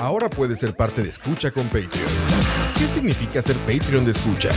Ahora 0.00 0.30
puedes 0.30 0.58
ser 0.58 0.74
parte 0.74 1.02
de 1.02 1.10
Escucha 1.10 1.50
con 1.50 1.66
Patreon. 1.66 2.10
¿Qué 2.78 2.86
significa 2.86 3.42
ser 3.42 3.56
Patreon 3.58 4.04
de 4.04 4.12
Escucha? 4.12 4.48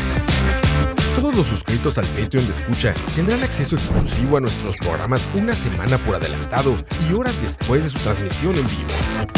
Todos 1.16 1.36
los 1.36 1.48
suscritos 1.48 1.98
al 1.98 2.06
Patreon 2.08 2.48
de 2.48 2.54
Escucha 2.54 2.94
tendrán 3.16 3.44
acceso 3.44 3.76
exclusivo 3.76 4.38
a 4.38 4.42
nuestros 4.42 4.78
programas 4.78 5.28
una 5.36 5.54
semana 5.54 5.98
por 6.00 6.16
adelantado 6.16 6.84
y 7.10 7.14
horas 7.14 7.40
después 7.42 7.84
de 7.84 7.90
su 7.90 8.00
transmisión 8.00 8.56
en 8.56 8.64
vivo. 8.64 9.33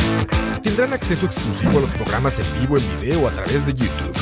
Tendrán 0.61 0.93
acceso 0.93 1.25
exclusivo 1.25 1.77
a 1.77 1.81
los 1.81 1.91
programas 1.91 2.39
en 2.39 2.53
vivo 2.59 2.77
en 2.77 2.99
video 2.99 3.27
a 3.27 3.31
través 3.31 3.65
de 3.65 3.73
YouTube. 3.73 4.13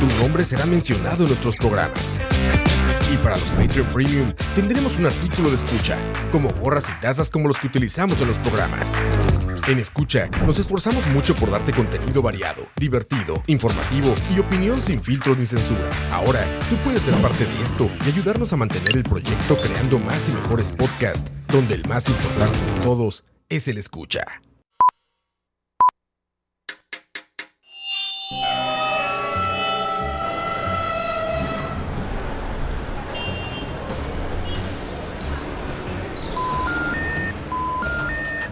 Tu 0.00 0.22
nombre 0.22 0.44
será 0.44 0.64
mencionado 0.66 1.24
en 1.24 1.28
nuestros 1.28 1.56
programas. 1.56 2.20
Y 3.12 3.16
para 3.18 3.36
los 3.36 3.50
Patreon 3.50 3.92
Premium 3.92 4.32
tendremos 4.54 4.96
un 4.96 5.06
artículo 5.06 5.50
de 5.50 5.56
escucha, 5.56 5.98
como 6.32 6.50
gorras 6.50 6.88
y 6.88 7.00
tazas 7.00 7.30
como 7.30 7.48
los 7.48 7.58
que 7.58 7.66
utilizamos 7.66 8.20
en 8.20 8.28
los 8.28 8.38
programas. 8.38 8.96
En 9.68 9.78
Escucha, 9.78 10.28
nos 10.46 10.58
esforzamos 10.58 11.06
mucho 11.08 11.34
por 11.34 11.50
darte 11.50 11.72
contenido 11.72 12.22
variado, 12.22 12.68
divertido, 12.76 13.42
informativo 13.46 14.14
y 14.34 14.38
opinión 14.38 14.80
sin 14.80 15.02
filtros 15.02 15.36
ni 15.36 15.46
censura. 15.46 15.90
Ahora, 16.12 16.46
tú 16.70 16.76
puedes 16.84 17.02
ser 17.02 17.20
parte 17.20 17.44
de 17.44 17.62
esto 17.62 17.90
y 18.04 18.08
ayudarnos 18.08 18.52
a 18.52 18.56
mantener 18.56 18.96
el 18.96 19.02
proyecto 19.02 19.56
creando 19.56 19.98
más 19.98 20.28
y 20.28 20.32
mejores 20.32 20.70
podcasts, 20.70 21.30
donde 21.48 21.74
el 21.74 21.86
más 21.88 22.08
importante 22.08 22.58
de 22.58 22.80
todos 22.80 23.24
es 23.48 23.66
el 23.66 23.78
escucha. 23.78 24.24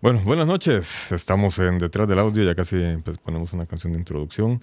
Bueno, 0.00 0.20
buenas 0.24 0.46
noches. 0.46 1.12
Estamos 1.12 1.58
en 1.58 1.78
Detrás 1.78 2.06
del 2.06 2.18
Audio, 2.18 2.44
ya 2.44 2.54
casi 2.54 2.76
pues, 3.04 3.18
ponemos 3.18 3.52
una 3.52 3.66
canción 3.66 3.92
de 3.92 3.98
introducción. 3.98 4.62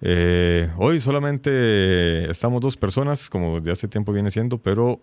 Eh, 0.00 0.68
hoy 0.76 1.00
solamente 1.00 2.30
estamos 2.30 2.60
dos 2.60 2.76
personas, 2.76 3.30
como 3.30 3.60
de 3.60 3.72
hace 3.72 3.88
tiempo 3.88 4.12
viene 4.12 4.30
siendo, 4.30 4.58
pero 4.58 5.00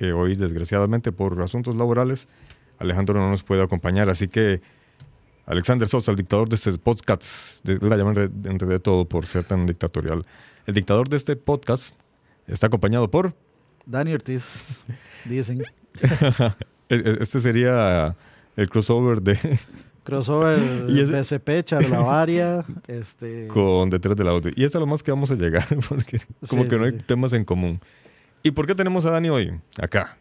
eh, 0.00 0.12
hoy 0.12 0.36
desgraciadamente 0.36 1.12
por 1.12 1.40
asuntos 1.42 1.76
laborales 1.76 2.28
Alejandro 2.78 3.18
no 3.18 3.30
nos 3.30 3.42
puede 3.42 3.62
acompañar, 3.62 4.08
así 4.08 4.28
que 4.28 4.60
Alexander 5.46 5.88
Sosa, 5.88 6.10
el 6.12 6.16
dictador 6.16 6.48
de 6.48 6.56
este 6.56 6.72
podcast, 6.78 7.64
de, 7.64 7.78
la 7.88 7.96
llaman 7.96 8.30
de 8.42 8.78
todo 8.80 9.04
por 9.06 9.26
ser 9.26 9.44
tan 9.44 9.66
dictatorial. 9.66 10.24
El 10.66 10.74
dictador 10.74 11.08
de 11.08 11.16
este 11.16 11.36
podcast 11.36 11.98
está 12.46 12.66
acompañado 12.66 13.10
por... 13.10 13.34
Dani 13.86 14.12
Ortiz, 14.12 14.84
dicen. 15.24 15.62
este 16.88 17.40
sería 17.40 18.16
el 18.56 18.68
crossover 18.68 19.22
de... 19.22 19.38
Crossover 20.08 20.58
y 20.88 21.04
BCP, 21.04 21.64
Charlavaria, 21.64 22.64
este... 22.86 23.46
Con 23.48 23.90
Detrás 23.90 24.16
del 24.16 24.28
Audio. 24.28 24.50
Y 24.56 24.64
es 24.64 24.74
a 24.74 24.78
lo 24.78 24.86
más 24.86 25.02
que 25.02 25.10
vamos 25.10 25.30
a 25.30 25.34
llegar, 25.34 25.66
porque 25.88 26.18
como 26.48 26.66
que 26.66 26.78
no 26.78 26.84
hay 26.84 26.92
temas 26.92 27.34
en 27.34 27.44
común. 27.44 27.78
¿Y 28.42 28.52
por 28.52 28.66
qué 28.66 28.74
tenemos 28.74 29.04
a 29.04 29.10
Dani 29.10 29.28
hoy 29.28 29.60
acá? 29.78 30.16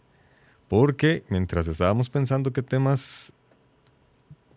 Porque 0.67 1.23
mientras 1.29 1.67
estábamos 1.67 2.09
pensando 2.09 2.51
qué 2.51 2.61
temas 2.61 3.31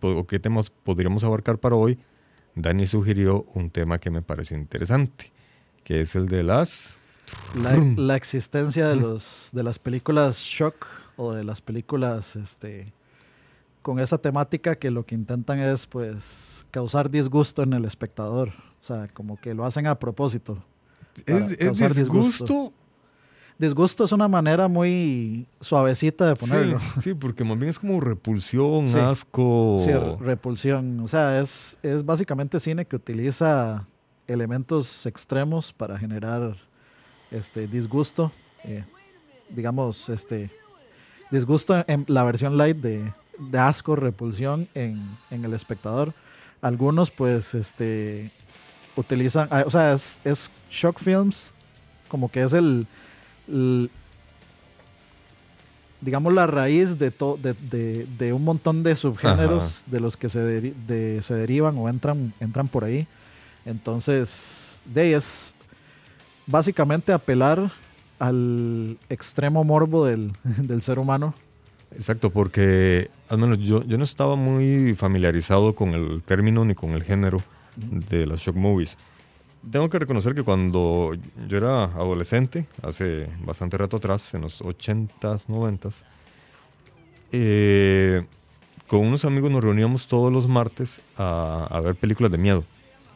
o 0.00 0.26
qué 0.26 0.40
temas 0.40 0.70
podríamos 0.70 1.22
abarcar 1.22 1.58
para 1.58 1.76
hoy, 1.76 1.96
Dani 2.56 2.88
sugirió 2.88 3.46
un 3.54 3.70
tema 3.70 3.98
que 4.00 4.10
me 4.10 4.22
pareció 4.22 4.56
interesante, 4.56 5.30
que 5.84 6.00
es 6.00 6.16
el 6.16 6.26
de 6.26 6.42
las... 6.42 6.98
La, 7.54 7.76
la 7.96 8.16
existencia 8.16 8.88
de, 8.88 8.96
los, 8.96 9.50
de 9.52 9.62
las 9.62 9.78
películas 9.78 10.38
shock 10.38 10.88
o 11.20 11.34
de 11.34 11.44
las 11.44 11.60
películas 11.60 12.34
este, 12.34 12.94
con 13.82 14.00
esa 14.00 14.16
temática 14.16 14.76
que 14.76 14.90
lo 14.90 15.04
que 15.04 15.14
intentan 15.14 15.58
es 15.58 15.86
pues 15.86 16.64
causar 16.70 17.10
disgusto 17.10 17.62
en 17.62 17.74
el 17.74 17.84
espectador. 17.84 18.48
O 18.80 18.84
sea, 18.84 19.06
como 19.08 19.38
que 19.38 19.52
lo 19.52 19.66
hacen 19.66 19.86
a 19.86 19.98
propósito. 19.98 20.64
¿Es, 21.26 21.48
disgusto? 21.94 22.72
disgusto? 23.58 24.04
es 24.04 24.12
una 24.12 24.28
manera 24.28 24.66
muy 24.66 25.46
suavecita 25.60 26.26
de 26.26 26.36
ponerlo. 26.36 26.78
Sí, 26.98 27.12
porque 27.12 27.44
más 27.44 27.58
bien 27.58 27.68
es 27.68 27.78
como 27.78 28.00
repulsión, 28.00 28.86
asco. 28.96 29.82
Sí, 29.84 29.92
repulsión. 30.24 31.00
O 31.00 31.08
sea, 31.08 31.38
es, 31.38 31.78
es 31.82 32.02
básicamente 32.02 32.58
cine 32.58 32.86
que 32.86 32.96
utiliza 32.96 33.86
elementos 34.26 35.04
extremos 35.04 35.70
para 35.70 35.98
generar 35.98 36.56
este 37.30 37.66
disgusto. 37.66 38.32
Eh, 38.64 38.84
digamos, 39.50 40.08
este 40.08 40.50
disgusto 41.30 41.84
en 41.86 42.04
la 42.08 42.24
versión 42.24 42.56
light 42.56 42.76
de, 42.76 43.12
de 43.38 43.58
asco, 43.58 43.96
repulsión 43.96 44.68
en, 44.74 45.16
el 45.30 45.54
espectador. 45.54 46.12
Algunos 46.60 47.10
pues 47.10 47.54
este 47.54 48.30
utilizan, 48.96 49.48
ah, 49.50 49.64
o 49.66 49.70
sea, 49.70 49.92
es, 49.92 50.50
shock 50.70 50.98
films 50.98 51.54
como 52.08 52.30
que 52.30 52.42
es 52.42 52.52
el, 52.52 52.86
digamos 56.00 56.32
la 56.32 56.46
raíz 56.46 56.98
de, 56.98 57.10
de, 57.10 58.06
de, 58.18 58.32
un 58.32 58.44
montón 58.44 58.82
de 58.82 58.96
subgéneros 58.96 59.84
de 59.86 60.00
los 60.00 60.16
que 60.16 60.28
se, 60.28 60.74
se 61.22 61.34
derivan 61.34 61.78
o 61.78 61.88
entran, 61.88 62.34
entran 62.40 62.68
por 62.68 62.84
ahí. 62.84 63.06
Entonces, 63.64 64.82
de 64.84 65.14
es 65.14 65.54
básicamente 66.46 67.12
apelar 67.12 67.70
al 68.20 68.98
extremo 69.08 69.64
morbo 69.64 70.06
del, 70.06 70.32
del 70.44 70.82
ser 70.82 71.00
humano 71.00 71.34
Exacto, 71.92 72.30
porque 72.30 73.10
al 73.28 73.38
menos 73.38 73.58
yo, 73.58 73.82
yo 73.82 73.98
no 73.98 74.04
estaba 74.04 74.36
muy 74.36 74.94
familiarizado 74.94 75.74
con 75.74 75.90
el 75.90 76.22
término 76.22 76.64
ni 76.64 76.74
con 76.74 76.90
el 76.90 77.02
género 77.02 77.38
de 77.76 78.26
las 78.26 78.40
shock 78.40 78.56
movies. 78.56 78.96
Tengo 79.70 79.90
que 79.90 79.98
reconocer 79.98 80.34
que 80.34 80.42
cuando 80.42 81.12
yo 81.48 81.56
era 81.56 81.84
adolescente, 81.84 82.66
hace 82.82 83.28
bastante 83.44 83.76
rato 83.76 83.96
atrás, 83.98 84.32
en 84.34 84.42
los 84.42 84.62
80s, 84.62 85.46
90s, 85.48 86.04
eh, 87.32 88.24
con 88.86 89.00
unos 89.00 89.24
amigos 89.24 89.50
nos 89.50 89.62
reuníamos 89.62 90.06
todos 90.06 90.32
los 90.32 90.48
martes 90.48 91.00
a, 91.16 91.80
ver 91.84 91.96
películas 91.96 92.32
de 92.32 92.38
miedo. 92.38 92.64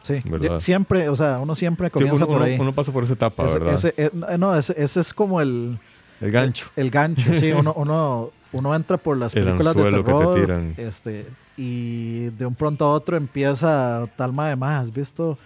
Sí, 0.05 0.23
siempre, 0.59 1.09
o 1.09 1.17
sea, 1.17 1.39
uno 1.39 1.55
siempre 1.55 1.91
comienza 1.91 2.27
por 2.27 2.43
ahí. 2.43 2.57
Uno 2.59 2.75
pasa 2.75 2.93
por 2.93 3.05
esa 3.05 3.15
etapa, 3.15 3.45
¿verdad? 3.45 3.81
Eh, 3.97 4.11
no, 4.39 4.55
ese, 4.55 4.75
es 4.83 5.15
como 5.15 5.41
el... 5.41 5.79
El 6.21 6.31
gancho. 6.31 6.67
El, 6.77 6.91
gancho, 6.91 7.33
sí. 7.41 7.53
uno, 7.53 7.73
uno 7.77 8.31
uno 8.55 8.75
entra 8.75 8.97
por 8.97 9.17
las 9.17 9.35
películas 9.35 9.75
de 9.75 9.83
terror 9.83 10.65
Este, 10.77 11.27
y 11.57 12.27
de 12.31 12.47
un 12.47 12.55
pronto 12.55 12.85
a 12.85 12.93
otro 12.93 13.17
empieza 13.17 14.09
talma 14.17 14.49
de 14.49 14.55
más, 14.55 14.83
¿has 14.83 14.95
visto 14.95 15.37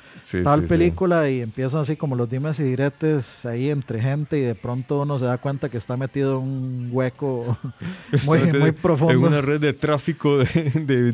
tal 0.44 0.64
película? 0.64 1.28
Y 1.30 1.40
empiezan 1.40 1.80
así 1.80 1.96
como 1.96 2.14
los 2.16 2.28
dimes 2.28 2.60
y 2.60 2.64
diretes 2.64 3.46
ahí 3.46 3.70
entre 3.70 4.00
gente 4.00 4.38
y 4.38 4.42
de 4.42 4.54
pronto 4.54 5.00
uno 5.00 5.18
se 5.18 5.24
da 5.24 5.38
cuenta 5.38 5.70
que 5.70 5.78
está 5.78 5.96
metido 5.96 6.38
en 6.38 6.44
un 6.44 6.88
hueco 6.92 7.56
muy, 8.26 8.40
muy 8.52 8.72
profundo. 8.72 9.14
En 9.14 9.24
una 9.24 9.40
red 9.40 9.60
de 9.60 9.72
tráfico 9.72 10.36
de, 10.36 11.12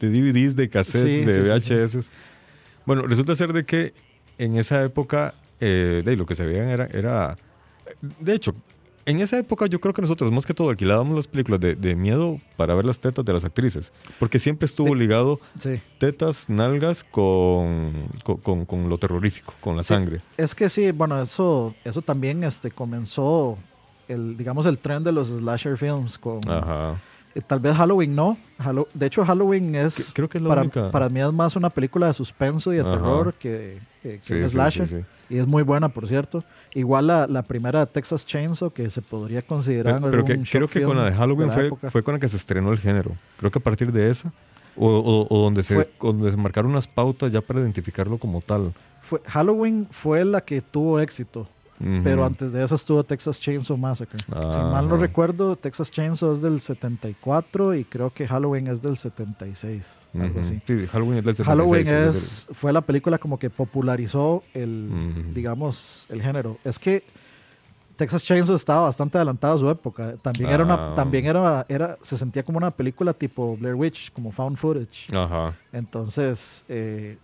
DVDs, 0.00 0.56
de 0.56 0.68
cassettes, 0.68 1.26
de 1.26 1.40
VHS. 1.40 2.10
Bueno, 2.86 3.02
resulta 3.02 3.34
ser 3.36 3.52
de 3.52 3.66
que 3.66 3.92
en 4.38 4.56
esa 4.56 4.82
época 4.82 5.34
eh, 5.60 6.02
de 6.04 6.16
lo 6.16 6.24
que 6.24 6.34
se 6.34 6.46
veían 6.46 6.68
era, 6.68 6.86
era 6.86 7.36
de 8.20 8.34
hecho, 8.34 8.54
en 9.04 9.20
esa 9.20 9.38
época 9.38 9.66
yo 9.66 9.80
creo 9.80 9.94
que 9.94 10.02
nosotros 10.02 10.32
más 10.32 10.44
que 10.44 10.52
todo 10.52 10.70
alquilábamos 10.70 11.14
las 11.14 11.28
películas 11.28 11.60
de, 11.60 11.96
miedo 11.96 12.40
para 12.56 12.74
ver 12.74 12.84
las 12.84 12.98
tetas 12.98 13.24
de 13.24 13.32
las 13.32 13.44
actrices, 13.44 13.92
porque 14.18 14.40
siempre 14.40 14.66
estuvo 14.66 14.94
ligado 14.94 15.40
tetas, 15.98 16.50
nalgas 16.50 17.04
con, 17.04 18.04
con, 18.42 18.88
lo 18.88 18.98
terrorífico, 18.98 19.54
con 19.60 19.76
la 19.76 19.84
sangre. 19.84 20.20
Es 20.36 20.54
que 20.54 20.68
sí, 20.68 20.90
bueno, 20.90 21.22
eso, 21.22 21.74
eso 21.84 22.02
también 22.02 22.42
este, 22.42 22.72
comenzó, 22.72 23.56
el, 24.08 24.36
digamos, 24.36 24.66
el 24.66 24.78
tren 24.78 25.04
de 25.04 25.12
los 25.12 25.28
slasher 25.28 25.78
films 25.78 26.18
con, 26.18 26.40
Eh, 26.46 26.94
Tal 27.46 27.60
vez 27.60 27.76
Halloween 27.76 28.14
no. 28.14 28.36
Hallo- 28.58 28.88
de 28.94 29.06
hecho, 29.06 29.24
Halloween 29.24 29.74
es. 29.74 30.12
Creo 30.14 30.28
que 30.28 30.38
es 30.38 30.42
la 30.42 30.48
para, 30.48 30.62
única. 30.62 30.90
para 30.90 31.08
mí 31.08 31.20
es 31.20 31.32
más 31.32 31.56
una 31.56 31.70
película 31.70 32.06
de 32.06 32.12
suspenso 32.14 32.72
y 32.72 32.76
de 32.76 32.82
Ajá. 32.82 32.90
terror 32.92 33.34
que, 33.34 33.78
que- 34.02 34.16
que 34.16 34.20
Sí, 34.22 34.34
un 34.34 34.42
sí, 34.44 34.48
slasher. 34.48 34.86
sí, 34.86 34.96
sí. 34.98 35.04
Y 35.34 35.38
es 35.38 35.46
muy 35.46 35.62
buena, 35.62 35.88
por 35.88 36.06
cierto. 36.08 36.44
Igual 36.74 37.08
la, 37.08 37.26
la 37.26 37.42
primera 37.42 37.84
Texas 37.86 38.24
Chainsaw, 38.24 38.70
que 38.70 38.88
se 38.90 39.02
podría 39.02 39.42
considerar. 39.42 39.96
Pero, 39.98 40.10
pero 40.10 40.24
que, 40.24 40.32
algún 40.32 40.46
creo 40.46 40.68
que 40.68 40.82
con 40.82 40.96
la 40.96 41.04
de 41.10 41.12
Halloween 41.16 41.48
la 41.48 41.54
fue, 41.54 41.90
fue 41.90 42.02
con 42.02 42.14
la 42.14 42.20
que 42.20 42.28
se 42.28 42.36
estrenó 42.36 42.72
el 42.72 42.78
género. 42.78 43.12
Creo 43.38 43.50
que 43.50 43.58
a 43.58 43.62
partir 43.62 43.90
de 43.92 44.10
esa, 44.10 44.32
o, 44.76 44.86
o- 44.88 45.26
o 45.34 45.42
donde, 45.42 45.62
se, 45.62 45.74
Fue- 45.74 45.90
donde 46.00 46.30
se 46.30 46.36
marcaron 46.36 46.70
unas 46.70 46.86
pautas 46.86 47.32
ya 47.32 47.40
para 47.40 47.60
identificarlo 47.60 48.18
como 48.18 48.40
tal. 48.40 48.72
Fue, 49.02 49.20
Halloween 49.26 49.86
fue 49.90 50.24
la 50.24 50.40
que 50.42 50.60
tuvo 50.60 51.00
éxito. 51.00 51.48
Pero 51.78 52.24
antes 52.24 52.52
de 52.52 52.62
esa 52.64 52.74
estuvo 52.74 53.04
Texas 53.04 53.38
Chainsaw 53.40 53.76
Massacre. 53.76 54.18
Si 54.18 54.24
Ah, 54.32 54.70
mal 54.72 54.88
no 54.88 54.96
recuerdo, 54.96 55.56
Texas 55.56 55.90
Chainsaw 55.90 56.32
es 56.32 56.40
del 56.40 56.60
74 56.60 57.74
y 57.74 57.84
creo 57.84 58.10
que 58.12 58.26
Halloween 58.26 58.66
es 58.68 58.80
del 58.80 58.96
76. 58.96 60.08
Algo 60.18 60.40
así. 60.40 60.60
Sí, 60.66 60.86
Halloween 60.86 61.18
es 61.18 61.24
del 61.24 61.36
76, 61.36 61.46
Halloween 61.46 61.86
es, 62.08 62.48
fue 62.52 62.72
la 62.72 62.80
película 62.80 63.18
como 63.18 63.38
que 63.38 63.50
popularizó 63.50 64.42
el, 64.54 65.32
digamos, 65.34 66.06
el 66.08 66.22
género. 66.22 66.58
Es 66.64 66.78
que 66.78 67.04
Texas 67.96 68.24
Chainsaw 68.24 68.54
estaba 68.56 68.80
bastante 68.82 69.16
adelantado 69.16 69.54
a 69.54 69.58
su 69.58 69.70
época. 69.70 70.16
También 70.20 70.50
era 70.50 70.64
una, 70.64 70.74
Ah. 70.74 70.92
también 70.94 71.24
era, 71.26 71.64
era, 71.68 71.96
se 72.02 72.18
sentía 72.18 72.42
como 72.42 72.58
una 72.58 72.70
película 72.70 73.14
tipo 73.14 73.56
Blair 73.56 73.74
Witch, 73.74 74.12
como 74.12 74.30
found 74.32 74.56
footage. 74.58 75.08
Entonces, 75.72 76.64
eh, 76.68 77.16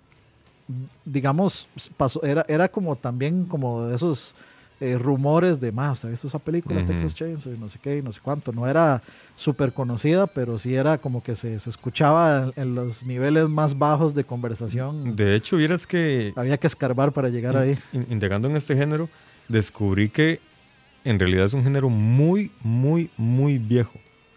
digamos, 1.05 1.69
pasó, 1.97 2.23
era, 2.23 2.45
era 2.49 2.69
como 2.69 2.97
también 2.97 3.45
como 3.45 3.87
de 3.87 3.97
esos 3.97 4.35
eh, 4.81 4.99
rumores 4.99 5.61
de 5.61 5.71
más, 5.71 5.93
¿usted 5.99 6.09
ha 6.09 6.11
visto 6.11 6.27
esa 6.27 6.39
película. 6.41 6.85
Texas 6.85 7.15
Chainsaw? 7.15 7.53
Y 7.55 7.59
no 7.59 7.69
sé 7.69 7.79
qué, 7.81 7.99
y 7.99 8.03
no 8.03 8.13
sé 8.13 8.21
cuánto. 8.21 8.51
No 8.53 8.67
era 8.67 9.01
súper 9.37 9.73
conocida, 9.73 10.27
pero 10.27 10.59
sí 10.59 10.75
era 10.75 10.99
como 10.99 11.23
que 11.23 11.37
se, 11.37 11.59
se 11.61 11.71
escuchaba 11.71 12.51
en, 12.57 12.63
en 12.63 12.75
los 12.75 13.05
niveles 13.05 13.49
más 13.49 13.79
bajos 13.79 14.15
de 14.15 14.25
conversación. 14.25 15.15
De 15.15 15.37
hecho, 15.37 15.57
vieras 15.57 15.87
que 15.87 16.33
Había 16.37 16.59
que 16.59 16.67
escarbar 16.67 17.13
para 17.13 17.29
llegar 17.29 17.57
ahí. 17.57 17.79
in- 17.93 18.07
indagando 18.11 18.49
en 18.49 18.57
este 18.57 18.75
género, 18.77 19.09
descubrí 19.49 20.09
que 20.09 20.41
en 21.05 21.19
realidad 21.19 21.45
es 21.45 21.55
un 21.55 21.63
género 21.63 21.89
muy, 21.89 22.51
muy, 22.63 23.09
muy 23.17 23.59
viejo. 23.59 23.93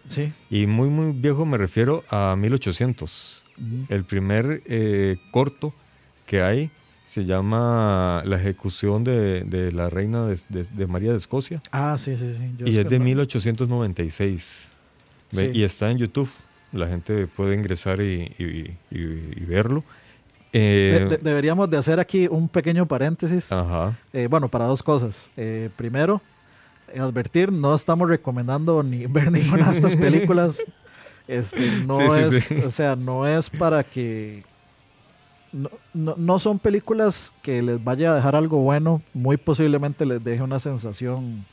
Sí. 0.07 0.31
Y 0.51 0.67
muy, 0.67 0.89
muy 0.89 1.11
viejo 1.11 1.45
me 1.47 1.57
refiero 1.57 2.03
a 2.11 2.35
1800. 2.37 3.43
Ujú. 3.57 3.85
El 3.89 4.03
primer 4.03 4.61
eh, 4.67 5.17
corto 5.31 5.73
que 6.25 6.41
hay 6.41 6.69
se 7.05 7.23
llama 7.25 8.23
La 8.25 8.37
ejecución 8.37 9.03
de, 9.03 9.43
de 9.43 9.71
la 9.71 9.89
reina 9.89 10.25
de, 10.25 10.39
de- 10.49 10.63
de 10.63 10.87
María 10.87 11.11
de 11.11 11.17
Escocia 11.17 11.61
Ah, 11.71 11.97
sí, 11.99 12.17
sí, 12.17 12.33
sí. 12.35 12.51
Yo 12.57 12.65
y 12.67 12.77
es 12.79 12.87
de 12.89 12.97
no- 12.99 13.05
1896. 13.05 14.71
Ve, 15.31 15.51
Sí. 15.51 15.59
Y 15.59 15.63
está 15.63 15.89
en 15.91 15.97
YouTube. 15.97 16.29
La 16.71 16.87
gente 16.87 17.27
puede 17.27 17.55
ingresar 17.55 18.01
y, 18.01 18.33
y- 18.37 18.77
y- 18.91 19.33
y 19.37 19.45
verlo. 19.45 19.83
Eh, 20.51 20.97
De- 21.09 21.09
de- 21.09 21.17
deberíamos 21.17 21.69
de 21.69 21.77
hacer 21.77 21.99
aquí 21.99 22.27
un 22.29 22.47
pequeño 22.49 22.85
paréntesis. 22.87 23.51
ajá. 23.51 23.97
Eh, 24.13 24.27
bueno, 24.29 24.47
para 24.47 24.65
dos 24.65 24.81
cosas. 24.81 25.29
Eh, 25.37 25.69
primero, 25.75 26.21
advertir, 26.97 27.51
no 27.51 27.73
estamos 27.75 28.07
recomendando 28.09 28.81
ni 28.83 29.05
ver 29.07 29.31
ninguna 29.31 29.65
de 29.65 29.71
estas 29.71 29.95
películas. 29.95 30.63
Este, 31.27 31.59
no 31.87 31.97
sí, 31.97 32.03
es, 32.19 32.43
sí. 32.45 32.55
o 32.65 32.71
sea, 32.71 32.95
no 32.95 33.27
es 33.27 33.49
para 33.49 33.83
que 33.83 34.43
no, 35.55 35.69
no, 35.93 36.15
no 36.17 36.39
son 36.39 36.59
películas 36.59 37.33
que 37.41 37.61
les 37.61 37.83
vaya 37.83 38.11
a 38.11 38.15
dejar 38.15 38.35
algo 38.35 38.59
bueno. 38.59 39.01
Muy 39.13 39.37
posiblemente 39.37 40.05
les 40.05 40.23
deje 40.23 40.41
una 40.43 40.59
sensación, 40.59 41.45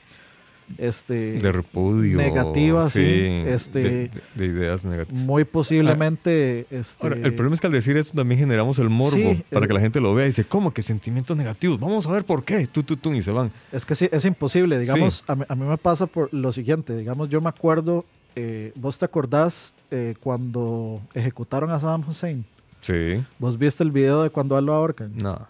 este, 0.78 1.32
De 1.38 1.52
repudio. 1.52 2.16
negativa, 2.18 2.86
sí, 2.86 3.42
este- 3.46 3.78
de, 3.80 3.90
de- 4.08 4.10
de 4.34 4.46
ideas 4.46 4.84
negativas. 4.84 5.22
muy 5.22 5.44
posiblemente, 5.44 6.66
este, 6.70 7.06
Ahora, 7.06 7.16
el 7.16 7.34
problema 7.34 7.54
es 7.54 7.60
que 7.60 7.66
al 7.66 7.72
decir 7.72 7.96
esto 7.96 8.16
también 8.16 8.38
generamos 8.40 8.78
el 8.78 8.88
morbo 8.88 9.16
Sí, 9.16 9.44
para 9.50 9.64
el- 9.64 9.68
que 9.68 9.74
la 9.74 9.80
gente 9.80 10.00
lo 10.00 10.14
vea 10.14 10.24
y 10.24 10.28
dice, 10.28 10.44
¿cómo 10.44 10.72
que 10.72 10.80
sentimientos 10.82 11.36
negativos? 11.36 11.78
Vamos 11.78 12.06
a 12.06 12.12
ver 12.12 12.24
por 12.24 12.44
qué. 12.44 12.66
Tú, 12.66 12.82
tú, 12.82 12.96
tú, 12.96 13.12
y 13.12 13.20
se 13.22 13.32
van. 13.32 13.52
Es 13.70 13.84
que 13.84 13.94
sí, 13.94 14.08
es 14.10 14.24
imposible. 14.24 14.78
Digamos, 14.78 15.24
a, 15.26 15.34
mí, 15.34 15.44
a 15.48 15.54
mí 15.54 15.64
me 15.66 15.76
pasa 15.78 16.06
por 16.06 16.32
lo 16.32 16.50
siguiente. 16.52 16.96
Digamos, 16.96 17.28
yo 17.28 17.40
me 17.40 17.48
acuerdo, 17.50 18.04
eh, 18.34 18.72
vos 18.76 18.96
te 18.98 19.04
acordás 19.04 19.74
eh, 19.90 20.14
cuando 20.20 21.00
ejecutaron 21.14 21.70
a 21.70 21.78
Saddam 21.78 22.08
Hussein. 22.08 22.44
Sí. 22.82 23.24
Vos 23.38 23.56
viste 23.58 23.82
el 23.82 23.90
video 23.90 24.22
de 24.22 24.28
cuando 24.30 24.54
a 24.56 24.58
él 24.58 24.66
lo 24.66 24.74
ahorcan. 24.74 25.16
No. 25.16 25.48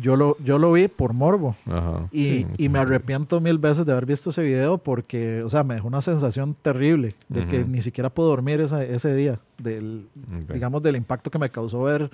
Yo 0.00 0.14
lo, 0.14 0.36
yo 0.38 0.58
lo 0.58 0.72
vi 0.72 0.86
por 0.86 1.12
morbo. 1.12 1.56
Ajá. 1.66 2.08
Y, 2.12 2.24
Sí, 2.24 2.46
y 2.58 2.68
me 2.68 2.78
arrepiento 2.78 3.40
mil 3.40 3.58
veces 3.58 3.84
de 3.84 3.90
haber 3.92 4.06
visto 4.06 4.30
ese 4.30 4.40
video 4.44 4.78
porque, 4.78 5.42
o 5.42 5.50
sea, 5.50 5.64
me 5.64 5.74
dejó 5.74 5.88
una 5.88 6.00
sensación 6.00 6.54
terrible 6.62 7.16
de 7.28 7.44
que 7.48 7.64
ni 7.64 7.82
siquiera 7.82 8.08
puedo 8.08 8.28
dormir 8.28 8.60
esa- 8.60 8.84
ese 8.84 9.12
día. 9.14 9.40
Del. 9.58 10.06
Digamos, 10.52 10.80
del 10.82 10.94
impacto 10.94 11.28
que 11.28 11.40
me 11.40 11.50
causó 11.50 11.82
ver, 11.82 12.08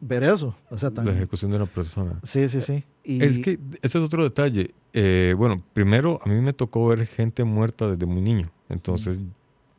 ver 0.00 0.24
eso. 0.24 0.56
O 0.70 0.76
sea, 0.76 0.90
tan- 0.90 1.06
La 1.06 1.12
ejecución 1.12 1.52
de 1.52 1.58
una 1.58 1.66
persona. 1.66 2.18
sí, 2.24 2.48
sí, 2.48 2.60
sí. 2.60 2.82
Y, 3.04 3.22
Es 3.22 3.38
que 3.38 3.60
ese 3.82 3.98
es 3.98 4.04
otro 4.04 4.24
detalle. 4.24 4.72
Eh, 4.92 5.34
bueno, 5.38 5.62
primero, 5.72 6.18
a 6.24 6.28
mí 6.28 6.40
me 6.40 6.52
tocó 6.52 6.88
ver 6.88 7.06
gente 7.06 7.44
muerta 7.44 7.88
desde 7.88 8.06
muy 8.06 8.22
niño. 8.22 8.50
Entonces, 8.68 9.20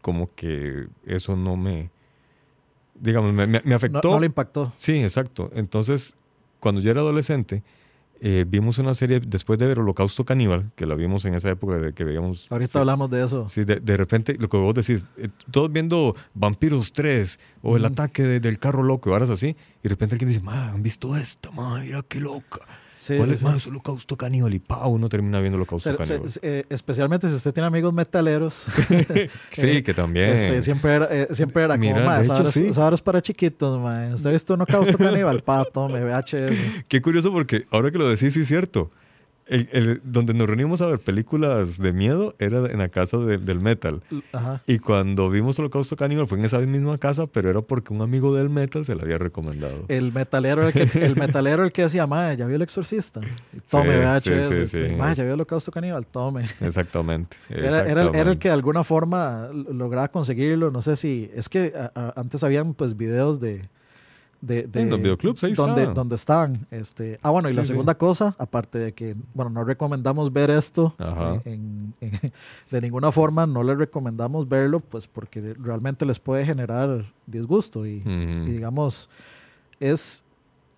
como 0.02 0.30
que 0.36 0.88
eso 1.06 1.36
no 1.36 1.58
me. 1.58 1.90
Digamos, 3.00 3.34
me, 3.34 3.46
me- 3.48 3.62
me 3.64 3.70
no, 3.70 3.76
afectó. 3.76 4.10
no 4.12 4.20
le 4.20 4.26
impactó. 4.28 4.72
Sí, 4.76 5.04
exacto. 5.04 5.50
Entonces, 5.54 6.16
cuando 6.60 6.82
yo 6.82 6.92
era 6.92 7.02
adolescente, 7.02 7.64
eh, 8.22 8.46
vimos 8.48 8.78
una 8.78 8.94
serie 8.94 9.20
después 9.20 9.60
de 9.60 9.68
ver 9.68 9.80
Holocausto 9.80 10.24
Caníbal, 10.24 10.72
que 10.76 10.86
la 10.86 10.96
vimos 10.96 11.26
en 11.26 11.34
esa 11.34 11.50
época 11.50 11.78
de 11.78 11.94
que 11.94 12.06
veíamos. 12.06 12.50
Ahorita 12.50 12.80
hablamos 12.80 13.10
de 13.10 13.24
eso. 13.26 13.48
Sí, 13.50 13.66
de, 13.66 13.82
de 13.82 13.98
repente, 13.98 14.38
lo 14.40 14.48
que 14.48 14.56
vos 14.58 14.74
decís, 14.74 15.06
eh, 15.18 15.28
todos 15.52 15.70
viendo 15.72 16.16
Vampiros 16.34 16.94
3 16.94 17.38
o 17.62 17.76
el 17.76 17.84
ataque 17.84 18.24
de- 18.24 18.40
del 18.40 18.58
carro 18.58 18.84
loco 18.84 19.10
y 19.10 19.12
varas 19.12 19.30
así, 19.30 19.48
y 19.48 19.84
de 19.84 19.90
repente 19.90 20.16
alguien 20.16 20.30
dice, 20.30 20.42
ma, 20.42 20.72
¿han 20.72 20.82
visto 20.82 21.16
esta? 21.18 21.52
Ma, 21.52 21.82
mira 21.82 22.02
qué 22.08 22.22
loca. 22.22 22.62
Sí, 23.06 23.18
¿Cuál 23.18 23.28
sí, 23.30 23.34
es? 23.36 23.40
sí. 23.40 23.46
Ma, 23.46 23.56
es 23.56 23.68
Holocausto 23.68 24.18
Caníbal 24.18 24.52
y 24.56 24.58
pa, 24.60 24.88
uno 24.88 25.08
termina 25.10 25.40
viendo 25.40 25.58
Holocausto 25.58 25.92
se- 25.92 25.96
Caníbal. 25.96 26.28
se- 26.28 26.40
eh, 26.42 26.66
especialmente 26.70 27.30
si 27.30 27.36
usted 27.36 27.54
tiene 27.54 27.68
amigos 27.68 27.94
metaleros. 27.94 28.66
sí, 29.52 29.82
que 29.84 29.94
también. 29.94 30.30
este, 30.32 30.62
siempre 30.64 30.96
era, 30.96 31.08
eh, 31.12 31.28
siempre 31.32 31.64
era 31.66 31.78
como, 31.78 31.94
Mira, 31.94 32.04
"Ma, 32.04 32.18
de 32.18 32.24
esa 32.24 32.34
hecho, 32.34 32.38
vara 32.44 32.50
es- 32.50 32.54
sí. 32.56 32.66
esa 32.68 32.82
vara 32.82 32.96
es 32.96 33.02
para 33.02 33.22
chiquitos, 33.22 33.80
ma. 33.80 34.10
¿Usted 34.16 34.30
ha 34.32 34.34
visto 34.34 34.56
uno 34.56 34.66
causto 34.66 34.98
caníbal? 34.98 35.42
Pa, 35.46 35.64
tome, 35.66 36.04
VHS. 36.04 36.84
Qué 36.88 37.00
curioso 37.00 37.32
porque 37.32 37.68
ahora 37.70 37.92
que 37.92 38.00
lo 38.00 38.10
decís, 38.10 38.34
sí 38.34 38.42
es 38.42 38.48
cierto. 38.48 38.90
El- 39.48 39.70
el- 39.74 40.02
donde 40.04 40.34
nos 40.34 40.48
reunimos 40.48 40.82
a 40.82 40.88
ver 40.88 40.98
películas 41.00 41.78
de 41.78 41.94
miedo 41.94 42.34
era 42.40 42.66
en 42.72 42.80
la 42.80 42.90
casa 42.90 43.18
de- 43.18 43.38
del 43.38 43.60
metal. 43.60 44.02
Ajá. 44.34 44.60
Y 44.66 44.80
cuando 44.80 45.30
vimos 45.30 45.60
Holocausto 45.60 45.96
Caníbal 45.96 46.26
fue 46.28 46.40
en 46.40 46.46
esa 46.46 46.58
misma 46.60 46.98
casa, 46.98 47.28
pero 47.28 47.50
era 47.52 47.62
porque 47.62 47.94
un 47.94 48.02
amigo 48.02 48.34
del 48.36 48.50
metal 48.50 48.86
se 48.86 48.96
la 48.96 49.04
había 49.04 49.20
recomendado. 49.20 49.86
El 49.88 50.12
metalero 50.12 50.68
el 50.68 50.74
que, 50.74 50.90
el 51.06 51.16
metalero 51.16 51.64
el 51.64 51.72
que 51.72 51.84
decía, 51.84 52.08
ma, 52.08 52.34
¿ya 52.34 52.48
vio 52.48 52.56
el 52.56 52.64
exorcista? 52.64 53.22
Tome, 53.70 53.94
Sí, 54.20 54.30
VHS. 54.32 54.48
sí, 54.48 54.88
sí, 54.88 54.96
¿ya 55.16 55.24
vio 55.24 55.34
holocausto 55.36 55.72
caníbal? 55.72 56.08
Tome. 56.08 56.46
Exactamente. 56.62 57.38
Era, 57.50 57.58
era 57.60 57.70
el- 57.70 57.78
era 57.88 57.92
el 57.92 58.00
exactamente. 58.00 58.40
que 58.40 58.48
de 58.50 58.54
alguna 58.54 58.84
forma 58.84 59.50
lograba 59.54 60.08
conseguirlo. 60.08 60.72
No 60.72 60.82
sé 60.82 60.96
si. 60.96 61.30
Es 61.36 61.50
que 61.50 61.74
a- 61.78 61.92
a- 61.94 62.20
antes 62.20 62.44
habían 62.44 62.74
pues 62.74 62.98
videos 62.98 63.40
de. 63.40 63.70
De, 64.46 64.64
de- 64.64 64.82
En 64.82 64.90
los 64.90 65.00
videoclubs, 65.00 65.44
ahí 65.44 65.54
donde, 65.54 65.74
estaban. 65.82 65.94
donde 65.94 66.16
estaban. 66.16 66.68
Este, 66.72 67.20
ah, 67.24 67.30
bueno, 67.32 67.50
y 67.50 67.54
la 67.54 67.62
Sí, 67.64 67.68
sí. 67.68 67.74
segunda 67.74 67.96
cosa, 67.98 68.36
aparte 68.38 68.78
de 68.80 68.94
que, 68.94 69.16
bueno, 69.34 69.50
no 69.52 69.64
recomendamos 69.64 70.32
ver 70.32 70.50
esto 70.52 70.94
Ajá. 70.98 71.42
en- 71.46 71.94
en- 72.02 72.12
de 72.72 72.82
ninguna 72.82 73.12
forma, 73.12 73.46
no 73.46 73.64
les 73.64 73.78
recomendamos 73.78 74.48
verlo, 74.48 74.80
pues 74.80 75.08
porque 75.08 75.56
realmente 75.60 76.06
les 76.06 76.20
puede 76.20 76.46
generar 76.46 77.06
disgusto. 77.28 77.86
Y, 77.86 78.00
Ujú. 78.02 78.10
y 78.10 78.52
digamos, 78.52 79.10
es. 79.80 80.24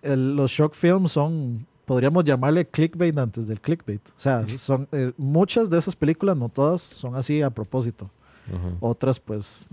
el- 0.02 0.36
los 0.36 0.50
shock 0.50 0.74
films 0.74 1.12
son. 1.12 1.66
Podríamos 1.84 2.22
llamarle 2.22 2.66
clickbait 2.66 3.16
antes 3.16 3.48
del 3.48 3.60
clickbait. 3.62 4.06
O 4.10 4.20
sea, 4.20 4.46
son 4.46 4.86
eh, 4.92 5.12
muchas 5.16 5.70
de 5.70 5.78
esas 5.78 5.96
películas, 5.96 6.36
no 6.36 6.50
todas, 6.50 6.82
son 6.82 7.16
así 7.16 7.40
a 7.40 7.48
propósito. 7.50 8.10
Ajá. 8.46 8.76
Otras, 8.80 9.18
pues, 9.18 9.66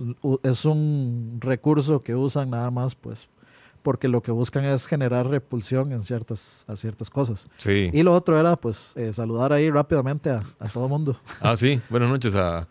es 0.44 0.66
un 0.66 1.38
recurso 1.42 2.02
que 2.02 2.16
usan 2.16 2.50
nada 2.50 2.72
más, 2.72 2.96
pues, 2.96 3.28
porque 3.86 4.08
lo 4.08 4.22
que 4.24 4.32
buscan 4.32 4.66
es 4.66 4.88
generar 4.88 5.28
repulsión 5.28 5.92
en 5.92 6.02
ciertas, 6.02 6.66
a 6.68 6.76
ciertas 6.76 7.12
cosas. 7.12 7.48
Sí. 7.58 7.92
Y 7.94 8.02
lo 8.02 8.14
otro 8.16 8.40
era, 8.40 8.56
pues, 8.56 8.94
eh, 8.96 9.14
saludar 9.14 9.54
ahí 9.54 9.70
rápidamente 9.70 10.32
a, 10.32 10.42
a 10.60 10.68
todo 10.68 10.90
mundo. 10.90 11.20
Ah, 11.40 11.56
sí. 11.56 11.80
Buenas 11.92 12.10
noches 12.10 12.34
a, 12.34 12.68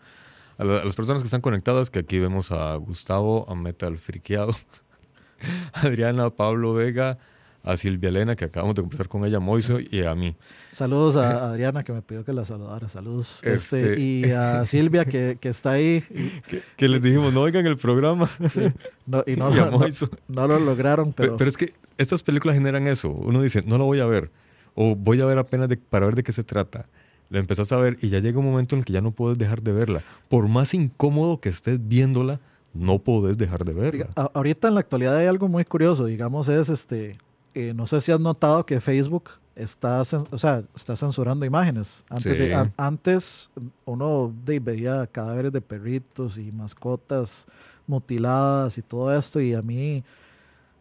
a 0.57 0.63
la- 0.65 0.79
a 0.79 0.83
las 0.83 0.93
personas 0.95 1.21
que 1.23 1.27
están 1.27 1.39
conectadas, 1.39 1.89
que 1.89 1.99
aquí 1.99 2.19
vemos 2.19 2.51
a 2.51 2.75
Gustavo, 2.75 3.45
a 3.49 3.55
Metal 3.55 3.97
Friqueado, 3.97 4.51
Adriana, 5.73 6.29
Pablo 6.31 6.73
Vega, 6.73 7.17
a 7.65 7.75
Silvia 7.77 8.09
Elena, 8.09 8.35
que 8.35 8.45
acabamos 8.45 8.75
de 8.75 8.83
conversar 8.83 9.07
con 9.07 9.25
ella, 9.25 9.39
Moiso, 9.39 9.79
y 9.79 10.03
a 10.03 10.13
mí. 10.15 10.35
Saludos 10.71 11.15
a 11.15 11.45
Adriana, 11.49 11.83
que 11.83 11.91
me 11.93 12.01
pidió 12.01 12.23
que 12.23 12.31
la 12.31 12.45
saludara. 12.45 12.87
Saludos. 12.89 13.41
Este, 13.43 13.53
Este- 13.93 13.99
y 13.99 14.31
a 14.31 14.65
Silvia, 14.67 15.03
que, 15.05 15.37
que 15.41 15.49
está 15.49 15.71
ahí. 15.71 16.01
Que, 16.47 16.61
que 16.77 16.87
les 16.87 17.01
dijimos, 17.01 17.33
no 17.33 17.41
oigan 17.41 17.65
el 17.65 17.77
programa. 17.77 18.29
no, 19.05 19.23
y 19.25 19.35
no, 19.35 19.55
y 19.55 19.59
a 19.59 19.65
no- 19.65 19.71
Moiso. 19.79 20.09
no 20.27 20.47
lo 20.47 20.59
lograron, 20.59 21.11
Pe- 21.13 21.23
pero, 21.23 21.37
Pero, 21.37 21.49
es 21.49 21.57
que 21.57 21.73
estas 21.97 22.23
películas 22.23 22.55
generan 22.55 22.87
eso. 22.87 23.09
Uno 23.09 23.41
dice, 23.41 23.63
no 23.65 23.77
lo 23.77 23.85
voy 23.85 23.99
a 23.99 24.05
ver. 24.05 24.31
O 24.75 24.95
voy 24.95 25.19
a 25.21 25.25
ver 25.25 25.37
apenas 25.39 25.67
de- 25.67 25.77
para 25.77 26.05
ver 26.05 26.15
de 26.15 26.23
qué 26.23 26.31
se 26.31 26.43
trata. 26.43 26.87
la 27.29 27.39
empezás 27.39 27.71
a 27.71 27.77
ver 27.77 27.97
y 28.01 28.09
ya 28.09 28.19
llega 28.19 28.37
un 28.37 28.45
momento 28.45 28.75
en 28.75 28.79
el 28.79 28.85
que 28.85 28.93
ya 28.93 29.01
no 29.01 29.11
puedes 29.11 29.37
dejar 29.39 29.63
de 29.63 29.73
verla. 29.73 30.03
Por 30.29 30.47
más 30.47 30.75
incómodo 30.75 31.39
que 31.41 31.49
estés 31.49 31.79
viéndola, 31.87 32.39
no 32.73 32.99
puedes 32.99 33.37
dejar 33.39 33.65
de 33.65 33.73
verla. 33.73 34.09
Ahorita 34.15 34.67
en 34.67 34.75
la 34.75 34.81
actualidad 34.81 35.15
hay 35.17 35.25
algo 35.25 35.47
muy 35.47 35.65
curioso, 35.65 36.05
digamos, 36.05 36.49
es 36.49 36.69
este, 36.69 37.17
eh, 37.55 37.73
no 37.73 37.85
sé 37.87 37.99
si 38.01 38.11
has 38.11 38.19
notado 38.19 38.65
que 38.65 38.79
Facebook 38.79 39.29
está, 39.55 40.01
o 40.01 40.37
sea, 40.37 40.63
está 40.75 40.95
censurando 40.95 41.45
imágenes. 41.45 42.03
Antes, 42.09 42.31
Sí. 42.33 42.37
de- 42.37 42.53
a- 42.55 42.71
antes 42.77 43.49
uno 43.85 44.33
de- 44.45 44.59
veía 44.59 45.07
cadáveres 45.07 45.51
de 45.51 45.61
perritos 45.61 46.37
y 46.37 46.51
mascotas 46.51 47.47
mutiladas 47.87 48.77
y 48.77 48.81
todo 48.81 49.15
esto, 49.17 49.39
y 49.41 49.53
a 49.53 49.61
mí, 49.61 50.03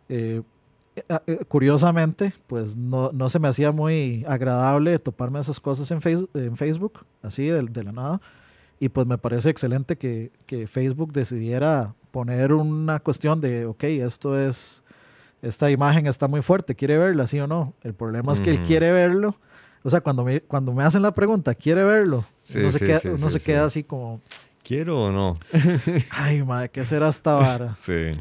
eh, 0.09 0.43
eh, 0.97 1.02
eh, 1.26 1.45
curiosamente, 1.49 2.33
pues 2.47 2.76
no, 2.76 3.11
no 3.12 3.28
se 3.28 3.38
me 3.38 3.49
hacía 3.49 3.73
muy 3.73 4.25
agradable 4.28 4.99
toparme 4.99 5.40
esas 5.40 5.59
cosas 5.61 5.90
en, 5.90 6.00
Face- 6.00 6.28
en 6.35 6.57
Facebook, 6.57 7.00
así 7.23 7.47
de, 7.47 7.62
de 7.62 7.83
la 7.83 7.93
nada. 7.93 8.21
Y 8.81 8.88
pues 8.90 9.07
me 9.07 9.19
parece 9.19 9.50
excelente 9.50 9.97
que, 9.97 10.31
que 10.47 10.66
Facebook 10.66 11.12
decidiera 11.12 11.95
poner 12.11 12.52
una 12.52 13.00
cuestión 13.00 13.40
de, 13.40 13.66
ok, 13.66 13.85
esto 13.85 14.38
es, 14.38 14.83
esta 15.46 15.70
imagen 15.70 16.06
está 16.06 16.28
muy 16.28 16.42
fuerte, 16.42 16.74
¿quiere 16.74 16.98
verla, 16.98 17.26
sí 17.26 17.38
o 17.40 17.46
no? 17.46 17.74
El 17.82 17.94
problema 17.94 18.32
es 18.32 18.40
que 18.40 18.50
él 18.50 18.62
quiere 18.62 18.90
verlo. 18.92 19.36
O 19.82 19.90
sea, 19.90 20.00
cuando 20.00 20.24
me, 20.24 20.40
cuando 20.40 20.72
me 20.72 20.82
hacen 20.84 21.02
la 21.02 21.12
pregunta, 21.14 21.54
¿quiere 21.54 21.84
verlo? 21.84 22.24
Sí, 22.40 22.58
uno 22.58 22.70
se, 22.70 22.78
sí, 22.78 22.86
queda, 22.86 22.98
sí, 23.00 23.08
uno 23.08 23.30
se 23.30 23.40
queda 23.40 23.64
así 23.66 23.84
como, 23.84 24.20
¿Quiero 24.62 25.04
o 25.04 25.12
no? 25.12 25.38
ay, 26.10 26.42
madre, 26.42 26.70
¿qué 26.70 26.84
será 26.84 27.08
esta 27.10 27.34
vara? 27.34 27.76
Sí. 27.80 28.12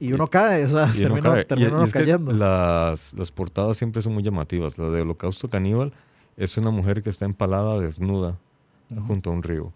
Y 0.00 0.12
uno 0.12 0.26
cae, 0.28 0.64
o 0.64 0.68
sea, 0.68 0.86
Y 0.94 1.04
uno 1.04 1.14
termina, 1.14 1.30
cae. 1.32 1.40
Y- 1.42 1.44
termina 1.46 1.68
y 1.70 1.72
uno 1.72 1.84
es 1.84 1.92
que 1.92 1.98
cayendo. 2.00 2.32
las, 2.32 3.14
las 3.14 3.32
portadas 3.32 3.76
siempre 3.76 4.02
son 4.02 4.14
muy 4.14 4.22
llamativas. 4.22 4.78
La 4.78 4.88
de 4.90 5.00
Holocausto 5.02 5.48
Caníbal 5.48 5.92
es 6.36 6.56
una 6.58 6.70
mujer 6.70 7.02
que 7.02 7.10
está 7.10 7.24
empalada 7.24 7.78
desnuda 7.80 8.36
Ujú. 8.90 9.00
junto 9.06 9.30
a 9.30 9.32
un 9.32 9.42
río. 9.42 9.72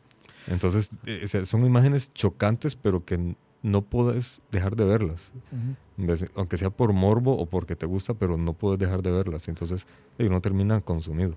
Entonces, 0.46 0.98
eh, 1.06 1.26
son 1.44 1.64
imágenes 1.64 2.12
chocantes, 2.14 2.74
pero 2.76 3.04
que 3.04 3.34
no 3.62 3.82
puedes 3.82 4.40
dejar 4.50 4.76
de 4.76 4.84
verlas. 4.84 5.32
Ujú. 5.52 6.06
¿Ves? 6.06 6.26
Aunque 6.34 6.56
sea 6.56 6.70
por 6.70 6.92
morbo 6.92 7.36
o 7.36 7.46
porque 7.46 7.76
te 7.76 7.86
gusta, 7.86 8.14
pero 8.14 8.36
no 8.38 8.52
puedes 8.54 8.78
dejar 8.78 9.02
de 9.02 9.10
verlas. 9.10 9.48
Entonces, 9.48 9.86
uno 10.18 10.40
termina 10.40 10.80
consumido. 10.80 11.34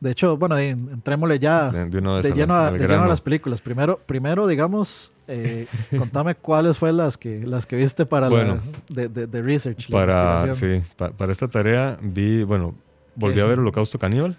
De 0.00 0.10
hecho, 0.10 0.36
bueno, 0.36 0.58
entrémosle 0.58 1.38
ya 1.38 1.70
De, 1.70 1.86
de 1.86 1.96
una 1.98 2.16
vez 2.16 2.24
de 2.24 2.28
la- 2.28 2.36
lleno, 2.36 2.54
a, 2.56 2.70
de 2.72 2.78
lleno 2.78 3.04
a 3.04 3.08
las 3.08 3.22
películas. 3.22 3.62
Primero, 3.62 3.98
primero 4.04 4.46
digamos, 4.46 5.14
eh, 5.28 5.66
contame 5.98 6.34
cuáles 6.34 6.76
fue 6.76 6.92
las 6.92 7.16
que 7.16 7.46
las 7.46 7.64
que 7.64 7.76
viste 7.76 8.04
para 8.04 8.28
Bueno. 8.28 8.58
la, 8.90 8.94
de, 8.94 9.08
de, 9.08 9.26
de 9.26 9.40
research. 9.42 9.88
la 9.88 9.98
Para, 9.98 10.40
investigación. 10.44 10.82
sí, 10.84 10.92
pa- 10.94 11.10
para 11.12 11.32
esta 11.32 11.48
tarea 11.48 11.96
vi, 12.02 12.42
bueno, 12.42 12.74
volví 13.16 13.36
¿Qué? 13.36 13.40
a 13.40 13.46
ver 13.46 13.60
Holocausto 13.60 13.98
Caníbal. 13.98 14.36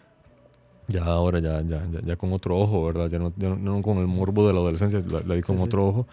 Ya 0.87 1.03
ahora, 1.05 1.39
ya, 1.39 1.61
ya, 1.61 1.83
ya, 1.89 2.01
ya 2.01 2.15
con 2.15 2.31
otro 2.31 2.55
ojo, 2.59 2.85
¿verdad? 2.85 3.09
Ya 3.09 3.17
no, 3.17 3.33
ya 3.37 3.49
no- 3.49 3.55
no 3.57 3.81
con 3.81 3.97
el 3.97 4.05
morbo 4.07 4.45
de 4.45 4.53
la 4.53 4.59
adolescencia, 4.59 4.99
la, 5.09 5.21
la 5.21 5.33
vi 5.33 5.41
con 5.41 5.55
Sí, 5.55 5.61
sí. 5.63 5.65
otro 5.67 5.87
ojo. 5.87 6.07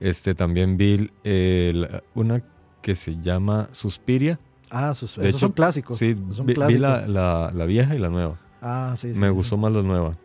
Este, 0.00 0.34
también 0.34 0.76
vi 0.76 1.10
eh, 1.24 1.72
la- 1.74 2.02
una 2.14 2.42
que 2.82 2.94
se 2.94 3.20
llama 3.20 3.68
Suspiria. 3.72 4.38
Ah, 4.70 4.92
sus, 4.94 5.16
De 5.16 5.22
esos 5.22 5.30
hecho, 5.40 5.46
son 5.46 5.52
clásicos. 5.52 5.98
Sí, 5.98 6.16
es 6.30 6.38
un 6.38 6.46
vi, 6.46 6.52
vi 6.52 6.54
clásico. 6.54 6.80
la, 6.82 7.06
la, 7.06 7.52
la 7.54 7.64
vieja 7.66 7.94
y 7.94 7.98
la 7.98 8.08
nueva. 8.08 8.38
Ah, 8.60 8.94
sí, 8.96 9.14
sí, 9.14 9.18
Me 9.20 9.28
sí, 9.28 9.34
gustó 9.34 9.56
sí. 9.56 9.62
más 9.62 9.72
la 9.72 9.82
nueva, 9.82 10.16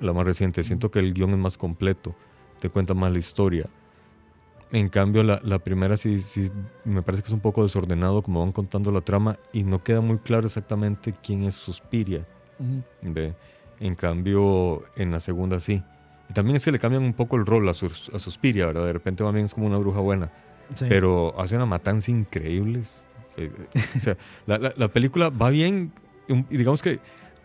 la 0.00 0.12
más 0.12 0.24
reciente. 0.24 0.62
Siento 0.62 0.90
que 0.90 0.98
el 1.00 1.12
guion 1.14 1.30
es 1.30 1.38
más 1.38 1.58
completo, 1.58 2.14
te 2.60 2.68
cuenta 2.70 2.94
más 2.94 3.12
la 3.12 3.18
historia. 3.18 3.66
En 4.70 4.88
cambio, 4.90 5.22
la, 5.22 5.40
la 5.42 5.58
primera 5.58 5.96
sí, 5.96 6.18
sí 6.18 6.50
me 6.84 7.00
parece 7.02 7.22
que 7.22 7.28
es 7.28 7.32
un 7.32 7.40
poco 7.40 7.62
desordenado 7.62 8.22
como 8.22 8.40
van 8.40 8.52
contando 8.52 8.92
la 8.92 9.00
trama 9.00 9.38
y 9.52 9.62
no 9.62 9.82
queda 9.82 10.00
muy 10.02 10.18
claro 10.18 10.46
exactamente 10.46 11.14
quién 11.22 11.42
es 11.44 11.54
Suspiria. 11.54 12.26
¿ve? 13.02 13.34
En 13.80 13.94
cambio, 13.94 14.82
en 14.96 15.10
la 15.10 15.20
segunda 15.20 15.58
sí. 15.60 15.82
Y 16.28 16.32
también 16.34 16.56
es 16.56 16.64
que 16.64 16.72
le 16.72 16.78
cambian 16.78 17.02
un 17.02 17.14
poco 17.14 17.36
el 17.36 17.46
rol 17.46 17.68
a, 17.68 17.74
Sus- 17.74 18.10
a 18.14 18.18
Suspiria, 18.18 18.66
¿verdad? 18.66 18.84
De 18.86 18.92
repente 18.92 19.24
va 19.24 19.32
bien 19.32 19.46
es 19.46 19.54
como 19.54 19.66
una 19.66 19.78
bruja 19.78 20.00
buena, 20.00 20.30
Sí. 20.74 20.84
pero 20.88 21.38
hace 21.40 21.56
una 21.56 21.66
matanza 21.66 22.10
increíbles. 22.10 23.06
Eh, 23.36 23.50
eh, 23.74 23.80
o 23.96 24.00
sea, 24.00 24.16
la, 24.46 24.58
la- 24.58 24.74
la 24.76 24.88
película 24.88 25.30
va 25.30 25.50
bien 25.50 25.92
y 26.28 26.56
digamos 26.58 26.82
que 26.82 26.98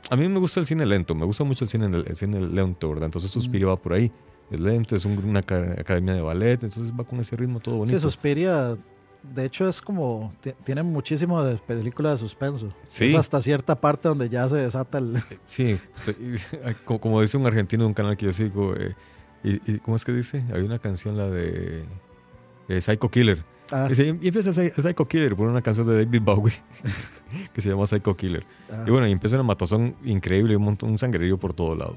a 0.10 0.16
mí 0.18 0.28
me 0.28 0.40
gusta 0.40 0.60
el 0.60 0.66
cine 0.66 0.86
lento, 0.86 1.16
me 1.16 1.24
gusta 1.26 1.46
mucho 1.46 1.64
el 1.64 1.70
cine, 1.70 1.86
el 1.86 2.16
cine 2.18 2.42
lento, 2.42 2.90
¿verdad? 2.90 3.06
Entonces 3.06 3.32
Suspiria 3.32 3.68
va 3.68 3.78
por 3.78 3.94
ahí. 3.94 4.12
Es 4.52 4.60
lento, 4.60 4.96
es 4.98 5.06
un- 5.06 5.18
una 5.24 5.40
aca- 5.40 5.76
academia 5.80 6.14
de 6.14 6.22
ballet, 6.22 6.62
entonces 6.64 6.92
va 6.92 7.06
con 7.06 7.20
ese 7.22 7.36
ritmo 7.38 7.62
todo 7.62 7.78
bonito. 7.78 7.98
Sí, 7.98 8.04
Suspiria, 8.04 8.76
de 9.24 9.46
hecho, 9.46 9.68
es 9.68 9.82
como. 9.82 10.34
ti- 10.42 10.54
Tiene 10.64 10.84
muchísimo 10.84 11.44
de 11.44 11.56
película 11.58 12.12
de 12.12 12.18
suspenso. 12.18 12.74
Sí. 12.90 13.06
Es 13.06 13.16
hasta 13.16 13.42
cierta 13.42 13.76
parte 13.76 14.08
donde 14.10 14.30
ya 14.30 14.48
se 14.50 14.58
desata 14.58 14.98
el. 15.00 15.24
Sí, 15.44 15.78
te- 16.06 16.12
y- 16.12 16.74
como, 17.00 17.22
dice 17.22 17.38
un 17.38 17.46
argentino 17.48 17.84
de 17.84 17.88
un 17.88 17.94
canal 17.94 18.18
que 18.18 18.26
yo 18.26 18.34
sigo, 18.34 18.76
eh, 18.76 18.96
y, 19.44 19.72
y 19.74 19.80
¿cómo 19.80 19.96
es 19.96 20.06
que 20.06 20.12
dice? 20.12 20.44
Hay 20.54 20.62
una 20.62 20.80
canción, 20.80 21.18
la 21.18 21.30
de 21.30 21.84
eh, 22.68 22.82
Psycho 22.82 23.10
Killer. 23.10 23.44
Ah, 23.72 23.88
Dice, 23.88 24.18
y 24.22 24.28
empieza 24.28 24.52
Psy- 24.52 24.72
Psycho 24.74 25.08
Killer 25.08 25.36
por 25.36 25.48
una 25.48 25.62
canción 25.62 25.88
de 25.88 26.04
David 26.06 26.22
Bowie 26.22 26.54
que 27.54 27.62
se 27.62 27.70
llama 27.70 27.88
Psycho 27.88 28.16
Killer. 28.16 28.46
ah. 28.72 28.84
Y 28.86 28.92
bueno, 28.92 29.08
y 29.08 29.12
empieza 29.12 29.36
una 29.38 29.44
matazón 29.44 29.96
increíble, 30.04 30.56
un 30.58 30.64
montón, 30.64 30.92
un 30.92 31.00
sangrerío 31.00 31.38
por 31.40 31.54
todo 31.54 31.74
lado. 31.76 31.96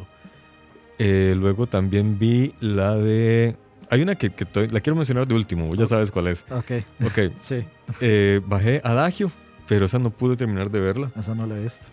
Eh, 0.98 1.34
luego 1.36 1.66
también 1.66 2.18
vi 2.18 2.54
la 2.60 2.94
de... 2.94 3.56
Hay 3.90 4.02
una 4.02 4.14
que, 4.14 4.30
que 4.30 4.44
to- 4.44 4.66
la 4.66 4.80
quiero 4.80 4.96
mencionar 4.96 5.26
de 5.26 5.34
último, 5.34 5.74
ya 5.74 5.86
sabes 5.86 6.10
cuál 6.10 6.28
es. 6.28 6.44
Ok, 6.50 6.82
Ok, 7.04 7.32
sí, 7.40 7.64
eh, 8.00 8.40
bajé 8.46 8.80
Adagio, 8.84 9.30
pero 9.68 9.86
esa 9.86 9.98
no 9.98 10.10
pude 10.10 10.36
terminar 10.36 10.70
de 10.70 10.80
verla. 10.80 11.10
esa 11.18 11.34
no 11.34 11.46
la 11.46 11.56
he 11.56 11.62
visto. 11.62 11.86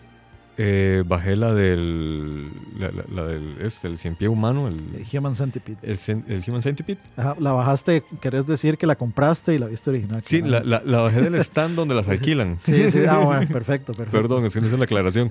Eh, 0.56 1.02
bajé 1.04 1.34
la 1.34 1.52
del... 1.52 2.48
La, 2.78 2.88
la- 2.92 3.04
la 3.12 3.24
del... 3.26 3.56
Este, 3.60 3.88
el 3.88 3.98
cien 3.98 4.14
pie 4.14 4.28
humano, 4.28 4.68
el, 4.68 4.76
Eh, 4.94 5.18
Human 5.18 5.34
Centipede. 5.34 5.78
el, 5.82 5.98
el 6.28 6.44
Human 6.46 6.62
Centipede. 6.62 7.00
Ajá, 7.16 7.34
la 7.40 7.50
bajaste, 7.50 8.04
querés 8.20 8.46
decir 8.46 8.78
que 8.78 8.86
la 8.86 8.94
compraste 8.94 9.52
y 9.52 9.58
la 9.58 9.66
viste 9.66 9.90
original. 9.90 10.22
Sí, 10.24 10.42
la, 10.42 10.62
claro. 10.62 10.86
la, 10.86 11.00
bajé 11.00 11.22
del 11.22 11.34
stand 11.36 11.74
donde 11.74 11.96
las 11.96 12.06
alquilan. 12.14 12.56
Sí, 12.60 12.88
sí, 12.92 13.00
ah, 13.08 13.18
bueno, 13.18 13.48
perfecto, 13.48 13.94
perfecto. 13.94 14.16
Perdón, 14.16 14.44
es 14.44 14.54
que 14.54 14.60
no 14.60 14.68
hice 14.68 14.78
la 14.78 14.84
aclaración. 14.84 15.28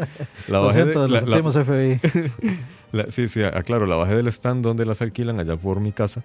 La 0.50 0.58
Lo 0.60 0.65
bajé 0.65 0.79
de- 0.79 0.91
siento, 0.93 1.08
los 1.08 1.24
últimos 1.24 1.55
FBI. 1.55 2.00
Sí, 3.10 3.27
sí, 3.27 3.41
aclaro, 3.43 3.88
la 3.88 3.96
bajé 3.96 4.15
del 4.15 4.27
stand 4.27 4.62
donde 4.63 4.86
las 4.86 5.01
alquilan 5.01 5.39
allá 5.39 5.55
por 5.58 5.79
mi 5.79 5.91
casa. 5.93 6.22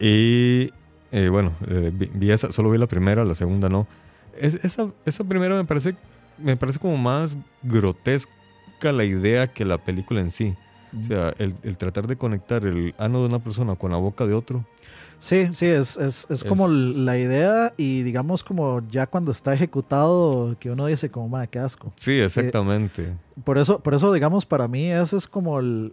Y 0.00 0.70
eh, 1.12 1.28
bueno, 1.30 1.54
eh, 1.66 1.90
vi, 1.92 2.10
vi 2.14 2.30
esa, 2.30 2.52
solo 2.52 2.70
vi 2.70 2.78
la 2.78 2.86
primera, 2.86 3.24
la 3.24 3.34
segunda 3.34 3.68
no. 3.68 3.86
Es- 4.36 4.64
esa, 4.64 4.90
esa 5.04 5.24
primera 5.24 5.56
me 5.56 5.64
parece, 5.64 5.96
me 6.38 6.56
parece 6.56 6.78
como 6.78 6.96
más 6.98 7.36
grotesca 7.62 8.30
la 8.92 9.04
idea 9.04 9.46
que 9.48 9.64
la 9.64 9.78
película 9.78 10.20
en 10.20 10.30
sí. 10.30 10.54
O 10.98 11.02
sea, 11.02 11.34
el, 11.38 11.54
el 11.64 11.76
tratar 11.76 12.06
de 12.06 12.16
conectar 12.16 12.64
el 12.64 12.94
ano 12.98 13.20
de 13.20 13.26
una 13.26 13.40
persona 13.40 13.76
con 13.76 13.90
la 13.90 13.98
boca 13.98 14.24
de 14.26 14.32
otro. 14.32 14.64
Sí, 15.18 15.48
sí, 15.52 15.66
es, 15.66 15.96
es, 15.98 16.26
es 16.30 16.44
como 16.44 16.66
Es- 16.66 16.72
la 16.96 17.18
idea 17.18 17.74
y 17.76 18.02
digamos 18.02 18.42
como 18.44 18.82
ya 18.88 19.06
cuando 19.06 19.30
está 19.32 19.52
ejecutado 19.52 20.56
que 20.60 20.70
uno 20.70 20.86
dice 20.86 21.10
como, 21.10 21.28
madre, 21.28 21.48
qué 21.48 21.58
asco. 21.58 21.92
Sí, 21.96 22.12
exactamente. 22.20 23.14
Por 23.44 23.58
eso, 23.58 23.80
por 23.80 23.94
eso 23.94 24.12
digamos, 24.12 24.46
para 24.46 24.66
mí 24.68 24.90
eso 24.90 25.16
es 25.16 25.26
como 25.26 25.58
el, 25.58 25.92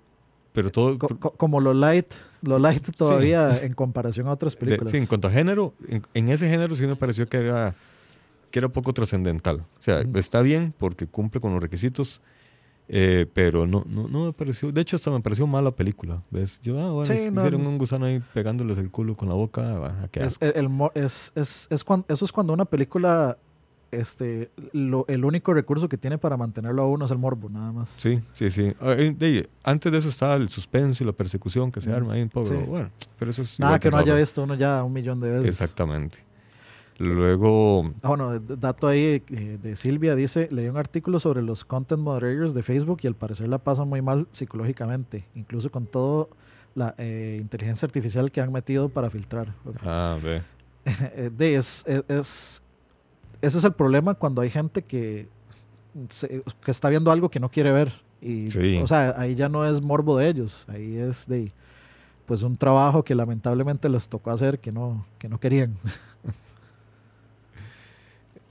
Pero 0.56 0.72
todo... 0.72 0.98
co- 0.98 1.20
co- 1.20 1.32
como 1.32 1.60
lo 1.60 1.74
light, 1.74 2.08
lo 2.42 2.58
light 2.58 2.96
todavía 2.98 3.60
en 3.62 3.74
comparación 3.74 4.28
a 4.28 4.32
otras 4.32 4.54
de- 4.56 4.60
películas. 4.62 4.90
sí, 4.92 4.98
en 4.98 5.06
cuanto 5.06 5.28
a 5.28 5.32
género, 5.32 5.74
en, 5.88 6.02
en 6.14 6.30
ese 6.30 6.50
género 6.50 6.76
sí 6.76 6.88
me 6.88 6.96
pareció 6.96 7.28
que 7.30 7.38
era, 7.38 7.76
que 8.52 8.60
era 8.60 8.70
poco 8.70 8.94
trascendental. 8.94 9.58
O 9.58 9.82
sea, 9.82 10.00
Ujú. 10.02 10.18
está 10.18 10.42
bien 10.42 10.74
porque 10.78 11.06
cumple 11.08 11.40
con 11.42 11.52
los 11.54 11.62
requisitos, 11.62 12.22
eh, 12.88 13.26
pero 13.34 13.66
no, 13.68 13.84
no, 13.88 14.08
no 14.08 14.26
me 14.26 14.34
pareció. 14.34 14.72
De 14.72 14.80
hecho, 14.82 14.96
hasta 14.96 15.10
me 15.12 15.20
pareció 15.20 15.46
mala 15.48 15.72
película. 15.72 16.22
¿Ves? 16.30 16.62
Yo, 16.62 16.80
ah, 16.80 16.92
bueno, 16.92 17.06
Sí, 17.16 17.30
no, 17.32 17.42
hicieron 17.42 17.66
un 17.66 17.78
gusano 17.78 18.06
ahí 18.06 18.22
pegándoles 18.34 18.78
el 18.78 18.92
culo 18.92 19.16
con 19.18 19.28
la 19.28 19.34
boca. 19.36 19.82
ah, 19.86 20.08
qué 20.12 20.22
Es, 20.22 20.26
asco. 20.34 20.46
el, 20.46 20.54
el 20.56 20.70
mo- 20.70 20.92
es, 20.96 21.32
es, 21.36 21.68
es 21.70 21.84
cuan- 21.84 22.06
eso 22.08 22.24
es 22.26 22.32
cuando 22.32 22.54
una 22.54 22.66
película, 22.66 23.38
este, 24.00 24.52
lo- 24.74 25.06
el 25.08 25.26
único 25.26 25.54
recurso 25.54 25.88
que 25.90 25.98
tiene 25.98 26.18
para 26.18 26.38
mantenerlo 26.38 26.84
a 26.84 26.88
uno 26.88 27.06
es 27.06 27.12
el 27.12 27.18
morbo, 27.18 27.50
nada 27.50 27.72
más. 27.72 27.90
Sí, 27.90 28.20
sí, 28.34 28.50
sí. 28.52 28.74
Ah, 28.80 28.96
antes 29.64 29.92
de 29.92 29.98
eso 29.98 30.10
estaba 30.10 30.36
el 30.36 30.50
suspenso 30.50 31.04
y 31.04 31.08
la 31.08 31.14
persecución 31.14 31.72
que 31.72 31.82
se 31.82 31.92
arma 31.94 32.14
ahí 32.14 32.22
un 32.22 32.30
poco. 32.30 32.48
Sí. 32.48 32.56
Bueno, 32.68 32.90
pero 33.20 33.32
eso 33.32 33.42
es. 33.42 33.60
Nada 33.60 33.80
que 33.80 33.90
no 33.90 33.98
en 34.00 34.04
haya 34.04 34.16
visto 34.16 34.44
uno 34.44 34.56
ya 34.56 34.84
un 34.84 34.94
millón 34.94 35.20
de 35.20 35.32
veces. 35.32 35.50
Exactamente. 35.50 36.20
Luego, 36.98 37.94
Ah, 38.04 38.08
bueno, 38.10 38.40
dato 38.40 38.88
ahí 38.88 39.22
eh, 39.30 39.58
de 39.62 39.76
Silvia 39.76 40.16
dice, 40.16 40.48
leí 40.52 40.70
un 40.70 40.78
artículo 40.78 41.20
sobre 41.20 41.42
los 41.42 41.66
content 41.66 42.02
moderators 42.02 42.54
de 42.54 42.64
Facebook 42.64 43.00
y 43.04 43.08
al 43.08 43.16
parecer 43.16 43.50
la 43.50 43.58
pasan 43.58 43.90
muy 43.90 44.02
mal 44.02 44.28
psicológicamente, 44.32 45.26
incluso 45.36 45.70
con 45.72 45.88
todo 45.88 46.30
la 46.74 46.96
eh, 46.98 47.38
inteligencia 47.42 47.86
artificial 47.86 48.32
que 48.32 48.40
han 48.40 48.52
metido 48.52 48.88
para 48.90 49.10
filtrar. 49.10 49.54
ah, 49.84 50.18
ve. 50.24 50.42
Eh, 51.16 51.32
de, 51.36 51.56
es, 51.56 51.84
es, 51.88 52.04
es- 52.08 52.62
ese 53.46 53.58
es 53.60 53.64
el 53.64 53.74
problema 53.74 54.14
cuando 54.16 54.42
hay 54.42 54.50
gente 54.50 54.82
que, 54.84 55.28
se- 56.10 56.44
que 56.64 56.72
está 56.72 56.90
viendo 56.90 57.12
algo 57.12 57.30
que 57.30 57.40
no 57.40 57.50
quiere 57.50 57.72
ver. 57.72 57.94
Y, 58.22 58.48
Sí. 58.48 58.78
O 58.82 58.88
sea, 58.88 59.14
ahí 59.18 59.36
ya 59.36 59.50
no 59.50 59.66
es 59.66 59.82
morbo 59.82 60.18
de 60.18 60.28
ellos, 60.30 60.66
ahí 60.70 60.98
es 60.98 61.28
de 61.28 61.52
pues 62.26 62.42
un 62.42 62.58
trabajo 62.58 63.04
que 63.04 63.14
lamentablemente 63.14 63.88
les 63.88 64.08
tocó 64.10 64.32
hacer 64.32 64.60
que 64.60 64.72
no, 64.72 65.06
que 65.20 65.30
no 65.30 65.40
querían. 65.40 65.78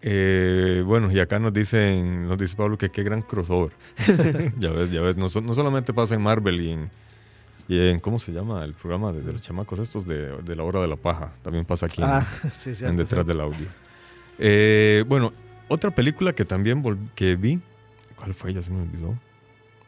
Eh, 0.07 0.83
bueno, 0.87 1.11
y 1.11 1.19
acá 1.19 1.39
nos 1.39 1.53
dicen, 1.53 2.27
nos 2.27 2.37
dice 2.37 2.57
Pablo 2.57 2.77
que 2.77 2.91
qué 2.91 3.03
gran 3.03 3.23
crossover. 3.23 3.73
ya 4.59 4.71
ves, 4.71 4.91
ya 4.91 5.01
ves, 5.01 5.17
no, 5.17 5.27
no 5.41 5.55
solamente 5.55 5.95
pasa 5.95 6.15
en 6.15 6.21
Marvel 6.23 6.61
y 6.61 6.71
en, 6.73 6.91
y 7.69 7.89
en 7.89 8.01
¿cómo 8.01 8.19
se 8.19 8.31
llama? 8.33 8.63
El 8.65 8.75
programa 8.75 9.13
de, 9.13 9.23
de 9.23 9.33
los 9.33 9.41
chamacos 9.41 9.79
estos 9.79 10.07
de, 10.07 10.43
de 10.43 10.57
la 10.57 10.63
hora 10.65 10.81
de 10.83 10.89
la 10.89 10.97
paja. 10.97 11.33
También 11.43 11.65
pasa 11.65 11.87
aquí 11.87 12.03
en- 12.03 12.09
Ah, 12.09 12.27
sí, 12.55 12.71
en, 12.85 12.97
detrás 12.97 13.09
cierto. 13.09 13.25
del 13.25 13.41
audio. 13.41 13.67
Eh, 14.38 15.05
bueno, 15.07 15.33
otra 15.69 15.91
película 15.91 16.33
que 16.33 16.45
también 16.45 16.83
que 17.14 17.37
vi, 17.37 17.61
¿cuál 18.17 18.35
fue? 18.35 18.53
Ya 18.53 18.62
se 18.62 18.71
me 18.73 18.83
olvidó. 18.83 19.14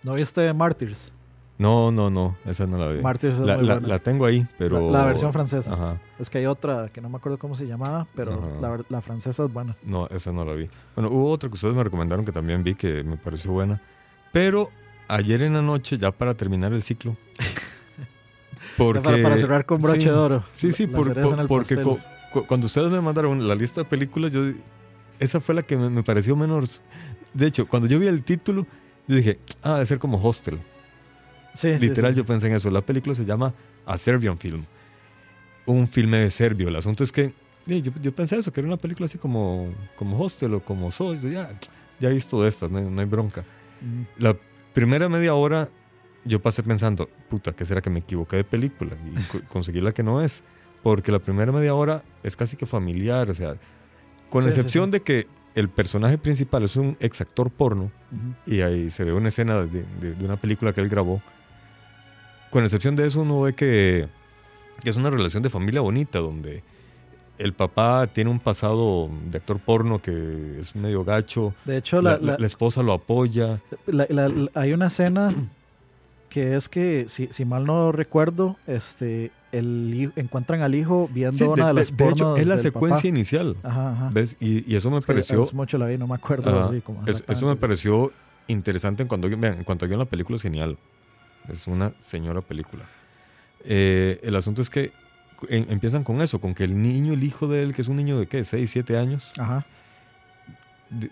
¿No 0.03 0.15
viste 0.15 0.53
Martyrs? 0.53 1.13
No, 1.59 1.91
no, 1.91 2.11
no, 2.11 2.37
esa 2.45 2.67
no 2.67 2.77
la 2.77 2.89
vi. 2.89 3.01
Martyrs 3.01 3.35
es 3.37 3.41
La, 3.41 3.57
muy 3.57 3.67
la- 3.67 3.75
buena. 3.75 3.89
la 3.89 3.99
tengo 3.99 4.27
ahí, 4.27 4.47
pero... 4.59 4.91
La- 4.93 4.99
la 5.01 5.05
versión 5.07 5.33
francesa. 5.33 5.73
Ajá. 5.73 6.01
Es 6.19 6.29
que 6.29 6.39
hay 6.39 6.47
otra 6.47 6.91
que 6.93 7.01
no 7.01 7.09
me 7.09 7.17
acuerdo 7.17 7.39
cómo 7.39 7.55
se 7.55 7.67
llamaba, 7.67 8.07
pero 8.15 8.85
la, 8.91 9.01
francesa 9.01 9.45
es 9.45 9.53
buena. 9.53 9.75
No, 9.83 10.07
esa 10.09 10.33
no 10.33 10.45
la 10.45 10.53
vi. 10.53 10.69
Bueno, 10.95 11.11
hubo 11.11 11.31
otra 11.31 11.49
que 11.49 11.55
ustedes 11.55 11.75
me 11.75 11.83
recomendaron 11.83 12.25
que 12.27 12.33
también 12.33 12.63
vi 12.63 12.75
que 12.75 13.03
me 13.05 13.17
pareció 13.17 13.53
buena. 13.53 13.81
Pero 14.33 14.71
ayer 15.09 15.43
en 15.43 15.55
la 15.55 15.63
noche, 15.63 15.97
ya 15.97 16.13
para 16.13 16.35
terminar 16.35 16.73
el 16.75 16.83
ciclo. 16.83 17.17
Porque, 18.77 19.01
para, 19.01 19.23
para 19.23 19.39
cerrar 19.39 19.65
con 19.65 19.81
broche 19.81 20.01
sí, 20.03 20.07
de 20.09 20.13
oro. 20.15 20.45
Sí, 20.57 20.73
sí, 20.73 20.87
por- 20.87 21.15
por- 21.15 21.47
porque 21.47 21.81
co- 21.81 21.99
cuando 22.47 22.67
ustedes 22.67 22.91
me 22.91 23.01
mandaron 23.01 23.47
la 23.47 23.55
lista 23.55 23.83
de 23.83 23.85
películas, 23.87 24.33
yo 24.33 24.43
esa 25.19 25.41
fue 25.41 25.55
la 25.55 25.63
que 25.63 25.77
me, 25.77 25.89
me 25.91 26.03
pareció 26.03 26.37
menos. 26.37 26.83
De 27.33 27.47
hecho, 27.47 27.67
cuando 27.67 27.89
yo 27.89 27.99
vi 27.99 28.07
el 28.07 28.23
título, 28.25 28.67
yo 29.09 29.17
dije, 29.17 29.39
ah, 29.63 29.75
debe 29.75 29.87
ser 29.87 29.99
como 29.99 30.19
Hostel. 30.23 30.59
Sí, 31.55 31.73
sí, 31.79 31.89
Literal, 31.89 32.13
sí. 32.13 32.19
yo 32.19 32.27
pensé 32.27 32.49
en 32.49 32.55
eso. 32.55 32.71
La 32.71 32.83
película 32.83 33.15
se 33.15 33.25
llama 33.25 33.55
A 33.87 33.97
Serbian 33.97 34.39
Film. 34.39 34.65
Un 35.65 35.89
filme 35.89 36.31
serbio. 36.31 36.69
El 36.69 36.77
asunto 36.77 37.03
es 37.03 37.11
que 37.13 37.33
yo, 37.67 37.79
yo 38.01 38.15
pensé 38.15 38.37
eso, 38.39 38.53
que 38.53 38.61
era 38.61 38.69
una 38.69 38.77
película 38.77 39.07
así 39.07 39.19
como, 39.19 39.73
como 39.97 40.19
Hostel 40.21 40.55
o 40.55 40.61
como 40.65 40.91
Soy. 40.91 41.19
Ya, 41.19 41.49
ya 41.99 42.09
he 42.11 42.13
visto 42.13 42.43
de 42.43 42.49
estas, 42.49 42.71
no 42.71 42.79
hay, 42.79 42.85
no 42.85 43.01
hay 43.01 43.07
bronca. 43.07 43.45
Mm. 43.81 44.03
La 44.23 44.37
primera 44.75 45.09
media 45.09 45.35
hora 45.35 45.69
yo 46.25 46.41
pasé 46.43 46.63
pensando, 46.63 47.09
puta, 47.31 47.53
¿qué 47.53 47.65
será 47.65 47.81
que 47.81 47.89
me 47.91 48.01
equivoqué 48.01 48.37
de 48.37 48.45
película? 48.45 48.97
Y 49.17 49.23
co- 49.25 49.41
conseguí 49.49 49.81
la 49.81 49.93
que 49.93 50.03
no 50.03 50.23
es. 50.23 50.43
Porque 50.87 51.11
la 51.11 51.19
primera 51.19 51.51
media 51.51 51.75
hora 51.75 52.05
es 52.23 52.37
casi 52.37 52.57
que 52.57 52.65
familiar, 52.65 53.29
o 53.29 53.35
sea, 53.35 53.57
con 54.31 54.45
Sí, 54.45 54.51
excepción 54.51 54.85
sí. 54.85 54.91
de 54.93 55.01
que 55.03 55.27
el 55.57 55.69
personaje 55.69 56.17
principal 56.17 56.63
es 56.63 56.77
un 56.77 56.97
ex 57.01 57.21
actor 57.21 57.51
porno, 57.51 57.91
y 58.47 58.61
ahí 58.61 58.89
se 58.91 59.03
ve 59.03 59.13
una 59.13 59.31
escena 59.31 59.63
de, 59.63 59.85
de- 60.01 60.15
de 60.15 60.25
una 60.25 60.37
película 60.37 60.73
que 60.73 60.81
él 60.81 60.89
grabó. 60.89 61.21
Con 62.51 62.63
excepción 62.63 62.95
de 62.95 63.05
eso, 63.05 63.23
uno 63.23 63.41
ve 63.41 63.55
que, 63.55 64.07
que 64.85 64.91
es 64.91 64.97
una 64.97 65.11
relación 65.11 65.43
de 65.43 65.51
familia 65.51 65.81
bonita, 65.81 66.21
donde 66.21 66.63
el 67.39 67.53
papá 67.53 68.07
tiene 68.07 68.31
un 68.31 68.39
pasado 68.39 69.11
de 69.29 69.39
actor 69.39 69.59
porno 69.59 70.01
que 70.01 70.61
es 70.61 70.77
medio 70.77 71.03
gacho, 71.05 71.53
De 71.65 71.79
hecho, 71.79 72.01
la, 72.01 72.13
la, 72.13 72.19
la- 72.19 72.33
la- 72.35 72.39
la 72.39 72.47
esposa 72.47 72.85
lo 72.85 72.93
apoya. 72.93 73.61
hay 74.55 74.73
una 74.73 74.87
escena 74.87 75.35
que 76.29 76.55
es 76.55 76.69
que, 76.69 77.07
si, 77.09 77.27
si 77.33 77.45
mal 77.45 77.65
no 77.65 77.91
recuerdo, 77.91 78.57
este, 78.69 79.33
el, 79.59 80.13
encuentran 80.17 80.63
al 80.63 80.75
hijo 80.75 81.09
viendo 81.13 81.37
Sí, 81.37 81.45
de, 81.45 81.51
una 81.51 81.65
de, 81.67 81.69
de- 81.69 81.75
las 81.81 81.97
de 81.97 82.09
hecho, 82.09 82.37
es 82.37 82.47
la 82.47 82.59
secuencia 82.59 82.97
papá. 82.99 83.09
inicial, 83.09 83.57
Ajá, 83.63 83.93
ajá. 83.93 84.11
¿ves? 84.13 84.37
Y, 84.41 84.71
y 84.71 84.77
eso 84.77 84.91
me 84.91 84.99
Es 84.99 85.07
pareció... 85.07 85.43
hace 85.45 85.55
mucho 85.55 85.79
la 85.79 85.87
vi, 85.87 85.99
no 85.99 86.07
me 86.07 86.15
acuerdo. 86.15 86.51
Ajá. 86.51 86.69
así 86.71 86.81
como 86.81 87.05
Es- 87.07 87.25
eso 87.29 87.47
me 87.47 87.57
pareció 87.57 88.13
interesante 88.49 89.03
en 89.03 89.09
cuanto, 89.09 89.29
vean, 89.29 89.57
en 89.59 89.65
cuanto 89.65 89.85
a 89.85 89.89
guion, 89.89 89.99
la 89.99 90.05
película 90.07 90.37
es 90.37 90.43
genial. 90.43 90.79
Es 91.49 91.67
una 91.67 91.93
señora 91.99 92.41
película. 92.43 92.85
Eh, 93.65 94.19
el 94.23 94.37
asunto 94.37 94.63
es 94.63 94.71
que 94.71 94.93
en- 95.49 95.71
empiezan 95.71 96.05
con 96.05 96.21
eso, 96.23 96.41
con 96.41 96.55
que 96.55 96.65
el 96.65 96.81
niño, 96.81 97.13
el 97.13 97.25
hijo 97.25 97.47
de 97.49 97.63
él, 97.63 97.75
que 97.75 97.83
es 97.83 97.89
un 97.89 97.97
niño 97.97 98.19
de 98.19 98.27
qué, 98.27 98.45
6, 98.45 98.71
7 98.71 98.99
años, 98.99 99.33
Ajá. 99.39 99.67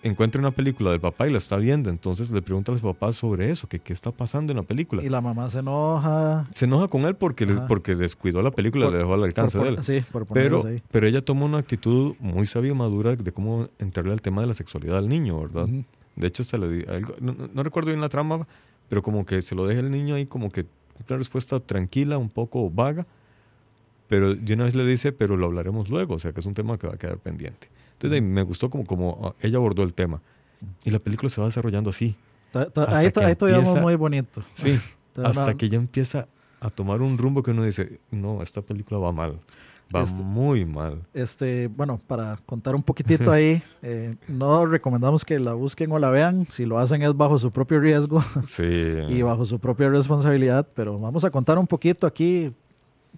Encuentra 0.02 0.40
una 0.40 0.50
película 0.52 0.90
del 0.93 1.00
papá 1.00 1.26
y 1.26 1.33
la 1.33 1.38
está 1.38 1.57
viendo. 1.57 1.90
Entonces 1.90 2.31
le 2.31 2.43
pregunta 2.43 2.71
a 2.73 2.75
los 2.75 2.83
papás 2.83 3.16
sobre 3.16 3.50
eso, 3.50 3.69
que 3.69 3.78
qué 3.81 3.93
está 3.93 4.11
pasando 4.12 4.52
en 4.52 4.57
la 4.59 4.62
película. 4.62 5.02
Y 5.02 5.09
la 5.09 5.21
mamá 5.21 5.50
se 5.50 5.59
enoja. 5.59 6.47
Se 6.52 6.64
enoja 6.66 6.88
con 6.88 7.04
él 7.07 7.16
porque, 7.16 7.47
le- 7.47 7.61
porque 7.62 7.95
descuidó 7.95 8.43
la 8.43 8.50
película, 8.50 8.87
Por- 8.87 8.93
le 8.93 8.99
dejó 9.00 9.14
al 9.14 9.25
alcance 9.25 9.59
por 9.59 9.66
de 9.66 9.75
él. 9.75 9.83
Sí, 9.83 10.04
por 10.12 10.26
Pero, 10.26 10.66
ahí. 10.66 10.83
pero 10.90 11.07
ella 11.07 11.25
toma 11.25 11.45
una 11.45 11.59
actitud 11.59 12.14
muy 12.21 12.47
sabia 12.47 12.71
y 12.73 12.75
madura 12.75 13.16
de 13.16 13.33
cómo 13.33 13.66
entrarle 13.78 14.12
al 14.12 14.23
tema 14.23 14.40
de 14.43 14.47
la 14.49 14.54
sexualidad 14.54 14.99
al 14.99 15.09
niño, 15.09 15.40
¿verdad? 15.40 15.66
De 16.16 16.26
hecho, 16.28 16.45
se 16.45 16.57
le 16.59 16.69
di- 16.69 16.85
algo- 16.88 17.14
no, 17.21 17.33
no- 17.35 17.49
no 17.52 17.62
recuerdo 17.62 17.88
bien 17.88 18.00
la 18.00 18.09
trama, 18.09 18.47
pero 18.88 19.02
como 19.02 19.26
que 19.26 19.43
se 19.43 19.54
lo 19.54 19.66
deja 19.66 19.81
el 19.81 19.90
niño 19.90 20.14
ahí, 20.14 20.26
como 20.26 20.50
que 20.50 20.66
una 21.09 21.19
respuesta 21.19 21.59
tranquila, 21.59 22.19
un 22.19 22.31
poco 22.31 22.71
vaga. 22.71 23.07
Pero 24.07 24.35
de 24.35 24.54
una 24.54 24.64
vez 24.64 24.75
le 24.75 24.87
dice, 24.87 25.12
pero 25.12 25.37
lo 25.37 25.47
hablaremos 25.47 25.88
luego, 25.88 26.14
o 26.14 26.19
sea 26.19 26.33
que 26.33 26.40
es 26.40 26.47
un 26.47 26.54
tema 26.54 26.78
que 26.78 26.87
va 26.87 26.95
a 26.95 26.97
quedar 26.99 27.19
pendiente. 27.19 27.69
Entonces 28.06 28.23
me 28.23 28.43
gustó 28.43 28.71
como, 28.71 28.84
como 28.86 29.19
ah, 29.23 29.34
ella 29.40 29.58
abordó 29.58 29.82
el 29.82 29.95
tema. 29.95 30.21
Y 30.84 30.90
la 30.90 30.99
película 30.99 31.28
se 31.30 31.40
va 31.40 31.47
desarrollando 31.47 31.90
así. 31.90 32.17
Ahí, 32.54 33.06
que 33.06 33.10
to- 33.12 33.21
ahí 33.21 33.34
todavía 33.36 33.58
empieza- 33.58 33.80
muy 33.80 33.95
bonito. 33.97 34.43
Sí, 34.54 34.78
hasta 35.23 35.54
que 35.54 35.69
ya 35.69 35.76
empieza 35.78 36.28
a 36.60 36.71
tomar 36.71 37.02
un 37.02 37.19
rumbo 37.19 37.43
que 37.43 37.50
uno 37.50 37.64
dice, 37.64 37.99
no, 38.10 38.43
esta 38.43 38.62
película 38.62 38.99
va 39.00 39.12
mal. 39.12 39.38
Va 39.95 40.02
Este- 40.02 40.23
muy 40.23 40.64
mal. 40.64 41.02
Este, 41.12 41.69
bueno, 41.69 42.00
para 42.06 42.38
contar 42.47 42.75
un 42.75 42.82
poquitito 42.82 43.30
ahí, 43.30 43.62
eh, 43.82 44.14
no 44.28 44.64
recomendamos 44.64 45.25
que 45.25 45.38
la 45.38 45.52
busquen 45.52 45.93
o 45.93 45.99
la 45.99 46.08
vean. 46.10 46.47
Si 46.49 46.64
lo 46.64 46.78
hacen 46.78 47.02
es 47.02 47.14
bajo 47.14 47.38
su 47.38 47.50
propio 47.50 47.80
riesgo 47.80 48.25
Sí. 48.45 48.62
y 48.64 49.21
bajo 49.23 49.45
su 49.45 49.58
propia 49.58 49.88
responsabilidad. 49.90 50.67
Pero 50.75 50.99
vamos 50.99 51.25
a 51.25 51.30
contar 51.30 51.58
un 51.58 51.67
poquito 51.67 52.06
aquí 52.06 52.52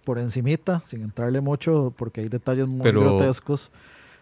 por 0.05 0.19
encimita, 0.19 0.83
sin 0.87 1.03
entrarle 1.03 1.41
mucho, 1.41 1.95
porque 1.97 2.23
hay 2.23 2.29
detalles 2.29 2.67
muy 2.67 2.83
Pero- 2.83 3.01
grotescos. 3.01 3.71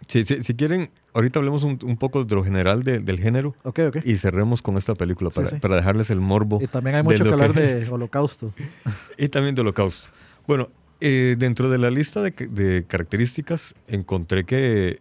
Sí, 0.08 0.24
sí, 0.24 0.42
si 0.42 0.54
quieren, 0.54 0.90
ahorita 1.14 1.38
hablemos 1.38 1.62
un, 1.62 1.78
un 1.84 1.96
poco 1.96 2.24
de 2.24 2.34
lo 2.34 2.44
general 2.44 2.82
de- 2.82 2.98
del 2.98 3.18
género 3.20 3.54
Ok, 3.62 3.78
ok. 3.88 3.96
y 4.04 4.16
cerremos 4.16 4.60
con 4.62 4.76
esta 4.76 4.94
película 4.94 5.30
para, 5.30 5.48
sí. 5.48 5.56
para 5.56 5.76
dejarles 5.76 6.10
el 6.10 6.20
morbo. 6.20 6.60
Y 6.62 6.66
también 6.66 6.96
hay 6.96 7.02
mucho 7.02 7.24
que 7.24 7.30
hablar 7.30 7.52
de 7.54 7.88
holocausto. 7.88 8.52
Y 9.18 9.28
también 9.28 9.54
de 9.54 9.60
Holocausto. 9.62 10.10
Bueno, 10.46 10.68
eh, 11.00 11.36
dentro 11.38 11.70
de 11.70 11.78
la 11.78 11.90
lista 11.90 12.20
de, 12.22 12.30
de 12.32 12.84
características 12.86 13.74
encontré 13.88 14.44
que 14.44 15.00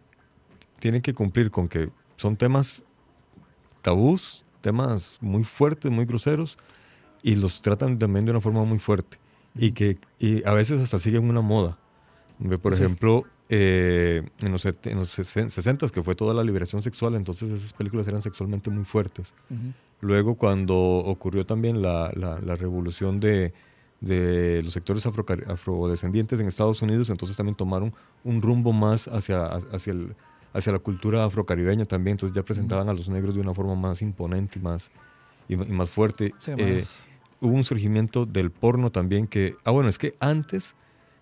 tienen 0.79 1.01
que 1.01 1.13
cumplir 1.13 1.49
con 1.51 1.67
que 1.67 1.89
son 2.17 2.35
temas 2.37 2.83
tabús, 3.81 4.45
temas 4.61 5.17
muy 5.21 5.43
fuertes, 5.43 5.91
muy 5.91 6.05
groseros, 6.05 6.57
y 7.21 7.35
los 7.35 7.61
tratan 7.61 7.99
también 7.99 8.25
de 8.25 8.31
una 8.31 8.41
forma 8.41 8.63
muy 8.63 8.79
fuerte. 8.79 9.17
Y 9.55 9.71
que 9.71 9.97
y 10.19 10.45
a 10.47 10.53
veces 10.53 10.81
hasta 10.81 10.99
siguen 10.99 11.29
una 11.29 11.41
moda. 11.41 11.77
Por 12.61 12.75
Sí. 12.75 12.83
ejemplo, 12.83 13.23
eh, 13.49 14.23
en 14.39 14.51
los, 14.51 14.65
en 14.65 14.97
los 14.97 15.09
60 15.09 15.89
que 15.89 16.01
fue 16.03 16.15
toda 16.15 16.33
la 16.33 16.43
liberación 16.43 16.81
sexual, 16.81 17.15
entonces 17.15 17.51
esas 17.51 17.73
películas 17.73 18.07
eran 18.07 18.21
sexualmente 18.21 18.69
muy 18.69 18.85
fuertes. 18.85 19.33
Ujú. 19.49 19.73
Luego, 20.01 20.35
cuando 20.35 20.75
ocurrió 20.75 21.45
también 21.45 21.81
la, 21.81 22.11
la- 22.15 22.39
la 22.39 22.55
revolución 22.55 23.19
de, 23.19 23.53
de 24.01 24.61
los 24.63 24.73
sectores 24.73 25.05
afroca- 25.05 25.37
afrodescendientes 25.47 26.39
en 26.39 26.47
Estados 26.47 26.81
Unidos, 26.81 27.09
entonces 27.09 27.37
también 27.37 27.55
tomaron 27.55 27.93
un 28.23 28.41
rumbo 28.41 28.73
más 28.73 29.07
hacia, 29.07 29.45
hacia, 29.45 29.93
el- 29.93 30.15
hacia 30.53 30.71
la 30.73 30.79
cultura 30.79 31.23
afrocaribeña 31.23 31.85
también. 31.85 32.15
Entonces 32.15 32.35
ya 32.35 32.43
presentaban 32.43 32.89
a 32.89 32.93
los 32.93 33.07
negros 33.09 33.35
de 33.35 33.41
una 33.41 33.53
forma 33.53 33.75
más 33.75 34.01
imponente 34.01 34.59
y 34.59 34.61
más, 34.61 34.91
y, 35.47 35.53
y 35.53 35.57
más 35.57 35.89
fuerte. 35.89 36.33
Sí, 36.37 36.51
Eh, 36.57 36.77
más- 36.79 37.07
hubo 37.39 37.53
un 37.55 37.63
surgimiento 37.63 38.25
del 38.25 38.51
porno 38.51 38.91
también 38.91 39.27
que... 39.27 39.55
Ah, 39.63 39.71
bueno, 39.71 39.89
es 39.89 39.97
que 39.97 40.15
antes 40.19 40.75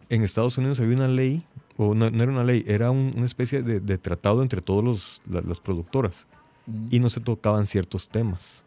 en 0.10 0.24
Estados 0.24 0.58
Unidos 0.58 0.80
había 0.80 0.96
una 0.96 1.08
ley, 1.08 1.44
o 1.84 1.96
no, 1.96 2.10
no 2.10 2.24
era 2.24 2.32
una 2.32 2.44
ley, 2.44 2.64
era 2.68 2.92
un- 2.92 3.14
una 3.16 3.26
especie 3.26 3.64
de, 3.64 3.80
de 3.80 3.98
tratado 3.98 4.42
entre 4.44 4.62
todas 4.62 5.22
las 5.26 5.60
productoras 5.60 6.28
ujú, 6.68 6.88
y 6.92 7.00
no 7.00 7.10
se 7.10 7.20
tocaban 7.20 7.66
ciertos 7.66 8.08
temas 8.10 8.64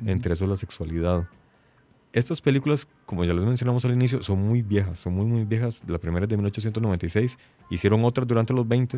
ujú. 0.00 0.10
entre 0.10 0.34
eso 0.34 0.46
la 0.46 0.56
sexualidad. 0.56 1.28
Estas 2.12 2.40
películas, 2.40 2.86
como 3.06 3.24
ya 3.24 3.34
les 3.34 3.44
mencionamos 3.44 3.84
al 3.84 3.92
inicio, 3.92 4.22
son 4.22 4.38
muy 4.40 4.62
viejas, 4.62 5.00
son 5.00 5.14
muy, 5.14 5.26
muy 5.26 5.44
viejas. 5.44 5.82
La 5.88 5.98
primera 5.98 6.24
es 6.24 6.28
de 6.30 6.36
1896, 6.36 7.38
hicieron 7.70 8.04
otras 8.04 8.26
durante 8.26 8.52
los 8.52 8.66
20, 8.68 8.96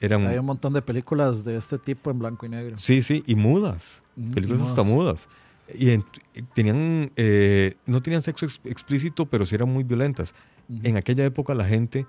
eran... 0.00 0.26
Hay 0.26 0.38
un 0.38 0.46
montón 0.46 0.72
de 0.72 0.80
películas 0.80 1.44
de 1.44 1.56
este 1.56 1.78
tipo 1.78 2.10
en 2.10 2.18
blanco 2.18 2.46
y 2.46 2.48
negro. 2.48 2.76
Sí, 2.78 3.02
sí, 3.02 3.22
y 3.26 3.34
mudas, 3.34 4.02
Ujú, 4.16 4.30
películas 4.32 4.62
y 4.62 4.64
hasta 4.64 4.82
mudas. 4.82 5.28
Y 5.74 5.90
en- 5.90 6.04
tenían, 6.54 7.12
eh, 7.16 7.74
no 7.84 8.00
tenían 8.00 8.22
sexo 8.22 8.46
ex- 8.46 8.60
explícito, 8.64 9.26
pero 9.26 9.44
sí 9.44 9.54
eran 9.54 9.68
muy 9.70 9.84
violentas. 9.84 10.34
En 10.82 10.96
aquella 10.96 11.24
época 11.26 11.54
la 11.54 11.64
gente, 11.66 12.06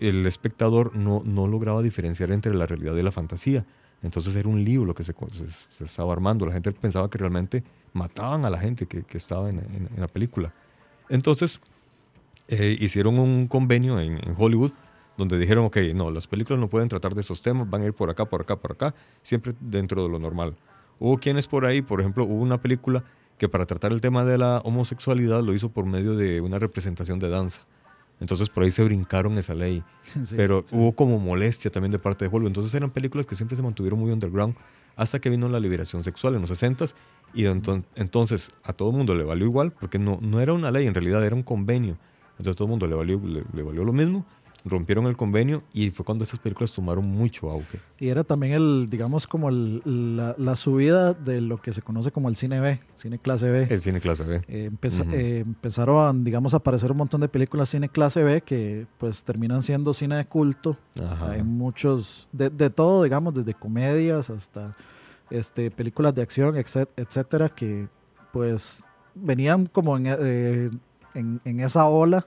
el 0.00 0.26
espectador 0.26 0.96
no, 0.96 1.22
no 1.24 1.46
lograba 1.46 1.82
diferenciar 1.82 2.30
entre 2.32 2.54
la 2.54 2.66
realidad 2.66 2.94
y 2.96 3.02
la 3.02 3.12
fantasía. 3.12 3.64
Entonces 4.02 4.34
era 4.36 4.48
un 4.48 4.62
lío 4.64 4.84
lo 4.84 4.94
que 4.94 5.02
se, 5.04 5.14
estaba 5.84 6.12
armando. 6.12 6.44
La 6.46 6.52
gente 6.52 6.72
pensaba 6.72 7.08
que 7.08 7.16
realmente 7.18 7.64
mataban 7.92 8.44
a 8.44 8.50
la 8.50 8.58
gente 8.58 8.86
que, 8.86 9.02
que 9.02 9.16
estaba 9.16 9.48
en, 9.48 9.58
en- 9.60 9.88
en 9.94 10.00
la 10.00 10.08
película. 10.08 10.52
Entonces 11.08 11.60
eh, 12.48 12.76
hicieron 12.80 13.18
un 13.18 13.46
convenio 13.46 13.98
en, 14.00 14.18
en 14.18 14.34
Hollywood 14.36 14.72
donde 15.16 15.38
dijeron, 15.38 15.64
ok, 15.66 15.76
no, 15.94 16.10
las 16.10 16.26
películas 16.26 16.58
no 16.60 16.68
pueden 16.68 16.88
tratar 16.88 17.14
de 17.14 17.20
esos 17.20 17.40
temas, 17.40 17.70
van 17.70 17.82
a 17.82 17.86
ir 17.86 17.92
por 17.94 18.10
acá, 18.10 18.24
por 18.24 18.40
acá, 18.42 18.56
por 18.56 18.72
acá, 18.72 18.94
siempre 19.22 19.54
dentro 19.60 20.02
de 20.02 20.08
lo 20.08 20.18
normal. 20.18 20.56
Hubo 20.98 21.16
quienes 21.18 21.46
por 21.46 21.64
ahí, 21.66 21.82
por 21.82 22.00
ejemplo, 22.00 22.24
hubo 22.24 22.42
una 22.42 22.60
película 22.60 23.04
que 23.38 23.48
para 23.48 23.64
tratar 23.64 23.92
el 23.92 24.00
tema 24.00 24.24
de 24.24 24.38
la 24.38 24.58
homosexualidad 24.64 25.42
lo 25.42 25.54
hizo 25.54 25.68
por 25.70 25.86
medio 25.86 26.16
de 26.16 26.40
una 26.40 26.58
representación 26.58 27.18
de 27.20 27.28
danza. 27.28 27.62
Entonces 28.20 28.48
por 28.48 28.62
ahí 28.64 28.70
se 28.70 28.84
brincaron 28.84 29.36
esa 29.38 29.54
ley. 29.54 29.82
Sí, 30.24 30.34
Pero 30.36 30.64
sí. 30.68 30.76
hubo 30.76 30.92
como 30.94 31.18
molestia 31.18 31.70
también 31.72 31.90
de 31.90 31.98
parte 31.98 32.24
de 32.24 32.28
Hollywood. 32.28 32.48
Entonces 32.48 32.72
eran 32.74 32.90
películas 32.90 33.26
que 33.26 33.34
siempre 33.34 33.56
se 33.56 33.62
mantuvieron 33.62 33.98
muy 33.98 34.12
underground 34.12 34.54
hasta 34.96 35.18
que 35.20 35.28
vino 35.30 35.48
la 35.48 35.58
liberación 35.58 36.04
sexual 36.04 36.34
en 36.36 36.42
los 36.42 36.50
60s. 36.50 36.94
Y 37.34 37.44
enton- 37.44 37.84
entonces 37.96 38.52
a 38.62 38.72
todo 38.72 38.90
el 38.90 38.96
mundo 38.96 39.14
le 39.16 39.24
valió 39.24 39.44
igual 39.46 39.72
porque 39.72 39.98
no, 39.98 40.18
no 40.22 40.40
era 40.40 40.52
una 40.52 40.70
ley, 40.70 40.86
en 40.86 40.94
realidad 40.94 41.24
era 41.24 41.34
un 41.34 41.42
convenio. 41.42 41.98
Entonces 42.32 42.52
a 42.52 42.54
todo 42.54 42.66
el 42.66 42.70
mundo 42.70 42.86
le 42.86 42.94
valió, 42.94 43.20
le, 43.24 43.42
le 43.52 43.62
valió 43.62 43.82
lo 43.84 43.92
mismo. 43.92 44.24
Rompieron 44.66 45.04
el 45.06 45.16
convenio 45.16 45.62
y 45.74 45.90
fue 45.90 46.06
cuando 46.06 46.24
esas 46.24 46.40
películas 46.40 46.72
tomaron 46.72 47.04
mucho 47.06 47.50
auge. 47.50 47.80
Y 47.98 48.08
era 48.08 48.24
también 48.24 48.54
el, 48.54 48.88
digamos, 48.88 49.26
como 49.26 49.50
el- 49.50 49.82
la, 50.16 50.34
la 50.38 50.56
subida 50.56 51.12
de 51.12 51.42
lo 51.42 51.60
que 51.60 51.72
se 51.74 51.82
conoce 51.82 52.10
como 52.10 52.30
el 52.30 52.36
cine 52.36 52.60
B, 52.60 52.80
cine 52.96 53.18
clase 53.18 53.50
B. 53.50 53.66
El 53.68 53.80
cine 53.82 54.00
clase 54.00 54.24
B. 54.24 54.42
Eh, 54.48 54.70
empeza- 54.72 55.04
eh, 55.12 55.40
empezaron, 55.40 56.24
digamos, 56.24 56.54
a 56.54 56.58
aparecer 56.58 56.90
un 56.90 56.96
montón 56.96 57.20
de 57.20 57.28
películas 57.28 57.68
cine 57.68 57.90
clase 57.90 58.22
B 58.22 58.40
que 58.40 58.86
pues 58.96 59.22
terminan 59.22 59.62
siendo 59.62 59.92
cine 59.92 60.16
de 60.16 60.24
culto. 60.24 60.78
Ajá. 60.98 61.32
Hay 61.32 61.42
muchos, 61.42 62.28
de, 62.32 62.48
de 62.48 62.70
todo, 62.70 63.02
digamos, 63.02 63.34
desde 63.34 63.52
comedias 63.52 64.30
hasta 64.30 64.74
este, 65.30 65.70
películas 65.70 66.14
de 66.14 66.22
acción, 66.22 66.54
etc- 66.56 66.88
etcétera, 66.96 67.50
que 67.50 67.88
pues 68.32 68.82
venían 69.14 69.66
como 69.66 69.96
en, 69.98 70.06
eh, 70.08 70.70
en, 71.14 71.40
en 71.44 71.60
esa 71.60 71.84
ola 71.86 72.26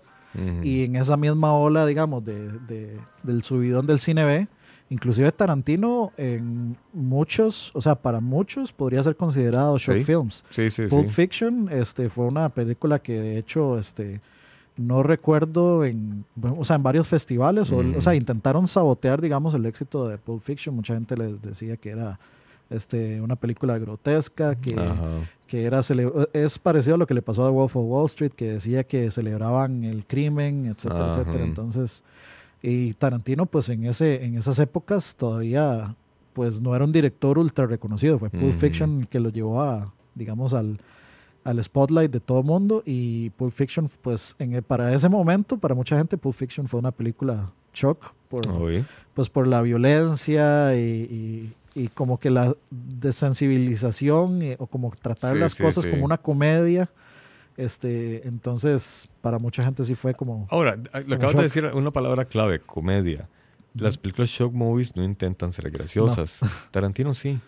Y 0.63 0.83
en 0.83 0.95
esa 0.95 1.17
misma 1.17 1.53
ola, 1.53 1.85
digamos, 1.85 2.23
de, 2.23 2.49
de- 2.67 2.97
del 3.23 3.43
subidón 3.43 3.85
del 3.87 3.99
cine 3.99 4.23
B. 4.25 4.47
Inclusive 4.89 5.31
Tarantino 5.33 6.13
en 6.15 6.77
muchos, 6.93 7.71
o 7.75 7.81
sea, 7.81 7.95
para 7.95 8.21
muchos 8.21 8.71
podría 8.71 9.03
ser 9.03 9.15
considerado 9.17 9.77
short 9.77 9.99
Sí. 9.99 10.05
films. 10.05 10.45
Sí, 10.49 10.69
sí, 10.69 10.83
Pulp. 10.87 11.09
Fiction 11.09 11.67
este, 11.71 12.09
fue 12.09 12.25
una 12.25 12.47
película 12.49 12.99
que 12.99 13.19
de 13.19 13.37
hecho 13.37 13.77
este, 13.77 14.21
no 14.77 15.03
recuerdo 15.03 15.83
en, 15.83 16.23
o 16.41 16.63
sea, 16.63 16.77
en 16.77 16.83
varios 16.83 17.05
festivales, 17.07 17.69
o, 17.71 17.79
o 17.97 18.01
sea, 18.01 18.13
Mm. 18.13 18.17
intentaron 18.17 18.65
sabotear, 18.67 19.19
digamos, 19.19 19.53
el 19.55 19.65
éxito 19.65 20.07
de 20.07 20.17
Pulp 20.19 20.41
Fiction. 20.41 20.73
Mucha 20.75 20.93
gente 20.93 21.17
les 21.17 21.41
decía 21.41 21.75
que 21.75 21.89
era 21.89 22.17
este, 22.69 23.19
una 23.21 23.35
película 23.35 23.77
grotesca, 23.77 24.55
que, 24.55 24.73
Ajá. 24.75 24.93
Que 25.47 25.63
era 25.65 25.79
es 26.33 26.59
parecido 26.59 26.95
a 26.95 26.97
lo 26.97 27.07
que 27.07 27.13
le 27.13 27.21
pasó 27.21 27.45
a 27.45 27.49
Wolf 27.49 27.75
of 27.75 27.85
Wall 27.87 28.05
Street, 28.05 28.31
que 28.35 28.51
decía 28.53 28.83
que 28.83 29.09
celebraban 29.11 29.83
el 29.83 30.05
crimen, 30.05 30.65
etcétera, 30.65 31.09
Ajá. 31.11 31.21
etcétera. 31.21 31.43
Entonces, 31.45 32.03
y 32.61 32.93
Tarantino, 32.95 33.45
pues 33.45 33.69
en 33.69 33.85
ese, 33.85 34.23
en 34.25 34.37
esas 34.37 34.59
épocas 34.59 35.15
todavía, 35.15 35.95
pues 36.33 36.59
no 36.61 36.75
era 36.75 36.85
un 36.85 36.91
director 36.91 37.37
ultra 37.39 37.65
reconocido. 37.65 38.19
Fue 38.19 38.29
Pulp. 38.29 38.53
Fiction 38.53 39.07
que 39.09 39.19
lo 39.19 39.29
llevó 39.29 39.61
a, 39.61 39.93
digamos, 40.15 40.53
al, 40.53 40.79
al 41.43 41.63
spotlight 41.63 42.11
de 42.11 42.19
todo 42.19 42.39
el 42.39 42.45
mundo. 42.45 42.83
Y 42.85 43.29
Pulp 43.31 43.53
Fiction, 43.53 43.89
pues 44.01 44.35
en 44.39 44.53
el- 44.53 44.63
para 44.63 44.93
ese 44.93 45.07
momento, 45.09 45.57
para 45.57 45.73
mucha 45.75 45.97
gente, 45.97 46.17
Pulp 46.17 46.35
Fiction 46.35 46.67
fue 46.67 46.79
una 46.79 46.91
película 46.91 47.51
shock 47.73 48.11
por, 48.27 48.41
pues 49.13 49.29
por 49.29 49.47
la 49.47 49.61
violencia 49.61 50.75
y, 50.75 50.79
y- 50.79 51.53
y 51.77 51.89
como 51.89 52.19
que 52.19 52.29
la 52.29 52.55
desensibilización 52.71 54.41
eh, 54.41 54.55
o 54.59 54.67
como 54.67 54.91
tratar 54.91 55.33
Sí, 55.33 55.39
las 55.39 55.53
sí, 55.53 55.63
cosas 55.63 55.83
sí. 55.83 55.89
como 55.91 56.05
una 56.05 56.17
comedia. 56.17 56.89
Este, 57.55 58.27
entonces, 58.27 59.09
para 59.21 59.39
mucha 59.39 59.63
gente 59.63 59.83
sí 59.83 59.95
fue 59.95 60.13
como... 60.13 60.45
Ahora, 60.51 60.75
le 60.75 61.01
Como 61.03 61.15
acabas 61.15 61.35
de 61.37 61.43
decir 61.43 61.65
una 61.73 61.91
palabra 61.91 62.25
clave, 62.25 62.59
comedia. 62.59 63.27
Las 63.73 63.97
películas 63.97 64.29
shock 64.29 64.53
movies 64.53 64.95
no 64.95 65.03
intentan 65.03 65.51
ser 65.51 65.69
graciosas. 65.71 66.41
Tarantino 66.71 67.13
sí. 67.13 67.39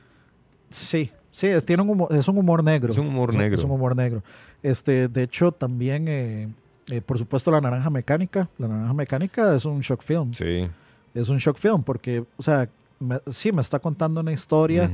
Sí, 0.70 1.12
sí, 1.32 1.48
es, 1.48 1.64
tiene 1.66 1.84
un 1.84 1.90
humor, 1.92 2.14
es 2.14 2.28
un 2.28 2.38
humor 2.38 2.64
negro. 2.64 2.92
Es 2.92 2.98
un 2.98 3.08
humor 3.08 3.32
Es 3.32 3.36
negro. 3.38 3.64
un 3.64 3.72
humor 3.72 3.96
negro. 3.96 4.24
Este, 4.64 5.08
de 5.08 5.24
hecho, 5.24 5.52
también, 5.52 6.08
eh, 6.08 6.50
eh, 6.90 7.02
por 7.02 7.18
supuesto, 7.18 7.50
La 7.52 7.62
Naranja 7.62 7.90
Mecánica. 7.90 8.50
La 8.58 8.68
Naranja 8.68 8.94
Mecánica 8.94 9.56
es 9.56 9.66
un 9.66 9.80
shock 9.82 10.02
film. 10.04 10.34
Sí. 10.34 10.68
Es 11.14 11.30
un 11.30 11.38
shock 11.38 11.58
film 11.58 11.84
porque, 11.84 12.24
o 12.38 12.44
sea, 12.44 12.70
me- 13.00 13.20
sí, 13.32 13.52
me 13.52 13.62
está 13.62 13.80
contando 13.80 14.22
una 14.22 14.32
historia. 14.32 14.90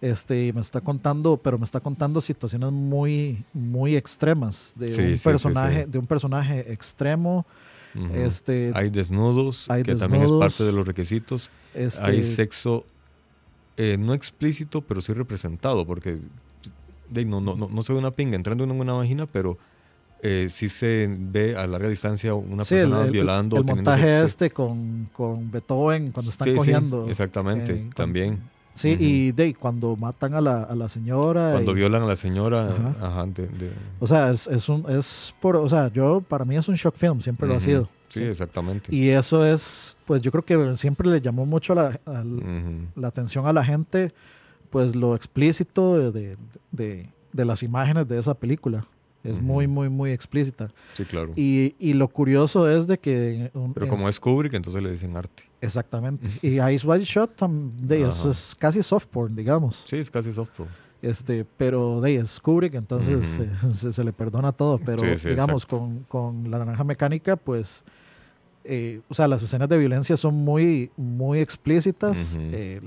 Este, 0.00 0.52
me 0.52 0.60
está 0.60 0.80
contando, 0.80 1.36
pero 1.38 1.58
me 1.58 1.64
está 1.64 1.80
contando 1.80 2.20
situaciones 2.20 2.70
muy, 2.70 3.44
muy 3.52 3.96
extremas 3.96 4.72
de 4.76 4.90
Sí, 4.92 5.00
un 5.02 5.18
sí, 5.18 5.24
personaje, 5.24 5.84
sí. 5.84 5.90
de 5.90 5.98
un 5.98 6.06
personaje 6.06 6.72
extremo. 6.72 7.44
Este, 8.14 8.70
Hay 8.74 8.90
desnudos, 8.90 9.68
hay 9.70 9.82
que 9.82 9.96
también 9.96 10.22
es 10.22 10.26
desnudos. 10.30 10.52
parte 10.52 10.62
de 10.64 10.72
los 10.72 10.86
requisitos. 10.86 11.50
este, 11.74 12.00
Hay 12.02 12.22
sexo 12.22 12.84
eh, 13.76 13.96
no 13.98 14.14
explícito, 14.14 14.82
pero 14.82 15.00
sí 15.00 15.12
representado, 15.12 15.84
porque 15.86 16.18
de, 17.10 17.24
no, 17.24 17.40
no, 17.40 17.56
no, 17.56 17.68
no 17.68 17.82
se 17.82 17.92
ve 17.92 17.98
una 17.98 18.10
pinga 18.12 18.36
entrando 18.36 18.62
en 18.64 18.70
una 18.70 18.92
vagina, 18.92 19.26
pero 19.26 19.58
eh, 20.22 20.48
sí 20.50 20.68
se 20.68 21.08
ve 21.18 21.56
a 21.56 21.66
larga 21.66 21.88
distancia 21.88 22.34
una 22.34 22.64
sí, 22.64 22.74
el, 22.74 22.82
persona 22.82 23.04
el- 23.04 23.10
violando. 23.12 23.56
el 23.56 23.64
teniendo 23.66 23.90
montaje 23.90 24.08
sexo. 24.10 24.24
este 24.24 24.50
con, 24.50 25.08
con 25.12 25.50
Beethoven 25.50 26.10
cuando 26.12 26.30
están 26.30 26.46
Sí, 26.48 26.72
exactamente, 27.08 27.72
eh, 27.72 27.78
con- 27.82 27.90
también. 27.90 28.38
Sí, 28.74 28.96
y 29.00 29.32
de, 29.32 29.54
cuando 29.54 29.96
matan 29.96 30.34
a 30.34 30.40
la, 30.40 30.62
a 30.62 30.74
la 30.76 30.88
señora. 30.88 31.50
Cuando 31.50 31.72
y- 31.72 31.74
violan 31.74 32.02
a 32.02 32.06
la 32.06 32.14
señora, 32.14 32.66
Ajá. 32.66 32.94
ajá, 33.06 33.26
de- 33.26 33.48
de- 33.48 33.72
O 33.98 34.06
sea, 34.06 34.30
es, 34.30 34.46
es 34.46 34.68
un, 34.68 34.84
es 34.88 35.34
por, 35.40 35.56
o 35.56 35.68
sea, 35.68 35.88
yo, 35.92 36.20
para 36.20 36.44
mí 36.44 36.56
es 36.56 36.68
un 36.68 36.76
shock 36.76 36.94
film, 36.94 37.20
siempre 37.20 37.48
lo 37.48 37.56
ha 37.56 37.60
sido. 37.60 37.88
Sí, 38.08 38.22
exactamente. 38.22 38.94
Y 38.94 39.08
eso 39.08 39.44
es, 39.44 39.96
pues 40.06 40.22
yo 40.22 40.30
creo 40.30 40.44
que 40.44 40.76
siempre 40.76 41.08
le 41.10 41.20
llamó 41.20 41.44
mucho 41.44 41.74
la, 41.74 41.98
la 42.94 43.08
atención 43.08 43.46
a 43.46 43.52
la 43.52 43.64
gente, 43.64 44.12
pues 44.70 44.94
lo 44.94 45.16
explícito 45.16 46.12
de, 46.12 46.36
de- 46.70 47.08
de 47.32 47.44
las 47.44 47.62
imágenes 47.64 48.06
de 48.08 48.18
esa 48.18 48.34
película. 48.34 48.86
Es 49.24 49.40
muy, 49.42 49.66
muy, 49.66 49.88
muy 49.88 50.12
explícita. 50.12 50.68
Sí, 50.94 51.04
claro. 51.04 51.32
Y, 51.34 51.74
y 51.78 51.92
lo 51.94 52.08
curioso 52.08 52.68
es 52.70 52.86
de 52.86 52.98
que... 52.98 53.50
un- 53.52 53.74
Pero 53.74 53.88
como 53.88 54.08
es 54.08 54.18
Kubrick, 54.20 54.54
entonces 54.54 54.82
le 54.82 54.90
dicen 54.92 55.16
arte. 55.16 55.42
Exactamente. 55.60 56.28
Y 56.40 56.60
Ice 56.60 56.86
White 56.86 57.04
Shot 57.04 57.36
tam- 57.36 57.72
de, 57.72 58.06
es, 58.06 58.56
casi 58.58 58.82
soft 58.82 59.06
porn, 59.06 59.34
digamos. 59.34 59.82
Sí, 59.86 59.96
es 59.96 60.10
casi 60.10 60.32
soft 60.32 60.50
porn. 60.56 60.70
Este, 61.02 61.44
pero 61.56 62.00
de 62.00 62.16
es 62.16 62.40
Kubrick, 62.40 62.74
entonces 62.74 63.16
Ujú. 63.38 63.70
se, 63.70 63.72
se- 63.74 63.92
se 63.92 64.04
le 64.04 64.12
perdona 64.12 64.52
todo. 64.52 64.78
Pero 64.78 65.00
Sí, 65.00 65.16
sí, 65.18 65.28
digamos, 65.30 65.66
con, 65.66 66.04
con 66.08 66.50
la 66.50 66.58
naranja 66.60 66.84
mecánica, 66.84 67.36
pues, 67.36 67.84
eh, 68.64 69.00
o 69.08 69.14
sea, 69.14 69.26
las 69.28 69.42
escenas 69.42 69.68
de 69.68 69.78
violencia 69.78 70.16
son 70.16 70.34
muy, 70.36 70.90
muy 70.96 71.40
explícitas. 71.40 72.36
Eh, 72.38 72.80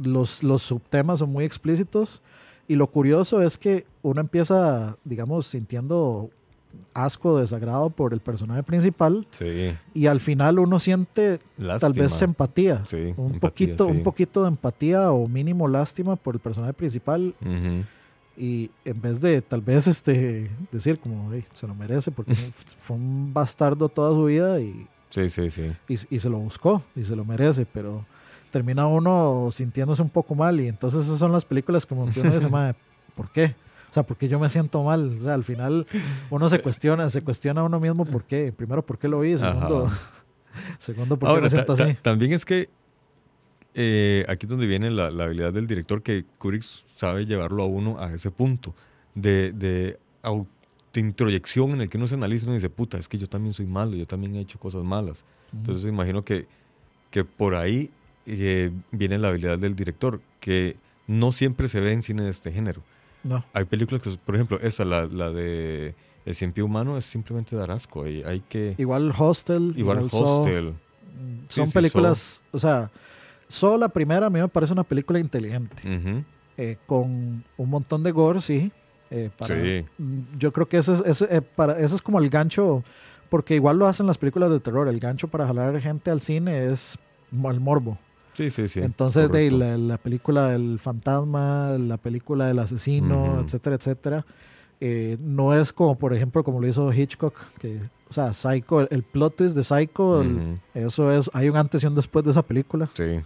los, 0.00 0.42
los 0.42 0.62
subtemas 0.62 1.18
son 1.20 1.30
muy 1.32 1.44
explícitos. 1.44 2.22
Y 2.70 2.76
lo 2.76 2.86
curioso 2.86 3.42
es 3.42 3.58
que 3.58 3.84
uno 4.02 4.20
empieza, 4.20 4.96
digamos, 5.02 5.46
sintiendo 5.48 6.30
asco, 6.94 7.40
desagrado 7.40 7.90
por 7.90 8.12
el 8.12 8.20
personaje 8.20 8.62
principal. 8.62 9.26
Sí. 9.30 9.72
Y 9.92 10.06
al 10.06 10.20
final 10.20 10.60
uno 10.60 10.78
siente 10.78 11.40
Lástima. 11.58 11.78
tal 11.92 12.00
vez 12.00 12.22
empatía. 12.22 12.82
Sí, 12.86 13.12
un 13.16 13.34
empatía, 13.34 13.40
poquito, 13.40 13.84
sí. 13.86 13.90
un 13.90 14.02
poquito 14.04 14.42
de 14.42 14.48
empatía 14.50 15.10
o 15.10 15.26
mínimo 15.26 15.66
lástima 15.66 16.14
por 16.14 16.36
el 16.36 16.40
personaje 16.40 16.72
principal 16.72 17.34
Ujú. 17.40 17.84
y 18.36 18.70
en 18.84 19.00
vez 19.02 19.20
de 19.20 19.42
tal 19.42 19.62
vez 19.62 19.88
este 19.88 20.48
decir 20.70 21.00
como 21.00 21.32
"Ey, 21.32 21.44
se 21.52 21.66
lo 21.66 21.74
merece 21.74 22.12
porque 22.12 22.34
fue 22.34 22.94
un 22.96 23.32
bastardo 23.34 23.88
toda 23.88 24.10
su 24.14 24.26
vida 24.26 24.60
y, 24.60 24.86
Sí, 25.08 25.28
sí, 25.28 25.50
sí. 25.50 25.72
y, 25.88 25.94
y 26.14 26.18
se 26.20 26.28
lo 26.30 26.38
buscó 26.38 26.84
y 26.94 27.02
se 27.02 27.16
lo 27.16 27.24
merece, 27.24 27.66
pero 27.66 28.04
termina 28.50 28.86
uno 28.86 29.50
sintiéndose 29.52 30.02
un 30.02 30.10
poco 30.10 30.34
mal 30.34 30.60
y 30.60 30.68
entonces 30.68 31.06
esas 31.06 31.18
son 31.18 31.32
las 31.32 31.44
películas 31.44 31.86
como 31.86 32.08
que 32.10 32.20
uno 32.20 32.32
dice, 32.34 32.48
"Mae, 32.50 32.74
¿por 33.14 33.30
qué? 33.30 33.54
O 33.90 33.92
sea, 33.92 34.04
¿por 34.04 34.16
qué 34.16 34.28
yo 34.28 34.38
me 34.38 34.48
siento 34.48 34.82
mal? 34.84 35.16
O 35.18 35.22
sea, 35.22 35.34
al 35.34 35.42
final 35.44 35.86
uno 36.30 36.48
se 36.48 36.60
cuestiona, 36.60 37.10
se 37.10 37.22
cuestiona 37.22 37.62
a 37.62 37.64
uno 37.64 37.80
mismo 37.80 38.04
por 38.04 38.22
qué. 38.24 38.52
Primero, 38.52 38.82
¿por 38.86 38.98
qué 38.98 39.08
lo 39.08 39.20
vi? 39.20 39.36
Segundo, 39.36 39.90
segundo 40.78 41.18
¿por 41.18 41.26
qué 41.28 41.30
Ahora, 41.30 41.42
me 41.42 41.50
siento 41.50 41.72
así? 41.72 41.96
también 42.02 42.32
es 42.32 42.44
que 42.44 42.68
eh, 43.74 44.24
aquí 44.28 44.46
es 44.46 44.50
donde 44.50 44.66
viene 44.66 44.90
la, 44.90 45.10
la 45.10 45.24
habilidad 45.24 45.52
del 45.52 45.66
director, 45.66 46.02
que 46.02 46.24
Kubrick 46.38 46.62
sabe 46.94 47.26
llevarlo 47.26 47.62
a 47.64 47.66
uno 47.66 47.98
a 48.00 48.12
ese 48.12 48.30
punto 48.30 48.74
de, 49.14 49.52
de 49.52 49.98
autointroyección 50.22 51.72
en 51.72 51.80
el 51.82 51.88
que 51.88 51.96
uno 51.96 52.06
se 52.06 52.14
analiza 52.14 52.44
y 52.44 52.48
uno 52.48 52.54
dice, 52.54 52.70
puta, 52.70 52.98
es 52.98 53.08
que 53.08 53.18
yo 53.18 53.28
también 53.28 53.52
soy 53.52 53.66
malo, 53.66 53.96
yo 53.96 54.06
también 54.06 54.34
he 54.36 54.40
hecho 54.40 54.58
cosas 54.58 54.84
malas. 54.84 55.24
Entonces 55.52 55.84
imagino 55.84 56.24
que, 56.24 56.46
que 57.10 57.24
por 57.24 57.54
ahí 57.54 57.90
eh, 58.26 58.70
viene 58.92 59.18
la 59.18 59.28
habilidad 59.28 59.58
del 59.58 59.74
director, 59.76 60.20
que 60.40 60.76
no 61.06 61.32
siempre 61.32 61.68
se 61.68 61.80
ve 61.80 61.92
en 61.92 62.02
cine 62.02 62.22
de 62.22 62.30
este 62.30 62.52
género. 62.52 62.82
No. 63.24 63.44
Hay 63.52 63.64
películas 63.64 64.02
que, 64.02 64.10
por 64.24 64.34
ejemplo, 64.34 64.58
esa, 64.60 64.84
la, 64.84 65.06
la 65.06 65.30
de 65.30 65.94
El 66.24 66.34
Cien 66.34 66.52
Pie 66.52 66.62
Humano, 66.64 66.96
es 66.96 67.04
simplemente 67.04 67.54
dar 67.56 67.70
asco. 67.70 68.04
Hay, 68.04 68.22
hay 68.22 68.40
que... 68.40 68.74
Igual 68.78 69.12
Hostel, 69.16 69.74
Igual 69.76 70.08
Hostel. 70.10 70.70
mm, 70.70 71.40
Sí, 71.48 71.56
son 71.60 71.66
sí, 71.66 71.72
películas, 71.74 72.42
o 72.52 72.58
sea, 72.58 72.90
solo 73.48 73.76
la 73.78 73.88
primera 73.88 74.26
a 74.26 74.30
mí 74.30 74.40
me 74.40 74.48
parece 74.48 74.72
una 74.72 74.84
película 74.84 75.18
inteligente, 75.18 75.82
eh, 76.56 76.76
con 76.86 77.44
un 77.56 77.68
montón 77.70 78.02
de 78.02 78.10
gore, 78.12 78.40
sí. 78.40 78.70
eh, 79.10 79.28
para- 79.36 79.60
Sí. 79.60 79.84
mm, 79.98 80.20
Yo 80.38 80.52
creo 80.52 80.68
que 80.68 80.78
ese, 80.78 80.94
es- 80.94 81.02
ese, 81.04 81.36
eh, 81.36 81.42
para, 81.42 81.78
ese 81.80 81.96
es 81.96 82.00
como 82.02 82.20
el 82.20 82.30
gancho, 82.30 82.84
porque 83.28 83.54
igual 83.56 83.76
lo 83.78 83.86
hacen 83.88 84.06
las 84.06 84.18
películas 84.18 84.50
de 84.50 84.60
terror, 84.60 84.86
el 84.88 85.00
gancho 85.00 85.26
para 85.28 85.46
jalar 85.46 85.80
gente 85.80 86.10
al 86.12 86.20
cine 86.20 86.70
es 86.70 86.96
el 87.32 87.60
morbo. 87.60 87.98
Sí, 88.34 88.50
sí, 88.50 88.68
sí. 88.68 88.80
Entonces, 88.80 89.30
de 89.30 89.50
la, 89.50 89.76
la 89.76 89.96
película 89.98 90.48
del 90.48 90.78
fantasma, 90.78 91.76
la 91.78 91.96
película 91.96 92.46
del 92.46 92.58
asesino, 92.60 93.40
etcétera, 93.44 93.76
etcétera. 93.76 94.24
eh, 94.80 95.18
no 95.20 95.54
es 95.54 95.72
como, 95.72 95.96
por 95.98 96.14
ejemplo, 96.14 96.42
como 96.42 96.60
lo 96.60 96.66
hizo 96.66 96.90
Hitchcock, 96.92 97.34
que, 97.58 97.80
o 98.08 98.12
sea, 98.14 98.32
Psycho, 98.32 98.80
el, 98.80 98.88
el 98.90 99.02
plot 99.02 99.36
twist 99.36 99.54
de 99.54 99.62
Psycho, 99.64 100.22
el- 100.22 100.58
eso 100.74 101.12
es, 101.12 101.30
hay 101.34 101.50
un 101.50 101.56
antes 101.56 101.82
y 101.82 101.86
un 101.86 101.94
después 101.94 102.24
de 102.24 102.30
esa 102.30 102.40
película, 102.42 102.88
Sí. 102.94 103.20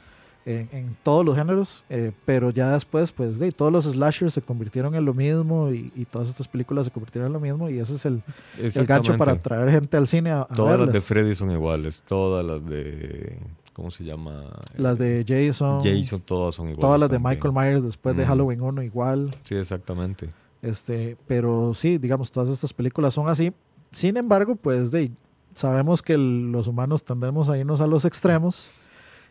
en, 0.46 0.68
en 0.72 0.96
todos 1.04 1.24
los 1.24 1.36
géneros, 1.36 1.84
eh, 1.90 2.10
pero 2.24 2.50
ya 2.50 2.72
después, 2.72 3.12
pues, 3.12 3.38
de, 3.38 3.52
todos 3.52 3.70
los 3.72 3.84
slashers 3.84 4.34
se 4.34 4.42
convirtieron 4.42 4.96
en 4.96 5.04
lo 5.04 5.14
mismo 5.14 5.70
y, 5.70 5.92
y 5.94 6.06
todas 6.06 6.28
estas 6.28 6.48
películas 6.48 6.86
se 6.86 6.90
convirtieron 6.90 7.28
en 7.28 7.32
lo 7.34 7.40
mismo 7.40 7.70
y 7.70 7.78
ese 7.78 7.94
es 7.94 8.04
el, 8.04 8.20
el 8.58 8.86
gancho 8.86 9.16
para 9.16 9.40
traer 9.40 9.70
gente 9.70 9.96
al 9.96 10.08
cine 10.08 10.32
a, 10.32 10.40
a 10.42 10.46
Todas 10.48 10.78
las 10.80 10.92
de. 10.92 11.00
Freddy 11.00 11.34
son 11.36 11.52
iguales. 11.52 12.02
Todas 12.02 12.44
las 12.44 12.66
de. 12.66 13.38
¿Cómo 13.74 13.90
se 13.90 14.04
llama? 14.04 14.44
Las 14.76 14.96
de 14.98 15.24
Jason, 15.28 15.80
Jason, 15.82 16.20
todas 16.22 16.54
son 16.54 16.68
iguales. 16.68 16.80
todas 16.80 17.00
las 17.00 17.10
de. 17.10 17.18
Michael 17.18 17.52
Myers 17.52 17.82
después 17.82 18.16
de. 18.16 18.24
Halloween 18.24 18.62
1 18.62 18.82
igual. 18.82 19.36
Sí, 19.44 19.56
exactamente. 19.56 20.30
Este, 20.62 21.16
pero 21.26 21.74
sí, 21.74 21.98
digamos, 21.98 22.30
todas 22.32 22.48
estas 22.48 22.72
películas 22.72 23.12
son 23.12 23.28
así. 23.28 23.52
Sin 23.90 24.16
embargo, 24.16 24.56
pues 24.56 24.90
de, 24.90 25.10
sabemos 25.54 26.00
que 26.02 26.14
el- 26.14 26.50
los 26.52 26.68
humanos 26.68 27.04
tendemos 27.04 27.50
a 27.50 27.58
irnos 27.58 27.80
a 27.82 27.86
los 27.86 28.04
extremos 28.06 28.70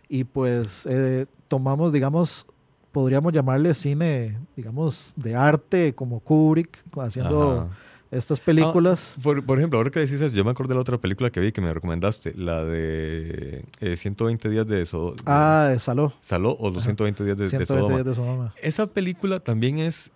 y 0.10 0.26
pues 0.26 0.86
eh, 0.90 1.26
tomamos, 1.48 1.92
digamos, 1.92 2.46
podríamos 2.92 3.34
llamarle 3.34 3.74
cine, 3.74 4.38
digamos, 4.56 5.14
de 5.16 5.36
arte 5.36 5.96
como 5.96 6.20
Kubrick, 6.20 6.78
haciendo 6.98 7.62
Ajá. 7.62 7.70
Estas 8.16 8.40
películas. 8.40 9.16
Por, 9.22 9.46
por 9.46 9.58
ejemplo, 9.58 9.78
ahora 9.80 9.90
que 9.92 10.00
decís 10.00 10.22
eso, 10.22 10.36
yo 10.36 10.44
me 10.46 10.52
acordé 10.52 10.70
de 10.70 10.76
la 10.76 10.82
otra 10.82 10.98
película 10.98 11.30
que 11.30 11.40
vi 11.40 11.52
que 11.52 11.62
me 11.62 11.74
recomendaste, 11.74 12.34
la 12.36 12.64
de 12.64 13.64
eh, 13.82 13.96
120 13.96 14.50
días 14.50 14.68
de 14.68 14.82
eso. 14.82 15.16
Ah, 15.26 15.68
de 15.72 15.80
Saló, 15.80 16.14
Saló 16.22 16.52
o 16.60 16.70
los 16.70 16.78
Ajá. 16.84 16.92
120 16.96 17.24
días 17.26 17.38
de, 17.38 17.44
de 17.44 17.50
120 17.50 17.66
Sodoma. 17.82 17.96
días 17.96 18.06
de 18.06 18.14
Sodoma. 18.14 18.54
Esa 18.62 18.88
película 18.88 19.40
también 19.40 19.80
es, 19.80 20.12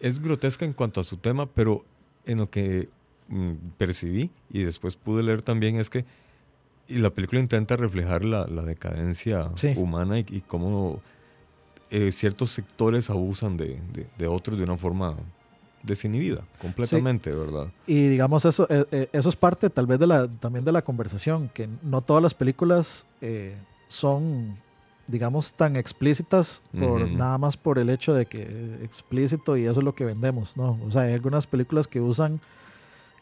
es 0.00 0.20
grotesca 0.20 0.64
en 0.64 0.72
cuanto 0.72 1.00
a 1.00 1.04
su 1.04 1.16
tema, 1.16 1.46
pero 1.46 1.84
en 2.26 2.38
lo 2.38 2.50
que 2.50 2.88
mm, 3.28 3.52
percibí 3.78 4.30
y 4.50 4.62
después 4.64 4.96
pude 4.96 5.22
leer 5.22 5.42
también 5.42 5.76
es 5.76 5.90
que 5.90 6.04
y 6.88 6.98
la 6.98 7.10
película 7.10 7.40
intenta 7.40 7.76
reflejar 7.76 8.24
la, 8.24 8.46
la 8.48 8.62
decadencia 8.62 9.50
Sí. 9.54 9.72
humana 9.76 10.18
y, 10.18 10.26
y 10.28 10.40
cómo 10.40 11.00
eh, 11.90 12.10
ciertos 12.12 12.50
sectores 12.50 13.10
abusan 13.10 13.56
de, 13.56 13.78
de- 13.92 14.06
de 14.18 14.26
otros 14.26 14.58
de 14.58 14.64
una 14.64 14.76
forma 14.76 15.16
desinhibida, 15.82 16.44
completamente, 16.60 17.32
¿verdad? 17.32 17.68
Y 17.86 18.08
digamos 18.08 18.44
eso, 18.44 18.66
eh, 18.68 18.84
eh, 18.90 19.08
eso 19.12 19.28
es 19.28 19.36
parte 19.36 19.70
tal 19.70 19.86
vez 19.86 19.98
de 19.98 20.06
la, 20.06 20.28
también 20.28 20.64
de 20.64 20.72
la 20.72 20.82
conversación, 20.82 21.50
que 21.52 21.68
no 21.82 22.02
todas 22.02 22.22
las 22.22 22.34
películas 22.34 23.06
eh, 23.20 23.56
son, 23.88 24.56
digamos, 25.06 25.52
tan 25.52 25.76
explícitas 25.76 26.62
por 26.78 27.08
nada 27.10 27.38
más 27.38 27.56
por 27.56 27.78
el 27.78 27.90
hecho 27.90 28.14
de 28.14 28.26
que 28.26 28.78
explícito 28.82 29.56
y 29.56 29.64
eso 29.66 29.80
es 29.80 29.84
lo 29.84 29.94
que 29.94 30.04
vendemos, 30.04 30.56
¿no? 30.56 30.78
O 30.86 30.90
sea, 30.90 31.02
hay 31.02 31.14
algunas 31.14 31.46
películas 31.46 31.88
que 31.88 32.00
usan 32.00 32.40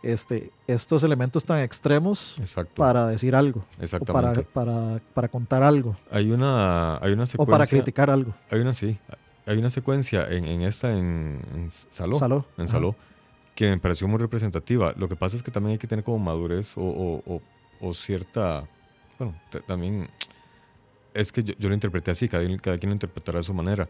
este, 0.03 0.51
estos 0.67 1.03
elementos 1.03 1.45
tan 1.45 1.61
extremos 1.61 2.37
Exacto. 2.39 2.75
para 2.75 3.07
decir 3.09 3.35
algo, 3.35 3.61
o 3.61 3.65
para, 3.73 3.83
exactamente. 3.85 4.43
para, 4.53 5.01
para 5.15 5.29
contar 5.29 5.63
algo, 5.63 5.97
Hay 6.11 6.31
una, 6.31 6.99
hay 6.99 7.13
una 7.13 7.25
o 7.25 7.27
secuencia. 7.27 7.53
para 7.53 7.67
criticar 7.67 8.11
algo. 8.11 8.35
Hay 8.51 8.61
una, 8.61 8.75
sí. 8.75 8.99
Hay 9.49 9.59
una 9.59 9.71
secuencia 9.71 10.29
en, 10.31 10.45
en 10.45 10.63
esta, 10.63 10.93
en, 10.97 11.41
en 11.55 11.71
Saló. 11.71 12.19
Saló. 12.19 12.45
en. 12.59 12.69
Saló, 12.69 12.95
que 13.55 13.71
me 13.71 13.79
pareció 13.79 14.07
muy 14.09 14.19
representativa. 14.19 14.93
Lo 14.97 15.09
que 15.09 15.17
pasa 15.17 15.37
es 15.37 15.43
que 15.43 15.51
también 15.51 15.73
hay 15.73 15.79
que 15.79 15.87
tener 15.87 16.05
como 16.05 16.19
madurez 16.19 16.77
o, 16.77 16.83
o- 16.83 17.23
o- 17.27 17.43
o 17.81 17.95
cierta, 17.95 18.69
bueno, 19.19 19.35
también 19.67 20.09
es 21.15 21.33
que 21.33 21.43
yo, 21.43 21.55
yo 21.59 21.69
lo 21.69 21.75
interpreté 21.75 22.11
así, 22.11 22.29
cada, 22.29 22.45
quien- 22.45 22.59
cada 22.59 22.79
quien 22.79 22.91
lo 22.91 22.95
interpretará 22.95 23.39
de 23.39 23.45
su 23.45 23.55
manera. 23.55 23.89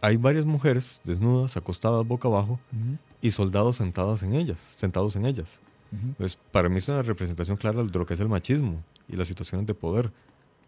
Hay 0.00 0.16
varias 0.16 0.44
mujeres 0.44 1.00
desnudas, 1.04 1.56
acostadas 1.56 2.06
boca 2.06 2.28
abajo, 2.28 2.58
Ujú, 2.72 2.98
y 3.20 3.30
soldados 3.30 3.76
sentados 3.76 4.22
en 4.22 4.34
ellas, 4.34 4.60
sentados 4.76 5.14
en 5.16 5.26
ellas. 5.26 5.60
ujú. 5.92 6.14
Pues 6.18 6.36
para 6.50 6.68
mí 6.68 6.78
es 6.78 6.88
una 6.88 7.02
representación 7.02 7.56
clara 7.56 7.82
de 7.82 7.98
lo 7.98 8.06
que 8.06 8.14
es 8.14 8.20
el 8.20 8.28
machismo 8.28 8.82
y 9.08 9.16
las 9.16 9.28
situaciones 9.28 9.66
de 9.66 9.74
poder. 9.74 10.10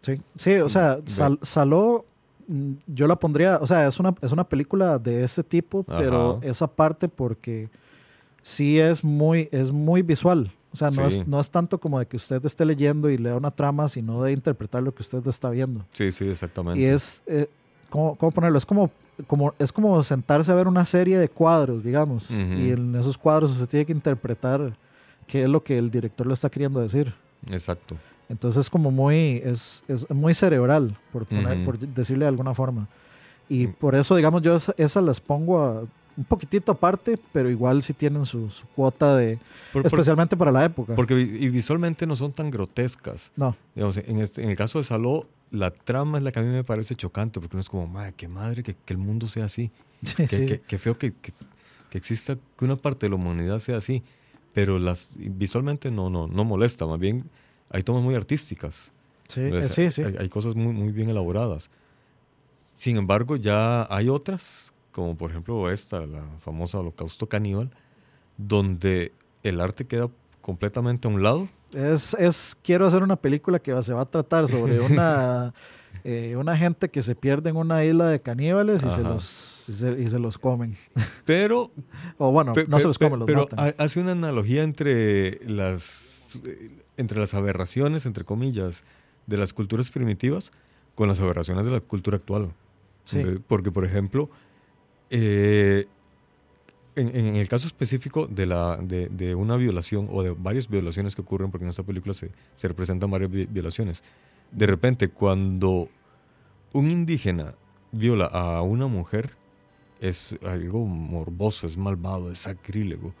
Sí, 0.01 0.21
sí, 0.37 0.55
o 0.55 0.69
sea, 0.69 0.99
Sal- 1.05 1.39
Saló, 1.41 2.05
yo 2.87 3.07
la 3.07 3.15
pondría, 3.17 3.57
o 3.61 3.67
sea, 3.67 3.87
es 3.87 3.99
una, 3.99 4.13
es 4.21 4.31
una 4.31 4.43
película 4.47 4.99
de 4.99 5.23
ese 5.23 5.43
tipo, 5.43 5.83
pero 5.83 6.39
esa 6.43 6.67
parte 6.67 7.07
porque 7.07 7.69
sí 8.41 8.79
es 8.79 9.03
muy, 9.03 9.49
es 9.51 9.71
muy 9.71 10.01
visual. 10.01 10.51
O 10.71 10.77
sea, 10.77 10.89
no, 10.89 11.09
Sí. 11.09 11.19
es, 11.21 11.27
no 11.27 11.39
es 11.39 11.49
tanto 11.49 11.79
como 11.79 11.99
de 11.99 12.05
que 12.05 12.17
usted 12.17 12.45
esté 12.45 12.65
leyendo 12.65 13.09
y 13.09 13.17
lea 13.17 13.35
una 13.35 13.49
trama, 13.51 13.87
sino 13.87 14.21
de 14.23 14.33
interpretar 14.33 14.83
lo 14.83 14.93
que 14.93 15.01
usted 15.03 15.25
está 15.27 15.49
viendo. 15.49 15.85
Sí, 15.93 16.11
sí, 16.11 16.27
exactamente. 16.27 16.81
Y 16.81 16.85
es, 16.85 17.23
eh, 17.27 17.47
¿cómo, 17.89 18.15
cómo 18.15 18.31
ponerlo? 18.31 18.57
Es 18.57 18.65
como, 18.65 18.91
como, 19.25 19.53
es 19.57 19.71
como 19.71 20.03
sentarse 20.03 20.51
a 20.51 20.55
ver 20.55 20.67
una 20.67 20.83
serie 20.83 21.17
de 21.17 21.29
cuadros, 21.29 21.81
digamos. 21.83 22.29
Y 22.29 22.71
en 22.71 22.93
esos 22.95 23.17
cuadros 23.17 23.51
usted 23.53 23.67
tiene 23.69 23.85
que 23.85 23.93
interpretar 23.93 24.75
qué 25.27 25.43
es 25.43 25.49
lo 25.49 25.63
que 25.63 25.77
el 25.77 25.89
director 25.89 26.27
le 26.27 26.33
está 26.33 26.49
queriendo 26.49 26.81
decir. 26.81 27.13
Exacto. 27.49 27.95
Entonces 28.29 28.61
es 28.61 28.69
como 28.69 28.91
muy, 28.91 29.41
es, 29.45 29.83
es 29.87 30.09
muy 30.09 30.33
cerebral, 30.33 30.97
por, 31.11 31.25
poner, 31.25 31.57
Ujú. 31.57 31.65
por 31.65 31.79
decirle 31.79 32.25
de 32.25 32.29
alguna 32.29 32.53
forma. 32.55 32.87
Y 33.49 33.67
Mm. 33.67 33.73
por 33.73 33.93
eso, 33.95 34.15
digamos, 34.15 34.41
yo 34.41 34.55
esa- 34.55 34.73
esas 34.77 35.03
las 35.03 35.21
pongo 35.21 35.59
a- 35.61 35.83
un 36.17 36.23
poquitito 36.23 36.71
aparte, 36.71 37.19
pero 37.33 37.49
igual 37.49 37.83
sí 37.83 37.93
tienen 37.93 38.25
su, 38.25 38.49
su 38.49 38.65
cuota 38.67 39.15
de... 39.17 39.37
Por- 39.73 39.83
por- 39.83 39.85
especialmente 39.91 40.35
para 40.37 40.51
la 40.51 40.63
época. 40.65 40.95
porque 40.95 41.13
y 41.19 41.49
visualmente 41.49 42.07
no 42.07 42.15
son 42.15 42.31
tan 42.31 42.49
grotescas. 42.49 43.31
no, 43.35 43.55
Digamos, 43.75 43.97
en, 43.97 44.19
este- 44.19 44.41
en 44.41 44.49
el 44.49 44.55
caso 44.55 44.77
de 44.79 44.85
Saló, 44.85 45.27
la 45.51 45.71
trama 45.71 46.17
es 46.17 46.23
la 46.23 46.31
que 46.31 46.39
a 46.39 46.43
mí 46.43 46.49
me 46.49 46.63
parece 46.63 46.95
chocante, 46.95 47.39
porque 47.39 47.55
uno 47.55 47.61
es 47.61 47.69
como, 47.69 47.85
madre, 47.85 48.13
qué 48.17 48.27
madre 48.27 48.63
que, 48.63 48.73
que 48.75 48.93
el 48.93 48.97
mundo 48.97 49.27
sea 49.27 49.45
así. 49.45 49.71
sí, 50.03 50.15
Qué, 50.27 50.61
sí, 50.67 50.77
feo 50.77 50.97
que, 50.97 51.11
que- 51.13 51.31
que 51.89 51.97
exista, 51.97 52.35
que 52.57 52.65
una 52.65 52.77
parte 52.77 53.05
de 53.05 53.09
la 53.11 53.15
humanidad 53.17 53.59
sea 53.59 53.77
así. 53.77 54.01
Pero 54.53 54.79
las 54.79 55.15
visualmente 55.19 55.91
no, 55.91 56.09
no, 56.09 56.27
no 56.27 56.43
molesta, 56.45 56.85
más 56.87 56.97
bien 56.97 57.29
hay 57.69 57.83
tomas 57.83 58.03
muy 58.03 58.15
artísticas. 58.15 58.91
sí, 59.27 59.41
¿ves? 59.41 59.65
eh, 59.77 59.89
sí, 59.89 59.91
sí. 59.91 60.07
Hay, 60.07 60.15
hay 60.17 60.29
cosas 60.29 60.55
muy, 60.55 60.73
muy 60.73 60.91
bien 60.91 61.09
elaboradas. 61.09 61.69
Sin 62.73 62.97
embargo, 62.97 63.35
ya 63.37 63.87
hay 63.89 64.09
otras, 64.09 64.73
como 64.91 65.15
por 65.15 65.31
ejemplo 65.31 65.69
esta, 65.71 66.05
la 66.05 66.23
famosa 66.41 66.79
Holocausto 66.79 67.27
Caníbal, 67.27 67.71
donde 68.37 69.11
el 69.43 69.61
arte 69.61 69.85
queda 69.85 70.09
completamente 70.41 71.07
a 71.07 71.11
un 71.11 71.23
lado. 71.23 71.47
Es, 71.73 72.13
es, 72.15 72.57
quiero 72.63 72.85
hacer 72.87 73.01
una 73.03 73.15
película 73.15 73.59
que 73.59 73.81
se 73.83 73.93
va 73.93 74.01
a 74.01 74.05
tratar 74.05 74.47
sobre 74.47 74.79
una, 74.79 75.53
eh, 76.03 76.35
una 76.37 76.55
gente 76.57 76.89
que 76.89 77.01
se 77.01 77.15
pierde 77.15 77.49
en 77.49 77.55
una 77.57 77.83
isla 77.83 78.07
de 78.09 78.21
caníbales 78.21 78.83
y 78.83 78.89
se, 78.89 79.01
los, 79.01 79.65
y, 79.67 79.73
se, 79.73 80.01
y 80.01 80.09
se 80.09 80.19
los 80.19 80.37
comen. 80.37 80.77
Pero 81.25 81.71
O 82.17 82.31
bueno, 82.31 82.53
Pe- 82.53 82.67
no 82.67 82.77
se 82.77 82.83
pe- 82.83 82.87
los 82.87 82.97
pe- 82.97 83.05
comen, 83.05 83.19
los 83.19 83.25
pero 83.27 83.41
matan. 83.49 83.59
ha- 83.59 83.83
hace 83.83 83.99
una 83.99 84.11
analogía 84.11 84.63
entre 84.63 85.39
las 85.47 86.14
eh, 86.45 86.69
entre 86.97 87.19
las 87.19 87.33
aberraciones 87.33 88.05
entre 88.05 88.23
comillas 88.23 88.83
de 89.27 89.37
las 89.37 89.53
culturas 89.53 89.89
primitivas 89.91 90.51
con 90.95 91.07
las 91.07 91.19
aberraciones 91.19 91.65
de 91.65 91.71
la 91.71 91.79
cultura 91.81 92.17
actual 92.17 92.53
Sí. 93.05 93.19
Eh, 93.19 93.39
porque 93.47 93.71
por 93.71 93.85
ejemplo 93.85 94.29
eh, 95.11 95.85
en, 96.95 97.15
en 97.15 97.35
el 97.35 97.47
caso 97.49 97.67
específico 97.67 98.25
de, 98.27 98.45
la, 98.45 98.77
de, 98.77 99.09
de 99.09 99.35
una 99.35 99.57
violación 99.57 100.07
o 100.11 100.23
de 100.23 100.31
varias 100.31 100.69
violaciones 100.69 101.13
que 101.15 101.21
ocurren, 101.21 101.51
porque 101.51 101.65
en 101.65 101.69
esta 101.69 101.83
película 101.83 102.13
se, 102.13 102.31
se 102.55 102.67
representan 102.67 103.11
varias 103.11 103.29
vi- 103.29 103.45
violaciones, 103.45 104.01
de 104.51 104.65
repente 104.65 105.09
cuando 105.09 105.89
un 106.73 106.89
indígena 106.89 107.53
viola 107.91 108.25
a 108.25 108.61
una 108.61 108.87
mujer, 108.87 109.35
es 109.99 110.35
algo 110.43 110.85
morboso, 110.85 111.67
es 111.67 111.77
malvado, 111.77 112.31
es 112.31 112.39
sacrílego. 112.39 113.13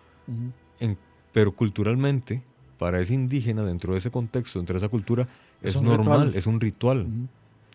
En- 0.79 0.97
pero 1.33 1.51
culturalmente, 1.53 2.41
para 2.77 2.99
ese 2.99 3.13
indígena, 3.13 3.63
dentro 3.63 3.93
de 3.93 3.99
ese 3.99 4.11
contexto, 4.11 4.59
dentro 4.59 4.73
de 4.73 4.77
esa 4.79 4.89
cultura, 4.89 5.27
Es 5.61 5.81
normal, 5.81 6.19
ritual. 6.27 6.35
es 6.35 6.47
un 6.47 6.59
ritual. 6.59 7.07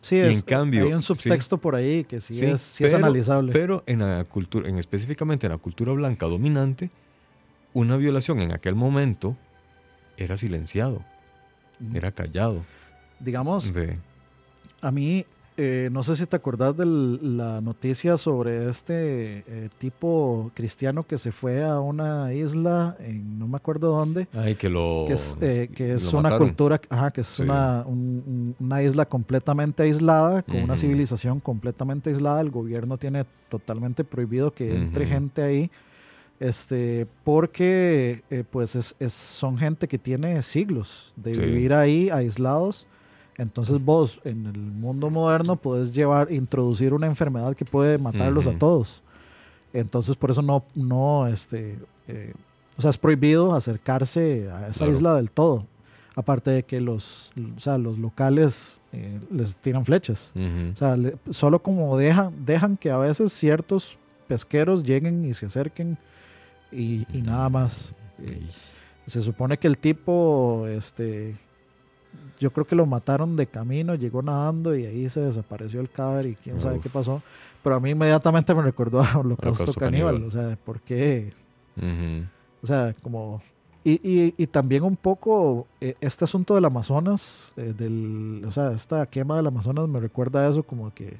Sí, 0.02 0.16
Y 0.16 0.20
es, 0.20 0.34
en 0.34 0.40
cambio, 0.42 0.84
hay 0.86 0.92
un 0.94 1.02
subtexto 1.02 1.58
por 1.58 1.74
ahí 1.74 2.04
que 2.04 2.20
sí, 2.20 2.32
Sí, 2.34 2.46
es, 2.46 2.60
sí 2.60 2.84
es 2.84 2.92
pero- 2.92 3.04
analizable. 3.04 3.52
Pero 3.52 3.82
en 3.86 3.98
la 4.00 4.24
cultura, 4.24 4.68
en 4.68 4.78
específicamente 4.78 5.46
en 5.46 5.52
la 5.52 5.58
cultura 5.58 5.92
blanca 5.92 6.26
dominante, 6.26 6.90
una 7.74 7.96
violación 7.96 8.40
en 8.40 8.52
aquel 8.52 8.74
momento 8.74 9.36
era 10.16 10.36
silenciado, 10.36 11.04
era 11.94 12.12
callado. 12.12 12.64
Digamos, 13.20 13.72
Ve. 13.72 13.98
a 14.80 14.90
mí, 14.90 15.24
eh, 15.62 15.90
no 15.92 16.02
sé 16.02 16.16
si 16.16 16.24
te 16.24 16.36
acordás 16.36 16.74
de 16.74 16.86
la 16.86 17.60
noticia 17.60 18.16
sobre 18.16 18.70
este 18.70 19.44
eh, 19.46 19.68
tipo 19.78 20.50
cristiano 20.54 21.02
que 21.06 21.18
se 21.18 21.32
fue 21.32 21.62
a 21.62 21.78
una 21.80 22.32
isla, 22.32 22.96
en 22.98 23.38
no 23.38 23.46
me 23.46 23.56
acuerdo 23.58 23.90
dónde, 23.90 24.26
Ay, 24.32 24.54
que 24.54 24.70
lo. 24.70 25.04
que 25.06 25.12
es, 25.12 25.36
eh, 25.42 25.68
que 25.74 25.92
es 25.92 26.10
una 26.14 26.22
mataron. 26.22 26.48
cultura, 26.48 26.80
ajá, 26.88 27.10
que 27.10 27.20
es 27.20 27.26
Sí. 27.26 27.42
una, 27.42 27.84
un- 27.86 28.22
un- 28.26 28.56
una 28.58 28.82
isla 28.82 29.04
completamente 29.04 29.82
aislada, 29.82 30.42
con 30.42 30.56
una 30.62 30.76
civilización 30.78 31.40
completamente 31.40 32.08
aislada. 32.08 32.40
El 32.40 32.50
gobierno 32.50 32.96
tiene 32.96 33.26
totalmente 33.50 34.02
prohibido 34.02 34.52
que 34.52 34.74
entre 34.74 35.06
gente 35.06 35.42
ahí, 35.42 35.70
este, 36.38 37.06
porque 37.24 38.22
pues 38.50 38.74
es, 38.76 38.96
es- 38.98 39.12
son 39.12 39.58
gente 39.58 39.86
que 39.88 39.98
tiene 39.98 40.40
siglos 40.42 41.12
de 41.16 41.34
Sí. 41.34 41.40
vivir 41.42 41.74
ahí 41.74 42.08
aislados. 42.08 42.86
Entonces 43.40 43.82
vos 43.84 44.20
en 44.24 44.46
el 44.46 44.58
mundo 44.58 45.08
moderno 45.08 45.56
puedes 45.56 45.92
llevar, 45.92 46.30
introducir 46.30 46.92
una 46.92 47.06
enfermedad 47.06 47.56
que 47.56 47.64
puede 47.64 47.96
matarlos 47.98 48.46
a 48.46 48.58
todos. 48.58 49.02
Entonces, 49.72 50.14
por 50.16 50.30
eso 50.30 50.42
no, 50.42 50.64
no, 50.74 51.26
este, 51.26 51.78
eh, 52.08 52.34
o 52.76 52.82
sea, 52.82 52.90
es 52.90 52.98
prohibido 52.98 53.54
acercarse 53.54 54.50
a 54.50 54.68
esa 54.68 54.78
Claro. 54.80 54.92
isla 54.92 55.14
del 55.14 55.30
todo. 55.30 55.64
Aparte 56.16 56.50
de 56.50 56.64
que 56.64 56.80
los, 56.80 57.32
o 57.56 57.60
sea, 57.60 57.78
los 57.78 57.96
locales 57.98 58.80
eh, 58.92 59.20
les 59.30 59.56
tiran 59.56 59.84
flechas. 59.86 60.34
O 60.74 60.76
sea, 60.76 60.96
le- 60.96 61.16
solo 61.30 61.62
como 61.62 61.96
dejan, 61.96 62.44
dejan 62.44 62.76
que 62.76 62.90
a 62.90 62.98
veces 62.98 63.32
ciertos 63.32 63.96
pesqueros 64.28 64.82
lleguen 64.82 65.24
y 65.24 65.32
se 65.34 65.46
acerquen 65.46 65.96
y, 66.72 67.06
y 67.16 67.22
nada 67.22 67.48
más. 67.48 67.94
Eh, 68.22 68.42
se 69.06 69.22
supone 69.22 69.56
que 69.56 69.66
el 69.68 69.78
tipo, 69.78 70.66
este, 70.68 71.36
yo 72.38 72.50
creo 72.52 72.66
que 72.66 72.74
lo 72.74 72.86
mataron 72.86 73.36
de 73.36 73.46
camino, 73.46 73.94
llegó 73.94 74.22
nadando 74.22 74.74
y 74.76 74.86
ahí 74.86 75.08
se 75.08 75.20
desapareció 75.20 75.80
el 75.80 75.90
cadáver 75.90 76.26
y 76.26 76.34
quién 76.36 76.60
sabe 76.60 76.80
qué 76.80 76.88
pasó. 76.88 77.22
Pero 77.62 77.76
a 77.76 77.80
mí 77.80 77.90
inmediatamente 77.90 78.54
me 78.54 78.62
recordó 78.62 79.00
a 79.02 79.18
Holocausto, 79.18 79.62
Holocausto 79.64 79.80
Caníbal. 79.80 80.14
Caníbal. 80.14 80.28
O 80.28 80.30
sea, 80.30 80.56
¿por 80.64 80.80
qué? 80.80 81.32
O 82.62 82.66
sea, 82.66 82.94
como... 83.02 83.42
Y, 83.82 83.92
y, 84.06 84.34
y 84.36 84.46
también 84.46 84.82
un 84.82 84.96
poco 84.96 85.66
eh, 85.80 85.94
este 86.02 86.24
asunto 86.24 86.54
del 86.54 86.66
Amazonas, 86.66 87.54
eh, 87.56 87.72
del, 87.76 88.42
o 88.46 88.50
sea, 88.50 88.72
esta 88.72 89.06
quema 89.06 89.36
del 89.38 89.46
Amazonas 89.46 89.88
me 89.88 89.98
recuerda 90.00 90.44
a 90.44 90.50
eso 90.50 90.62
como 90.62 90.92
que, 90.92 91.16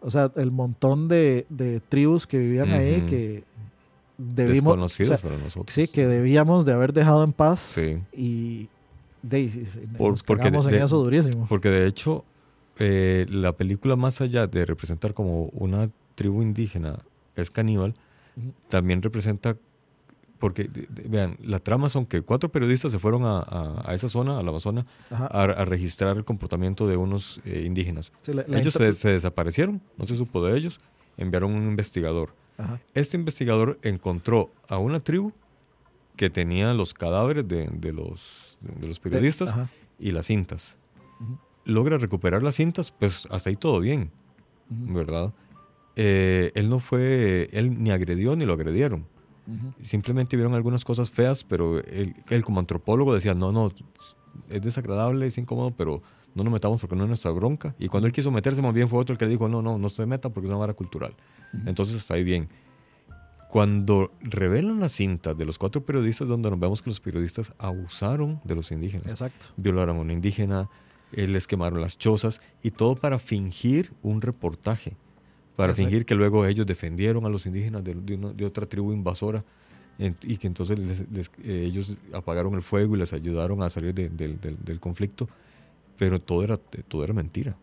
o 0.00 0.10
sea, 0.10 0.32
el 0.36 0.50
montón 0.50 1.08
de, 1.08 1.44
de 1.50 1.80
tribus 1.80 2.26
que 2.26 2.38
vivían 2.38 2.70
ahí 2.70 2.96
Ujú. 2.98 3.06
que 3.06 3.44
debimos, 4.16 4.46
o 4.78 4.88
sea, 4.88 5.04
Desconocidas 5.04 5.20
para 5.22 5.36
nosotros. 5.36 5.74
sí, 5.74 5.88
que 5.88 6.06
debíamos 6.06 6.64
de 6.64 6.72
haber 6.72 6.94
dejado 6.94 7.22
en 7.22 7.34
paz 7.34 7.60
Sí. 7.60 7.98
y 8.16 8.68
de, 9.22 9.66
Por- 9.96 10.22
porque 10.24 10.50
de- 10.50 10.58
en 10.58 10.64
de- 10.66 10.82
eso 10.84 11.02
durísimo. 11.02 11.46
Porque 11.48 11.68
de 11.70 11.86
hecho, 11.86 12.24
eh, 12.78 13.26
la 13.28 13.52
película, 13.52 13.96
más 13.96 14.20
allá 14.20 14.46
de 14.46 14.64
representar 14.66 15.14
como 15.14 15.44
una 15.46 15.90
tribu 16.14 16.42
indígena 16.42 16.98
es 17.36 17.50
caníbal, 17.50 17.94
también 18.68 19.02
representa. 19.02 19.56
Porque, 20.38 20.68
vean, 21.08 21.36
la 21.40 21.60
trama 21.60 21.88
son 21.88 22.04
que 22.04 22.20
cuatro 22.22 22.50
periodistas 22.50 22.90
se 22.90 22.98
fueron 22.98 23.22
a, 23.24 23.38
a- 23.38 23.82
a 23.90 23.94
esa 23.94 24.08
zona, 24.08 24.38
al 24.40 24.48
Amazonas, 24.48 24.86
Ajá. 25.08 25.28
a, 25.30 25.42
a 25.44 25.64
registrar 25.64 26.16
el 26.16 26.24
comportamiento 26.24 26.88
de 26.88 26.96
unos 26.96 27.40
eh, 27.44 27.62
indígenas. 27.64 28.12
Sí, 28.22 28.32
la- 28.32 28.44
la 28.48 28.58
Ellos 28.58 28.74
se, 28.74 28.92
se 28.92 29.10
desaparecieron, 29.10 29.80
no 29.96 30.04
se 30.06 30.16
supo 30.16 30.44
de 30.44 30.58
ellos, 30.58 30.80
enviaron 31.16 31.52
un 31.54 31.62
investigador. 31.62 32.34
Ajá. 32.58 32.80
Este 32.94 33.16
investigador 33.16 33.78
encontró 33.82 34.50
a 34.68 34.78
una 34.78 34.98
tribu 34.98 35.32
que 36.16 36.30
tenía 36.30 36.74
los 36.74 36.94
cadáveres 36.94 37.46
de, 37.48 37.66
de 37.68 37.92
los, 37.92 38.58
de 38.60 38.86
los 38.86 38.98
periodistas 39.00 39.56
y 39.98 40.12
las 40.12 40.26
cintas. 40.26 40.78
Logra 41.64 41.98
recuperar 41.98 42.42
las 42.42 42.56
cintas, 42.56 42.90
pues 42.90 43.26
hasta 43.30 43.50
ahí 43.50 43.56
todo 43.56 43.80
bien. 43.80 44.10
¿verdad? 44.72 45.32
Eh, 45.96 46.52
él 46.54 46.68
no 46.70 46.78
fue, 46.78 47.48
él 47.52 47.82
ni 47.82 47.90
agredió 47.90 48.36
ni 48.36 48.44
lo 48.44 48.54
agredieron. 48.54 49.06
Simplemente 49.80 50.36
vieron 50.36 50.54
algunas 50.54 50.84
cosas 50.84 51.10
feas, 51.10 51.42
pero 51.42 51.80
él, 51.80 52.14
él 52.30 52.44
como 52.44 52.60
antropólogo 52.60 53.12
decía, 53.12 53.34
no, 53.34 53.50
no, 53.50 53.72
es 54.48 54.62
desagradable, 54.62 55.26
es 55.26 55.36
incómodo, 55.36 55.72
pero 55.72 56.00
no 56.34 56.44
nos 56.44 56.52
metamos 56.52 56.80
porque 56.80 56.94
no 56.94 57.02
es 57.02 57.08
nuestra 57.08 57.32
bronca. 57.32 57.74
Y 57.78 57.88
cuando 57.88 58.06
él 58.06 58.12
quiso 58.12 58.30
meterse, 58.30 58.62
más 58.62 58.72
bien 58.72 58.88
fue 58.88 59.00
otro 59.00 59.12
el 59.12 59.18
que 59.18 59.24
le 59.24 59.32
dijo, 59.32 59.48
no, 59.48 59.60
no, 59.60 59.78
no 59.78 59.88
se 59.88 60.06
meta 60.06 60.30
porque 60.30 60.46
es 60.46 60.50
una 60.50 60.60
vara 60.60 60.74
cultural. 60.74 61.14
Entonces 61.66 61.96
está 61.96 62.14
ahí 62.14 62.24
bien. 62.24 62.48
Cuando 63.52 64.10
revelan 64.22 64.80
las 64.80 64.92
cintas 64.92 65.36
de 65.36 65.44
los 65.44 65.58
cuatro 65.58 65.84
periodistas, 65.84 66.26
donde 66.26 66.48
nos 66.48 66.58
vemos 66.58 66.80
que 66.80 66.88
los 66.88 67.00
periodistas 67.00 67.52
abusaron 67.58 68.40
de 68.44 68.54
los 68.54 68.72
indígenas 68.72 69.08
Exacto. 69.08 69.44
violaron 69.58 69.98
a 69.98 70.00
una 70.00 70.14
indígena, 70.14 70.70
eh, 71.12 71.28
les 71.28 71.46
quemaron 71.46 71.82
las 71.82 71.98
chozas 71.98 72.40
y 72.62 72.70
todo 72.70 72.94
para 72.96 73.18
fingir 73.18 73.92
un 74.02 74.22
reportaje, 74.22 74.96
para 75.54 75.72
Exacto. 75.72 75.90
fingir 75.90 76.06
que 76.06 76.14
luego 76.14 76.46
ellos 76.46 76.64
defendieron 76.66 77.26
a 77.26 77.28
los 77.28 77.44
indígenas 77.44 77.84
de, 77.84 77.94
de 77.94 78.14
una- 78.14 78.32
de 78.32 78.46
otra 78.46 78.64
tribu 78.64 78.90
invasora 78.90 79.44
en- 79.98 80.16
y 80.22 80.38
que 80.38 80.46
entonces 80.46 80.78
les- 80.78 81.10
les- 81.12 81.30
eh, 81.44 81.64
ellos 81.66 81.98
apagaron 82.14 82.54
el 82.54 82.62
fuego 82.62 82.96
y 82.96 83.00
les 83.00 83.12
ayudaron 83.12 83.62
a 83.62 83.68
salir 83.68 83.92
de- 83.92 84.08
del- 84.08 84.80
conflicto, 84.80 85.28
pero 85.98 86.18
todo 86.22 86.42
era, 86.42 86.56
todo 86.56 87.04
era 87.04 87.12
mentira. 87.12 87.54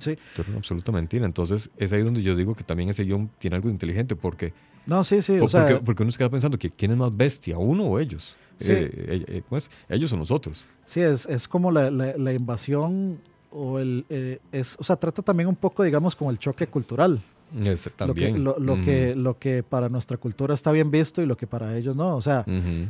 Sí. 0.00 0.16
Todo 0.34 0.42
era 0.42 0.48
una 0.50 0.58
absoluta 0.58 0.92
mentira. 0.92 1.24
Entonces 1.24 1.70
es 1.78 1.94
ahí 1.94 2.02
donde 2.02 2.22
yo 2.22 2.36
digo 2.36 2.54
que 2.54 2.62
también 2.62 2.90
ese 2.90 3.04
guion 3.04 3.30
tiene 3.38 3.56
algo 3.56 3.68
de 3.68 3.72
inteligente 3.72 4.14
porque, 4.16 4.52
No, 4.86 5.02
sí, 5.04 5.22
sí. 5.22 5.38
O 5.40 5.48
sea, 5.48 5.66
porque, 5.66 5.82
porque 5.84 6.02
uno 6.02 6.12
se 6.12 6.18
queda 6.18 6.30
pensando 6.30 6.58
que 6.58 6.70
quién 6.70 6.90
es 6.90 6.96
más 6.96 7.16
bestia, 7.16 7.58
uno 7.58 7.84
o 7.84 7.98
ellos. 7.98 8.36
Sí. 8.60 8.70
Eh, 8.72 8.90
eh, 8.92 9.24
eh, 9.28 9.42
¿cómo 9.48 9.56
es? 9.58 9.70
Ellos 9.88 10.12
o 10.12 10.16
nosotros. 10.16 10.66
Sí, 10.84 11.00
es, 11.00 11.26
es 11.26 11.48
como 11.48 11.70
la, 11.70 11.90
la- 11.90 12.16
la 12.16 12.32
invasión 12.32 13.18
o 13.50 13.78
el... 13.78 14.04
eh, 14.08 14.38
es, 14.52 14.76
o 14.78 14.84
sea, 14.84 14.96
trata 14.96 15.22
también 15.22 15.48
un 15.48 15.56
poco, 15.56 15.82
digamos, 15.82 16.14
como 16.14 16.30
el 16.30 16.38
choque 16.38 16.66
cultural. 16.66 17.20
Ese 17.58 17.90
Lo 18.06 18.14
que, 18.14 18.30
lo, 18.58 18.74
que, 18.84 19.14
lo 19.14 19.38
que 19.38 19.62
para 19.62 19.88
nuestra 19.88 20.16
cultura 20.16 20.54
está 20.54 20.72
bien 20.72 20.90
visto 20.90 21.22
y 21.22 21.26
lo 21.26 21.36
que 21.36 21.46
para 21.46 21.76
ellos 21.76 21.94
no. 21.94 22.16
O 22.16 22.20
sea, 22.22 22.44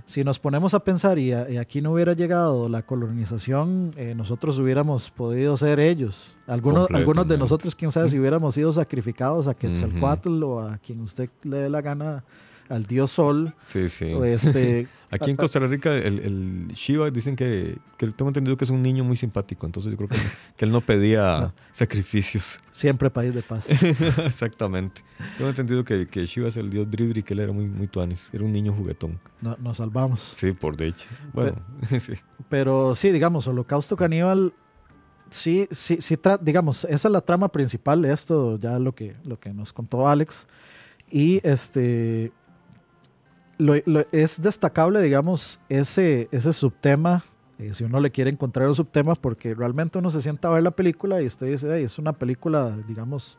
si 0.07 0.24
nos 0.24 0.38
ponemos 0.38 0.72
a 0.74 0.81
pensar 0.81 1.18
y, 1.18 1.33
a- 1.33 1.50
y 1.50 1.57
aquí 1.59 1.81
no 1.83 1.92
hubiera 1.92 2.12
llegado 2.14 2.68
la 2.68 2.83
colonización, 2.83 3.92
eh, 3.96 4.14
nosotros 4.16 4.59
hubiéramos 4.59 5.11
podido 5.11 5.57
ser 5.57 5.81
ellos. 5.81 6.35
Algunos, 6.46 6.88
algunos 6.96 7.29
de 7.29 7.38
nosotros, 7.38 7.74
quién 7.74 7.90
sabe, 7.92 8.09
si 8.09 8.18
hubiéramos 8.18 8.55
sido 8.55 8.70
sacrificados 8.72 9.48
a 9.48 9.55
Quetzalcoatl 9.55 10.42
o 10.42 10.61
a 10.61 10.79
quien 10.79 11.00
usted 11.00 11.29
le 11.42 11.57
dé 11.59 11.68
la 11.70 11.81
gana, 11.81 12.24
al 12.68 12.87
dios 12.87 13.11
Sol. 13.12 13.55
Sí, 13.62 13.88
sí. 13.88 14.12
Este, 14.24 14.88
Aquí 15.11 15.31
en 15.31 15.37
Costa 15.37 15.61
Rica, 15.61 15.94
el, 15.94 16.18
el 16.18 16.68
Shiva 16.74 17.09
dicen 17.11 17.37
que, 17.37 17.79
que 17.98 18.09
tengo 18.09 18.31
entendido 18.31 18.57
que 18.57 18.64
es 18.64 18.70
un 18.70 18.83
niño 18.83 19.05
muy 19.05 19.16
simpático, 19.16 19.64
entonces 19.64 19.92
yo 19.92 19.96
creo 19.96 20.09
que, 20.09 20.16
que 20.57 20.64
él 20.64 20.72
no 20.72 20.81
pedía 20.81 21.38
No. 21.40 21.55
sacrificios. 21.70 22.59
siempre 22.72 23.11
país 23.11 23.33
de 23.33 23.42
paz. 23.42 23.68
Exactamente. 24.24 25.03
Tengo 25.37 25.50
entendido 25.50 25.85
que, 25.85 26.09
que 26.09 26.27
Shiva 26.27 26.48
es 26.48 26.57
el 26.57 26.68
dios 26.70 26.88
Bribri, 26.90 27.22
que 27.22 27.35
él 27.35 27.40
era 27.40 27.53
muy, 27.53 27.66
muy 27.66 27.87
tuanis, 27.87 28.29
era 28.33 28.44
un 28.44 28.53
niño 28.53 28.72
juguetón. 28.72 29.20
No- 29.40 29.57
nos 29.61 29.77
salvamos. 29.77 30.20
Sí, 30.35 30.53
por 30.53 30.77
de 30.77 30.88
hecho. 30.88 31.09
Bueno, 31.33 31.57
sí. 32.00 32.14
Pero 32.48 32.94
sí, 32.96 33.11
digamos, 33.12 33.46
Holocausto 33.46 33.94
Caníbal, 33.96 34.53
sí, 35.31 35.68
sí, 35.70 35.98
sí, 36.00 36.18
digamos, 36.40 36.85
esa 36.87 37.09
es 37.09 37.12
la 37.12 37.20
trama 37.20 37.48
principal 37.48 38.03
de 38.03 38.12
esto, 38.12 38.59
ya 38.59 38.79
lo 38.81 38.94
que, 38.94 39.14
lo 39.24 39.38
que 39.38 39.53
nos 39.55 39.72
contó 39.72 40.09
Alex. 40.09 40.46
Y 41.11 41.40
este, 41.46 42.33
lo- 43.58 43.74
lo- 43.86 44.04
es 44.12 44.40
destacable, 44.42 45.00
digamos, 45.02 45.60
ese, 45.68 46.28
ese 46.32 46.52
subtema, 46.52 47.24
eh, 47.58 47.72
si 47.72 47.84
uno 47.84 48.00
le 48.00 48.10
quiere 48.10 48.30
encontrar 48.30 48.66
los 48.68 48.76
subtemas, 48.78 49.18
porque 49.18 49.54
realmente 49.54 49.98
uno 49.98 50.10
se 50.10 50.20
sienta 50.22 50.48
a 50.48 50.52
ver 50.52 50.62
la 50.62 50.70
película 50.72 51.22
y 51.22 51.26
usted 51.26 51.46
dice, 51.50 51.74
"Ey, 51.76 51.84
es 51.84 51.98
una 51.98 52.12
película, 52.12 52.76
digamos, 52.88 53.38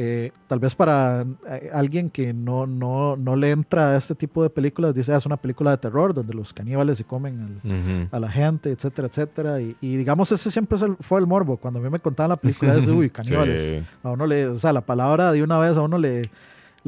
eh, 0.00 0.30
tal 0.46 0.60
vez 0.60 0.76
para 0.76 1.24
eh, 1.48 1.70
alguien 1.72 2.08
que 2.10 2.32
no, 2.32 2.66
no, 2.68 3.16
no 3.16 3.34
le 3.34 3.50
entra 3.50 3.90
a 3.90 3.96
este 3.96 4.14
tipo 4.14 4.44
de 4.44 4.50
películas, 4.50 4.94
dice, 4.94 5.12
"Ah, 5.12 5.16
es 5.16 5.26
una 5.26 5.36
película 5.36 5.72
de 5.72 5.78
terror 5.78 6.14
donde 6.14 6.34
los 6.34 6.52
caníbales 6.52 6.98
se 6.98 7.04
comen 7.04 7.60
al, 7.64 8.08
a 8.12 8.20
la 8.20 8.30
gente, 8.30 8.70
etcétera, 8.70 9.08
etcétera. 9.08 9.60
Y, 9.60 9.76
y 9.80 9.96
digamos, 9.96 10.30
ese 10.30 10.52
siempre 10.52 10.78
fue 11.00 11.18
el 11.18 11.26
morbo. 11.26 11.56
Cuando 11.56 11.80
a 11.80 11.82
mí 11.82 11.90
me 11.90 11.98
contaban 11.98 12.30
la 12.30 12.36
película, 12.36 12.76
es 12.76 12.86
uy, 12.86 13.10
caníbales. 13.10 13.60
Sí. 13.60 13.84
A 14.04 14.10
uno 14.10 14.26
le, 14.26 14.46
o 14.46 14.54
sea, 14.56 14.72
la 14.72 14.82
palabra 14.82 15.32
de 15.32 15.42
una 15.42 15.58
vez 15.58 15.76
a 15.76 15.80
uno 15.82 15.98
le, 15.98 16.30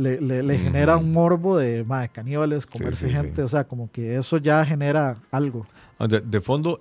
le, 0.00 0.20
le- 0.20 0.42
le 0.42 0.58
genera 0.58 0.96
un 0.96 1.12
morbo 1.12 1.56
de 1.58 1.84
madre, 1.84 2.08
caníbales, 2.08 2.66
comerse 2.66 3.06
sí, 3.08 3.12
sí. 3.12 3.16
gente. 3.16 3.42
O 3.42 3.48
sea, 3.48 3.64
como 3.64 3.90
que 3.90 4.16
eso 4.16 4.38
ya 4.38 4.64
genera 4.64 5.16
algo. 5.30 5.66
Ah, 5.98 6.06
De, 6.06 6.20
de 6.20 6.40
fondo, 6.40 6.80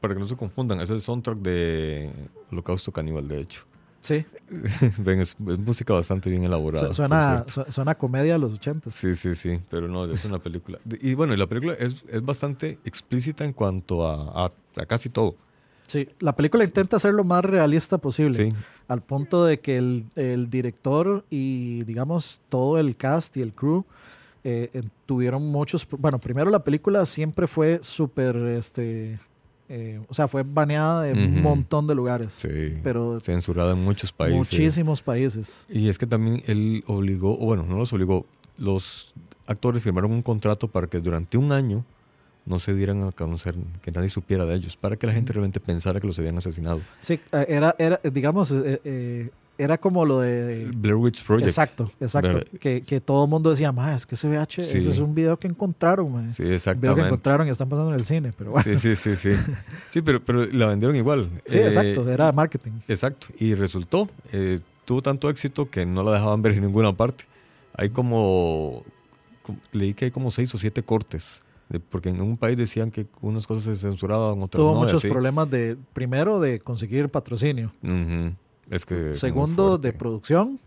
para 0.00 0.14
que 0.14 0.20
no 0.20 0.26
se 0.26 0.36
confundan, 0.36 0.80
es 0.80 0.90
el 0.90 1.00
soundtrack 1.00 1.38
de 1.38 2.10
Holocausto 2.50 2.92
Caníbal, 2.92 3.28
de 3.28 3.40
hecho. 3.40 3.64
Sí, 4.00 4.24
Ven, 4.98 5.20
es, 5.20 5.36
es 5.46 5.58
música 5.58 5.92
bastante 5.92 6.30
bien 6.30 6.44
elaborada. 6.44 6.94
suena, 6.94 7.44
suena 7.68 7.94
comedia 7.96 8.34
de 8.34 8.38
los 8.38 8.52
ochentas. 8.54 8.94
Sí, 8.94 9.14
sí, 9.14 9.34
sí, 9.34 9.58
pero 9.68 9.88
no, 9.88 10.04
es 10.06 10.24
una 10.24 10.38
película. 10.38 10.78
De- 10.84 10.98
Y 11.02 11.14
bueno, 11.14 11.36
la 11.36 11.46
película 11.46 11.74
es, 11.74 12.04
es 12.08 12.24
bastante 12.24 12.78
explícita 12.84 13.44
en 13.44 13.52
cuanto 13.52 14.06
a, 14.06 14.46
a- 14.46 14.52
a 14.80 14.86
casi 14.86 15.08
todo. 15.10 15.36
Sí, 15.88 16.08
la 16.20 16.36
película 16.36 16.62
intenta 16.62 16.98
ser 17.00 17.14
lo 17.14 17.24
más 17.24 17.44
realista 17.44 17.98
posible. 17.98 18.34
Sí, 18.34 18.52
al 18.88 19.02
punto 19.02 19.44
de 19.44 19.60
que 19.60 19.76
el, 19.76 20.04
el 20.16 20.48
director 20.50 21.24
y 21.30 21.84
digamos 21.84 22.40
todo 22.48 22.78
el 22.78 22.96
cast 22.96 23.36
y 23.36 23.42
el 23.42 23.52
crew 23.52 23.84
eh, 24.44 24.70
eh, 24.72 24.82
tuvieron 25.04 25.46
muchos 25.46 25.86
bueno 25.90 26.18
primero 26.18 26.50
la 26.50 26.64
película 26.64 27.04
siempre 27.04 27.46
fue 27.46 27.80
súper 27.82 28.36
este 28.36 29.18
eh, 29.68 30.00
o 30.08 30.14
sea 30.14 30.26
fue 30.26 30.42
baneada 30.42 31.02
de 31.02 31.12
un 31.12 31.42
montón 31.42 31.86
de 31.86 31.94
lugares 31.94 32.32
sí. 32.32 32.80
pero 32.82 33.20
Censurada 33.20 33.72
en 33.72 33.84
muchos 33.84 34.10
países. 34.10 34.38
muchísimos 34.38 35.02
países 35.02 35.66
Y 35.68 35.90
es 35.90 35.98
que 35.98 36.06
también 36.06 36.42
él 36.46 36.82
obligó, 36.86 37.34
o 37.34 37.44
bueno, 37.44 37.64
no 37.68 37.76
los 37.76 37.92
obligó, 37.92 38.24
los 38.56 39.12
actores 39.46 39.82
firmaron 39.82 40.12
un 40.12 40.22
contrato 40.22 40.68
para 40.68 40.86
que 40.86 41.00
durante 41.00 41.36
un 41.36 41.52
año 41.52 41.84
no 42.48 42.58
se 42.58 42.74
dieran 42.74 43.02
a 43.02 43.12
conocer, 43.12 43.54
que 43.82 43.92
nadie 43.92 44.10
supiera 44.10 44.46
de 44.46 44.54
ellos, 44.56 44.76
para 44.76 44.96
que 44.96 45.06
la 45.06 45.12
gente 45.12 45.32
realmente 45.32 45.60
pensara 45.60 46.00
que 46.00 46.06
los 46.06 46.18
habían 46.18 46.38
asesinado. 46.38 46.80
sí 47.00 47.20
eh, 47.32 47.46
era 47.48 47.74
era 47.78 48.00
digamos 48.02 48.50
eh, 48.52 48.80
eh, 48.84 49.30
era 49.60 49.76
como 49.76 50.06
lo 50.06 50.20
de 50.20 50.62
El 50.62 50.72
Blair 50.72 50.94
Witch 50.94 51.24
Project. 51.24 51.48
exacto 51.48 51.90
exacto 52.00 52.40
que, 52.60 52.82
que 52.82 53.00
todo 53.00 53.24
el 53.24 53.30
mundo 53.30 53.50
decía 53.50 53.72
más 53.72 53.96
es 54.02 54.06
que 54.06 54.14
ese 54.14 54.28
VH 54.28 54.64
Sí. 54.64 54.78
ese 54.78 54.90
es 54.90 54.98
un 54.98 55.14
video 55.14 55.36
que 55.36 55.48
encontraron 55.48 56.12
mae". 56.12 56.32
Sí, 56.32 56.42
Un 56.42 56.44
video 56.44 56.48
que 56.50 56.54
exactamente. 56.54 57.06
encontraron 57.06 57.46
y 57.48 57.50
están 57.50 57.68
pasando 57.68 57.92
en 57.92 57.98
el 57.98 58.06
cine 58.06 58.32
pero 58.38 58.52
bueno 58.52 58.62
Sí, 58.64 58.76
sí, 58.76 58.94
sí, 58.96 59.16
sí. 59.16 59.32
Sí, 59.90 60.00
pero, 60.02 60.24
pero 60.24 60.44
la 60.46 60.66
vendieron 60.66 60.94
igual. 60.96 61.28
sí 61.46 61.58
Eh, 61.58 61.66
exacto 61.66 62.08
era 62.10 62.30
marketing 62.32 62.72
Exacto. 62.86 63.26
Y 63.40 63.54
resultó, 63.54 64.08
tuvo 64.84 65.02
tanto 65.02 65.28
éxito 65.28 65.68
que 65.68 65.84
no 65.84 66.02
la 66.04 66.12
dejaban 66.12 66.40
ver 66.40 66.52
en 66.52 66.62
ninguna 66.62 66.92
parte. 66.92 67.24
Hay 67.74 67.90
como, 67.90 68.84
como- 69.42 69.58
leí 69.72 69.92
que 69.92 70.04
hay 70.06 70.10
como 70.12 70.30
seis 70.30 70.54
o 70.54 70.58
siete 70.58 70.82
cortes, 70.82 71.42
de- 71.68 71.80
porque 71.80 72.08
en 72.10 72.20
un 72.20 72.36
país 72.36 72.56
decían 72.56 72.90
que 72.90 73.06
unas 73.20 73.46
cosas 73.46 73.64
se 73.64 73.76
censuraban, 73.76 74.42
otras 74.42 74.58
Tuvo 74.60 74.72
no. 74.72 74.78
y 74.78 74.80
muchos 74.84 74.98
así. 74.98 75.08
problemas 75.08 75.50
de, 75.50 75.76
primero, 75.92 76.40
de 76.40 76.60
conseguir 76.60 77.08
patrocinio. 77.08 77.72
Es 78.70 78.84
que 78.84 79.14
Segundo, 79.14 79.78
de 79.78 79.92
producción. 79.92 80.58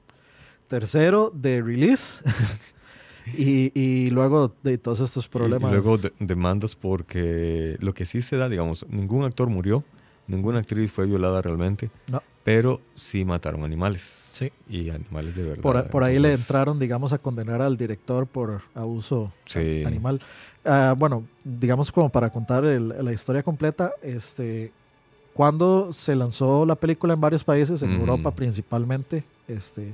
Tercero, 0.67 1.31
de 1.35 1.61
release. 1.61 2.23
y, 3.37 3.71
y 3.79 4.09
luego 4.09 4.53
de 4.63 4.77
todos 4.77 4.99
estos 5.01 5.27
problemas. 5.27 5.69
Y 5.69 5.73
luego 5.73 5.97
de- 5.97 6.11
demandas 6.19 6.75
porque 6.75 7.77
lo 7.79 7.93
que 7.93 8.05
sí 8.05 8.21
se 8.21 8.37
da, 8.37 8.49
digamos, 8.49 8.85
ningún 8.89 9.23
actor 9.25 9.49
murió, 9.49 9.83
ninguna 10.27 10.59
actriz 10.59 10.91
fue 10.91 11.05
violada 11.05 11.41
realmente, 11.41 11.89
No. 12.07 12.21
pero 12.43 12.79
sí 12.95 13.25
mataron 13.25 13.63
animales. 13.63 14.20
Sí. 14.41 14.51
Y 14.69 14.89
animales 14.89 15.35
de 15.35 15.43
verdad. 15.43 15.61
Por, 15.61 15.87
por 15.89 16.03
ahí 16.03 16.17
le 16.17 16.33
entraron, 16.33 16.79
digamos, 16.79 17.13
a 17.13 17.19
condenar 17.19 17.61
al 17.61 17.77
director 17.77 18.25
por 18.25 18.61
abuso 18.73 19.31
Sí. 19.45 19.83
animal. 19.85 20.19
Ah, 20.65 20.95
bueno, 20.97 21.23
digamos 21.43 21.91
como 21.91 22.09
para 22.09 22.29
contar 22.31 22.65
el- 22.65 22.89
la 23.05 23.13
historia 23.13 23.43
completa, 23.43 23.91
este, 24.01 24.71
cuando 25.33 25.93
se 25.93 26.15
lanzó 26.15 26.65
la 26.65 26.75
película 26.75 27.13
en 27.13 27.21
varios 27.21 27.43
países, 27.43 27.83
en. 27.83 27.91
Europa 27.99 28.31
principalmente, 28.31 29.23
este, 29.47 29.93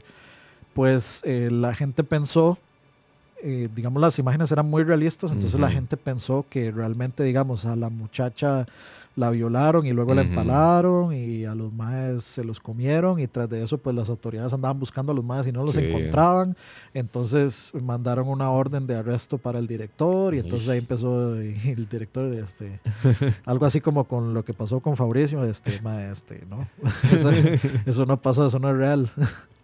pues 0.74 1.22
eh, 1.26 1.50
la 1.52 1.74
gente 1.76 2.04
pensó, 2.04 2.58
eh, 3.44 3.68
digamos, 3.76 4.02
las 4.02 4.18
imágenes 4.20 4.52
eran 4.52 4.70
muy 4.70 4.84
realistas, 4.84 5.32
entonces 5.32 5.60
la 5.60 5.70
gente 5.70 5.98
pensó 5.98 6.46
que 6.50 6.72
realmente, 6.72 7.24
digamos, 7.24 7.66
a 7.66 7.76
la 7.76 7.90
muchacha 7.90 8.66
la 9.18 9.32
violaron 9.32 9.86
y 9.86 9.92
luego 9.94 10.14
la 10.14 10.22
Ujú. 10.22 10.30
empalaron 10.30 11.12
y 11.14 11.44
a 11.46 11.56
los 11.56 11.74
maes 11.74 12.24
se 12.24 12.44
los 12.44 12.60
comieron 12.60 13.20
y 13.20 13.26
tras 13.28 13.50
de 13.50 13.64
eso 13.64 13.80
pues 13.80 13.96
las 13.96 14.10
autoridades 14.12 14.54
andaban 14.54 14.80
buscando 14.80 15.12
a 15.12 15.16
los 15.16 15.26
maes 15.26 15.48
y 15.48 15.52
no 15.52 15.64
los 15.64 15.74
Sí. 15.74 15.82
encontraban 15.84 16.56
entonces 16.94 17.74
mandaron 17.82 18.28
una 18.30 18.52
orden 18.52 18.86
de 18.88 18.96
arresto 18.96 19.38
para 19.40 19.58
el 19.60 19.66
director 19.68 20.36
y 20.36 20.40
entonces 20.40 20.70
ahí 20.70 20.78
empezó 20.78 21.34
el 21.36 21.88
director 21.90 22.32
este 22.34 22.80
algo 23.46 23.66
así 23.66 23.82
como 23.82 24.04
con 24.06 24.34
lo 24.36 24.46
que 24.46 24.54
pasó 24.54 24.80
con 24.80 24.96
Fabricio 24.96 25.44
este 25.46 25.82
mae, 25.82 26.12
este 26.12 26.46
no 26.50 26.68
eso, 27.12 27.30
eso 27.88 28.06
no 28.06 28.22
pasó 28.22 28.46
eso 28.48 28.60
no 28.60 28.70
es 28.70 28.78
real 28.78 29.10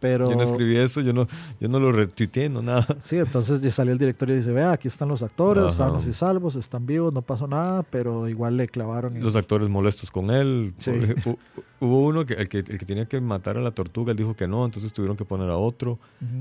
pero 0.00 0.30
Yo 0.30 0.36
no 0.36 0.42
escribí 0.42 0.76
eso, 0.76 1.00
yo 1.00 1.12
no, 1.12 1.26
yo 1.60 1.68
no 1.68 1.80
lo 1.80 1.90
retuiteé, 1.92 2.48
no 2.48 2.62
nada. 2.62 2.86
Sí, 3.04 3.16
entonces 3.16 3.60
ya 3.60 3.70
salió 3.70 3.92
el 3.92 3.98
director 3.98 4.30
y 4.30 4.36
dice, 4.36 4.52
vea, 4.52 4.72
aquí 4.72 4.88
están 4.88 5.08
los 5.08 5.22
actores, 5.22 5.64
Ajá. 5.64 5.72
sanos 5.74 6.06
y 6.06 6.12
salvos, 6.12 6.56
están 6.56 6.86
vivos, 6.86 7.12
no 7.12 7.22
pasó 7.22 7.46
nada, 7.46 7.82
pero 7.82 8.28
igual 8.28 8.56
le 8.56 8.68
clavaron. 8.68 9.16
el- 9.16 9.22
Los 9.22 9.34
actores 9.36 9.68
molestos 9.68 10.10
con 10.10 10.30
él. 10.30 10.74
Sí. 10.78 10.92
Hubo 11.80 12.02
uno 12.06 12.26
que 12.26 12.34
el, 12.34 12.48
que 12.48 12.58
el 12.58 12.78
que 12.78 12.84
tenía 12.86 13.06
que 13.06 13.20
matar 13.20 13.56
a 13.56 13.60
la 13.60 13.70
tortuga, 13.70 14.10
él 14.12 14.16
dijo 14.16 14.34
que 14.34 14.48
no, 14.48 14.64
entonces 14.64 14.92
tuvieron 14.92 15.16
que 15.16 15.24
poner 15.24 15.48
a 15.50 15.56
otro. 15.56 15.98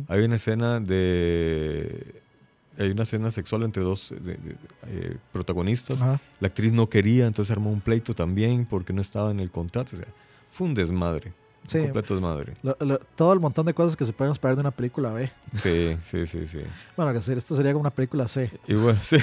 Hay 0.08 0.24
una 0.24 0.36
escena 0.36 0.80
de... 0.80 2.22
Hay 2.80 2.92
una 2.92 3.04
escena 3.04 3.32
sexual 3.32 3.64
entre 3.64 3.82
dos 3.82 4.14
de- 4.22 4.34
de- 4.36 4.56
eh, 4.86 5.18
protagonistas. 5.34 6.02
Ajá. 6.04 6.22
La 6.40 6.48
actriz 6.50 6.74
no 6.74 6.88
quería, 6.90 7.26
entonces 7.26 7.52
armó 7.52 7.72
un 7.72 7.82
pleito 7.82 8.14
también 8.14 8.68
porque 8.70 8.94
no 8.94 9.02
estaba 9.02 9.32
en 9.32 9.40
el 9.40 9.50
contrato. 9.50 9.96
O 9.96 10.00
sea, 10.00 10.08
fue 10.52 10.68
un 10.68 10.76
desmadre. 10.76 11.34
Sí. 11.68 11.80
Completo 11.80 12.14
desmadre. 12.16 12.54
Lo- 12.64 12.78
lo- 12.80 13.00
todo 13.16 13.34
el 13.34 13.40
montón 13.40 13.66
de 13.66 13.74
cosas 13.74 13.96
que 13.96 14.06
se 14.06 14.14
pueden 14.14 14.32
esperar 14.32 14.56
de 14.56 14.62
una 14.62 14.72
película 14.72 15.12
B. 15.12 15.32
Sí, 15.58 15.98
sí, 16.02 16.26
sí, 16.26 16.48
sí. 16.48 16.62
Bueno, 16.96 17.12
que 17.14 17.20
esto 17.34 17.56
sería 17.56 17.74
como 17.74 17.82
una 17.82 17.92
película 17.92 18.28
C. 18.28 18.50
Y 18.68 18.74
bueno, 18.74 18.98
sí. 19.04 19.18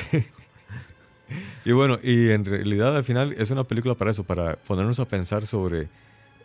Y 1.64 1.72
bueno, 1.72 1.98
y 2.02 2.30
en 2.30 2.44
realidad 2.44 2.96
al 2.96 3.04
final 3.04 3.32
es 3.32 3.50
una 3.50 3.64
película 3.64 3.94
para 3.94 4.10
eso, 4.10 4.24
para 4.24 4.56
ponernos 4.56 5.00
a 5.00 5.06
pensar 5.08 5.46
sobre, 5.46 5.88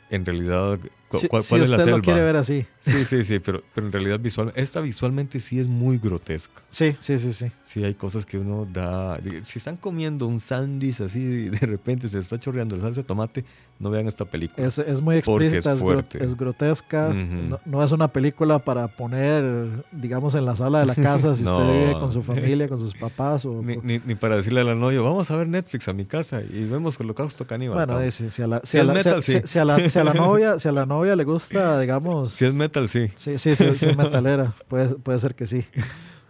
en 0.09 0.25
realidad, 0.25 0.79
cu- 1.09 1.17
Si, 1.17 1.27
cuál, 1.27 1.43
si 1.43 1.49
cuál 1.49 1.63
es 1.63 1.69
la 1.69 1.75
usted 1.75 1.85
selva. 1.85 1.97
lo 1.97 2.03
quiere 2.03 2.21
ver 2.21 2.35
así. 2.37 2.65
Sí, 2.79 3.03
sí, 3.03 3.23
sí, 3.23 3.39
pero, 3.39 3.61
pero 3.75 3.87
en 3.87 3.91
realidad 3.93 4.19
visual, 4.19 4.53
esta 4.55 4.79
visualmente 4.79 5.39
sí 5.41 5.59
es 5.59 5.67
muy 5.67 5.97
grotesca. 5.97 6.61
Sí, 6.69 6.95
sí, 6.99 7.17
sí, 7.17 7.33
sí. 7.33 7.51
Sí, 7.63 7.83
hay 7.83 7.95
cosas 7.95 8.25
que 8.25 8.37
uno 8.37 8.65
da. 8.71 9.17
Si 9.43 9.59
están 9.59 9.75
comiendo 9.75 10.27
un 10.27 10.39
sándwich 10.39 11.01
así 11.01 11.19
y 11.19 11.49
de 11.49 11.65
repente 11.67 12.07
se 12.07 12.19
está 12.19 12.37
chorreando 12.39 12.75
la 12.77 12.83
salsa 12.83 13.01
de 13.01 13.07
tomate, 13.07 13.43
no 13.79 13.89
vean 13.89 14.07
esta 14.07 14.25
película. 14.25 14.65
Es, 14.67 14.77
es 14.77 15.01
muy 15.01 15.21
Porque 15.21 15.47
es 15.47 15.53
explícita, 15.53 15.73
es, 15.73 15.79
fuerte. 15.79 16.23
es 16.23 16.35
grotesca. 16.37 17.09
No, 17.09 17.59
no 17.65 17.83
es 17.83 17.91
una 17.91 18.09
película 18.09 18.59
para 18.59 18.87
poner, 18.89 19.85
digamos, 19.91 20.35
en 20.35 20.45
la 20.45 20.55
sala 20.55 20.79
de 20.81 20.85
la 20.85 20.95
casa 20.95 21.33
si 21.35 21.43
No. 21.43 21.53
usted 21.57 21.73
vive 21.73 21.93
con 21.93 22.11
su 22.13 22.21
familia, 22.21 22.67
con 22.67 22.79
sus 22.79 22.93
papás. 22.93 23.45
O, 23.45 23.61
Ni, 23.61 23.77
ni, 23.77 23.99
ni 24.05 24.15
para 24.15 24.35
decirle 24.35 24.61
a 24.61 24.63
la 24.65 24.75
novia, 24.75 24.99
vamos 25.01 25.31
a 25.31 25.37
ver 25.37 25.47
Netflix 25.47 25.87
a 25.87 25.93
mi 25.93 26.05
casa 26.05 26.41
y 26.41 26.65
vemos 26.65 26.99
Holocausto 26.99 27.47
Caníbal. 27.47 27.77
Bueno, 27.85 28.01
No. 28.03 28.11
si 28.11 28.41
a 28.41 28.47
la, 28.47 28.61
Si 28.63 28.77
a 28.77 28.83
la- 28.83 29.21
sí. 29.21 29.41
si 29.45 29.59
a 29.59 29.65
la 29.65 30.13
novia, 30.13 30.59
si 30.59 30.67
a 30.67 30.71
la 30.73 30.85
novia 30.85 30.98
le 31.03 31.23
gusta, 31.23 31.79
digamos. 31.81 32.31
Si 32.33 32.45
es 32.45 32.53
metal, 32.53 32.87
sí. 32.87 33.07
Sí, 33.15 33.37
sí, 33.37 33.55
sí, 33.55 33.65
sí 33.77 33.85
es 33.89 33.97
metalera. 33.97 34.53
Puede, 34.67 34.95
puede 34.95 35.19
ser 35.19 35.35
que 35.35 35.45
sí. 35.45 35.63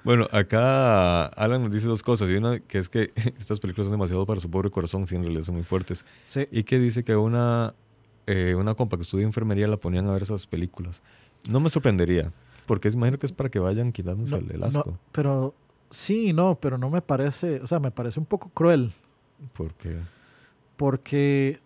Bueno, 0.02 0.28
acá 0.32 1.26
Alan 1.26 1.62
nos 1.62 1.74
dice 1.74 1.86
dos 1.88 2.02
cosas. 2.02 2.30
Y 2.30 2.36
una 2.36 2.60
que 2.62 2.78
es 2.78 2.88
que 2.88 3.12
estas 3.38 3.60
películas 3.60 3.88
son 3.88 3.92
demasiado 3.98 4.26
para 4.26 4.40
su 4.40 4.50
pobre 4.50 4.70
corazón, 4.72 5.06
sí, 5.06 5.16
en 5.16 5.24
realidad 5.24 5.44
son 5.44 5.56
muy 5.56 5.66
fuertes. 5.66 6.06
Sí. 6.26 6.48
Y 6.52 6.64
que 6.64 6.80
dice 6.80 7.04
que 7.04 7.18
una, 7.18 7.76
eh, 8.26 8.56
una 8.58 8.76
compa 8.76 8.96
que 8.96 9.04
estudia 9.04 9.26
enfermería 9.26 9.68
la 9.68 9.76
ponían 9.76 10.08
a 10.08 10.14
ver 10.14 10.22
esas 10.22 10.48
películas. 10.48 11.04
No 11.50 11.60
me 11.60 11.70
sorprendería, 11.70 12.32
porque 12.66 12.88
imagino 12.88 13.20
que 13.20 13.26
es 13.26 13.34
para 13.34 13.50
que 13.50 13.60
vayan 13.60 13.92
quitándose 13.92 14.32
No, 14.32 14.38
el, 14.38 14.52
el 14.52 14.60
no, 14.62 14.66
asco. 14.68 14.98
pero 15.12 15.54
sí, 15.90 16.32
no, 16.32 16.58
pero 16.62 16.78
no 16.78 16.90
me 16.90 17.02
parece, 17.02 17.60
o 17.60 17.68
sea, 17.68 17.80
me 17.80 17.92
parece 17.92 18.22
un 18.22 18.26
poco 18.26 18.50
cruel. 18.50 18.94
Porque 19.54 19.98
Porque, 20.78 21.60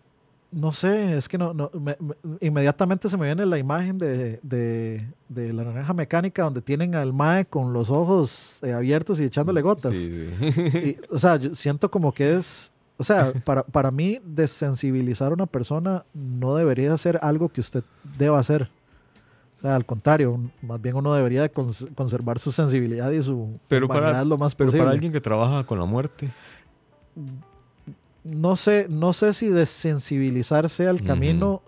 no 0.54 0.72
sé, 0.72 1.16
es 1.16 1.28
que 1.28 1.36
no, 1.36 1.52
no 1.52 1.70
me- 1.74 1.96
me- 2.00 2.14
inmediatamente 2.40 3.08
se 3.08 3.16
me 3.16 3.26
viene 3.26 3.44
la 3.44 3.58
imagen 3.58 3.98
de, 3.98 4.38
de, 4.42 5.04
de 5.28 5.52
la 5.52 5.64
naranja 5.64 5.92
mecánica 5.92 6.44
donde 6.44 6.62
tienen 6.62 6.94
al 6.94 7.12
Mae 7.12 7.44
con 7.44 7.72
los 7.72 7.90
ojos 7.90 8.60
eh, 8.62 8.72
abiertos 8.72 9.20
y 9.20 9.24
echándole 9.24 9.62
gotas. 9.62 9.94
Sí, 9.96 10.28
sí. 10.38 10.78
Y, 11.10 11.14
o 11.14 11.18
sea, 11.18 11.36
yo 11.36 11.54
siento 11.54 11.90
como 11.90 12.12
que 12.12 12.36
es, 12.36 12.72
o 12.96 13.02
sea, 13.04 13.32
para, 13.44 13.64
para 13.64 13.90
mí 13.90 14.20
desensibilizar 14.24 15.32
a 15.32 15.34
una 15.34 15.46
persona 15.46 16.04
no 16.14 16.54
debería 16.54 16.96
ser 16.96 17.18
algo 17.22 17.48
que 17.48 17.60
usted 17.60 17.82
deba 18.16 18.38
hacer. 18.38 18.70
O 19.58 19.62
sea, 19.66 19.74
al 19.76 19.84
contrario, 19.86 20.38
más 20.62 20.80
bien 20.80 20.94
uno 20.94 21.14
debería 21.14 21.42
de 21.42 21.50
cons- 21.52 21.92
conservar 21.94 22.38
su 22.38 22.52
sensibilidad 22.52 23.10
y 23.10 23.20
su 23.22 23.58
Pero 23.66 23.88
para- 23.88 24.22
lo 24.24 24.38
más 24.38 24.54
Pero 24.54 24.68
posible. 24.68 24.84
para 24.84 24.92
alguien 24.94 25.10
que 25.12 25.20
trabaja 25.20 25.64
con 25.64 25.78
la 25.78 25.86
muerte, 25.86 26.30
no 28.24 28.56
sé, 28.56 28.86
no 28.88 29.12
sé 29.12 29.34
si 29.34 29.48
desensibilizarse 29.48 30.88
al 30.88 31.02
camino 31.02 31.62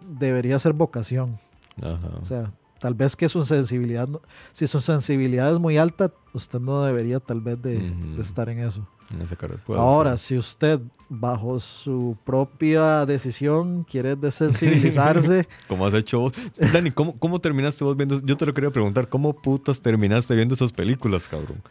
debería 0.00 0.58
ser 0.58 0.72
vocación. 0.72 1.38
ajá. 1.80 2.18
O 2.20 2.24
sea, 2.24 2.52
tal 2.80 2.94
vez 2.94 3.14
que 3.14 3.28
su 3.28 3.44
sensibilidad, 3.44 4.08
si 4.52 4.66
su 4.66 4.80
sensibilidad 4.80 5.52
es 5.52 5.58
muy 5.58 5.76
alta, 5.76 6.12
usted 6.32 6.58
no 6.58 6.82
debería 6.82 7.20
tal 7.20 7.40
vez 7.40 7.60
de, 7.62 7.92
estar 8.18 8.48
en 8.48 8.60
eso. 8.60 8.88
en 9.12 9.76
Ahora, 9.76 10.16
ser. 10.16 10.18
si 10.18 10.38
usted 10.38 10.80
bajo 11.10 11.60
su 11.60 12.16
propia 12.24 13.04
decisión 13.04 13.84
quiere 13.84 14.16
desensibilizarse, 14.16 15.46
Como 15.68 15.86
has 15.86 15.94
hecho 15.94 16.20
vos. 16.20 16.32
Dani, 16.72 16.90
¿cómo, 16.90 17.18
¿cómo 17.18 17.38
terminaste 17.40 17.84
vos 17.84 17.96
viendo? 17.96 18.20
Yo 18.24 18.36
te 18.36 18.46
lo 18.46 18.54
quería 18.54 18.70
preguntar, 18.70 19.08
¿cómo 19.08 19.34
putas 19.34 19.82
terminaste 19.82 20.34
viendo 20.34 20.54
esas 20.54 20.72
películas, 20.72 21.28
cabrón? 21.28 21.62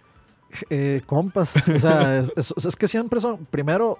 Eh, 0.70 1.02
compas, 1.06 1.56
o 1.68 1.80
sea, 1.80 2.18
es, 2.20 2.34
es- 2.36 2.66
es 2.66 2.76
que 2.76 2.88
siempre 2.88 3.20
son, 3.20 3.45
primero, 3.52 3.97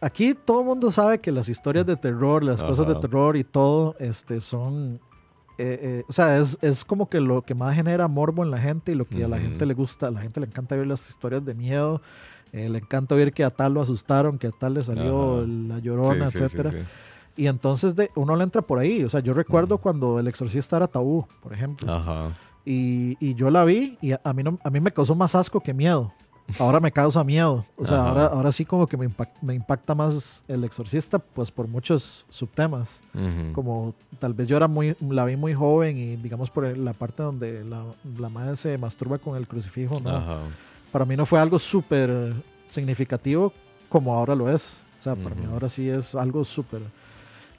aquí 0.00 0.34
todo 0.34 0.60
el 0.60 0.66
mundo 0.66 0.90
sabe 0.90 1.18
que 1.20 1.30
las 1.32 1.48
historias 1.48 1.86
de 1.86 1.96
terror, 1.96 2.42
las 2.44 2.62
cosas 2.62 2.86
de 2.88 2.94
terror 2.96 3.36
y 3.36 3.44
todo, 3.44 3.94
este, 3.98 4.40
son, 4.40 5.00
eh, 5.58 5.78
eh, 5.82 6.04
o 6.08 6.12
sea, 6.12 6.38
es, 6.38 6.58
es 6.60 6.84
como 6.84 7.08
que 7.08 7.20
lo 7.20 7.42
que 7.42 7.54
más 7.54 7.74
genera 7.74 8.08
morbo 8.08 8.42
en 8.42 8.50
la 8.50 8.58
gente 8.58 8.92
y 8.92 8.94
lo 8.94 9.04
que 9.06 9.24
a 9.24 9.28
la 9.28 9.38
gente 9.38 9.64
le 9.66 9.74
gusta, 9.74 10.08
a 10.08 10.10
la 10.10 10.20
gente 10.20 10.40
le 10.40 10.46
encanta 10.46 10.74
ver 10.76 10.86
las 10.86 11.08
historias 11.08 11.44
de 11.44 11.54
miedo, 11.54 12.00
le 12.52 12.66
encanta 12.78 13.14
ver 13.14 13.32
que 13.32 13.44
a 13.44 13.50
tal 13.50 13.74
lo 13.74 13.80
asustaron, 13.80 14.38
que 14.38 14.48
a 14.48 14.50
tal 14.50 14.74
le 14.74 14.82
salió 14.82 15.38
Ajá. 15.38 15.46
la 15.46 15.78
llorona, 15.78 16.26
Sí, 16.26 16.38
etcétera. 16.38 16.70
sí. 16.70 16.76
Y 17.34 17.46
entonces 17.46 17.96
de, 17.96 18.10
uno 18.14 18.36
le 18.36 18.44
entra 18.44 18.60
por 18.60 18.78
ahí. 18.78 19.02
O 19.04 19.08
sea, 19.08 19.20
yo 19.20 19.32
recuerdo 19.32 19.78
cuando 19.78 20.18
El 20.20 20.26
Exorcista 20.28 20.76
era 20.76 20.86
tabú, 20.86 21.26
por 21.42 21.54
ejemplo. 21.54 21.90
Ajá. 21.90 22.32
Y, 22.64 23.16
y 23.20 23.34
yo 23.34 23.50
la 23.50 23.64
vi 23.64 23.98
y 24.00 24.12
a, 24.12 24.20
a 24.22 24.32
mí 24.32 24.42
no, 24.42 24.58
a 24.62 24.70
mí 24.70 24.80
me 24.80 24.92
causó 24.92 25.14
más 25.14 25.34
asco 25.34 25.60
que 25.60 25.74
miedo. 25.74 26.12
Ahora 26.58 26.80
me 26.80 26.92
causa 26.92 27.24
miedo. 27.24 27.64
O 27.76 27.86
sea, 27.86 28.02
ahora, 28.04 28.26
ahora 28.26 28.52
sí 28.52 28.64
como 28.64 28.86
que 28.86 28.96
me, 28.96 29.08
impact- 29.08 29.40
me 29.40 29.54
impacta 29.54 29.94
más 29.94 30.44
El 30.48 30.64
Exorcista, 30.64 31.18
pues 31.18 31.50
por 31.50 31.66
muchos 31.68 32.26
subtemas. 32.28 33.02
Ujú. 33.14 33.52
Como 33.52 33.94
tal 34.18 34.34
vez 34.34 34.48
yo 34.48 34.56
era 34.56 34.68
muy, 34.68 34.96
la 35.00 35.24
vi 35.24 35.36
muy 35.36 35.54
joven 35.54 35.96
y 35.96 36.16
digamos 36.16 36.50
por 36.50 36.76
la 36.76 36.92
parte 36.92 37.22
donde 37.22 37.64
la, 37.64 37.84
la 38.18 38.28
madre 38.28 38.56
se 38.56 38.76
masturba 38.76 39.18
con 39.18 39.36
el 39.36 39.46
crucifijo, 39.48 39.98
¿no? 40.00 40.40
Para 40.90 41.04
mí 41.04 41.16
no 41.16 41.24
fue 41.24 41.40
algo 41.40 41.58
súper 41.58 42.34
significativo 42.66 43.52
como 43.88 44.12
ahora 44.14 44.34
lo 44.34 44.50
es. 44.52 44.82
O 45.00 45.02
sea, 45.02 45.14
para 45.16 45.34
mí 45.34 45.42
Ujú. 45.46 45.54
ahora 45.54 45.68
sí 45.68 45.88
es 45.88 46.14
algo 46.14 46.44
súper. 46.44 46.82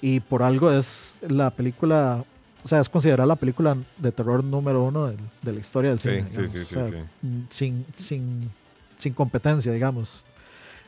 Y 0.01 0.19
por 0.19 0.43
algo 0.43 0.69
es 0.71 1.15
la 1.21 1.49
película, 1.49 2.23
o 2.63 2.67
sea, 2.67 2.79
es 2.79 2.89
considerada 2.89 3.27
la 3.27 3.35
película 3.35 3.77
de 3.97 4.11
terror 4.11 4.43
número 4.43 4.83
uno 4.83 5.07
de, 5.07 5.17
de 5.41 5.51
la 5.53 5.59
historia 5.59 5.89
del 5.91 5.99
Sí, 5.99 6.09
cine. 6.09 6.25
sí, 6.29 6.29
digamos. 6.31 6.51
sí, 6.51 6.65
sí, 6.65 6.75
O 6.77 6.83
sea, 6.83 6.89
sí. 6.91 6.95
mm, 7.21 7.39
Sin, 7.49 7.85
sin, 7.97 8.51
sin 8.97 9.13
competencia, 9.13 9.71
digamos. 9.71 10.25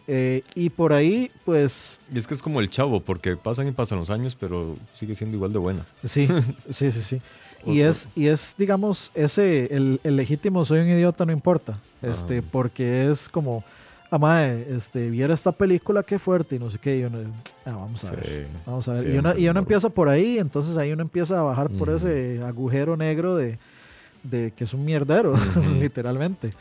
Eh, 0.08 0.44
y 0.54 0.70
por 0.70 0.94
ahí, 0.94 1.32
pues, 1.46 2.00
Y 2.14 2.18
es 2.20 2.28
que 2.28 2.36
es 2.36 2.42
como 2.42 2.60
el 2.62 2.70
chavo, 2.70 3.00
porque 3.00 3.36
pasan 3.36 3.68
y 3.68 3.72
pasan 3.72 3.98
los 3.98 4.10
años, 4.12 4.36
pero 4.40 4.78
sigue 4.94 5.16
siendo 5.16 5.36
igual 5.36 5.52
de 5.52 5.60
buena. 5.60 5.86
sí, 6.04 6.28
sí, 6.70 6.92
sí, 6.92 7.02
sí. 7.02 7.22
Y 7.66 7.80
es, 7.82 8.10
y 8.16 8.28
es, 8.28 8.54
digamos, 8.60 9.12
ese, 9.16 9.74
el, 9.76 10.00
el 10.04 10.16
legítimo 10.16 10.64
soy 10.66 10.82
un 10.82 10.88
idiota, 10.90 11.26
no 11.26 11.32
importa. 11.32 11.80
Este, 12.04 12.38
Ajá. 12.38 12.48
porque 12.52 13.10
es 13.10 13.28
como, 13.28 13.64
ah, 14.12 14.48
este, 14.70 15.10
viera 15.10 15.34
esta 15.34 15.52
película, 15.52 16.04
qué 16.04 16.20
fuerte, 16.20 16.56
y 16.56 16.60
no 16.60 16.70
sé 16.70 16.80
qué, 16.80 17.00
y 17.00 17.04
uno, 17.04 17.20
ah, 17.66 17.72
vamos 17.76 18.04
a 18.04 18.12
ver. 18.12 18.48
Vamos 18.66 18.88
a 18.88 18.94
ver. 18.94 19.14
y, 19.14 19.18
uno, 19.18 19.38
y 19.38 19.48
uno 19.48 19.60
empieza 19.60 19.90
por 19.90 20.10
ahí, 20.10 20.38
entonces 20.38 20.78
ahí 20.78 20.92
uno 20.92 21.02
empieza 21.02 21.40
a 21.40 21.44
bajar 21.44 21.70
por 21.70 21.90
ese 21.90 22.42
agujero 22.44 22.98
negro 22.98 23.36
de, 23.36 23.58
de 24.24 24.52
que 24.52 24.64
es 24.64 24.74
un 24.74 24.86
mierdero, 24.86 25.34
literalmente. 25.80 26.54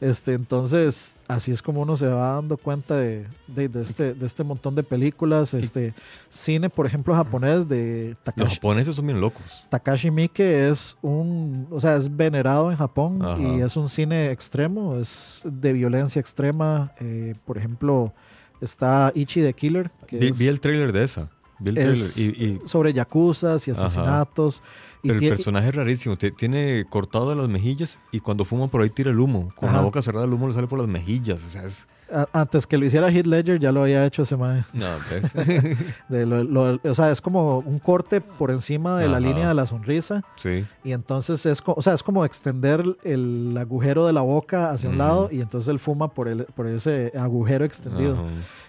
Este, 0.00 0.34
entonces, 0.34 1.16
así 1.26 1.52
es 1.52 1.62
como 1.62 1.80
uno 1.80 1.96
se 1.96 2.06
va 2.06 2.32
dando 2.34 2.56
cuenta 2.58 2.96
de, 2.96 3.26
de, 3.46 3.68
de 3.68 3.82
este, 3.82 4.12
de 4.14 4.26
este 4.26 4.44
montón 4.44 4.74
de 4.74 4.82
películas. 4.82 5.54
Este, 5.54 5.94
cine, 6.28 6.68
por 6.68 6.84
ejemplo, 6.86 7.14
japonés 7.14 7.66
de 7.68 8.10
Los 8.10 8.24
Takashi, 8.24 8.54
japoneses 8.56 8.94
son 8.94 9.06
bien 9.06 9.20
locos. 9.20 9.66
Takashi 9.70 10.10
Miike 10.10 10.68
es 10.68 10.96
un, 11.00 11.66
o 11.70 11.80
sea, 11.80 11.96
es 11.96 12.14
venerado 12.14 12.70
en 12.70 12.76
Japón 12.76 13.22
Ajá. 13.24 13.40
y 13.40 13.62
es 13.62 13.76
un 13.76 13.88
cine 13.88 14.30
extremo, 14.30 14.96
es 14.96 15.40
de 15.44 15.72
violencia 15.72 16.20
extrema. 16.20 16.92
Eh, 17.00 17.34
por 17.46 17.56
ejemplo, 17.56 18.12
está 18.60 19.12
Ichi 19.14 19.40
the 19.42 19.52
Killer, 19.54 19.90
que 20.06 20.18
Vi, 20.18 20.26
es- 20.28 20.38
vi 20.38 20.46
el 20.48 20.60
trailer 20.60 20.92
de 20.92 21.04
esa. 21.04 21.30
Trailer 21.62 21.88
es 21.88 22.16
y, 22.18 22.22
y- 22.44 22.60
sobre 22.66 22.92
yakuzas 22.92 23.66
y 23.68 23.70
asesinatos. 23.70 24.62
Y 25.02 25.08
pero 25.08 25.20
el 25.20 25.28
personaje 25.28 25.68
es 25.68 25.74
rarísimo. 25.74 26.16
ti- 26.16 26.32
Tiene 26.32 26.84
cortado 26.88 27.32
las 27.34 27.48
mejillas 27.48 27.98
y 28.10 28.18
cuando 28.20 28.44
fuma 28.44 28.66
por 28.66 28.80
ahí 28.80 28.90
tira 28.90 29.10
el 29.10 29.20
humo. 29.20 29.52
Con 29.54 29.72
la 29.72 29.80
boca 29.80 30.02
cerrada 30.02 30.24
el 30.26 30.32
humo 30.32 30.48
le 30.48 30.54
sale 30.54 30.66
por 30.66 30.78
las 30.80 30.88
mejillas. 30.88 31.44
O 31.44 31.48
sea, 31.48 31.62
es... 31.64 31.86
antes 32.32 32.66
que 32.66 32.76
lo 32.76 32.86
hiciera 32.86 33.08
Heath 33.10 33.26
Ledger 33.26 33.60
ya 33.60 33.70
lo 33.70 33.82
había 33.82 34.04
hecho 34.04 34.22
ese 34.22 34.36
mae. 34.36 34.64
No. 34.72 34.86
De 36.08 36.26
lo- 36.26 36.42
lo- 36.44 36.80
o 36.82 36.94
sea, 36.94 37.10
es 37.10 37.20
como 37.20 37.58
un 37.60 37.78
corte 37.78 38.20
por 38.20 38.50
encima 38.50 38.98
de 38.98 39.08
la 39.08 39.20
línea 39.20 39.48
de 39.48 39.54
la 39.54 39.66
sonrisa. 39.66 40.22
sí. 40.36 40.64
Y 40.82 40.92
entonces 40.92 41.44
es, 41.46 41.62
o 41.64 41.82
sea, 41.82 41.92
es 41.94 42.02
como 42.02 42.24
extender 42.24 42.84
el 43.04 43.54
agujero 43.58 44.06
de 44.06 44.12
la 44.12 44.20
boca 44.22 44.70
hacia 44.70 44.88
un 44.88 44.98
lado 44.98 45.28
y 45.30 45.40
entonces 45.40 45.68
él 45.68 45.78
fuma 45.78 46.08
por, 46.08 46.26
el, 46.28 46.44
por 46.46 46.66
ese 46.66 47.12
agujero 47.18 47.64
extendido. 47.64 48.14
Ajá. 48.14 48.24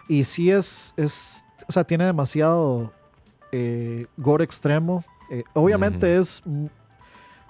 Y 0.08 0.24
sí 0.24 0.52
es, 0.52 0.94
es, 0.98 1.44
o 1.68 1.72
sea, 1.72 1.84
tiene 1.84 2.06
demasiado 2.06 2.92
eh, 3.52 4.06
gore 4.18 4.44
extremo. 4.44 5.04
Eh, 5.30 5.44
obviamente 5.54 6.12
Ujú. 6.14 6.22
es, 6.22 6.42
mm, 6.46 6.66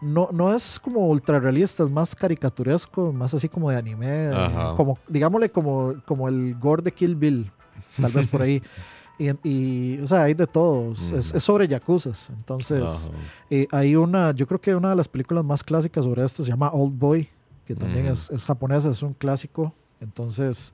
no, 0.01 0.29
no 0.31 0.53
es 0.53 0.79
como 0.79 1.07
ultra 1.07 1.39
realista, 1.39 1.83
es 1.83 1.89
más 1.89 2.15
caricaturesco, 2.15 3.11
más 3.11 3.33
así 3.33 3.49
como 3.49 3.69
de 3.69 3.77
anime, 3.77 4.27
Ajá. 4.27 4.73
como, 4.75 4.97
digámosle 5.07 5.49
como, 5.51 5.95
como 6.05 6.27
el 6.27 6.55
gore 6.59 6.83
de 6.83 6.91
Kill 6.91 7.15
Bill, 7.15 7.51
tal 7.99 8.11
vez 8.11 8.27
por 8.27 8.41
ahí. 8.41 8.61
Y, 9.19 9.31
y, 9.49 9.99
o 9.99 10.05
sea, 10.05 10.21
hay 10.21 10.35
de 10.35 10.45
todo, 10.45 10.91
es, 10.91 11.11
Ujú. 11.11 11.37
es 11.37 11.43
sobre 11.43 11.67
yakuzas. 11.67 12.29
Entonces, 12.29 13.09
eh, 13.49 13.67
hay 13.71 13.95
una, 13.95 14.31
yo 14.31 14.45
creo 14.45 14.61
que 14.61 14.75
una 14.75 14.91
de 14.91 14.95
las 14.95 15.07
películas 15.07 15.43
más 15.43 15.63
clásicas 15.63 16.05
sobre 16.05 16.23
esto 16.23 16.43
se 16.43 16.51
llama 16.51 16.69
Old 16.71 16.99
Boy, 16.99 17.27
que 17.65 17.73
también 17.75 18.03
Ujú. 18.05 18.13
es, 18.13 18.29
es 18.29 18.45
japonesa, 18.45 18.91
es 18.91 19.01
un 19.01 19.15
clásico. 19.15 19.73
Entonces, 19.99 20.71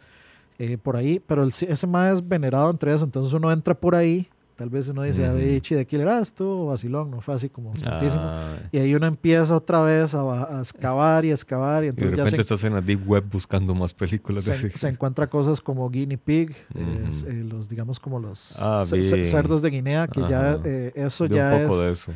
eh, 0.60 0.78
por 0.78 0.96
ahí, 0.96 1.20
pero 1.26 1.44
el, 1.44 1.50
ese 1.50 1.88
más 1.88 2.14
es 2.16 2.28
venerado 2.28 2.70
entre 2.70 2.94
eso. 2.94 3.04
Entonces 3.04 3.34
uno 3.34 3.52
entra 3.52 3.74
por 3.74 3.96
ahí, 3.96 4.28
tal 4.56 4.70
vez 4.70 4.88
uno 4.88 5.02
dice, 5.02 5.26
a 5.26 5.34
ver, 5.34 5.48
Ichi 5.48 5.74
de 5.76 5.86
Killer, 5.86 6.08
ah, 6.08 6.20
estuvo 6.20 6.68
vacilón, 6.68 7.10
no 7.12 7.22
fue 7.22 7.34
así 7.34 7.50
como. 7.50 7.74
Ah, 7.86 8.56
Y 8.72 8.78
ahí 8.78 8.94
uno 8.96 9.08
empieza 9.08 9.56
otra 9.56 9.82
vez 9.82 10.14
a, 10.14 10.22
a 10.58 10.60
excavar 10.60 11.26
y 11.26 11.32
excavar 11.32 11.84
y 11.84 11.88
y 11.88 11.90
de 11.90 11.90
entonces 11.92 12.18
ya 12.18 12.24
repente 12.24 12.38
se, 12.38 12.42
estás 12.54 12.64
en 12.64 12.74
la 12.76 12.82
Deep 12.82 13.08
Web 13.10 13.26
buscando 13.32 13.74
más 13.74 13.94
películas 13.94 14.44
se, 14.44 14.70
se 14.70 14.88
encuentra 14.88 15.28
cosas 15.28 15.60
como 15.60 15.90
Guinea 15.90 16.20
Pig, 16.24 16.56
eh, 16.76 17.44
los 17.50 17.68
digamos 17.68 18.00
como 18.00 18.20
los 18.20 18.56
Ah, 18.60 18.86
cerdos 18.88 19.62
de 19.64 19.70
Guinea, 19.72 20.08
que 20.08 20.22
ya 20.22 20.60
eh, 20.64 20.92
eso 20.96 21.26
ya 21.26 21.60
es... 21.62 21.70
de 21.70 21.92
eso. 21.92 22.12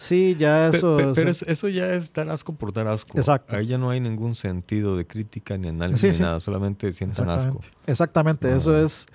Sí, 0.00 0.36
ya 0.38 0.68
eso... 0.68 0.96
pe- 0.96 1.08
pero 1.12 1.28
es- 1.28 1.42
eso, 1.42 1.50
eso 1.50 1.68
ya 1.68 1.92
es 1.92 2.12
dar 2.12 2.28
asco 2.30 2.52
por 2.54 2.72
dar 2.72 2.86
asco. 2.86 3.18
Exacto. 3.18 3.56
Ahí 3.56 3.66
ya 3.66 3.78
no 3.78 3.90
hay 3.90 3.98
ningún 3.98 4.36
sentido 4.36 4.96
de 4.96 5.04
crítica 5.04 5.58
ni 5.58 5.68
análisis 5.70 6.00
Sí, 6.02 6.06
ni 6.06 6.14
sí. 6.14 6.22
nada, 6.22 6.38
solamente 6.38 6.92
sientan 6.92 7.28
asco. 7.30 7.58
Exactamente, 7.84 8.54
eso 8.54 8.78
es 8.78 9.06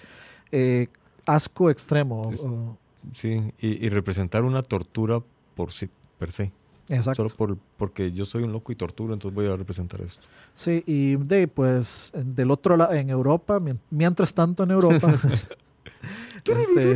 eh, 0.52 0.88
asco 1.26 1.70
extremo. 1.70 2.30
Es- 2.30 2.42
o- 2.46 2.78
Sí, 3.14 3.42
y, 3.60 3.86
y 3.86 3.90
representar 3.90 4.44
una 4.44 4.62
tortura 4.62 5.22
por 5.56 5.72
sí, 5.72 5.90
per 6.20 6.32
se. 6.34 6.52
exacto. 6.90 7.24
Solo 7.30 7.36
por, 7.36 7.58
porque 7.78 8.12
yo 8.12 8.26
soy 8.26 8.44
un 8.44 8.52
loco 8.52 8.72
y 8.74 8.76
torturo, 8.76 9.14
entonces 9.14 9.34
voy 9.36 9.46
a 9.48 9.56
representar 9.56 10.02
esto. 10.02 10.28
Sí, 10.54 10.84
y 10.86 11.16
de, 11.16 11.48
pues 11.48 12.12
del 12.14 12.52
otro 12.52 12.76
lado, 12.76 12.92
en 12.94 13.10
Europa, 13.10 13.60
mien- 13.62 13.80
mientras 13.90 14.34
tanto 14.34 14.64
en 14.64 14.72
Europa, 14.72 15.14
este, 16.46 16.96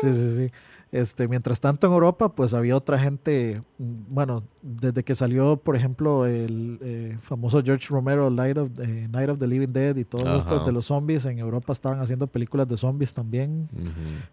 sí, 0.00 0.12
sí, 0.12 0.36
sí. 0.36 0.52
Este, 0.92 1.26
mientras 1.26 1.58
tanto 1.58 1.86
en 1.86 1.94
Europa, 1.94 2.28
pues 2.28 2.52
había 2.52 2.76
otra 2.76 2.98
gente, 2.98 3.62
mm, 3.78 3.92
bueno, 4.08 4.42
desde 4.60 5.02
que 5.02 5.14
salió, 5.14 5.56
por 5.56 5.74
ejemplo, 5.74 6.26
el 6.26 6.78
eh, 6.82 7.16
famoso 7.22 7.62
George 7.62 7.86
Romero, 7.88 8.28
Night 8.28 8.58
of, 8.58 8.68
eh, 8.78 9.08
Night 9.10 9.30
of 9.30 9.38
the 9.38 9.46
Living 9.46 9.72
Dead 9.72 9.96
y 9.96 10.04
todos 10.04 10.28
estos 10.36 10.58
Ajá. 10.58 10.66
de 10.66 10.72
los 10.72 10.84
zombies, 10.84 11.24
en 11.24 11.38
Europa 11.38 11.72
estaban 11.72 11.98
haciendo 11.98 12.26
películas 12.26 12.68
de 12.68 12.76
zombies 12.76 13.14
también. 13.14 13.70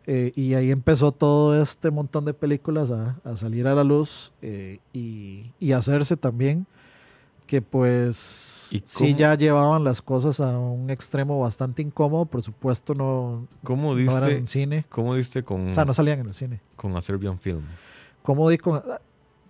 Eh, 0.05 0.33
y 0.35 0.53
ahí 0.53 0.69
empezó 0.69 1.13
todo 1.13 1.61
este 1.61 1.91
montón 1.91 2.25
de 2.25 2.33
películas 2.33 2.91
a, 2.91 3.15
a 3.23 3.37
salir 3.37 3.65
a 3.65 3.73
la 3.73 3.85
luz 3.85 4.33
y, 4.93 5.53
y 5.61 5.71
hacerse 5.71 6.17
también 6.17 6.67
que 7.49 7.61
pues 7.63 8.67
¿Y 8.71 8.83
sí 8.85 9.05
cómo? 9.07 9.17
ya 9.17 9.35
llevaban 9.35 9.83
las 9.83 10.01
cosas 10.03 10.39
a 10.39 10.57
un 10.59 10.89
extremo 10.91 11.39
bastante 11.39 11.81
incómodo, 11.81 12.25
por 12.25 12.43
supuesto 12.43 12.93
no, 12.93 13.47
¿Cómo 13.63 13.95
no 13.95 13.99
eran 13.99 14.13
diste, 14.29 14.37
en 14.37 14.47
cine, 14.47 14.85
¿cómo 14.89 15.15
diste 15.15 15.43
con, 15.43 15.71
o 15.71 15.75
sea, 15.75 15.83
no 15.85 15.93
salían 15.93 16.19
en 16.19 16.27
el 16.27 16.33
cine. 16.35 16.61
con 16.75 16.95
a 16.95 17.01
Serbian 17.01 17.39
Film? 17.39 17.63
Como 18.21 18.47
di 18.49 18.57
con- 18.59 18.83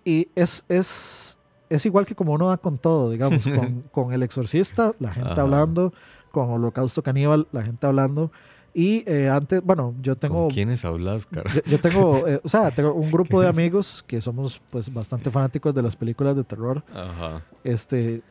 y 0.04 0.28
es, 0.34 0.64
es, 0.68 1.36
es 1.68 1.84
igual 1.84 2.06
que 2.06 2.14
como 2.14 2.32
uno 2.32 2.48
da 2.48 2.56
con 2.56 2.78
todo, 2.78 3.10
digamos, 3.10 3.46
con, 3.54 3.82
con 3.92 4.12
El 4.14 4.22
Exorcista, 4.22 4.94
la 4.98 5.12
gente 5.12 5.32
Ajá. 5.32 5.42
hablando, 5.42 5.92
con 6.30 6.48
Holocausto 6.50 7.02
Caníbal, 7.02 7.46
la 7.52 7.62
gente 7.62 7.86
hablando, 7.86 8.32
y 8.74 9.02
eh, 9.10 9.28
antes, 9.28 9.62
bueno, 9.64 9.94
yo 10.00 10.16
tengo... 10.16 10.42
¿Con 10.46 10.50
quiénes 10.50 10.84
hablas, 10.84 11.26
cara? 11.26 11.50
Yo, 11.52 11.60
yo 11.66 11.78
tengo, 11.80 12.26
eh, 12.28 12.40
o 12.44 12.48
sea, 12.48 12.70
tengo 12.70 12.92
un 12.94 13.10
grupo 13.12 13.40
de 13.40 13.48
amigos 13.48 14.04
que 14.06 14.20
somos 14.20 14.60
pues 14.70 14.92
bastante 14.92 15.30
fanáticos 15.30 15.74
de 15.74 15.82
las 15.82 15.96
películas 15.96 16.36
de 16.36 16.44
terror. 16.44 16.82
Ajá. 16.94 17.42
Este, 17.64 18.22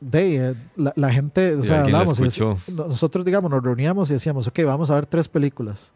de, 0.00 0.36
eh, 0.50 0.54
la, 0.76 0.92
la 0.96 1.12
gente, 1.12 1.54
o 1.54 1.62
sea, 1.64 1.82
hablábamos 1.82 2.18
y 2.18 2.72
nosotros, 2.72 3.24
digamos, 3.24 3.50
nos 3.50 3.62
reuníamos 3.62 4.10
y 4.10 4.14
decíamos, 4.14 4.46
ok, 4.48 4.60
vamos 4.64 4.90
a 4.90 4.94
ver 4.96 5.06
tres 5.06 5.28
películas. 5.28 5.92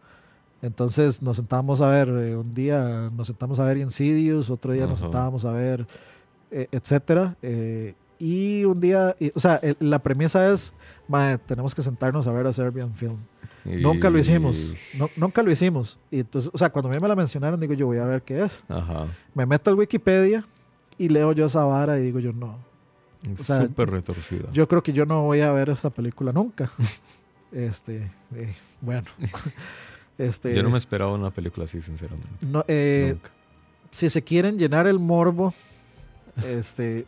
Entonces 0.63 1.23
nos 1.23 1.37
sentábamos 1.39 1.81
a 1.81 1.89
ver, 1.89 2.09
eh, 2.09 2.37
un 2.37 2.53
día 2.55 3.11
nos 3.17 3.27
sentamos 3.29 3.59
a 3.61 3.65
ver 3.65 3.79
Insidious, 3.79 4.51
otro 4.51 4.73
día 4.73 4.83
nos 4.87 4.99
Ajá. 4.99 5.03
sentábamos 5.07 5.45
a 5.47 5.53
ver, 5.53 5.87
eh, 6.51 6.69
etcétera. 6.71 7.37
eh, 7.43 7.95
y 8.19 8.65
un 8.67 8.79
día, 8.81 9.17
y- 9.19 9.33
o 9.35 9.41
sea, 9.41 9.57
el- 9.63 9.79
la 9.81 9.99
premisa 10.01 10.53
es, 10.53 10.75
"Mae, 11.09 11.39
tenemos 11.39 11.75
que 11.75 11.81
sentarnos 11.81 12.27
a 12.27 12.33
ver 12.33 12.47
a 12.47 12.53
Serbian 12.53 12.93
Film. 12.95 13.17
Nunca 13.65 14.11
lo 14.11 14.19
hicimos. 14.19 14.75
No- 14.99 15.11
nunca 15.17 15.43
lo 15.43 15.51
hicimos. 15.51 15.99
Y 16.11 16.21
entonces, 16.21 16.51
o 16.55 16.59
sea, 16.59 16.71
cuando 16.71 16.89
a 16.91 16.95
mí 16.95 17.01
me 17.01 17.09
la 17.09 17.17
mencionaron, 17.17 17.61
digo 17.61 17.75
yo, 17.75 17.87
voy 17.87 17.99
a 17.99 18.05
ver 18.05 18.23
qué 18.23 18.43
es. 18.45 18.65
Ajá. 18.69 19.07
Me 19.35 19.47
meto 19.47 19.71
al 19.71 19.77
Wikipedia 19.77 20.47
y 20.99 21.09
leo 21.09 21.33
yo 21.33 21.47
esa 21.47 21.65
vara 21.65 21.99
y 21.99 22.03
digo 22.03 22.19
yo, 22.21 22.33
no. 22.33 22.59
O 23.33 23.43
sea, 23.43 23.63
Súper 23.63 23.91
retorcida. 23.91 24.51
Yo 24.53 24.67
creo 24.67 24.83
que 24.83 24.93
yo 24.95 25.05
no 25.05 25.23
voy 25.25 25.41
a 25.43 25.53
ver 25.53 25.69
esta 25.69 25.91
película 25.91 26.33
nunca. 26.33 26.71
este, 27.53 28.11
eh, 28.35 28.55
bueno. 28.81 29.07
este, 30.19 30.55
Yo 30.55 30.63
no 30.63 30.71
me 30.71 30.79
esperaba 30.79 31.13
una 31.13 31.31
película 31.31 31.65
así, 31.65 31.83
sinceramente. 31.83 32.29
no, 32.47 32.65
eh, 32.67 33.11
Nunca. 33.15 33.31
si 33.91 34.09
se 34.09 34.23
quieren 34.23 34.59
llenar 34.59 34.87
el 34.87 34.99
morbo, 34.99 35.53
este, 36.47 37.07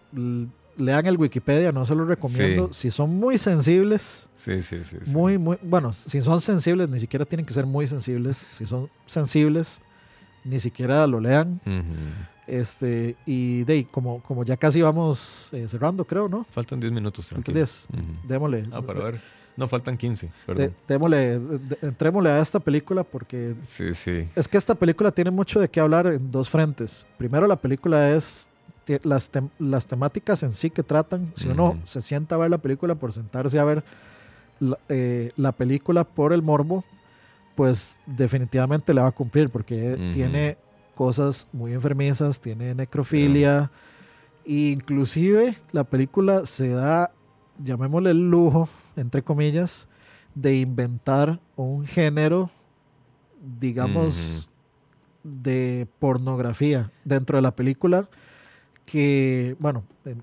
lean 0.77 1.07
el 1.07 1.17
Wikipedia, 1.17 1.71
no 1.73 1.85
se 1.85 1.95
lo 1.95 2.05
recomiendo. 2.05 2.73
Si 2.73 2.91
son 2.91 3.11
muy 3.11 3.39
sensibles, 3.39 4.29
Sí, 4.37 4.63
sí, 4.63 4.83
sí. 4.85 4.99
sí. 5.05 5.11
muy, 5.11 5.39
muy, 5.39 5.59
bueno, 5.63 5.93
si 5.93 6.21
son 6.23 6.41
sensibles, 6.41 6.89
ni 6.89 6.99
siquiera 7.01 7.25
tienen 7.25 7.45
que 7.47 7.55
ser 7.55 7.67
muy 7.67 7.87
sensibles. 7.87 8.45
Si 8.53 8.67
son 8.67 8.89
sensibles, 9.07 9.81
ni 10.45 10.59
siquiera 10.61 11.07
lo 11.07 11.21
lean. 11.21 11.61
Este, 12.47 13.17
y 13.25 13.63
de 13.65 13.73
ahí, 13.75 13.85
como, 13.85 14.21
como 14.23 14.45
ya 14.45 14.57
casi 14.57 14.83
vamos 14.83 15.49
eh, 15.53 15.67
cerrando, 15.69 16.05
creo, 16.05 16.29
¿no? 16.29 16.45
Faltan 16.51 16.81
10 16.81 16.93
minutos, 16.93 17.27
Faltan 17.27 17.45
tranquilo. 17.45 17.65
10. 17.65 17.87
Ujú. 17.93 18.29
Démosle. 18.29 18.65
Ah, 18.73 18.83
para 18.83 19.05
ver. 19.05 19.21
No, 19.57 19.69
faltan 19.69 19.97
15, 19.99 20.27
de- 20.27 20.33
perdón. 20.47 20.75
démosle, 20.89 21.39
de- 21.39 21.79
entrémosle 21.83 22.31
a 22.31 22.41
esta 22.41 22.59
película 22.59 23.05
porque 23.05 23.55
Sí, 23.63 23.93
sí. 23.95 24.27
es 24.35 24.49
que 24.49 24.57
esta 24.57 24.75
película 24.75 25.13
tiene 25.13 25.31
mucho 25.31 25.61
de 25.61 25.69
qué 25.69 25.79
hablar 25.79 26.07
en 26.07 26.31
dos 26.33 26.49
frentes. 26.49 27.07
Primero, 27.19 27.47
la 27.47 27.57
película 27.57 28.11
es 28.17 28.49
las, 29.03 29.31
las 29.59 29.87
temáticas 29.87 30.43
en 30.43 30.53
sí 30.53 30.71
que 30.71 30.83
tratan. 30.83 31.33
Si 31.35 31.49
uno 31.49 31.79
se 31.85 32.01
sienta 32.01 32.35
a 32.35 32.39
ver 32.39 32.51
la 32.51 32.59
película 32.59 32.95
por 32.95 33.13
sentarse 33.13 33.59
a 33.59 33.65
ver 33.65 33.85
la, 34.61 34.79
eh, 34.89 35.33
la 35.37 35.53
película 35.53 36.05
por 36.05 36.33
el 36.33 36.43
morbo, 36.43 36.85
pues 37.55 37.99
definitivamente 38.07 38.95
le 38.95 39.01
va 39.01 39.09
a 39.09 39.13
cumplir 39.13 39.51
porque 39.51 40.11
tiene 40.13 40.57
cosas 40.95 41.49
muy 41.53 41.73
enfermizas, 41.73 42.41
tiene 42.41 42.75
necrofilia. 42.75 43.71
e 44.45 44.71
inclusive 44.73 45.57
la 45.73 45.85
película 45.85 46.47
se 46.47 46.71
da, 46.71 47.13
llamémosle 47.63 48.11
el 48.11 48.31
lujo, 48.31 48.69
entre 48.97 49.23
comillas, 49.23 49.89
de 50.35 50.57
inventar 50.57 51.41
un 51.57 51.87
género, 51.87 52.51
digamos, 53.61 54.51
de 55.23 55.87
pornografía 55.99 56.91
dentro 57.05 57.37
de 57.37 57.43
la 57.43 57.55
película 57.55 58.09
que, 58.85 59.57
bueno, 59.59 59.85
eh, 60.05 60.15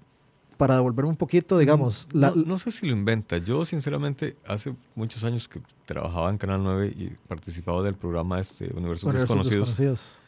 para 0.58 0.76
devolverme 0.76 1.10
un 1.10 1.16
poquito, 1.18 1.58
digamos... 1.58 2.08
No, 2.14 2.20
la- 2.20 2.34
no 2.36 2.60
sé 2.60 2.72
si 2.72 2.86
lo 2.86 2.92
inventa. 2.94 3.38
Yo, 3.38 3.64
sinceramente, 3.66 4.36
hace 4.46 4.76
muchos 4.96 5.24
años 5.24 5.48
que 5.48 5.62
trabajaba 5.86 6.30
en 6.30 6.38
Canal 6.38 6.62
9 6.64 6.94
y 6.98 7.08
participaba 7.28 7.82
del 7.84 7.96
programa 7.96 8.40
este, 8.40 8.66
Universos, 8.74 9.04
Universos 9.06 9.30
Desconocidos. 9.30 9.68
desconocidos. 9.70 10.20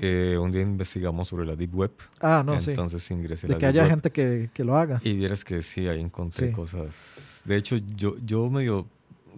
eh, 0.00 0.38
un 0.40 0.52
día 0.52 0.62
investigamos 0.62 1.26
sobre 1.26 1.44
la 1.44 1.56
Deep 1.56 1.74
Web. 1.74 1.90
Ah, 2.20 2.44
no, 2.46 2.60
sí. 2.60 2.70
Entonces 2.70 3.10
ingresé 3.10 3.48
De 3.48 3.54
la 3.54 3.58
que 3.58 3.66
Deep 3.66 3.70
haya 3.74 3.82
Web. 3.82 3.90
gente 3.90 4.10
que, 4.12 4.50
que 4.54 4.62
lo 4.62 4.76
haga. 4.76 5.00
Y 5.02 5.14
vieras 5.14 5.44
que 5.44 5.60
sí, 5.62 5.88
ahí 5.88 6.00
encontré 6.00 6.46
Sí. 6.48 6.52
cosas. 6.52 7.42
De 7.44 7.56
hecho, 7.56 7.76
yo, 7.96 8.14
yo 8.24 8.48
medio 8.48 8.86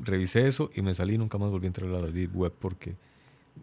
revisé 0.05 0.47
eso 0.49 0.69
y 0.75 0.83
me 0.83 0.93
salí 0.93 1.15
y 1.15 1.19
nunca 1.19 1.39
más 1.39 1.51
volví 1.51 1.65
a 1.65 1.69
entrar 1.69 1.89
a 1.89 2.01
la 2.03 2.09
Deep 2.09 2.37
Web 2.37 2.53
porque 2.59 2.95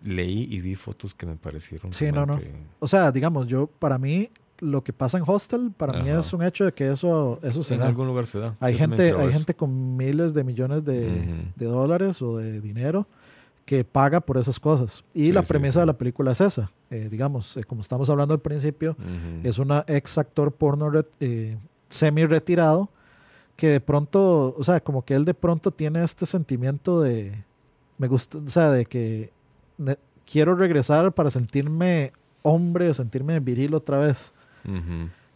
leí 0.03 0.47
y 0.49 0.59
vi 0.61 0.73
fotos 0.75 1.13
que 1.13 1.27
me 1.27 1.35
parecieron. 1.35 1.93
Sí, 1.93 2.11
no, 2.11 2.25
no. 2.25 2.39
O 2.79 2.87
sea, 2.87 3.11
digamos, 3.11 3.45
yo, 3.47 3.67
para 3.67 3.99
mí, 3.99 4.29
lo 4.61 4.83
que 4.83 4.93
pasa 4.93 5.17
en 5.17 5.23
Hostel, 5.25 5.71
para 5.75 5.93
mí 6.01 6.09
Ajá. 6.09 6.19
es 6.19 6.33
un 6.33 6.43
hecho 6.43 6.65
de 6.65 6.71
que 6.73 6.91
eso, 6.91 7.39
eso 7.43 7.63
se 7.63 7.75
En 7.75 7.81
da. 7.81 7.87
algún 7.87 8.07
lugar 8.07 8.25
se 8.25 8.39
da. 8.39 8.55
Hay 8.59 8.73
Yo 8.73 8.79
gente, 8.79 9.03
hay 9.03 9.09
eso. 9.09 9.31
gente 9.31 9.53
con 9.55 9.97
miles 9.97 10.33
de 10.33 10.43
millones 10.43 10.83
de, 10.85 11.51
dólares 11.57 12.21
o 12.21 12.37
de 12.37 12.59
dinero 12.61 13.07
que 13.65 13.83
paga 13.83 14.19
por 14.19 14.37
esas 14.37 14.59
cosas. 14.59 15.03
Y 15.13 15.27
Sí, 15.27 15.31
la 15.31 15.43
premisa 15.43 15.73
sí. 15.73 15.79
de 15.81 15.85
la 15.85 15.93
película 15.97 16.31
es 16.31 16.41
esa. 16.41 16.71
Eh, 16.89 17.07
digamos, 17.11 17.55
eh, 17.57 17.63
como 17.63 17.81
estamos 17.81 18.09
hablando 18.09 18.33
al 18.33 18.39
principio, 18.39 18.95
es 19.43 19.59
una 19.59 19.83
ex 19.87 20.17
actor 20.17 20.51
porno 20.51 20.91
eh, 21.19 21.57
semi 21.89 22.25
retirado 22.25 22.89
que 23.55 23.67
de 23.67 23.79
pronto, 23.81 24.55
o 24.57 24.63
sea, 24.63 24.79
como 24.79 25.03
que 25.03 25.13
él 25.13 25.25
de 25.25 25.33
pronto 25.33 25.71
tiene 25.71 26.03
este 26.03 26.25
sentimiento 26.25 27.01
de, 27.01 27.43
me 27.97 28.07
gusta, 28.07 28.37
o 28.37 28.49
sea, 28.49 28.71
de 28.71 28.85
que 28.85 29.31
quiero 30.25 30.55
regresar 30.55 31.11
para 31.11 31.29
sentirme 31.29 32.13
hombre 32.41 32.89
o 32.89 32.93
sentirme 32.93 33.39
viril 33.39 33.73
otra 33.73 33.97
vez. 33.97 34.33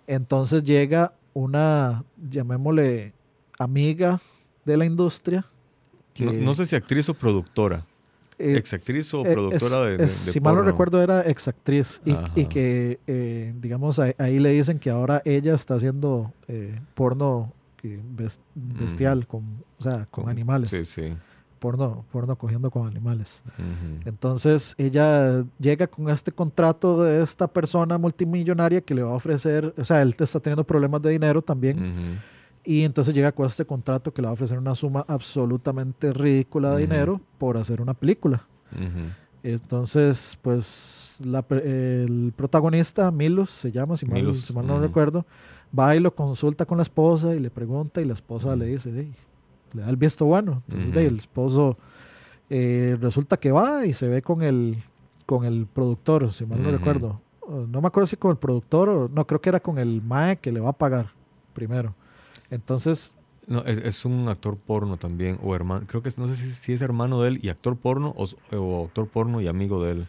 Entonces 0.07 0.63
llega 0.63 1.13
una, 1.34 2.03
llamémosle, 2.30 3.13
amiga 3.59 4.21
de 4.65 4.78
la 4.78 4.86
industria. 4.86 5.45
Que, 6.13 6.26
No, 6.26 6.34
no 6.34 6.53
sé 6.53 6.65
si 6.65 6.76
actriz 6.76 7.09
o 7.09 7.13
productora. 7.13 7.86
eh, 8.39 8.55
Exactriz 8.57 9.13
o 9.13 9.26
eh, 9.26 9.34
productora 9.34 9.65
es- 9.65 9.71
de, 9.91 9.97
de- 9.97 10.03
es- 10.05 10.26
de 10.26 10.32
Si 10.34 10.39
mal 10.39 10.55
no 10.55 10.61
recuerdo, 10.63 11.01
era 11.01 11.21
exactriz. 11.21 12.01
Y, 12.05 12.11
y 12.36 12.45
que, 12.47 12.99
eh, 13.07 13.53
digamos, 13.61 13.99
ahí, 13.99 14.13
ahí 14.17 14.39
le 14.39 14.49
dicen 14.51 14.80
que 14.80 14.89
ahora 14.89 15.21
ella 15.26 15.53
está 15.55 15.76
haciendo 15.76 16.34
eh, 16.47 16.80
porno 16.95 17.53
bestial, 18.55 19.28
con, 19.28 19.63
o 19.80 19.84
sea, 19.84 20.05
con, 20.09 20.26
Con- 20.26 20.30
animales. 20.30 20.69
Sí, 20.69 20.86
sí. 20.86 21.13
Porno, 21.64 22.03
porno 22.11 22.36
cogiendo 22.36 22.70
con 22.70 22.86
animales. 22.86 23.41
Entonces 24.03 24.76
ella 24.78 25.45
llega 25.57 25.88
con 25.88 26.09
este 26.09 26.30
contrato 26.30 27.01
de 27.01 27.24
esta 27.24 27.47
persona 27.47 27.97
multimillonaria 27.97 28.82
que 28.82 28.93
le 28.93 29.01
va 29.01 29.11
a 29.11 29.16
ofrecer, 29.16 29.74
o 29.78 29.86
sea, 29.86 30.01
él 30.01 30.14
está 30.20 30.41
teniendo 30.41 30.66
problemas 30.66 31.01
de 31.01 31.11
dinero 31.11 31.41
también. 31.41 31.78
Ujú. 31.78 32.20
Y 32.66 32.84
entonces 32.84 33.16
llega 33.16 33.32
con 33.32 33.47
este 33.47 33.64
contrato 33.64 34.14
que 34.14 34.22
le 34.22 34.26
va 34.26 34.32
a 34.32 34.34
ofrecer 34.34 34.57
una 34.57 34.76
suma 34.76 35.05
absolutamente 35.07 36.11
ridícula 36.11 36.76
de 36.76 36.82
dinero 36.82 37.22
por 37.38 37.55
hacer 37.55 37.80
una 37.80 37.93
película. 37.93 38.45
Entonces, 39.41 40.38
pues 40.41 41.22
la 41.24 41.45
el 41.49 42.34
protagonista, 42.36 43.09
Milos, 43.09 43.51
se 43.51 43.72
llama, 43.72 43.95
si 43.95 44.05
mal, 44.05 44.16
Milos, 44.16 44.41
si 44.41 44.51
mal 44.51 44.68
no 44.68 44.82
recuerdo, 44.82 45.26
va 45.78 45.95
y 45.95 46.01
lo 46.01 46.14
consulta 46.14 46.66
con 46.66 46.78
la 46.78 46.84
esposa 46.84 47.34
y 47.34 47.39
le 47.39 47.49
pregunta 47.49 48.01
y 48.01 48.05
la 48.05 48.14
esposa 48.14 48.53
le 48.57 48.66
dice, 48.66 48.89
"Ey", 48.89 49.16
le 49.74 49.82
da 49.84 49.89
el 49.89 49.97
visto 49.97 50.26
bueno. 50.26 50.61
Entonces, 50.67 50.88
Ujú. 50.88 50.93
de 50.95 50.99
ahí, 51.01 51.05
el 51.07 51.17
esposo 51.17 51.78
eh, 52.49 52.97
resulta 53.01 53.38
que 53.38 53.51
va 53.51 53.86
y 53.86 53.93
se 53.93 54.07
ve 54.07 54.21
con 54.21 54.41
el, 54.43 54.84
con 55.26 55.45
el 55.45 55.65
productor, 55.65 56.32
si 56.32 56.45
mal 56.45 56.61
no 56.61 56.71
recuerdo. 56.71 57.21
No 57.49 57.82
me 57.82 57.88
acuerdo 57.88 58.07
si 58.07 58.15
con 58.15 58.32
el 58.32 58.38
productor 58.38 58.89
o 58.89 59.09
no, 59.09 59.28
creo 59.28 59.41
que 59.41 59.49
era 59.49 59.59
con 59.59 59.78
el 59.78 60.01
MAE 60.01 60.38
que 60.38 60.51
le 60.51 60.59
va 60.59 60.69
a 60.69 60.74
pagar 60.74 61.11
primero. 61.53 61.93
Entonces, 62.49 63.13
No, 63.47 63.59
es, 63.65 63.78
es 63.80 64.05
un 64.05 64.30
actor 64.30 64.57
porno 64.57 64.95
también, 64.97 65.38
o 65.43 65.53
hermano, 65.55 65.86
creo 65.88 66.01
que 66.01 66.07
es- 66.09 66.17
no 66.17 66.28
sé 66.28 66.38
si, 66.38 66.51
si 66.53 66.71
es 66.74 66.82
hermano 66.82 67.21
de 67.21 67.28
él 67.30 67.39
y 67.41 67.49
actor 67.49 67.76
porno, 67.76 68.13
o, 68.15 68.86
actor 68.86 69.07
porno 69.09 69.41
y 69.41 69.47
amigo 69.47 69.84
de 69.84 69.91
él. 69.91 70.07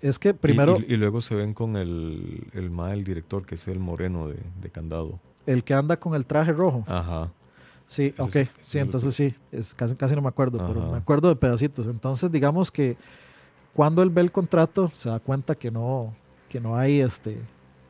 es 0.00 0.18
que 0.20 0.28
Y- 0.28 0.32
primero 0.34 0.76
Y, 0.86 0.92
y 0.94 0.96
luego 0.96 1.20
se 1.20 1.34
ven 1.34 1.52
con 1.54 1.76
el, 1.76 2.46
el 2.52 2.70
ma, 2.70 2.92
el 2.92 3.02
director, 3.02 3.44
que 3.44 3.56
es 3.56 3.66
el 3.66 3.80
moreno 3.80 4.28
de, 4.28 4.36
de 4.60 4.70
Candado. 4.70 5.18
el 5.46 5.64
que 5.64 5.74
anda 5.74 5.98
con 5.98 6.14
el 6.14 6.26
traje 6.26 6.52
rojo. 6.52 6.84
Ajá. 6.86 7.30
Sí, 7.86 8.12
ok. 8.18 8.36
es- 8.36 8.48
sí, 8.60 8.60
es 8.60 8.74
el 8.74 8.80
entonces 8.82 9.14
sí. 9.14 9.34
Es, 9.52 9.74
casi, 9.74 9.94
casi 9.94 10.14
no 10.16 10.22
me 10.22 10.28
acuerdo, 10.28 10.58
pero 10.66 10.80
me 10.92 10.96
acuerdo 10.98 11.28
de 11.28 11.36
pedacitos. 11.36 11.86
Entonces, 11.86 12.30
digamos 12.32 12.70
que 12.70 12.96
cuando 13.74 14.02
él 14.02 14.10
ve 14.10 14.22
el 14.22 14.32
contrato, 14.32 14.90
se 14.94 15.08
da 15.08 15.20
cuenta 15.20 15.54
que 15.54 15.70
no, 15.70 16.14
que 16.48 16.60
no 16.60 16.76
hay 16.76 17.00
este. 17.00 17.38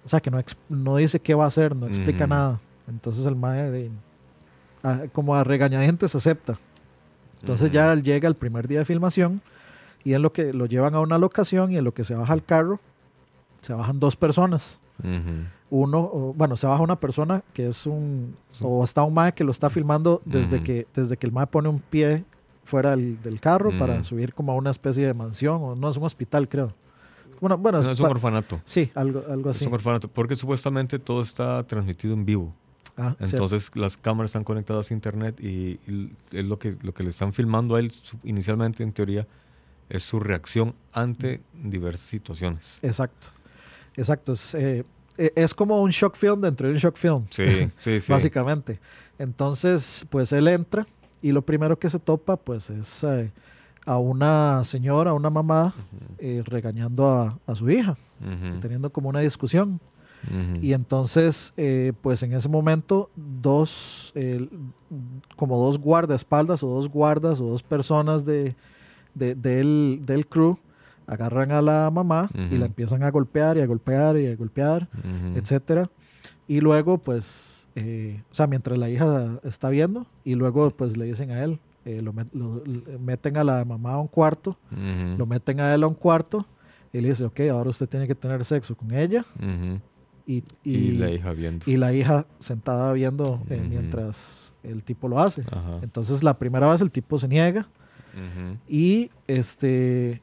O 0.05 0.09
sea, 0.09 0.21
que 0.21 0.31
no, 0.31 0.39
no 0.69 0.97
dice 0.97 1.19
qué 1.21 1.35
va 1.35 1.45
a 1.45 1.49
hacer, 1.49 1.75
no 1.75 1.87
explica 1.87 2.27
nada. 2.27 2.61
Entonces 2.89 3.25
el 3.27 3.37
mae, 3.37 3.71
de- 3.71 3.91
a- 4.83 5.03
como 5.13 5.35
a 5.35 5.43
regañadientes, 5.45 6.15
acepta. 6.15 6.59
Entonces 7.41 7.71
ya 7.71 7.93
él 7.93 8.03
llega 8.03 8.29
el 8.29 8.35
primer 8.35 8.67
día 8.69 8.81
de 8.81 8.85
filmación 8.85 9.41
y 10.05 10.15
en 10.15 10.23
lo 10.23 10.33
que 10.33 10.53
lo 10.53 10.67
llevan 10.67 10.95
a 10.95 11.01
una 11.01 11.19
locación 11.19 11.73
y 11.73 11.77
en 11.79 11.85
lo 11.85 11.93
que 11.95 12.05
se 12.05 12.15
baja 12.15 12.33
al 12.33 12.43
carro, 12.45 12.81
se 13.61 13.73
bajan 13.73 13.99
dos 13.99 14.15
personas. 14.17 14.81
Uno, 15.69 16.33
bueno, 16.37 16.57
se 16.57 16.67
baja 16.67 16.83
una 16.83 16.99
persona 17.01 17.43
que 17.53 17.69
es 17.69 17.87
un, 17.87 18.37
Sí. 18.53 18.65
o 18.67 18.85
está 18.85 19.03
un 19.03 19.15
mae 19.15 19.33
que 19.33 19.43
lo 19.45 19.51
está 19.51 19.69
filmando 19.69 20.23
desde, 20.25 20.63
que, 20.63 20.87
desde 20.95 21.17
que 21.17 21.27
el 21.27 21.33
mae 21.33 21.47
pone 21.49 21.69
un 21.69 21.81
pie 21.81 22.25
fuera 22.65 22.91
del, 22.91 23.21
del 23.23 23.41
carro 23.41 23.71
para 23.79 24.03
subir 24.05 24.33
como 24.33 24.53
a 24.53 24.55
una 24.55 24.71
especie 24.71 25.07
de 25.07 25.15
mansión, 25.15 25.61
o 25.63 25.75
no 25.75 25.91
es 25.91 25.97
un 25.97 26.05
hospital, 26.05 26.49
creo. 26.49 26.73
Bueno, 27.41 27.59
bueno, 27.59 27.83
No, 27.83 27.91
es 27.91 28.01
un 28.01 28.07
orfanato. 28.07 28.61
sí, 28.65 28.91
algo, 28.95 29.23
algo 29.31 29.51
Es 29.51 29.57
así. 29.57 29.67
un 29.67 29.75
orfanato, 29.75 30.09
porque 30.09 30.37
supuestamente 30.37 30.99
todo 30.99 31.21
está 31.21 31.63
transmitido 31.65 32.15
en 32.15 32.25
vivo. 32.25 32.53
Ah, 32.97 33.15
cierto. 33.19 33.37
Entonces 33.37 33.71
las 33.75 33.97
cámaras 33.97 34.31
están 34.31 34.43
conectadas 34.45 34.91
a 34.91 34.95
internet 34.95 35.39
y, 35.41 35.79
y 35.87 36.13
es 36.31 36.45
lo 36.45 36.59
que, 36.59 36.77
lo 36.83 36.95
que 36.95 37.03
le 37.03 37.11
están 37.11 37.33
filmando 37.35 37.75
a 37.75 37.81
él 37.81 37.93
inicialmente 38.25 38.83
en 38.83 38.93
teoría 38.93 39.27
es 39.91 40.03
su 40.03 40.19
reacción 40.19 40.75
ante 40.95 41.43
diversas 41.53 42.07
situaciones. 42.09 42.79
Exacto, 42.83 43.29
exacto. 43.97 44.33
Es, 44.33 44.55
eh, 44.55 44.85
es 45.17 45.55
como 45.55 45.81
un 45.83 45.91
shock 45.91 46.17
film 46.17 46.41
dentro 46.41 46.67
de 46.69 46.75
un 46.75 46.79
shock 46.79 46.97
film. 46.97 47.25
Sí, 47.31 47.69
sí, 47.79 48.01
sí. 48.01 48.13
básicamente. 48.13 48.79
Entonces, 49.19 50.07
pues 50.11 50.33
él 50.33 50.49
entra 50.49 50.87
y 51.23 51.33
lo 51.33 51.43
primero 51.43 51.79
que 51.79 51.89
se 51.91 51.99
topa, 51.99 52.37
pues 52.37 52.71
es 52.71 53.03
eh, 53.05 53.33
a 53.87 53.99
una 53.99 54.63
señora, 54.65 55.11
a 55.11 55.15
una 55.15 55.31
mamá, 55.31 55.75
eh, 56.19 56.43
regañando 56.45 57.09
a, 57.09 57.39
a 57.47 57.55
su 57.55 57.71
hija, 57.71 57.97
Ujú, 58.21 58.61
teniendo 58.61 58.91
como 58.91 59.09
una 59.09 59.21
discusión. 59.21 59.81
ujú. 60.25 60.59
Y 60.65 60.73
entonces, 60.75 61.53
eh, 61.57 61.93
pues 62.03 62.23
en 62.23 62.33
ese 62.35 62.49
momento, 62.49 63.11
dos, 63.17 64.13
eh, 64.15 64.49
como 65.37 65.59
dos 65.59 65.79
guardaespaldas 65.79 66.63
o 66.63 66.69
dos 66.69 66.89
guardas 66.89 67.41
o 67.41 67.47
dos 67.47 67.63
personas 67.63 68.25
de, 68.25 68.55
de- 69.15 69.35
del, 69.35 70.01
del 70.05 70.27
crew 70.27 70.59
agarran 71.07 71.53
a 71.53 71.63
la 71.63 71.91
mamá 71.93 72.29
y 72.35 72.41
Ujú. 72.47 72.57
la 72.59 72.67
empiezan 72.67 73.03
a 73.03 73.11
golpear 73.11 73.57
y 73.57 73.61
a 73.61 73.67
golpear 73.67 74.17
y 74.19 74.27
a 74.27 74.37
golpear 74.37 74.89
Ujú. 74.99 75.39
etcétera. 75.39 75.91
Y 76.49 76.61
luego, 76.61 76.99
pues, 76.99 77.69
eh, 77.75 78.23
o 78.31 78.35
sea, 78.35 78.47
mientras 78.47 78.79
la 78.79 78.89
hija 78.89 79.39
está 79.45 79.69
viendo, 79.69 80.07
y 80.25 80.35
luego, 80.35 80.71
pues, 80.71 80.97
le 80.97 81.05
dicen 81.07 81.31
a 81.31 81.43
él, 81.45 81.59
eh, 81.85 82.01
lo, 82.03 82.13
met- 82.13 82.33
lo- 82.33 82.63
meten 83.01 83.37
a 83.37 83.45
la 83.45 83.65
mamá 83.65 83.93
a 83.95 83.99
un 84.01 84.09
cuarto, 84.09 84.57
Ujú. 84.73 85.19
lo 85.19 85.27
meten 85.27 85.61
a 85.61 85.75
él 85.75 85.83
a 85.83 85.87
un 85.87 85.95
cuarto, 85.95 86.47
y 86.93 87.01
le 87.01 87.09
dice, 87.09 87.25
ok, 87.25 87.41
ahora 87.51 87.71
usted 87.71 87.89
tiene 87.89 88.07
que 88.07 88.15
tener 88.15 88.45
sexo 88.45 88.77
con 88.77 88.93
ella, 88.93 89.25
y, 90.27 90.37
Y, 90.65 90.75
y, 90.77 90.91
la 90.93 91.11
hija 91.11 91.33
viendo. 91.33 91.71
y 91.71 91.77
la 91.77 91.93
hija 91.93 92.27
sentada 92.39 92.93
viendo 92.93 93.43
eh, 93.51 93.65
mientras 93.69 94.53
el 94.63 94.83
tipo 94.83 95.07
lo 95.09 95.21
hace. 95.21 95.45
Entonces, 95.83 96.23
la 96.25 96.39
primera 96.39 96.71
vez 96.71 96.81
el 96.81 96.91
tipo 96.91 97.19
se 97.19 97.29
niega, 97.29 97.69
y 98.69 99.11
este, 99.27 100.23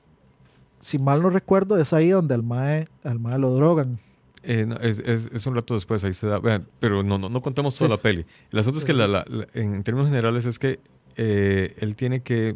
si 0.84 1.00
mal 1.00 1.22
no 1.22 1.30
recuerdo, 1.30 1.78
es 1.78 1.94
ahí 1.94 2.10
donde 2.10 2.34
al 2.36 2.44
mae, 2.44 2.88
al 3.04 3.20
mae 3.20 3.40
lo 3.40 3.56
drogan. 3.56 4.00
Eh, 4.44 4.66
no, 4.68 4.76
es, 4.76 5.00
es- 5.00 5.30
es 5.34 5.46
un 5.48 5.56
rato 5.56 5.74
después, 5.74 6.04
ahí 6.04 6.14
se 6.14 6.28
da. 6.28 6.40
vean, 6.40 6.68
pero 6.80 7.02
no, 7.02 7.18
no, 7.18 7.30
no 7.30 7.42
contamos 7.42 7.76
toda 7.78 7.90
Sí. 7.90 7.96
la 7.96 8.02
peli. 8.02 8.26
El 8.52 8.60
asunto 8.60 8.78
es 8.80 8.82
Sí, 8.84 8.88
que, 8.88 8.92
sí. 8.94 9.00
la- 9.00 9.08
la- 9.08 9.26
la- 9.30 9.48
en 9.54 9.82
términos 9.84 10.10
generales, 10.10 10.46
es 10.46 10.60
que 10.60 10.80
eh, 11.16 11.74
él 11.80 11.96
tiene 11.96 12.22
que 12.22 12.56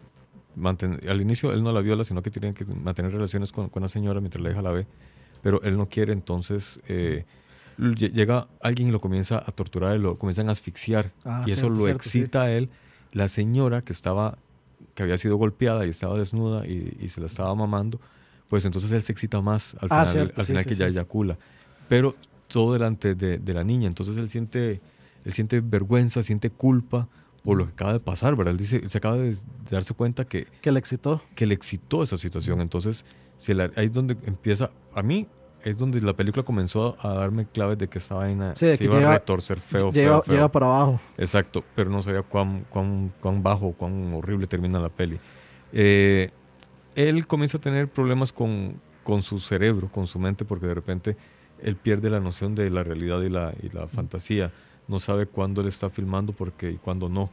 mantener. 0.56 1.10
Al 1.10 1.22
inicio, 1.22 1.52
él 1.54 1.64
no 1.64 1.72
la 1.72 1.82
viola, 1.82 2.04
sino 2.04 2.22
que 2.22 2.30
tiene 2.32 2.54
que 2.54 2.66
mantener 2.66 3.12
relaciones 3.12 3.52
con, 3.52 3.70
con 3.70 3.84
la 3.84 3.88
señora 3.90 4.20
mientras 4.20 4.44
la 4.44 4.52
hija 4.52 4.62
la 4.62 4.72
ve. 4.72 4.88
Pero 5.44 5.62
él 5.64 5.78
no 5.78 5.88
quiere, 5.88 6.12
entonces. 6.14 6.82
eh, 6.88 7.26
lle- 7.80 8.12
llega 8.12 8.48
alguien 8.62 8.90
y 8.90 8.92
lo 8.92 9.00
comienza 9.00 9.38
a 9.38 9.52
torturar 9.52 9.96
y 9.96 10.00
lo 10.00 10.18
comienzan 10.18 10.50
a 10.50 10.54
asfixiar. 10.54 11.12
Ah, 11.24 11.44
y 11.46 11.52
eso 11.52 11.62
cierto, 11.62 11.78
lo 11.80 11.86
cierto, 11.86 12.04
sí. 12.04 12.20
excita 12.20 12.42
a 12.44 12.52
él. 12.52 12.70
La 13.14 13.28
señora 13.30 13.82
que 13.84 13.94
estaba. 13.94 14.38
que 14.96 15.04
había 15.04 15.18
sido 15.20 15.38
golpeada 15.38 15.86
y 15.86 15.90
estaba 15.92 16.18
desnuda 16.18 16.66
y, 16.68 16.98
y 17.00 17.10
se 17.10 17.22
la 17.22 17.28
estaba 17.28 17.54
mamando. 17.54 18.00
Pues 18.50 18.64
entonces 18.66 18.92
él 18.92 19.02
se 19.04 19.12
excita 19.12 19.42
más 19.42 19.76
al 19.82 19.88
Ah, 19.92 20.06
final, 20.06 20.08
cierto, 20.08 20.42
al 20.42 20.48
final 20.48 20.64
sí, 20.64 20.70
que 20.70 20.76
ya 20.76 20.86
sí. 20.88 20.92
eyacula 20.94 21.38
pero 21.90 22.16
todo 22.50 22.74
delante 22.74 23.16
de, 23.16 23.38
de 23.40 23.54
la 23.54 23.64
niña. 23.64 23.88
Entonces 23.88 24.18
él 24.18 24.28
siente, 24.30 24.82
él 25.24 25.32
siente 25.34 25.62
vergüenza, 25.62 26.22
siente 26.24 26.50
culpa 26.50 27.08
por 27.44 27.58
lo 27.58 27.66
que 27.66 27.72
acaba 27.72 27.94
de 27.94 28.00
pasar, 28.02 28.36
¿verdad? 28.36 28.52
Él 28.52 28.58
dice, 28.58 28.88
se 28.90 28.98
acaba 28.98 29.16
de, 29.18 29.36
darse 29.70 29.94
cuenta 29.94 30.26
que, 30.26 30.48
Que 30.62 30.72
le 30.74 30.80
excitó. 30.80 31.22
que 31.36 31.46
le 31.46 31.54
excitó 31.54 32.04
esa 32.04 32.18
situación. 32.18 32.60
Entonces, 32.60 33.06
si 33.38 33.54
la- 33.54 33.72
ahí 33.78 33.86
es 33.86 33.94
donde 33.94 34.18
empieza, 34.26 34.70
a 34.94 35.02
mí, 35.02 35.28
es 35.64 35.78
donde 35.78 36.02
la 36.02 36.14
película 36.14 36.44
comenzó 36.44 36.98
a 37.00 37.14
darme 37.14 37.46
claves 37.48 37.78
de 37.78 37.88
que 37.88 38.00
esta 38.00 38.16
vaina 38.16 38.54
Sí, 38.56 38.70
se 38.72 38.78
que 38.78 38.84
iba 38.84 38.98
a 38.98 39.14
retorcer 39.14 39.60
feo, 39.62 39.92
llega, 39.94 40.12
feo, 40.12 40.22
feo. 40.24 40.34
llega 40.36 40.52
para 40.52 40.66
abajo. 40.66 41.00
Exacto, 41.18 41.64
pero 41.74 41.90
no 41.90 42.02
sabía 42.02 42.22
cuán, 42.24 42.66
cuán, 42.70 43.14
cuán 43.22 43.42
bajo, 43.44 43.72
cuán 43.74 44.14
horrible 44.14 44.46
termina 44.48 44.78
la 44.80 44.90
peli. 44.90 45.18
Eh, 45.72 46.32
él 46.98 47.26
comienza 47.28 47.58
a 47.58 47.62
tener 47.62 47.88
problemas 47.88 48.34
con, 48.34 48.82
con 49.04 49.24
su 49.24 49.40
cerebro, 49.40 49.90
con 49.90 50.06
su 50.08 50.20
mente, 50.20 50.44
porque 50.44 50.68
de 50.68 50.74
repente 50.74 51.16
él 51.62 51.76
pierde 51.78 52.10
la 52.10 52.20
noción 52.20 52.56
de 52.56 52.70
la 52.70 52.84
realidad 52.84 53.22
y 53.22 53.30
la, 53.30 53.54
y 53.64 53.70
la 53.70 53.88
fantasía. 53.88 54.52
No 54.90 55.00
sabe 55.00 55.26
cuándo 55.28 55.62
él 55.62 55.68
está 55.68 55.90
filmando 55.90 56.34
porque, 56.34 56.72
y 56.72 56.76
cuándo 56.76 57.08
no. 57.10 57.30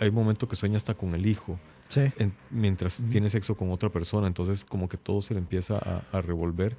Hay 0.00 0.10
momentos 0.10 0.48
que 0.48 0.56
sueña 0.56 0.76
hasta 0.76 0.94
con 0.94 1.14
el 1.14 1.26
hijo, 1.26 1.58
Sí. 1.88 2.00
en- 2.18 2.32
mientras 2.50 3.04
tiene 3.10 3.30
sexo 3.30 3.54
con 3.56 3.70
otra 3.70 3.88
persona. 3.90 4.26
Entonces 4.26 4.64
como 4.64 4.88
que 4.88 4.96
todo 4.96 5.20
se 5.22 5.34
le 5.34 5.40
empieza 5.40 5.76
a, 5.78 6.02
a 6.16 6.20
revolver. 6.22 6.76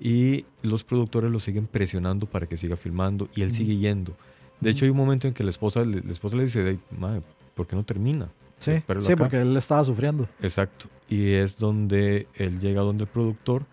Y 0.00 0.46
los 0.62 0.84
productores 0.84 1.30
lo 1.30 1.40
siguen 1.40 1.66
presionando 1.66 2.26
para 2.26 2.46
que 2.46 2.56
siga 2.56 2.76
filmando 2.76 3.28
y 3.34 3.42
él 3.42 3.50
sigue 3.50 3.76
yendo. 3.76 4.16
De 4.60 4.70
hecho, 4.70 4.84
hay 4.84 4.90
un 4.90 4.96
momento 4.96 5.26
en 5.28 5.34
que 5.34 5.42
la 5.44 5.50
esposa, 5.50 5.84
le- 5.84 6.00
la 6.02 6.12
esposa 6.12 6.36
le 6.36 6.44
dice, 6.44 6.66
"Ey, 6.68 6.78
mae, 6.98 7.20
¿por 7.54 7.66
qué 7.66 7.76
no 7.76 7.84
termina? 7.84 8.28
Sí, 8.58 8.72
sí 8.72 9.12
acá". 9.12 9.16
porque 9.16 9.40
él 9.40 9.54
estaba 9.56 9.82
sufriendo. 9.84 10.26
Exacto. 10.40 10.86
Y 11.08 11.34
es 11.34 11.58
donde 11.58 12.26
él 12.34 12.58
llega 12.60 12.80
donde 12.82 13.04
el 13.04 13.10
productor 13.10 13.64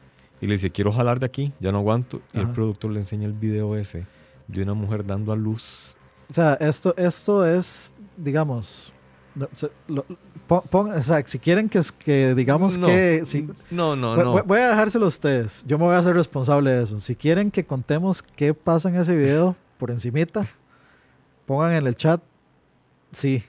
y 0.41 0.47
le 0.47 0.53
dice, 0.53 0.71
quiero 0.71 0.91
jalar 0.91 1.19
de 1.19 1.25
aquí, 1.27 1.53
ya 1.59 1.71
no 1.71 1.77
aguanto. 1.79 2.21
Y 2.33 2.39
el 2.39 2.49
productor 2.49 2.91
le 2.91 2.99
enseña 2.99 3.25
el 3.27 3.33
video 3.33 3.75
ese 3.75 4.05
de 4.47 4.63
una 4.63 4.73
mujer 4.73 5.05
dando 5.05 5.31
a 5.31 5.35
luz. 5.35 5.95
O 6.29 6.33
sea, 6.33 6.53
esto, 6.55 6.93
esto 6.97 7.45
es, 7.45 7.93
digamos, 8.17 8.91
no, 9.35 9.47
se- 9.53 9.71
lo- 9.87 10.05
pon- 10.47 10.63
pon- 10.69 10.91
o 10.91 11.01
sea, 11.01 11.23
si 11.25 11.39
quieren 11.39 11.69
que, 11.69 11.79
que 12.03 12.35
digamos 12.35 12.77
no, 12.77 12.87
que... 12.87 13.21
si- 13.25 13.47
no, 13.69 13.95
no, 13.95 14.15
voy, 14.15 14.23
no. 14.25 14.43
voy 14.43 14.59
a 14.59 14.69
dejárselo 14.69 15.05
a 15.05 15.07
ustedes. 15.09 15.63
Yo 15.67 15.77
me 15.77 15.85
voy 15.85 15.95
a 15.95 15.99
hacer 15.99 16.15
responsable 16.15 16.71
de 16.71 16.83
eso. 16.83 16.99
Si 16.99 17.15
quieren 17.15 17.49
que 17.51 17.65
contemos 17.65 18.21
qué 18.21 18.53
pasa 18.53 18.89
en 18.89 18.95
ese 18.95 19.15
video 19.15 19.55
por 19.77 19.91
encimita, 19.91 20.45
pongan 21.45 21.73
en 21.73 21.87
el 21.87 21.95
chat. 21.95 22.21
Sí. 23.13 23.43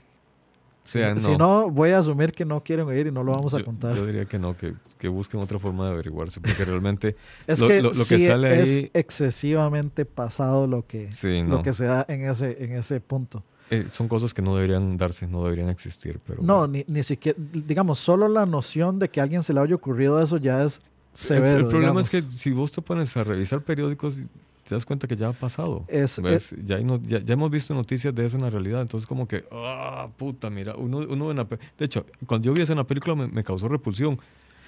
Sea, 0.85 1.19
Si 1.21 1.37
no, 1.37 1.71
voy 1.71 1.91
a 1.91 1.99
asumir 2.01 2.33
que 2.33 2.45
no 2.45 2.63
quieren 2.63 2.87
oír 2.89 3.07
y 3.07 3.13
no 3.13 3.23
lo 3.23 3.33
vamos 3.33 3.55
a 3.55 3.59
yo, 3.61 3.65
contar. 3.65 3.95
yo 3.95 4.05
diría 4.05 4.25
que 4.25 4.39
no, 4.39 4.57
que, 4.57 4.75
que 4.99 5.07
busquen 5.09 5.41
otra 5.41 5.59
forma 5.61 5.87
de 5.87 5.93
averiguarse, 5.93 6.41
porque 6.41 6.65
realmente 6.65 7.15
es 7.47 7.61
lo- 7.61 7.69
que, 7.69 7.77
lo- 7.83 7.91
lo 7.91 7.99
que 7.99 8.19
sí 8.19 8.27
sale 8.27 8.61
es 8.61 8.69
ahí- 8.79 8.91
excesivamente 8.93 10.05
pasado 10.05 10.67
lo 10.67 10.87
que, 10.87 11.11
sí, 11.13 11.43
no. 11.43 11.57
lo 11.59 11.63
que 11.63 11.73
se 11.73 11.85
da 11.87 12.05
en 12.09 12.29
ese, 12.29 12.57
en 12.65 12.73
ese 12.73 13.01
punto. 13.01 13.43
Eh, 13.71 13.87
son 13.89 14.07
cosas 14.09 14.35
que 14.35 14.43
no 14.43 14.55
deberían 14.57 14.99
darse, 14.99 15.27
no 15.27 15.45
deberían 15.45 15.69
existir. 15.71 16.21
Pero 16.27 16.43
No, 16.43 16.67
ni, 16.67 16.85
ni 16.89 17.03
siquiera, 17.03 17.39
digamos, 17.53 17.99
solo 17.99 18.29
la 18.29 18.45
noción 18.45 18.99
de 18.99 19.09
que 19.09 19.21
a 19.21 19.23
alguien 19.23 19.43
se 19.43 19.55
le 19.55 19.61
haya 19.61 19.75
ocurrido 19.75 20.21
eso 20.21 20.37
ya 20.37 20.63
es 20.65 20.79
El- 20.79 20.83
severo. 21.19 21.59
el, 21.61 21.67
problema 21.69 22.01
es 22.01 22.11
que 22.11 22.19
digamos. 22.19 22.37
si 22.39 22.51
vos 22.51 22.73
te 22.73 22.83
pones 22.83 23.17
a 23.17 23.25
revisar 23.25 23.63
periódicos, 23.63 24.21
te 24.73 24.77
das 24.77 24.87
cuenta 24.87 25.07
que 25.07 25.17
ya 25.17 25.29
ha 25.29 25.33
pasado. 25.35 25.85
Es-. 25.89 26.57
Ya, 26.65 26.77
hay 26.77 26.85
no- 26.85 26.97
ya, 27.03 27.19
ya 27.19 27.35
hemos 27.35 27.51
visto 27.51 27.75
noticias 27.75 28.15
de 28.15 28.25
eso 28.25 28.39
en 28.39 28.43
la 28.45 28.49
realidad. 28.49 28.81
Entonces, 28.81 29.07
como 29.07 29.29
que, 29.29 29.45
ah, 29.53 30.09
puta, 30.17 30.49
mira, 30.49 30.75
uno, 30.77 30.99
uno 31.09 31.31
en 31.31 31.37
la 31.37 31.45
De 31.45 31.85
hecho, 31.85 32.07
cuando 32.27 32.47
yo 32.47 32.55
vi 32.55 32.63
eso 32.63 32.73
en 32.73 32.79
la 32.79 32.85
película 32.85 33.15
me, 33.15 33.29
me 33.29 33.45
causó 33.45 33.69
repulsión. 33.69 34.19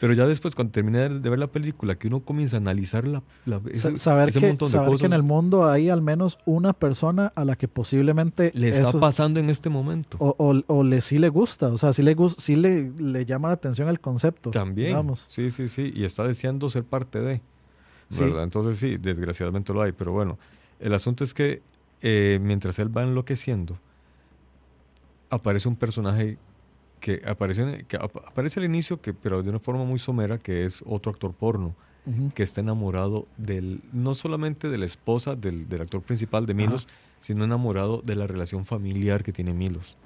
Pero 0.01 0.13
ya 0.13 0.27
después, 0.27 0.55
cuando 0.55 0.73
terminé 0.73 1.09
de, 1.09 1.31
ver 1.31 1.39
la 1.39 1.47
película, 1.47 1.95
que 1.95 2.09
uno 2.09 2.21
comienza 2.21 2.57
a 2.57 2.61
analizar 2.61 3.07
la, 3.07 3.23
ese, 3.71 3.97
saber, 3.97 4.29
ese 4.29 4.41
que, 4.41 4.49
montón 4.49 4.69
de 4.69 4.73
saber 4.73 4.87
que 4.89 4.93
cosas, 4.93 5.07
en 5.07 5.13
el 5.15 5.23
mundo 5.23 5.71
hay 5.71 5.89
al 5.89 6.03
menos 6.03 6.37
una 6.45 6.75
persona 6.75 7.33
a 7.35 7.45
la 7.47 7.57
que 7.57 7.69
posiblemente 7.69 8.51
le 8.55 8.69
está 8.69 8.89
eso- 8.91 9.01
pasando 9.01 9.41
en 9.41 9.49
este 9.49 9.71
momento. 9.71 10.19
o, 10.21 10.35
o- 10.37 10.63
o 10.67 10.83
le 10.85 11.01
sí 11.01 11.17
le 11.19 11.31
gusta, 11.31 11.69
o 11.69 11.79
sea, 11.79 11.95
sí 11.95 12.03
le, 12.03 12.15
sí 12.37 12.57
le, 12.57 12.91
le 12.99 13.25
llama 13.25 13.49
la 13.49 13.55
atención 13.55 13.89
el 13.89 14.01
concepto. 14.01 14.51
También. 14.51 14.89
digamos. 14.89 15.25
Sí, 15.27 15.51
sí, 15.51 15.69
sí. 15.69 15.91
Y 15.95 16.05
está 16.05 16.27
deseando 16.27 16.69
ser 16.69 16.85
parte 16.85 17.21
de. 17.21 17.41
Sí. 18.15 18.25
¿Verdad? 18.25 18.45
Entonces, 18.45 18.79
sí, 18.79 18.97
desgraciadamente 18.97 19.73
lo 19.73 19.83
hay. 19.83 19.93
Pero 19.93 20.13
bueno, 20.13 20.39
el 20.81 20.95
asunto 20.95 21.25
es 21.25 21.35
que 21.35 21.63
eh, 22.03 22.39
mientras 22.43 22.79
él 22.79 22.95
va 22.97 23.03
enloqueciendo, 23.03 23.79
aparece 25.31 25.69
un 25.69 25.77
personaje 25.77 26.39
que 27.01 27.21
aparece, 27.27 27.63
en- 27.63 27.85
que 27.87 27.97
ap- 27.97 28.17
aparece 28.27 28.61
al 28.61 28.67
inicio, 28.67 29.01
que, 29.01 29.13
pero 29.13 29.43
de 29.43 29.51
una 29.51 29.59
forma 29.59 29.85
muy 29.85 29.99
somera, 29.99 30.39
que 30.39 30.65
es 30.65 30.83
otro 30.87 31.13
actor 31.13 31.33
porno, 31.35 31.75
que 32.35 32.43
está 32.43 32.61
enamorado 32.61 33.27
del, 33.39 33.81
no 33.95 34.15
solamente 34.15 34.69
de 34.69 34.77
la 34.77 34.85
esposa 34.85 35.37
del, 35.37 35.67
del 35.71 35.81
actor 35.81 36.03
principal 36.03 36.45
de 36.45 36.53
Milos, 36.53 36.87
sino 37.21 37.45
enamorado 37.45 38.03
de 38.05 38.15
la 38.15 38.27
relación 38.27 38.67
familiar 38.67 39.23
que 39.23 39.33
tiene 39.33 39.55
Milos. 39.55 39.97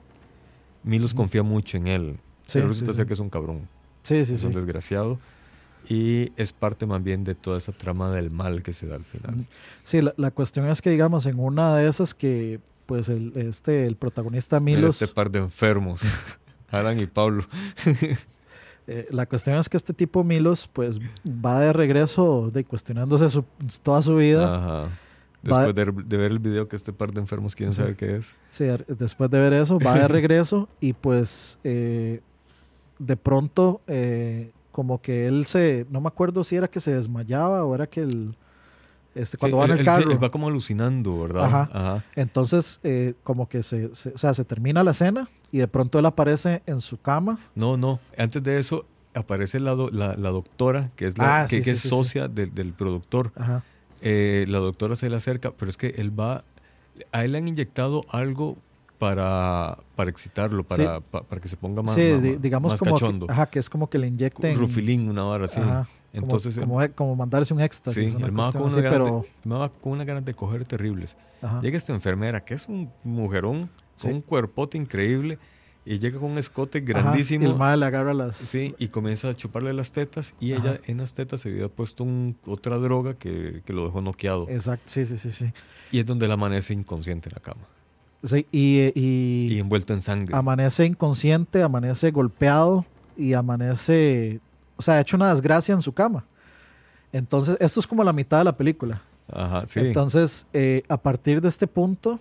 Milos 0.84 1.12
confía 1.12 1.42
mucho 1.42 1.76
en 1.76 1.88
él, 1.88 2.12
Sí, 2.46 2.52
pero 2.54 2.68
resulta 2.68 2.92
sí. 2.92 2.96
ser 2.98 3.06
que 3.06 3.14
es 3.14 3.18
un 3.18 3.28
cabrón 3.30 3.68
Sí, 4.04 4.24
sí, 4.24 4.34
es 4.34 4.44
un 4.44 4.52
desgraciado 4.52 5.18
y 5.88 6.32
es 6.36 6.52
parte 6.52 6.84
más 6.86 7.02
bien 7.02 7.24
de 7.24 7.34
toda 7.34 7.58
esa 7.58 7.72
trama 7.72 8.10
del 8.12 8.30
mal 8.30 8.62
que 8.62 8.72
se 8.72 8.86
da 8.86 8.96
al 8.96 9.04
final. 9.04 9.46
Sí, 9.84 10.02
la, 10.02 10.12
la 10.16 10.30
cuestión 10.30 10.66
es 10.68 10.82
que, 10.82 10.90
digamos, 10.90 11.26
en 11.26 11.38
una 11.40 11.74
de 11.76 11.88
esas 11.88 12.14
que, 12.14 12.60
pues, 12.86 13.08
el, 13.08 13.32
este, 13.36 13.86
el 13.86 13.96
protagonista 13.96 14.60
Mira 14.60 14.78
Milos... 14.80 15.00
este 15.00 15.14
par 15.14 15.30
de 15.30 15.38
enfermos, 15.40 16.00
Alan 16.70 16.98
y 17.00 17.06
Pablo. 17.06 17.44
Eh, 18.90 19.06
la 19.10 19.26
cuestión 19.26 19.56
es 19.58 19.68
que 19.68 19.76
este 19.76 19.92
tipo 19.92 20.24
Milos 20.24 20.66
pues 20.72 20.98
va 21.26 21.60
de 21.60 21.74
regreso 21.74 22.50
de 22.50 22.64
cuestionándose 22.64 23.28
su- 23.28 23.44
toda 23.82 24.00
su 24.00 24.16
vida. 24.16 24.56
Ajá. 24.84 24.98
Después 25.42 25.74
de, 25.74 25.84
de 26.06 26.16
ver 26.16 26.30
el 26.32 26.38
video 26.38 26.68
que 26.68 26.76
este 26.76 26.94
par 26.94 27.12
de 27.12 27.20
enfermos 27.20 27.54
quieren 27.54 27.74
Sí. 27.74 27.82
saber 27.82 27.96
qué 27.96 28.16
es. 28.16 28.34
Sí, 28.50 28.64
después 28.88 29.30
de 29.30 29.38
ver 29.40 29.52
eso, 29.52 29.78
va 29.78 29.98
de 29.98 30.08
regreso 30.08 30.70
y 30.80 30.94
pues 30.94 31.58
eh, 31.64 32.22
de 32.98 33.16
pronto 33.18 33.82
eh, 33.88 34.52
como 34.78 35.02
que 35.02 35.26
él 35.26 35.44
se, 35.44 35.86
no 35.90 36.00
me 36.00 36.06
acuerdo 36.06 36.44
si 36.44 36.54
era 36.54 36.68
que 36.68 36.78
se 36.78 36.94
desmayaba 36.94 37.64
o 37.64 37.74
era 37.74 37.88
que 37.88 38.00
el, 38.02 38.36
este, 39.16 39.36
Sí, 39.36 39.40
cuando 39.40 39.56
va 39.56 39.64
en 39.64 39.72
él- 39.72 39.78
el 39.78 39.80
él 39.80 39.84
se- 39.92 39.98
carro. 40.02 40.12
él 40.12 40.22
va 40.22 40.30
como 40.30 40.46
alucinando, 40.46 41.18
¿verdad? 41.20 41.44
Ajá. 41.46 41.70
Ajá. 41.72 42.04
Entonces 42.14 42.78
eh, 42.84 43.14
como 43.24 43.48
que 43.48 43.64
se, 43.64 43.92
se- 43.96 44.10
o 44.10 44.18
sea, 44.18 44.34
se 44.34 44.44
termina 44.44 44.84
la 44.84 44.92
escena 44.92 45.28
y 45.50 45.58
de 45.58 45.66
pronto 45.66 45.98
él 45.98 46.06
aparece 46.06 46.62
en 46.66 46.80
su 46.80 46.96
cama. 47.00 47.40
No, 47.56 47.76
no. 47.76 47.98
Antes 48.16 48.40
de 48.44 48.60
eso 48.60 48.86
aparece 49.16 49.58
la, 49.58 49.72
do- 49.74 49.90
la, 49.90 50.14
la 50.14 50.30
doctora, 50.30 50.92
que 50.94 51.08
es, 51.08 51.18
la, 51.18 51.40
Ah, 51.40 51.46
que, 51.48 51.56
sí, 51.56 51.62
que 51.62 51.74
sí, 51.74 51.88
es 51.88 51.90
socia 51.90 52.28
del, 52.28 52.54
del 52.54 52.72
productor. 52.72 53.32
Ajá. 53.34 53.64
Eh, 54.00 54.46
la 54.48 54.58
doctora 54.58 54.94
se 54.94 55.10
le 55.10 55.16
acerca, 55.16 55.50
pero 55.58 55.68
es 55.70 55.76
que 55.76 55.88
él 55.96 56.16
va, 56.16 56.44
a 57.10 57.24
él 57.24 57.32
le 57.32 57.38
han 57.38 57.48
inyectado 57.48 58.04
algo 58.10 58.56
para, 58.98 59.78
para 59.96 60.10
excitarlo, 60.10 60.64
para, 60.64 61.00
pa- 61.00 61.22
para 61.22 61.40
que 61.40 61.48
se 61.48 61.56
ponga 61.56 61.82
más, 61.82 61.94
sí, 61.94 62.10
más- 62.12 62.22
di- 62.22 62.36
digamos 62.36 62.72
más 62.72 62.78
como 62.80 62.92
cachondo. 62.94 63.26
que, 63.26 63.32
ajá, 63.32 63.46
que 63.46 63.58
es 63.58 63.70
como 63.70 63.88
que 63.88 63.98
le 63.98 64.08
inyecten... 64.08 64.56
Rufilín, 64.56 65.08
una 65.08 65.22
vara 65.22 65.44
así. 65.44 65.60
Ajá, 65.60 65.88
como- 66.12 66.22
Entonces, 66.24 66.56
el- 66.56 66.64
como, 66.64 66.88
como 66.94 67.16
mandarse 67.16 67.54
un 67.54 67.60
éxtasis. 67.60 68.10
sí, 68.10 68.16
una 68.16 68.26
el 68.26 68.32
cuestión 68.34 68.62
con, 68.64 68.82
ganas 68.82 68.92
pero... 68.92 69.24
de, 69.44 69.70
con 69.80 69.92
unas 69.92 70.06
ganas 70.06 70.24
de 70.24 70.34
coger 70.34 70.66
terribles. 70.66 71.16
ajá. 71.42 71.60
Llega 71.60 71.78
esta 71.78 71.92
enfermera, 71.94 72.44
que 72.44 72.54
es 72.54 72.68
un 72.68 72.90
mujerón, 73.04 73.70
Sí. 73.94 74.06
con 74.06 74.16
un 74.16 74.22
cuerpote 74.22 74.78
increíble, 74.78 75.38
y 75.84 75.98
llega 75.98 76.18
con 76.20 76.30
un 76.32 76.38
escote 76.38 76.78
Ajá, 76.78 76.86
grandísimo. 76.86 77.44
y 77.46 77.50
el 77.50 77.56
mae 77.56 77.76
le 77.76 77.86
agarra 77.86 78.12
las... 78.14 78.36
Sí, 78.36 78.74
y 78.78 78.88
comienza 78.88 79.28
a 79.28 79.34
chuparle 79.34 79.72
las 79.72 79.90
tetas 79.90 80.34
y 80.38 80.52
Ajá. 80.52 80.68
ella 80.72 80.80
en 80.86 80.98
las 80.98 81.14
tetas 81.14 81.40
se 81.40 81.48
había 81.48 81.68
puesto 81.68 82.04
un- 82.04 82.36
otra 82.46 82.76
droga 82.78 83.14
que, 83.14 83.62
que 83.64 83.72
lo 83.72 83.86
dejó 83.86 84.00
noqueado. 84.00 84.46
Exacto, 84.50 84.84
sí, 84.86 85.06
sí, 85.06 85.16
sí, 85.16 85.32
sí. 85.32 85.52
Y 85.90 86.00
es 86.00 86.06
donde 86.06 86.26
él 86.26 86.32
amanece 86.32 86.74
inconsciente 86.74 87.28
en 87.30 87.34
la 87.36 87.40
cama 87.40 87.62
Sí, 88.24 88.46
y, 88.50 88.92
y 88.98 89.52
y 89.54 89.58
envuelto 89.60 89.92
en 89.92 90.00
sangre. 90.02 90.34
amanece 90.36 90.84
inconsciente, 90.86 91.62
amanece 91.62 92.10
golpeado 92.10 92.84
y 93.16 93.32
amanece, 93.34 94.40
o 94.76 94.82
sea, 94.82 94.94
ha 94.94 95.00
hecho 95.00 95.16
una 95.16 95.30
desgracia 95.30 95.74
en 95.74 95.82
su 95.82 95.92
cama. 95.92 96.24
Entonces, 97.12 97.56
esto 97.60 97.80
es 97.80 97.86
como 97.86 98.02
la 98.04 98.12
mitad 98.12 98.38
de 98.38 98.44
la 98.44 98.56
película. 98.56 99.02
Ajá, 99.32 99.66
sí. 99.66 99.80
Entonces, 99.80 100.46
eh, 100.52 100.82
a 100.88 100.96
partir 100.96 101.40
de 101.40 101.48
este 101.48 101.66
punto, 101.66 102.18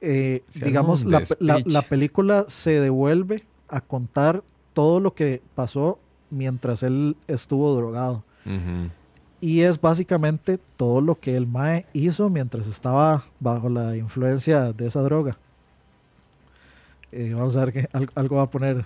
eh, 0.00 0.42
digamos, 0.54 1.04
la, 1.04 1.22
la- 1.66 1.82
película 1.82 2.44
se 2.48 2.80
devuelve 2.80 3.44
a 3.68 3.80
contar 3.80 4.42
todo 4.72 4.98
lo 5.00 5.14
que 5.14 5.42
pasó 5.54 5.98
mientras 6.30 6.82
él 6.82 7.16
estuvo 7.28 7.74
drogado. 7.76 8.24
Ujú. 8.46 8.90
Y 9.40 9.62
es 9.62 9.80
básicamente 9.80 10.58
todo 10.76 11.00
lo 11.00 11.14
que 11.18 11.34
el 11.36 11.46
Mae 11.46 11.86
hizo 11.94 12.28
mientras 12.28 12.66
estaba 12.66 13.24
bajo 13.40 13.68
la 13.70 13.96
influencia 13.96 14.72
de 14.72 14.86
esa 14.86 15.00
droga. 15.00 15.38
Eh, 17.12 17.32
vamos 17.34 17.56
a 17.56 17.64
ver 17.64 17.72
que 17.72 17.88
al- 17.92 18.10
algo 18.14 18.36
va 18.36 18.42
a 18.42 18.50
poner. 18.50 18.84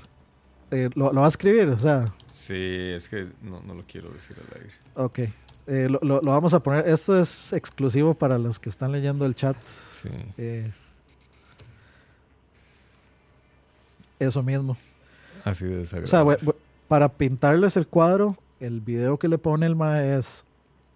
eh, 0.70 0.90
lo, 0.94 1.12
lo 1.12 1.20
va 1.20 1.26
a 1.26 1.28
escribir, 1.28 1.68
o 1.68 1.78
sea, 1.78 2.12
Sí, 2.26 2.54
es 2.56 3.08
que 3.08 3.28
no, 3.42 3.60
no 3.66 3.74
lo 3.74 3.82
quiero 3.86 4.08
decir 4.10 4.36
al 4.38 4.60
aire. 4.62 4.74
ok. 4.94 5.18
Eh, 5.66 5.88
lo, 5.90 5.98
lo- 6.02 6.20
lo 6.20 6.30
vamos 6.30 6.52
a 6.54 6.60
poner. 6.60 6.86
Esto 6.88 7.18
es 7.18 7.52
exclusivo 7.52 8.14
para 8.14 8.38
los 8.38 8.58
que 8.58 8.68
están 8.68 8.92
leyendo 8.92 9.24
el 9.26 9.34
chat. 9.34 9.56
Sí. 9.66 10.08
eso 14.18 14.42
mismo. 14.42 14.76
Así 15.44 15.66
de 15.66 15.82
O 15.82 15.84
sea, 15.86 16.00
desagradable. 16.00 16.38
we- 16.42 16.46
we- 16.52 16.54
para 16.88 17.08
pintarles 17.08 17.76
el 17.76 17.86
cuadro, 17.86 18.36
el 18.60 18.80
video 18.80 19.18
que 19.18 19.28
le 19.28 19.38
pone 19.38 19.66
el 19.66 19.76
Mae 19.76 20.16
es: 20.16 20.44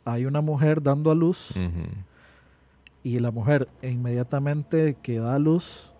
hay 0.05 0.25
una 0.27 0.41
mujer 0.41 0.83
dando 0.83 1.11
a 1.11 1.15
luz. 1.15 1.51
Ujú. 1.53 1.87
y 3.05 3.21
la 3.21 3.31
mujer 3.31 3.69
inmediatamente 3.81 4.97
que 5.01 5.19
da 5.21 5.37
a 5.37 5.39
luz 5.39 5.93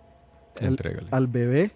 el- 0.57 0.77
al 1.11 1.27
bebé 1.27 1.71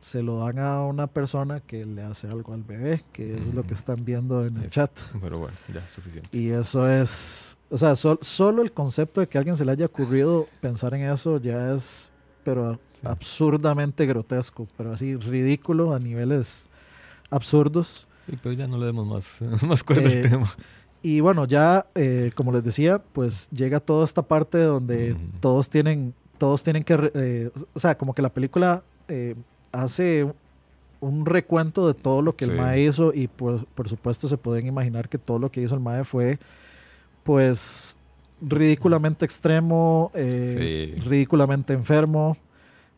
se 0.00 0.22
lo 0.22 0.38
dan 0.38 0.58
a 0.60 0.84
una 0.86 1.06
persona 1.08 1.60
que 1.60 1.84
le 1.84 2.02
hace 2.02 2.28
algo 2.28 2.54
al 2.54 2.62
bebé, 2.62 3.04
que 3.12 3.36
es 3.36 3.52
lo 3.52 3.64
que 3.64 3.74
están 3.74 4.02
viendo 4.04 4.46
en 4.46 4.56
el 4.56 4.64
Es- 4.66 4.72
chat. 4.72 4.90
Pero 5.20 5.40
bueno, 5.40 5.54
ya, 5.74 5.86
suficiente. 5.88 6.28
Y 6.38 6.50
eso 6.52 6.88
es, 6.88 7.58
o 7.68 7.76
sea, 7.76 7.94
sol- 7.96 8.20
solo 8.22 8.62
el 8.62 8.72
concepto 8.72 9.20
de 9.20 9.28
que 9.28 9.36
a 9.36 9.40
alguien 9.40 9.56
se 9.56 9.64
le 9.66 9.72
haya 9.72 9.84
ocurrido 9.86 10.46
pensar 10.62 10.94
en 10.94 11.02
eso 11.02 11.38
ya 11.38 11.74
es, 11.74 12.10
pero 12.44 12.78
Sí. 12.94 13.00
absurdamente 13.04 14.06
grotesco, 14.06 14.66
pero 14.78 14.92
así 14.92 15.16
ridículo 15.16 15.92
a 15.92 15.98
niveles 15.98 16.68
absurdos. 17.28 18.06
Sí, 18.30 18.38
pero 18.42 18.52
ya 18.54 18.66
no 18.66 18.78
le 18.78 18.86
demos 18.86 19.06
más, 19.06 19.40
más 19.66 19.82
cuerda 19.84 20.08
Eh, 20.10 20.22
al 20.22 20.30
tema. 20.30 20.46
Y 21.02 21.20
bueno, 21.20 21.46
ya, 21.46 21.86
eh, 21.94 22.30
como 22.34 22.52
les 22.52 22.62
decía, 22.62 22.98
pues 23.12 23.48
llega 23.50 23.80
toda 23.80 24.04
esta 24.04 24.22
parte 24.22 24.58
donde 24.58 25.12
Ujú. 25.12 25.20
todos 25.40 25.70
tienen, 25.70 26.14
todos 26.38 26.62
tienen 26.62 26.84
que, 26.84 27.10
eh, 27.14 27.50
o 27.74 27.80
sea, 27.80 27.96
como 27.96 28.14
que 28.14 28.20
la 28.22 28.28
película 28.28 28.82
eh, 29.08 29.34
hace 29.72 30.30
un 31.00 31.24
recuento 31.24 31.86
de 31.86 31.94
todo 31.94 32.20
lo 32.20 32.36
que 32.36 32.44
el. 32.44 32.52
MAE 32.52 32.82
hizo 32.82 33.12
y 33.14 33.26
por, 33.28 33.64
por 33.66 33.88
supuesto 33.88 34.28
se 34.28 34.36
pueden 34.36 34.66
imaginar 34.66 35.08
que 35.08 35.16
todo 35.16 35.38
lo 35.38 35.50
que 35.50 35.62
hizo 35.62 35.74
el 35.74 35.80
MAE 35.80 36.04
fue 36.04 36.38
pues 37.24 37.96
ridículamente 38.42 39.24
extremo, 39.24 40.10
eh, 40.14 40.92
Sí. 40.94 41.00
ridículamente 41.02 41.72
enfermo, 41.72 42.36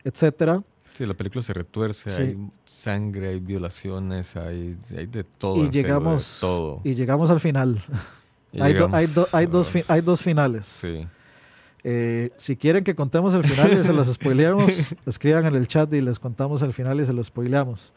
etcétera. 0.03 0.61
Sí, 0.93 1.05
la 1.05 1.13
película 1.15 1.41
se 1.41 1.53
retuerce, 1.53 2.09
Sí. 2.11 2.21
hay 2.21 2.37
sangre, 2.65 3.29
hay 3.29 3.39
violaciones, 3.39 4.35
hay, 4.35 4.75
hay 4.97 5.05
de 5.07 5.23
todo. 5.23 5.57
y 5.57 5.61
en 5.61 5.65
serio, 5.73 5.81
llegamos 5.87 6.37
todo. 6.39 6.81
y 6.83 6.93
llegamos 6.93 7.29
al 7.31 7.39
final. 7.39 7.83
Hay, 8.53 8.59
do- 8.73 8.87
llegamos- 8.87 8.93
hay, 8.97 9.05
do- 9.07 9.27
hay 9.31 9.45
dos, 9.47 9.71
hay 9.87 10.01
dos 10.01 10.21
finales. 10.21 10.65
Sí. 10.67 11.07
Eh, 11.85 12.29
si 12.37 12.55
quieren 12.55 12.83
que 12.83 12.95
contemos 12.95 13.33
el 13.33 13.43
final 13.43 13.77
y 13.79 13.83
se 13.83 13.91
los 13.91 14.07
spoileamos, 14.07 14.71
escriban 15.05 15.45
en 15.47 15.55
el 15.55 15.67
chat 15.67 15.91
y 15.93 15.99
les 16.01 16.17
contamos 16.19 16.61
el 16.61 16.71
final 16.73 17.01
y 17.01 17.05
se 17.05 17.11
los 17.13 17.27
spoileamos. 17.27 17.93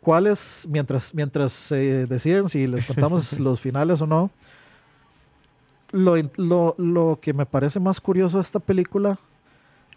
¿Cuáles, 0.00 0.66
mientras, 0.68 1.14
mientras 1.14 1.52
se 1.52 2.06
deciden 2.06 2.48
si 2.48 2.66
les 2.66 2.86
contamos 2.86 3.38
los 3.38 3.60
finales 3.60 4.00
o 4.00 4.06
no, 4.06 4.30
lo, 5.92 6.14
lo, 6.36 6.74
lo 6.78 7.18
que 7.20 7.32
me 7.34 7.46
parece 7.46 7.80
más 7.80 8.00
curioso 8.00 8.38
de 8.38 8.42
esta 8.42 8.60
película 8.60 9.18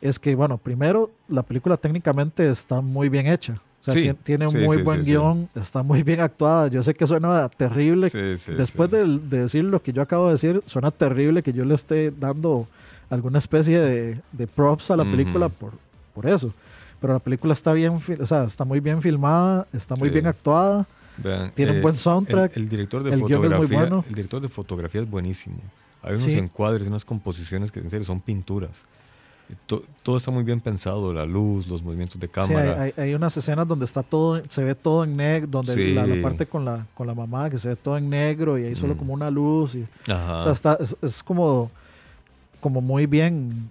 es 0.04 0.20
que, 0.20 0.36
bueno, 0.36 0.58
primero, 0.58 1.12
la 1.30 1.43
película 1.43 1.78
técnicamente 1.78 2.45
está 2.49 2.82
muy 2.82 3.08
bien 3.08 3.26
hecha. 3.26 3.54
O 3.54 3.84
sea, 3.86 3.93
Sí, 3.93 4.12
tiene 4.24 4.45
un 4.47 4.51
sí, 4.51 4.58
muy 4.58 4.78
sí, 4.78 4.84
buen 4.84 5.01
guion, 5.01 5.49
está 5.56 5.82
muy 5.82 6.04
bien 6.04 6.20
actuada. 6.20 6.68
Yo 6.68 6.84
sé 6.84 6.93
que 6.93 7.08
suena 7.08 7.47
terrible 7.47 8.10
Después 8.10 8.91
de, 8.91 9.06
de 9.06 9.39
decir 9.39 9.64
lo 9.64 9.82
que 9.82 9.93
yo 9.93 10.01
acabo 10.01 10.26
de 10.26 10.34
decir, 10.34 10.62
suena 10.66 10.91
terrible 10.91 11.41
que 11.41 11.54
yo 11.54 11.64
le 11.64 11.74
esté 11.74 12.12
dando 12.12 12.68
alguna 13.10 13.39
especie 13.39 13.80
de, 13.80 14.20
de 14.34 14.47
props 14.47 14.91
a 14.91 14.97
la 14.97 15.06
película 15.06 15.47
por, 15.47 15.72
por 16.14 16.26
eso. 16.28 16.54
Pero 16.99 17.14
la 17.14 17.20
película 17.20 17.54
está 17.54 17.72
bien, 17.72 17.97
o 18.20 18.26
sea, 18.26 18.43
está 18.43 18.66
muy 18.66 18.82
bien 18.82 19.01
filmada, 19.01 19.68
está 19.72 19.95
muy 19.95 20.10
bien 20.10 20.28
actuada, 20.28 20.86
Vean, 21.16 21.51
tiene 21.51 21.72
un 21.72 21.78
eh, 21.78 21.82
buen 21.82 21.95
soundtrack. 21.95 22.58
El, 22.58 22.64
el 22.64 22.70
director 22.70 23.04
de 23.04 23.14
el 23.14 23.22
guion 23.22 23.32
es 23.32 23.49
muy 23.49 23.68
fotografía, 23.68 23.80
bueno. 23.80 24.06
el 24.08 24.16
director 24.16 24.41
de 24.41 24.49
fotografía 24.49 25.01
es 25.01 25.10
buenísimo. 25.10 25.58
Hay 26.01 26.16
unos 26.16 26.28
encuadres, 26.28 26.88
unas 26.89 27.06
composiciones 27.06 27.72
que 27.72 27.80
en 27.80 27.89
serio 27.89 28.06
son 28.06 28.20
pinturas. 28.20 28.84
To- 29.68 29.84
todo 30.02 30.18
está 30.18 30.32
muy 30.32 30.44
bien 30.44 30.60
pensado, 30.62 31.14
la 31.14 31.26
luz, 31.26 31.68
los 31.68 31.84
movimientos 31.84 32.20
de 32.20 32.28
Sí, 32.28 32.34
hay, 32.36 32.48
cámara. 32.48 32.82
hay- 32.82 32.94
hay 32.98 33.14
unas 33.14 33.36
escenas 33.38 33.68
donde 33.68 33.86
está 33.86 34.02
todo, 34.02 34.41
se 34.50 34.64
ve 34.64 34.74
todo 34.74 35.04
en 35.04 35.16
negro, 35.18 35.48
donde 35.52 35.74
Sí. 35.76 35.94
la, 35.94 36.08
la 36.08 36.22
parte 36.22 36.46
con 36.48 36.66
la, 36.66 36.88
con 36.96 37.06
la 37.08 37.14
mamá 37.14 37.50
que 37.50 37.58
se 37.58 37.70
ve 37.70 37.76
todo 37.76 37.98
en 37.98 38.10
negro 38.10 38.58
y 38.58 38.64
hay 38.66 38.76
solo 38.76 38.96
Mm. 38.96 38.98
como 38.98 39.14
una 39.14 39.30
luz. 39.30 39.76
Y, 39.76 39.86
Ajá. 40.10 40.38
O 40.39 40.44
sea, 40.44 40.52
está, 40.54 40.78
es, 40.80 40.96
es 41.02 41.22
como, 41.22 41.70
como 42.62 42.82
muy 42.82 43.06
bien, 43.06 43.70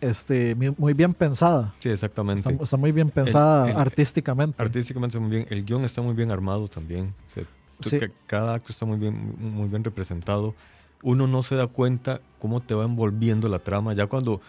este, 0.00 0.54
muy, 0.76 0.92
bien 0.94 1.14
pensada. 1.14 1.72
sí, 1.78 1.88
exactamente. 1.90 2.50
Está, 2.50 2.64
está 2.64 2.76
muy 2.76 2.92
bien 2.92 3.10
pensada 3.10 3.70
el- 3.70 3.76
artísticamente. 3.76 4.60
Artísticamente 4.62 5.16
está 5.16 5.20
muy 5.26 5.30
bien. 5.36 5.46
El 5.50 5.64
guion 5.64 5.84
está 5.84 6.02
muy 6.02 6.14
bien 6.14 6.30
armado 6.30 6.68
también. 6.68 7.14
O 7.28 7.32
sea, 7.32 7.44
Sí. 7.80 7.98
ca- 7.98 8.10
Cada 8.26 8.54
acto 8.54 8.72
está 8.72 8.84
muy 8.86 8.98
bien, 8.98 9.34
muy 9.38 9.68
bien 9.68 9.82
representado. 9.84 10.54
Uno 11.02 11.26
no 11.26 11.42
se 11.42 11.54
da 11.54 11.66
cuenta 11.66 12.20
cómo 12.38 12.60
te 12.60 12.74
va 12.74 12.84
envolviendo 12.84 13.48
la 13.48 13.58
trama. 13.60 13.94
Ya 13.94 14.06
cuando... 14.06 14.40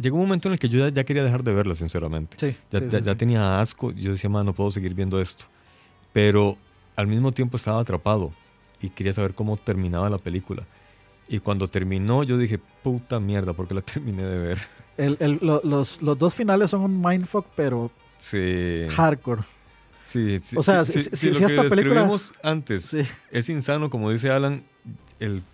Llegó 0.00 0.16
un 0.16 0.22
momento 0.22 0.48
en 0.48 0.54
el 0.54 0.58
que 0.58 0.68
yo 0.68 0.78
ya, 0.80 0.88
ya 0.92 1.04
quería 1.04 1.22
dejar 1.24 1.44
de 1.44 1.52
verla, 1.54 1.74
sinceramente. 1.74 2.36
Sí, 2.40 2.56
Ya, 2.70 2.78
sí, 2.80 2.86
ya- 2.90 2.98
sí, 2.98 3.04
ya 3.04 3.12
sí. 3.12 3.18
tenía 3.18 3.60
asco. 3.60 3.92
Yo 3.92 4.10
decía, 4.12 4.28
"Ma, 4.30 4.42
no 4.44 4.52
puedo 4.52 4.70
seguir 4.70 4.94
viendo 4.94 5.20
esto. 5.20 5.44
Pero 6.12 6.56
al 6.96 7.06
mismo 7.06 7.32
tiempo 7.32 7.56
estaba 7.56 7.80
atrapado 7.80 8.32
y 8.80 8.90
quería 8.90 9.12
saber 9.12 9.34
cómo 9.34 9.56
terminaba 9.56 10.10
la 10.10 10.18
película. 10.18 10.64
Y 11.28 11.38
cuando 11.38 11.68
terminó, 11.68 12.24
yo 12.24 12.36
dije, 12.38 12.58
puta 12.82 13.20
mierda, 13.20 13.52
porque 13.52 13.74
la 13.74 13.82
terminé 13.82 14.22
de 14.24 14.38
ver. 14.38 14.58
El- 14.96 15.16
el- 15.20 15.38
lo- 15.40 15.60
los, 15.64 16.02
los 16.02 16.18
dos 16.18 16.34
finales 16.34 16.70
son 16.70 16.80
un 16.82 17.00
mindfuck, 17.00 17.46
pero 17.54 17.90
Sí. 18.18 18.86
hardcore. 18.90 19.42
Sí, 20.04 20.38
sí, 20.40 20.56
O 20.58 20.62
sea, 20.64 20.84
sí, 20.84 20.94
si- 20.94 21.10
si- 21.10 21.16
sí, 21.16 21.26
lo 21.28 21.34
si 21.34 21.38
que 21.40 21.46
esta 21.46 21.62
película- 21.62 21.76
describimos 21.84 22.32
antes 22.42 22.84
Sí. 22.86 23.02
es 23.30 23.48
insano, 23.48 23.88
como 23.90 24.10
dice 24.10 24.30
Alan, 24.30 24.64
el 25.20 25.44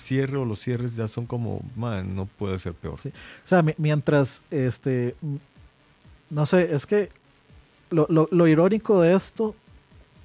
cierre 0.00 0.36
o 0.36 0.44
los 0.44 0.58
cierres 0.60 0.96
ya 0.96 1.06
son 1.08 1.26
como, 1.26 1.62
man, 1.76 2.14
no 2.14 2.26
puede 2.26 2.58
ser 2.58 2.74
peor. 2.74 2.98
Sí. 3.00 3.08
O 3.10 3.48
sea, 3.48 3.62
mi- 3.62 3.74
mientras, 3.78 4.42
este, 4.50 5.14
no 6.30 6.46
sé, 6.46 6.74
es 6.74 6.86
que 6.86 7.08
lo, 7.90 8.06
lo- 8.08 8.28
lo 8.30 8.46
irónico 8.46 9.00
de 9.00 9.14
esto 9.14 9.54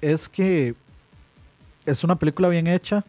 es 0.00 0.28
que 0.28 0.74
es 1.84 2.02
una 2.04 2.16
película 2.16 2.48
bien 2.48 2.66
hecha 2.66 3.04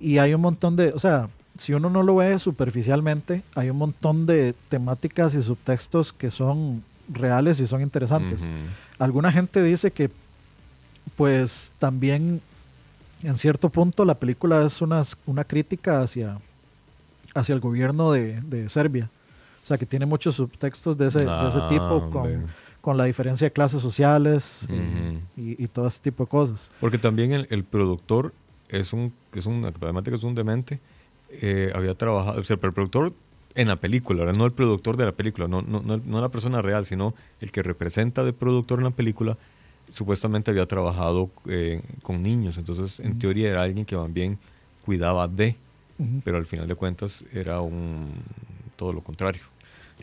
y 0.00 0.18
hay 0.18 0.34
un 0.34 0.40
montón 0.40 0.76
de, 0.76 0.88
o 0.90 0.98
sea, 0.98 1.28
si 1.56 1.72
uno 1.74 1.90
no 1.90 2.02
lo 2.04 2.16
ve 2.16 2.38
superficialmente, 2.38 3.42
hay 3.54 3.70
un 3.70 3.78
montón 3.78 4.26
de 4.26 4.54
temáticas 4.68 5.34
y 5.34 5.42
subtextos 5.42 6.12
que 6.12 6.30
son 6.30 6.84
reales 7.08 7.58
y 7.60 7.66
son 7.66 7.80
interesantes. 7.82 8.48
Alguna 8.98 9.32
gente 9.32 9.62
dice 9.62 9.90
que, 9.90 10.10
pues, 11.16 11.72
también 11.78 12.40
en 13.22 13.36
cierto 13.36 13.68
punto 13.70 14.04
la 14.04 14.14
película 14.18 14.64
es 14.64 14.80
una, 14.82 15.02
una 15.26 15.44
crítica 15.44 16.02
hacia, 16.02 16.38
hacia 17.34 17.54
el 17.54 17.60
gobierno 17.60 18.12
de, 18.12 18.40
de 18.42 18.68
Serbia. 18.68 19.10
O 19.62 19.66
sea, 19.68 19.76
que 19.76 19.86
tiene 19.86 20.06
muchos 20.06 20.36
subtextos 20.36 20.96
de 20.96 21.08
ese, 21.08 21.18
de 21.20 21.48
ese 21.48 21.58
Ah, 21.60 21.66
tipo 21.68 22.10
con, 22.10 22.46
con 22.80 22.96
la 22.96 23.04
diferencia 23.04 23.46
de 23.46 23.52
clases 23.52 23.82
sociales 23.82 24.66
y- 24.68 24.72
Ujú. 24.72 25.20
y, 25.36 25.64
y 25.64 25.68
todo 25.68 25.86
ese 25.86 26.00
tipo 26.00 26.24
de 26.24 26.30
cosas. 26.30 26.70
Porque 26.80 26.96
también 26.98 27.32
el, 27.32 27.46
el 27.50 27.64
productor 27.64 28.32
es 28.68 28.92
un, 28.92 29.12
es 29.34 29.46
un, 29.46 29.64
además 29.64 30.04
de 30.04 30.10
que 30.10 30.16
es 30.16 30.22
un 30.24 30.34
demente, 30.34 30.80
eh, 31.30 31.70
había 31.74 31.94
trabajado, 31.94 32.40
o 32.40 32.44
sea, 32.44 32.54
el 32.54 32.60
productor 32.72 33.12
en 33.54 33.68
la 33.68 33.76
película, 33.76 34.20
¿verdad? 34.20 34.38
no 34.38 34.46
el 34.46 34.52
productor 34.52 34.96
de 34.96 35.04
la 35.06 35.12
película, 35.12 35.48
no, 35.48 35.60
no, 35.62 35.82
no, 35.82 35.96
no 35.98 36.20
la 36.20 36.28
persona 36.28 36.62
real, 36.62 36.84
sino 36.86 37.14
el 37.40 37.50
que 37.50 37.62
representa 37.62 38.22
de 38.24 38.32
productor 38.32 38.78
en 38.78 38.84
la 38.84 38.90
película, 38.92 39.36
supuestamente 39.90 40.50
había 40.50 40.66
trabajado 40.66 41.30
eh, 41.46 41.80
con 42.02 42.22
niños, 42.22 42.58
entonces 42.58 43.00
en 43.00 43.18
teoría 43.18 43.50
era 43.50 43.62
alguien 43.62 43.84
que 43.84 43.96
también 43.96 44.38
cuidaba 44.84 45.28
de, 45.28 45.56
pero 46.24 46.36
al 46.36 46.46
final 46.46 46.68
de 46.68 46.74
cuentas 46.74 47.24
era 47.32 47.60
un 47.60 48.12
todo 48.76 48.92
lo 48.92 49.02
contrario. 49.02 49.42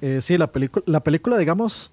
Eh, 0.01 0.19
sí, 0.21 0.37
la, 0.37 0.51
película 0.51 0.83
la 0.85 0.99
película, 1.01 1.37
digamos, 1.37 1.91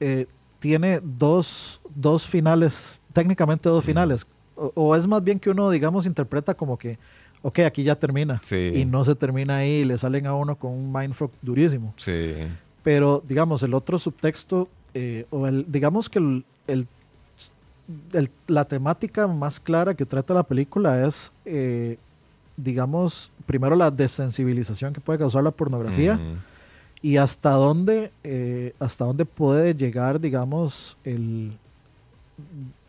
eh, 0.00 0.26
tiene 0.58 1.00
dos, 1.02 1.80
dos 1.94 2.26
finales, 2.26 3.00
técnicamente 3.12 3.68
dos 3.68 3.84
finales. 3.84 4.26
O, 4.56 4.72
o 4.74 4.96
es 4.96 5.06
más 5.06 5.22
bien 5.22 5.38
que 5.38 5.50
uno, 5.50 5.70
digamos, 5.70 6.06
interpreta 6.06 6.54
como 6.54 6.78
que, 6.78 6.98
ok, 7.42 7.58
aquí 7.60 7.82
ya 7.82 7.94
termina. 7.96 8.40
Sí. 8.42 8.72
Y 8.74 8.84
no 8.86 9.04
se 9.04 9.14
termina 9.14 9.58
ahí 9.58 9.70
y 9.70 9.84
le 9.84 9.98
salen 9.98 10.26
a 10.26 10.34
uno 10.34 10.56
con 10.56 10.72
un 10.72 10.90
mindfuck 10.90 11.32
durísimo. 11.42 11.92
Sí. 11.98 12.32
Pero, 12.82 13.22
digamos, 13.28 13.62
el 13.62 13.74
otro 13.74 13.98
subtexto, 13.98 14.68
o 15.30 15.46
el, 15.46 15.70
digamos 15.70 16.08
que 16.08 16.20
el, 16.20 16.44
el- 16.66 16.86
el- 18.12 18.30
la 18.46 18.64
temática 18.64 19.26
más 19.26 19.60
clara 19.60 19.94
que 19.94 20.06
trata 20.06 20.32
la 20.34 20.42
película 20.42 21.06
es, 21.06 21.32
eh, 21.44 21.98
digamos, 22.56 23.30
primero 23.46 23.76
la 23.76 23.90
desensibilización 23.90 24.92
que 24.92 25.00
puede 25.00 25.18
causar 25.18 25.42
la 25.42 25.50
pornografía 25.50 26.18
y 27.02 27.16
hasta 27.18 27.50
dónde, 27.50 28.10
eh, 28.22 28.72
hasta 28.78 29.04
dónde 29.04 29.24
puede 29.26 29.74
llegar, 29.74 30.18
digamos, 30.20 30.96
el, 31.04 31.52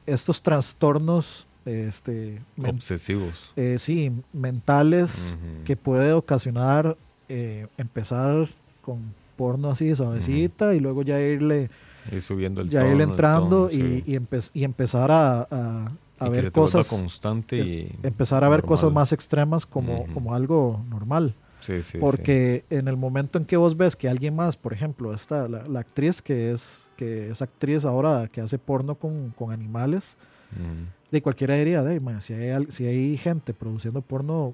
estos 0.06 0.42
trastornos, 0.42 1.48
este, 1.66 2.40
Obsesivos. 2.64 3.52
eh, 3.56 3.78
sí, 3.80 4.12
mentales 4.34 5.38
que 5.66 5.76
puede 5.76 6.14
ocasionar 6.14 6.96
eh, 7.28 7.68
empezar 7.78 8.48
con 8.84 9.00
porno 9.36 9.72
así 9.72 9.94
suavecita 9.96 10.76
y 10.76 10.80
luego 10.80 11.02
ya 11.02 11.20
irle, 11.20 11.70
Ir 12.12 12.22
subiendo 12.22 12.62
el 12.62 12.70
ya 12.70 12.80
tono, 12.82 12.92
el 12.92 13.02
entrando 13.02 13.68
tono, 13.68 13.72
y, 13.72 13.76
sí. 13.76 14.04
y, 14.06 14.14
empe- 14.16 14.52
y 14.54 14.64
empezar 14.64 15.12
a, 15.12 15.42
a- 15.50 15.92
a 16.20 16.28
Y 16.28 16.30
ver 16.30 16.52
cosas, 16.52 16.88
constante 16.88 17.58
y 17.58 17.96
empezar 18.04 18.44
a 18.44 18.50
ver 18.50 18.62
cosas 18.64 18.84
normal. 18.86 19.02
más 19.02 19.12
extremas 19.12 19.66
como, 19.66 20.02
Ujú. 20.04 20.14
como 20.14 20.34
algo 20.34 20.82
normal. 20.90 21.34
Sí, 21.60 21.82
sí. 21.82 21.98
Porque 21.98 22.64
en 22.70 22.88
el 22.88 22.96
momento 22.96 23.38
en 23.40 23.46
que 23.46 23.58
vos 23.58 23.76
ves 23.76 23.96
que 23.96 24.08
alguien 24.08 24.36
más, 24.36 24.56
por 24.56 24.72
ejemplo, 24.72 25.14
esta, 25.14 25.48
la, 25.48 25.64
la 25.66 25.80
actriz 25.80 26.22
que 26.22 26.52
es, 26.52 26.88
que 26.96 27.32
es 27.32 27.42
actriz 27.42 27.86
ahora 27.86 28.30
que 28.32 28.40
hace 28.40 28.58
porno 28.60 28.96
con, 28.96 29.32
con 29.38 29.52
animales, 29.52 30.16
Ujú. 30.54 30.86
de 31.12 31.22
cualquiera 31.22 31.56
diría, 31.56 31.82
de, 31.84 32.00
man, 32.00 32.22
si, 32.22 32.34
hay, 32.34 32.68
si 32.70 32.86
hay 32.86 33.18
gente 33.18 33.54
produciendo 33.54 34.02
porno 34.02 34.54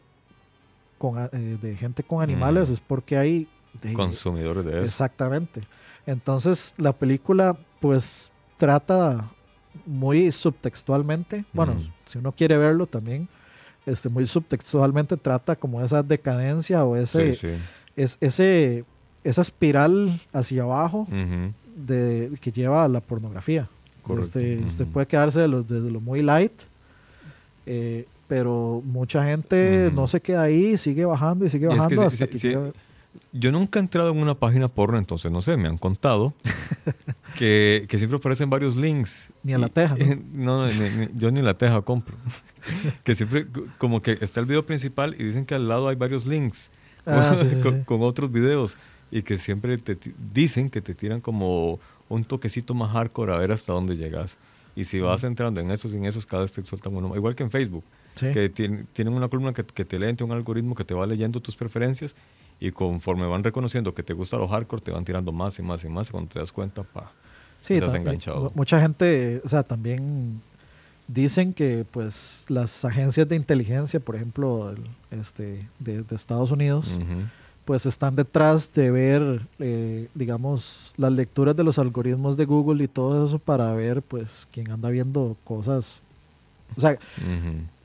con, 0.97 1.17
eh, 1.33 1.57
de 1.61 1.75
gente 1.75 2.01
con 2.03 2.21
animales 2.23 2.69
Mm. 2.69 2.73
es 2.73 2.79
porque 2.79 3.17
hay 3.17 3.47
de- 3.81 3.93
Consumidores 3.93 4.63
de 4.65 4.71
eso. 4.71 4.83
Exactamente. 4.83 5.61
Entonces, 6.05 6.73
la 6.77 6.93
película, 6.93 7.57
pues, 7.79 8.31
trata 8.57 9.29
muy 9.85 10.31
subtextualmente. 10.31 11.45
Bueno, 11.53 11.75
si 12.05 12.17
uno 12.17 12.31
quiere 12.31 12.57
verlo 12.57 12.87
también, 12.87 13.27
este, 13.85 14.09
muy 14.09 14.27
subtextualmente 14.27 15.17
trata 15.17 15.55
como 15.55 15.81
esa 15.81 16.03
decadencia 16.03 16.83
o 16.83 16.95
ese, 16.95 17.33
Sí, 17.33 17.47
sí. 17.47 17.53
es, 17.95 18.17
ese 18.21 18.85
esa 19.23 19.41
espiral 19.41 20.19
hacia 20.33 20.63
abajo 20.63 21.07
de, 21.75 22.31
que 22.41 22.51
lleva 22.51 22.83
a 22.83 22.87
la 22.87 22.99
pornografía. 23.01 23.69
Este, 24.19 24.57
Usted 24.67 24.87
puede 24.87 25.05
quedarse 25.05 25.41
de 25.41 25.47
lo, 25.47 25.61
desde 25.63 25.89
lo 25.91 25.99
muy 26.01 26.21
light, 26.23 26.53
eh, 27.65 28.07
pero 28.27 28.81
mucha 28.85 29.23
gente 29.25 29.91
no 29.93 30.07
se 30.07 30.19
queda 30.21 30.41
ahí, 30.43 30.75
sigue 30.77 31.05
bajando 31.05 31.45
y 31.45 31.49
sigue 31.49 31.65
Y 31.65 31.67
es 31.67 31.73
que 31.73 31.77
bajando 31.79 32.01
hasta 32.07 32.27
que 32.27 32.37
llega- 32.39 32.71
Yo 33.33 33.51
nunca 33.51 33.79
he 33.79 33.81
entrado 33.81 34.11
en 34.11 34.17
una 34.17 34.35
página 34.35 34.67
porno, 34.67 34.97
entonces 34.97 35.31
no 35.31 35.41
sé, 35.41 35.55
me 35.57 35.67
han 35.67 35.77
contado 35.77 36.33
que, 37.37 37.85
que 37.89 37.97
siempre 37.97 38.17
aparecen 38.17 38.49
varios 38.49 38.75
links. 38.75 39.31
Ni 39.43 39.53
a 39.53 39.57
la 39.57 39.67
teja, 39.69 39.95
¿no? 40.31 40.65
No, 40.65 40.67
no, 40.67 40.67
ni- 40.67 40.89
ni- 41.05 41.07
yo 41.17 41.31
ni 41.31 41.41
la 41.41 41.53
teja 41.57 41.81
compro. 41.81 42.15
que 43.03 43.15
siempre, 43.15 43.47
como 43.77 44.01
que 44.01 44.17
está 44.21 44.39
el 44.39 44.45
video 44.45 44.65
principal 44.65 45.15
y 45.17 45.23
dicen 45.23 45.45
que 45.45 45.55
al 45.55 45.67
lado 45.67 45.87
hay 45.87 45.95
varios 45.95 46.25
links 46.25 46.71
con, 47.05 47.13
Ah, 47.15 47.35
sí, 47.37 47.47
sí, 47.49 47.61
con- 47.61 47.83
con 47.83 48.01
otros 48.03 48.31
videos 48.31 48.77
y 49.11 49.23
que 49.23 49.37
siempre 49.37 49.77
te 49.77 49.97
dicen 50.33 50.69
que 50.69 50.81
te 50.81 50.93
tiran 50.93 51.19
como 51.21 51.79
un 52.09 52.23
toquecito 52.23 52.73
más 52.73 52.91
hardcore 52.91 53.33
a 53.33 53.37
ver 53.37 53.51
hasta 53.51 53.73
dónde 53.73 53.97
llegas. 53.97 54.37
Y 54.75 54.85
si 54.85 54.99
vas 55.01 55.23
entrando 55.25 55.59
en 55.59 55.69
esos 55.71 55.93
y 55.93 55.97
en 55.97 56.05
esos, 56.05 56.25
cada 56.25 56.43
vez 56.43 56.53
te 56.53 56.61
sueltan 56.61 56.95
uno. 56.95 57.13
Igual 57.15 57.35
que 57.35 57.43
en 57.43 57.51
Facebook, 57.51 57.83
Sí. 58.13 58.27
que 58.33 58.53
tien- 58.53 58.87
tienen 58.91 59.13
una 59.13 59.29
columna 59.29 59.53
que, 59.53 59.63
que 59.63 59.85
te 59.85 59.97
lee, 59.97 60.13
tiene 60.13 60.31
un 60.33 60.37
algoritmo 60.37 60.75
que 60.75 60.83
te 60.83 60.93
va 60.93 61.05
leyendo 61.07 61.39
tus 61.41 61.55
preferencias 61.55 62.13
y 62.61 62.71
conforme 62.71 63.25
van 63.27 63.43
reconociendo 63.43 63.93
que 63.93 64.03
te 64.03 64.13
gusta 64.13 64.37
lo 64.37 64.47
hardcore, 64.47 64.81
te 64.81 64.91
van 64.91 65.03
tirando 65.03 65.31
más 65.33 65.59
y 65.59 65.63
más 65.63 65.83
y 65.83 65.89
más. 65.89 66.07
Y 66.07 66.11
cuando 66.11 66.29
te 66.29 66.39
das 66.39 66.51
cuenta, 66.53 66.83
pa, 66.83 67.11
Sí, 67.59 67.73
estás 67.73 67.93
enganchado. 67.95 68.43
mu- 68.45 68.51
Mucha 68.55 68.79
gente, 68.79 69.41
o 69.43 69.49
sea, 69.49 69.63
también 69.63 70.41
dicen 71.07 71.53
que 71.53 71.85
pues 71.91 72.45
las 72.47 72.85
agencias 72.85 73.27
de 73.27 73.35
inteligencia, 73.35 73.99
por 73.99 74.15
ejemplo, 74.15 74.69
el- 74.69 75.19
este, 75.19 75.67
de, 75.79 76.03
de 76.03 76.15
Estados 76.15 76.51
Unidos, 76.51 76.97
pues 77.65 77.85
están 77.85 78.15
detrás 78.15 78.71
de 78.73 78.89
ver, 78.91 79.41
eh, 79.59 80.07
digamos, 80.15 80.93
las 80.97 81.11
lecturas 81.11 81.55
de 81.55 81.63
los 81.63 81.77
algoritmos 81.79 82.37
de 82.37 82.45
Google 82.45 82.83
y 82.83 82.87
todo 82.87 83.25
eso 83.25 83.39
para 83.39 83.71
ver, 83.73 84.01
pues, 84.01 84.47
quién 84.51 84.71
anda 84.71 84.89
viendo 84.89 85.35
cosas, 85.43 86.01
o 86.77 86.81
sea. 86.81 86.97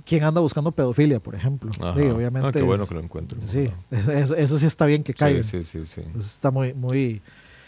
Quién 0.07 0.25
anda 0.25 0.41
buscando 0.41 0.73
pedofilia, 0.73 1.21
por 1.21 1.35
ejemplo. 1.35 1.71
Ajá. 1.81 1.95
Sí, 2.01 2.07
obviamente. 2.07 2.49
Ah, 2.49 2.53
qué 2.53 2.63
bueno 2.63 2.85
es- 2.85 2.89
que 2.89 2.95
lo 2.95 3.01
encuentro. 3.03 3.39
Sí, 3.43 3.69
es- 3.91 4.09
es- 4.09 4.31
eso 4.31 4.59
sí 4.59 4.65
está 4.65 4.87
bien 4.87 5.03
que 5.03 5.13
caiga. 5.13 5.43
Sí, 5.43 5.63
sí, 5.65 5.85
sí, 5.85 5.87
sí. 5.87 6.01
Eso 6.11 6.19
está 6.19 6.51
muy, 6.51 6.73
muy, 6.73 7.21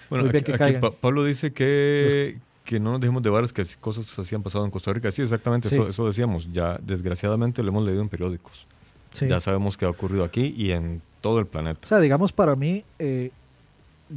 Bueno, 0.08 0.24
Muy 0.24 0.32
bien 0.32 0.42
aquí, 0.42 0.46
que 0.46 0.52
aquí 0.52 0.58
caigan. 0.58 0.80
Pa- 0.80 0.92
Pablo 0.92 1.22
dice 1.24 1.52
que, 1.52 2.38
que 2.64 2.80
no 2.80 2.92
nos 2.92 3.00
dejemos 3.02 3.22
de 3.22 3.28
varias 3.28 3.52
que 3.52 3.62
cosas 3.78 4.18
así 4.18 4.34
han 4.34 4.42
pasado 4.42 4.64
en 4.64 4.70
Costa 4.70 4.90
Rica. 4.90 5.10
Sí, 5.10 5.20
exactamente, 5.20 5.68
Sí. 5.68 5.74
Eso, 5.74 5.86
eso 5.88 6.06
decíamos. 6.06 6.50
Ya, 6.50 6.78
desgraciadamente, 6.82 7.62
lo 7.62 7.68
hemos 7.68 7.84
leído 7.84 8.00
en 8.00 8.08
periódicos. 8.08 8.66
sí. 9.10 9.26
Ya 9.28 9.38
sabemos 9.40 9.76
que 9.76 9.84
ha 9.84 9.90
ocurrido 9.90 10.24
aquí 10.24 10.54
y 10.56 10.70
en 10.70 11.02
todo 11.20 11.38
el 11.40 11.44
O 11.44 11.48
planeta. 11.48 11.86
sea, 11.88 11.98
digamos, 12.00 12.32
para 12.32 12.54
mí, 12.56 12.84
eh, 12.98 13.30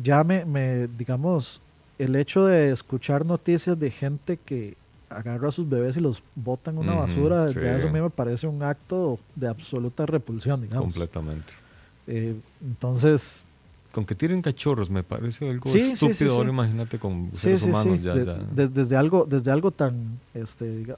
ya 0.01 0.23
me, 0.23 0.45
me, 0.45 0.87
digamos, 0.87 1.61
el 1.97 2.15
hecho 2.15 2.45
de 2.45 2.71
escuchar 2.71 3.25
noticias 3.25 3.77
de 3.79 3.91
gente 3.91 4.37
que 4.37 4.75
agarra 5.15 5.49
a 5.49 5.51
sus 5.51 5.67
bebés 5.69 5.97
y 5.97 5.99
los 5.99 6.23
botan 6.35 6.75
en 6.75 6.79
una 6.81 6.93
basura, 6.95 7.47
sí. 7.49 7.59
ya 7.61 7.77
eso 7.77 7.87
a 7.89 7.91
mí 7.91 8.01
me 8.01 8.09
parece 8.09 8.47
un 8.47 8.63
acto 8.63 9.19
de 9.35 9.47
absoluta 9.47 10.05
repulsión, 10.05 10.61
digamos. 10.61 10.83
Completamente. 10.83 11.53
Eh, 12.07 12.35
entonces, 12.61 13.45
Con 13.91 14.05
que 14.05 14.15
tiren 14.15 14.41
cachorros 14.41 14.89
me 14.89 15.03
parece 15.03 15.49
algo 15.49 15.69
Sí, 15.69 15.79
estúpido. 15.91 16.13
sí. 16.15 16.27
Ahora 16.27 16.49
imagínate 16.49 16.97
con 16.97 17.29
seres 17.33 17.63
humanos. 17.63 18.01
Ya, 18.01 18.13
de- 18.15 18.25
ya. 18.25 18.67
desde, 18.69 18.95
algo, 18.95 19.25
desde 19.29 19.51
algo 19.51 19.71
tan, 19.71 20.19
este, 20.33 20.65
diga- 20.85 20.97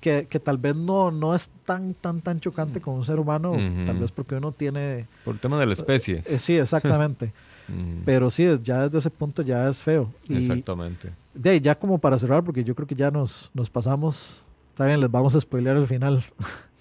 que, 0.00 0.26
que 0.30 0.38
tal 0.40 0.56
vez 0.56 0.74
no, 0.76 1.10
no 1.10 1.34
es 1.34 1.50
tan, 1.66 1.94
tan, 1.94 2.20
tan 2.20 2.40
chocante 2.40 2.80
con 2.80 2.94
un 2.94 3.04
ser 3.04 3.18
humano, 3.18 3.52
tal 3.86 3.98
vez 3.98 4.10
porque 4.12 4.36
uno 4.36 4.52
tiene... 4.52 5.06
Por 5.24 5.34
el 5.34 5.40
tema 5.40 5.58
de 5.60 5.66
la 5.66 5.72
especie. 5.74 6.22
eh, 6.26 6.38
sí, 6.38 6.56
exactamente. 6.56 7.32
Mm, 7.70 8.02
Pero 8.04 8.30
sí, 8.30 8.46
ya 8.62 8.82
desde 8.82 8.98
ese 8.98 9.10
punto 9.10 9.42
ya 9.42 9.68
es 9.68 9.82
feo. 9.82 10.12
Y, 10.28 10.36
Exactamente. 10.36 11.12
De 11.34 11.50
ahí, 11.50 11.60
ya 11.60 11.78
como 11.78 11.98
para 11.98 12.18
cerrar, 12.18 12.42
porque 12.42 12.64
yo 12.64 12.74
creo 12.74 12.86
que 12.86 12.94
ya 12.94 13.10
nos, 13.10 13.50
nos 13.54 13.70
pasamos. 13.70 14.44
Está 14.70 14.86
bien, 14.86 15.00
les 15.00 15.10
vamos 15.10 15.34
a 15.34 15.40
spoilear 15.40 15.76
el 15.76 15.86
final. 15.86 16.24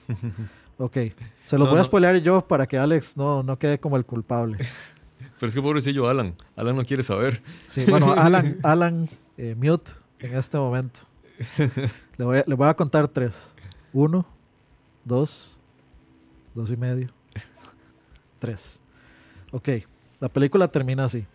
ok. 0.77 0.97
Se 1.45 1.57
los 1.57 1.67
No, 1.67 1.71
voy 1.71 1.79
a 1.79 1.83
spoilear 1.83 2.17
yo 2.17 2.41
para 2.41 2.67
que 2.67 2.77
Alex 2.77 3.15
no, 3.17 3.43
no 3.43 3.57
quede 3.59 3.79
como 3.79 3.97
el 3.97 4.05
culpable. 4.05 4.57
Pero 5.39 5.47
es 5.49 5.55
que 5.55 5.61
pobrecillo 5.61 6.09
Alan. 6.09 6.35
Alan 6.55 6.75
no 6.75 6.83
quiere 6.85 7.03
saber. 7.03 7.41
Sí, 7.67 7.85
bueno, 7.89 8.11
Alan, 8.17 8.57
Alan, 8.63 9.09
eh, 9.37 9.55
mute 9.57 9.91
en 10.19 10.35
este 10.37 10.57
momento. 10.57 11.01
Le 12.17 12.25
voy, 12.25 12.37
a, 12.39 12.43
le 12.45 12.55
voy 12.55 12.67
a 12.67 12.73
contar 12.73 13.07
tres. 13.07 13.53
Uno, 13.93 14.25
dos, 15.05 15.57
dos 16.53 16.71
y 16.71 16.77
medio, 16.77 17.09
tres. 18.39 18.81
Ok, 19.51 19.69
la 20.19 20.29
película 20.29 20.67
termina 20.67 21.05
así. 21.05 21.25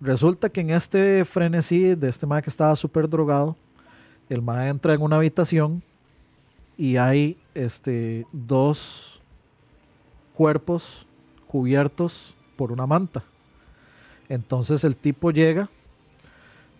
Resulta 0.00 0.48
que 0.48 0.60
en 0.60 0.70
este 0.70 1.24
frenesí 1.24 1.94
de 1.94 2.08
este 2.08 2.26
mae 2.26 2.42
que 2.42 2.50
estaba 2.50 2.76
súper 2.76 3.08
drogado, 3.08 3.56
el 4.28 4.42
mae 4.42 4.68
entra 4.68 4.94
en 4.94 5.02
una 5.02 5.16
habitación 5.16 5.82
y 6.76 6.96
hay 6.96 7.38
este, 7.54 8.26
dos 8.32 9.20
cuerpos 10.34 11.06
cubiertos 11.46 12.34
por 12.56 12.72
una 12.72 12.86
manta. 12.86 13.22
Entonces 14.28 14.84
el 14.84 14.96
tipo 14.96 15.30
llega 15.30 15.70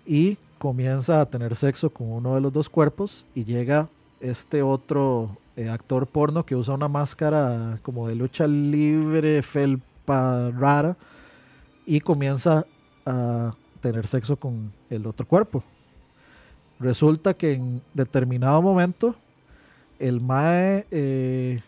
y 0.05 0.37
comienza 0.59 1.21
a 1.21 1.27
tener 1.27 1.55
sexo 1.55 1.91
con 1.91 2.11
uno 2.13 2.35
de 2.35 2.41
los 2.41 2.53
dos 2.53 2.69
cuerpos 2.69 3.25
y 3.35 3.45
llega 3.45 3.89
este 4.21 4.63
otro 4.63 5.39
eh, 5.57 5.71
actor 5.71 6.07
porno 6.07 6.45
que 6.45 6.57
usa 6.57 6.75
una 6.75 6.89
máscara 6.89 7.79
como 7.83 8.09
de 8.09 8.15
lucha 8.15 8.47
libre, 8.47 9.43
felpa 9.43 9.96
rara 10.07 10.97
y 11.85 12.01
comienza 12.01 12.67
a 13.05 13.55
tener 13.81 14.07
sexo 14.07 14.37
con 14.37 14.73
el 14.91 15.07
otro 15.07 15.27
cuerpo. 15.27 15.63
Resulta 16.79 17.35
que 17.35 17.55
en 17.55 17.83
determinado 17.95 18.61
momento 18.61 19.15
el 19.99 20.21
mae 20.21 20.87
eh, 20.91 21.63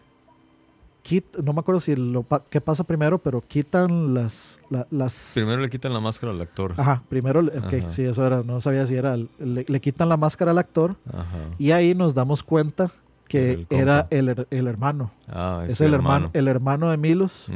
quita- 1.03 1.41
no 1.43 1.53
me 1.55 1.61
acuerdo 1.61 1.81
si 1.81 1.97
lo 1.97 2.27
qué 2.51 2.61
pasa 2.61 2.85
primero, 2.85 3.19
pero 3.19 3.41
quitan 3.41 4.13
las 4.13 4.61
la- 4.69 4.87
las 4.91 5.33
Primero 5.35 5.63
le 5.63 5.71
quitan 5.71 5.93
la 5.95 6.01
máscara 6.01 6.33
al 6.33 6.41
actor. 6.41 6.75
Ajá, 6.77 7.03
primero, 7.09 7.41
ok, 7.41 7.75
Ajá. 7.75 7.91
sí, 7.91 8.03
eso 8.05 8.27
era, 8.27 8.43
no 8.43 8.61
sabía 8.61 8.87
si 8.87 8.97
era, 8.97 9.17
le, 9.17 9.65
le 9.67 9.81
quitan 9.81 10.09
la 10.11 10.17
máscara 10.19 10.51
al 10.51 10.59
actor 10.59 10.97
Ajá. 11.11 11.39
y 11.59 11.71
ahí 11.71 11.95
nos 11.95 12.13
damos 12.13 12.43
cuenta 12.43 12.91
que 13.29 13.53
El 13.53 13.67
era 13.81 14.07
el, 14.11 14.47
el 14.51 14.67
hermano, 14.67 15.11
Ah, 15.29 15.65
es 15.69 15.81
el 15.81 15.93
hermano, 15.95 16.31
el 16.33 16.49
hermano 16.49 16.91
de 16.91 16.97
Milos, 16.97 17.51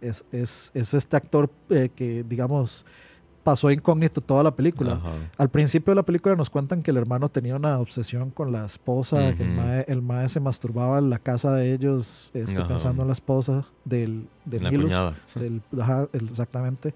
es, 0.00 0.24
es, 0.32 0.70
es 0.74 0.94
este 0.94 1.16
actor 1.16 1.50
eh, 1.70 1.90
que, 1.94 2.24
digamos, 2.28 2.86
pasó 3.42 3.70
incógnito 3.70 4.20
toda 4.20 4.42
la 4.42 4.50
película. 4.56 4.94
Al 5.38 5.48
principio 5.50 5.92
de 5.92 5.96
la 5.96 6.02
película 6.02 6.34
nos 6.34 6.50
cuentan 6.50 6.82
que 6.82 6.90
el 6.90 6.96
hermano 6.96 7.28
tenía 7.28 7.54
una 7.54 7.78
obsesión 7.78 8.30
con 8.30 8.50
la 8.50 8.64
esposa, 8.64 9.18
que 9.36 9.42
el 9.44 9.50
mae, 9.56 9.84
el 9.88 10.02
mae 10.02 10.28
se 10.28 10.40
masturbaba 10.40 10.98
en 10.98 11.10
la 11.10 11.18
casa 11.20 11.52
de 11.54 11.72
ellos, 11.72 12.30
este, 12.34 12.54
pensando 12.68 13.02
en 13.02 13.08
la 13.08 13.12
esposa 13.12 13.64
del, 13.84 14.26
de 14.44 14.60
La 14.60 14.70
Milos. 14.70 14.90
del- 15.36 15.62
ajá, 15.80 16.08
exactamente. 16.12 16.92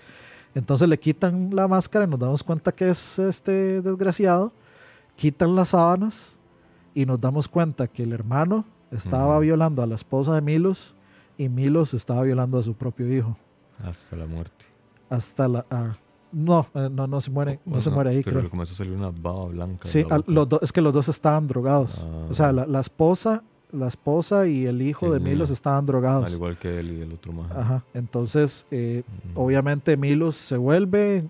Entonces 0.54 0.88
le 0.88 0.98
quitan 0.98 1.50
la 1.52 1.68
máscara 1.68 2.04
y 2.04 2.08
nos 2.08 2.18
damos 2.18 2.42
cuenta 2.42 2.72
que 2.72 2.88
es 2.90 3.20
este 3.20 3.80
desgraciado. 3.82 4.52
Quitan 5.14 5.54
las 5.54 5.68
sábanas 5.68 6.36
y 6.94 7.06
nos 7.06 7.20
damos 7.20 7.48
cuenta 7.48 7.86
que 7.88 8.02
el 8.02 8.12
hermano 8.12 8.64
estaba 8.90 9.38
violando 9.38 9.82
a 9.82 9.86
la 9.86 9.94
esposa 9.94 10.34
de 10.34 10.40
Milos 10.42 10.94
y 11.38 11.48
Milos 11.48 11.94
estaba 11.94 12.22
violando 12.22 12.58
a 12.58 12.62
su 12.62 12.74
propio 12.74 13.12
hijo. 13.14 13.36
Hasta 13.82 14.16
la 14.16 14.26
muerte. 14.26 14.66
Hasta 15.08 15.48
la... 15.48 15.64
ah, 15.70 15.96
no, 16.32 16.66
eh, 16.74 16.88
no, 16.92 17.06
no 17.06 17.20
se 17.20 17.30
muere, 17.30 17.58
no 17.64 17.80
se 17.80 17.90
muere 17.90 18.10
ahí, 18.10 18.22
pero 18.22 18.34
creo. 18.34 18.42
le 18.44 18.50
comenzó 18.50 18.74
a 18.74 18.76
salir 18.76 18.92
una 18.92 19.10
baba 19.10 19.46
blanca. 19.46 19.88
Sí, 19.88 20.04
los 20.26 20.48
dos- 20.48 20.60
es 20.62 20.72
que 20.72 20.80
los 20.80 20.92
dos 20.92 21.08
estaban 21.08 21.48
drogados. 21.48 22.06
O 22.30 22.34
sea, 22.34 22.48
Ah. 22.48 22.52
la, 22.52 22.66
la 22.66 22.80
esposa, 22.80 23.42
la 23.72 23.88
esposa 23.88 24.46
y 24.46 24.66
el 24.66 24.82
hijo 24.82 25.06
El 25.06 25.12
de 25.14 25.18
niño. 25.20 25.30
Milos 25.32 25.50
estaban 25.50 25.86
drogados. 25.86 26.26
Al 26.26 26.32
igual 26.32 26.56
que 26.58 26.78
él 26.80 26.90
y 26.98 27.00
el 27.02 27.12
otro 27.12 27.32
más. 27.32 27.50
Ajá. 27.52 27.82
Entonces, 27.94 28.66
eh, 28.70 29.02
obviamente 29.34 29.96
Milos 29.96 30.36
se 30.36 30.56
vuelve, 30.56 31.28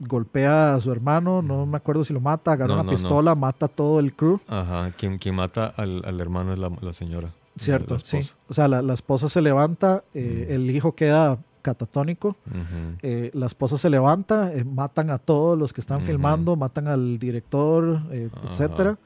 golpea 0.00 0.74
a 0.74 0.80
su 0.80 0.90
hermano, 0.90 1.42
no 1.42 1.66
me 1.66 1.76
acuerdo 1.76 2.02
si 2.04 2.12
lo 2.12 2.20
mata, 2.20 2.52
agarra 2.52 2.68
No, 2.68 2.74
una 2.74 2.82
no, 2.84 2.90
no. 2.92 2.96
pistola, 2.96 3.34
mata 3.34 3.66
a 3.66 3.68
todo 3.68 4.00
el 4.00 4.14
crew. 4.14 4.40
Ajá. 4.48 4.90
Quien, 4.96 5.18
quien 5.18 5.34
mata 5.36 5.66
al, 5.76 6.02
al 6.04 6.20
hermano 6.20 6.52
es 6.52 6.58
la, 6.58 6.70
la 6.80 6.92
señora. 6.92 7.30
Cierto, 7.56 7.94
la 7.94 8.00
sí. 8.00 8.20
O 8.48 8.54
sea, 8.54 8.66
la, 8.68 8.80
la 8.82 8.94
esposa 8.94 9.28
se 9.28 9.40
levanta, 9.42 10.02
eh, 10.14 10.46
Mm. 10.48 10.52
el 10.54 10.70
hijo 10.70 10.94
queda 10.94 11.38
catatónico, 11.62 12.28
Ujú. 12.46 12.96
eh, 13.02 13.30
la 13.34 13.44
esposa 13.44 13.76
se 13.76 13.90
levanta, 13.90 14.50
eh, 14.54 14.64
matan 14.64 15.10
a 15.10 15.18
todos 15.18 15.58
los 15.58 15.74
que 15.74 15.82
están 15.82 16.00
filmando, 16.02 16.56
matan 16.56 16.88
al 16.88 17.18
director, 17.18 18.00
etcétera. 18.10 18.96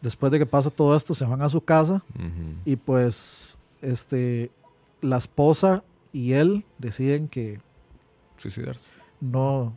Después 0.00 0.30
de 0.32 0.38
que 0.38 0.46
pasa 0.46 0.70
todo 0.70 0.96
esto, 0.96 1.14
se 1.14 1.24
van 1.24 1.42
a 1.42 1.48
su 1.48 1.60
casa 1.60 2.02
y 2.64 2.76
pues 2.76 3.58
este 3.82 4.50
la 5.00 5.18
esposa 5.18 5.82
y 6.12 6.32
él 6.32 6.64
deciden 6.78 7.28
que 7.28 7.60
Suicidarse. 8.38 8.90
No, 9.20 9.76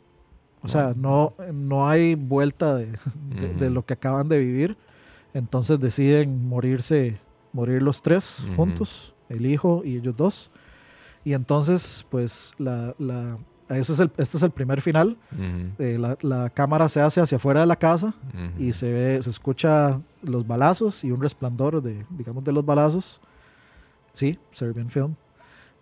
o 0.61 0.67
sea, 0.67 0.93
no, 0.95 1.33
no 1.53 1.87
hay 1.87 2.15
vuelta 2.15 2.75
de, 2.75 2.97
de- 3.59 3.69
lo 3.69 3.85
que 3.85 3.93
acaban 3.93 4.27
de 4.29 4.39
vivir. 4.39 4.77
Entonces 5.33 5.79
deciden 5.79 6.47
morirse, 6.47 7.19
morir 7.53 7.81
los 7.83 8.01
tres 8.01 8.45
juntos, 8.55 9.13
el 9.29 9.45
hijo 9.45 9.81
y 9.85 9.97
ellos 9.97 10.15
dos. 10.17 10.51
Y 11.23 11.33
entonces, 11.33 12.05
pues, 12.09 12.53
la, 12.57 12.95
la, 12.97 13.37
ese 13.69 13.93
es 13.93 13.99
el, 13.99 14.09
este 14.17 14.37
es 14.37 14.43
el 14.43 14.51
primer 14.51 14.81
final. 14.81 15.17
Eh, 15.77 15.97
la, 15.99 16.17
la 16.21 16.49
cámara 16.49 16.87
se 16.87 17.01
hace 17.01 17.19
hacia 17.21 17.35
afuera 17.35 17.59
de 17.59 17.65
la 17.67 17.75
casa 17.75 18.13
y 18.57 18.71
se 18.73 18.91
ve, 18.91 19.21
se 19.21 19.29
escucha 19.29 19.99
los 20.23 20.47
balazos 20.47 21.03
y 21.03 21.11
un 21.11 21.21
resplandor 21.21 21.81
de, 21.83 22.05
digamos, 22.09 22.43
de 22.43 22.51
los 22.53 22.65
balazos. 22.65 23.21
Sí, 24.13 24.39
Serbian 24.51 24.89
Film. 24.89 25.13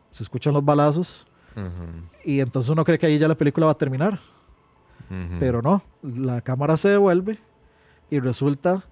Se 0.09 0.23
escuchan 0.23 0.53
los 0.53 0.65
balazos 0.65 1.25
Y 2.23 2.39
entonces 2.39 2.69
uno 2.69 2.83
cree 2.83 2.97
que 2.97 3.05
ahí 3.05 3.17
ya 3.17 3.27
la 3.27 3.35
película 3.35 3.67
va 3.67 3.73
a 3.73 3.77
terminar. 3.77 4.19
Pero 5.39 5.61
no, 5.61 5.83
la 6.01 6.41
cámara 6.41 6.77
se 6.77 6.89
devuelve 6.89 7.37
y 8.09 8.19
resulta 8.19 8.83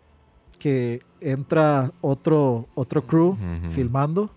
que 0.59 1.01
entra 1.19 1.91
otro, 2.01 2.67
otro 2.75 3.01
crew 3.01 3.35
filmando 3.71 4.29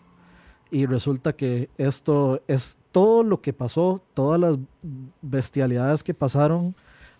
y 0.70 0.86
resulta 0.86 1.34
que 1.34 1.68
esto 1.76 2.42
es 2.48 2.78
todo 2.92 3.22
lo 3.22 3.40
que 3.40 3.52
pasó, 3.52 4.02
todas 4.14 4.40
las 4.40 4.58
bestialidades 5.20 6.02
que 6.02 6.14
pasaron 6.14 6.74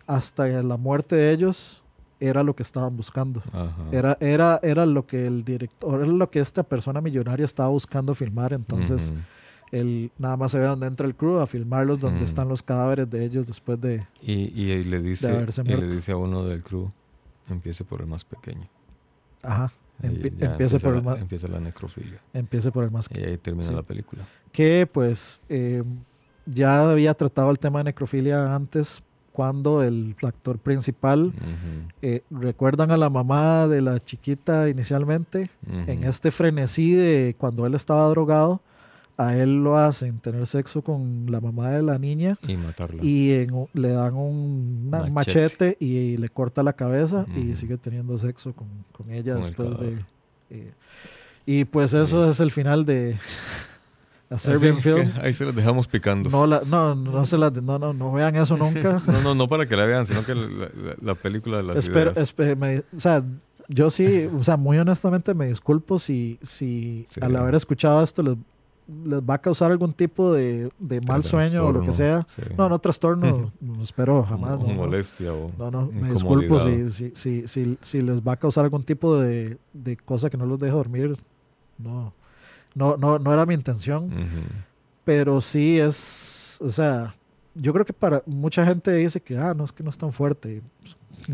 hasta 0.07 0.47
la 0.63 0.77
muerte 0.77 1.17
de 1.17 1.33
ellos 1.33 1.85
era 2.19 2.43
lo 2.43 2.57
que 2.57 2.63
estaban 2.63 2.97
buscando. 2.97 3.43
Ajá. 3.53 3.73
Era, 3.93 4.17
era, 4.21 4.59
era 4.63 4.87
lo 4.87 5.07
que 5.07 5.27
el 5.27 5.45
director, 5.45 6.03
era 6.03 6.11
lo 6.11 6.31
que 6.31 6.41
esta 6.41 6.63
persona 6.63 7.03
millonaria 7.03 7.45
estaba 7.45 7.69
buscando 7.69 8.15
filmar. 8.15 8.55
Entonces. 8.55 9.13
Él 9.73 10.11
nada 10.19 10.37
más 10.37 10.53
se 10.53 10.59
ve 10.59 10.67
donde 10.67 10.87
entra 10.87 11.07
el 11.07 11.15
crew 11.15 11.39
a 11.39 11.47
filmarlos, 11.47 11.99
donde 12.01 12.21
Mm. 12.21 12.25
están 12.25 12.49
los 12.49 12.63
cadáveres 12.63 13.09
de 13.11 13.25
ellos 13.25 13.47
después 13.47 13.81
de, 13.81 14.07
Y, 14.23 14.33
y 14.63 14.85
le 14.85 15.01
dice, 15.01 15.47
y 15.65 15.69
le 15.75 15.89
dice 15.89 16.13
a 16.13 16.17
uno 16.17 16.45
del 16.45 16.63
crew, 16.63 16.89
empiece 17.51 17.85
por 17.85 18.01
el 18.01 18.07
más 18.07 18.25
pequeño. 18.25 18.67
Ajá. 19.43 19.73
Empiece, 20.03 20.79
por 20.79 20.95
el 20.95 21.03
más, 21.03 21.19
empieza 21.21 21.49
la 21.49 21.59
necrofilia. 21.59 22.21
empiece 22.35 22.71
por 22.71 22.85
el 22.85 22.91
más 22.91 23.09
Y 23.15 23.19
ahí 23.25 23.39
termina 23.39 23.65
Sí. 23.69 23.75
la 23.75 23.83
película. 23.83 24.23
que 24.53 24.87
pues 24.91 25.41
eh, 25.49 25.83
ya 26.45 26.91
había 26.91 27.15
tratado 27.15 27.51
el 27.51 27.59
tema 27.59 27.79
de 27.81 27.85
necrofilia 27.85 28.55
antes 28.55 29.03
cuando 29.33 29.83
el 29.83 30.15
actor 30.23 30.59
principal 30.59 31.33
eh, 32.03 32.23
recuerdan 32.31 32.91
a 32.91 32.97
la 32.97 33.11
mamá 33.11 33.69
de 33.69 33.81
la 33.83 34.03
chiquita 34.03 34.69
inicialmente 34.69 35.51
en 35.87 36.05
este 36.05 36.31
frenesí 36.31 36.93
de 36.95 37.35
cuando 37.39 37.67
él 37.67 37.75
estaba 37.75 38.09
drogado 38.09 38.61
a 39.19 39.35
él 39.37 39.65
lo 39.65 39.79
hacen 39.79 40.19
tener 40.19 40.47
sexo 40.47 40.83
con 40.83 41.27
la 41.31 41.41
mamá 41.41 41.71
de 41.71 41.83
la 41.83 41.99
niña 41.99 42.37
Y 42.47 42.57
matarla. 42.57 43.03
y 43.03 43.33
en 43.33 43.67
le 43.73 43.89
dan 43.91 44.15
un 44.15 44.91
Machete. 44.91 45.11
machete 45.13 45.77
y, 45.81 46.17
le 46.19 46.29
corta 46.29 46.63
la 46.63 46.75
cabeza 46.75 47.25
y 47.35 47.55
sigue 47.55 47.79
teniendo 47.79 48.19
sexo 48.19 48.53
con, 48.53 48.69
con 48.93 49.11
ella 49.11 49.35
Con 49.35 49.43
después 49.43 49.81
de 49.81 49.99
eh, 50.51 50.73
y 51.47 51.65
pues 51.65 51.95
eso 51.95 52.31
es 52.31 52.41
el 52.41 52.51
final 52.51 52.85
de 52.85 53.17
A 54.29 54.39
Serbian 54.39 54.81
Film 54.81 55.09
Ahí 55.23 55.33
se 55.33 55.45
los 55.45 55.55
dejamos 55.55 55.87
picando. 55.87 56.29
no, 56.29 56.47
la, 56.47 56.61
no, 56.67 56.95
no 56.97 57.25
se 57.27 57.39
la, 57.39 57.49
no, 57.51 57.79
no, 57.79 57.93
no 57.95 58.13
vean 58.13 58.35
eso 58.37 58.57
nunca. 58.57 59.01
No, 59.07 59.23
no, 59.23 59.35
no 59.37 59.49
para 59.49 59.67
que 59.67 59.77
la 59.77 59.87
vean, 59.87 60.05
sino 60.05 60.25
que 60.25 60.35
la, 60.35 60.47
la- 60.49 60.97
la 61.01 61.15
película 61.15 61.59
de 61.59 61.63
las 61.63 61.77
Espero, 61.77 62.11
ideas. 62.13 62.37
espe- 62.37 62.57
me- 62.57 62.81
o 62.97 63.01
sea, 63.01 63.23
yo 63.69 63.89
sí, 63.89 64.29
o 64.37 64.43
sea, 64.45 64.57
muy 64.57 64.79
honestamente 64.79 65.33
me 65.33 65.47
disculpo 65.47 65.99
si, 66.01 66.39
si 66.43 67.07
Sí. 67.09 67.21
al 67.23 67.35
haber 67.37 67.55
escuchado 67.55 68.03
esto 68.03 68.23
les, 68.23 68.37
les 68.89 69.21
va 69.21 69.35
a 69.35 69.39
causar 69.39 69.71
algún 69.71 69.93
tipo 69.93 70.33
de, 70.33 70.71
de 70.79 71.01
mal 71.01 71.25
sueño 71.25 71.67
o 71.67 71.73
lo 71.73 71.81
que 71.81 71.93
sea. 71.93 72.25
Sí. 72.29 72.43
No, 72.57 72.69
no 72.69 72.79
trastorno, 72.79 73.53
no 73.61 73.83
espero 73.83 74.23
jamás. 74.25 74.61
No, 74.61 74.69
no. 74.69 74.75
molestia 74.75 75.33
o 75.33 75.51
No, 75.59 75.71
no, 75.71 75.87
me 75.93 76.11
disculpo 76.11 76.61
si, 76.61 76.91
si, 76.91 77.13
si, 77.15 77.49
si, 77.49 77.79
si 77.81 78.01
les 78.01 78.21
va 78.21 78.33
a 78.33 78.37
causar 78.37 78.65
algún 78.65 78.85
tipo 78.85 79.19
de, 79.19 79.59
de 79.73 79.97
cosa 79.97 80.31
que 80.31 80.37
no 80.37 80.47
los 80.47 80.61
deje 80.61 80.73
dormir. 80.73 81.17
No, 81.79 82.13
no, 82.75 82.97
no, 82.97 83.19
no 83.19 83.33
era 83.33 83.45
mi 83.45 83.55
intención. 83.55 84.11
Pero 85.05 85.41
sí 85.41 85.79
es, 85.79 86.59
o 86.61 86.71
sea, 86.71 87.15
yo 87.55 87.73
creo 87.73 87.85
que 87.85 87.93
para 87.93 88.23
mucha 88.27 88.65
gente 88.65 88.93
dice 88.93 89.21
que, 89.21 89.37
ah, 89.39 89.55
no, 89.55 89.65
es 89.65 89.73
que 89.73 89.83
no 89.83 89.91
es 89.91 89.99
tan 89.99 90.13
fuerte. 90.13 90.63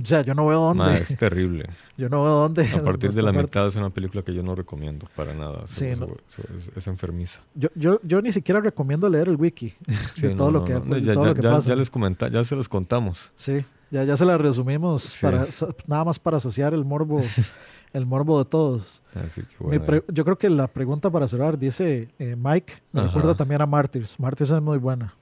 O 0.01 0.07
sea, 0.07 0.23
yo 0.23 0.33
no 0.35 0.47
veo 0.47 0.61
dónde. 0.61 0.99
Es 0.99 1.17
terrible. 1.17 1.65
Yo 1.99 2.09
no 2.09 2.23
veo 2.25 2.33
dónde. 2.33 2.67
A 2.73 2.83
partir 2.83 3.13
de 3.13 3.23
la 3.23 3.33
mitad 3.33 3.67
es 3.67 3.77
una 3.77 3.91
película 3.91 4.23
que 4.23 4.35
yo 4.35 4.43
no 4.43 4.55
recomiendo 4.55 5.07
para 5.15 5.35
nada. 5.35 5.67
Sí, 5.67 5.85
Eso- 5.87 6.07
no. 6.07 6.17
es, 6.57 6.73
es 6.75 6.87
enfermiza. 6.89 7.41
Yo, 7.55 7.69
yo, 7.77 8.01
yo 8.03 8.21
ni 8.23 8.33
siquiera 8.33 8.61
recomiendo 8.61 9.09
leer 9.11 9.29
el 9.29 9.37
wiki 9.37 9.75
Sí, 10.15 10.23
de 10.29 10.35
todo 10.35 10.51
no, 10.51 10.61
lo 10.61 10.65
que, 10.65 10.73
de 10.75 11.03
ya, 11.03 11.13
todo 11.15 11.25
ya- 11.25 11.29
lo 11.29 11.35
que 11.37 11.43
pasa. 11.43 11.69
ya 11.69 11.77
les 11.77 11.91
comenta, 11.91 12.29
ya 12.29 12.43
se 12.43 12.57
los 12.57 12.69
contamos. 12.69 13.31
Sí, 13.37 13.65
ya, 13.91 14.03
ya 14.05 14.17
se 14.17 14.25
la 14.25 14.39
resumimos 14.39 15.03
Sí. 15.03 15.21
para, 15.27 15.47
nada 15.87 16.05
más 16.05 16.19
para 16.19 16.41
saciar 16.41 16.73
el 16.75 16.85
morbo, 16.85 17.23
el 17.93 18.07
morbo 18.07 18.39
de 18.43 18.47
todos. 18.47 19.03
Así 19.15 19.43
que 19.43 19.55
bueno. 19.61 19.85
yo 20.09 20.25
creo 20.25 20.39
que 20.39 20.49
la 20.51 20.67
pregunta 20.69 21.11
para 21.11 21.29
cerrar 21.29 21.59
dice 21.59 22.09
eh, 22.19 22.35
Mike, 22.37 22.73
me 22.93 23.01
Ajá. 23.03 23.09
recuerda 23.09 23.35
también 23.37 23.61
a 23.63 23.67
Martyrs. 23.67 24.19
Martyrs 24.19 24.51
es 24.51 24.63
muy 24.63 24.79
buena, 24.79 25.15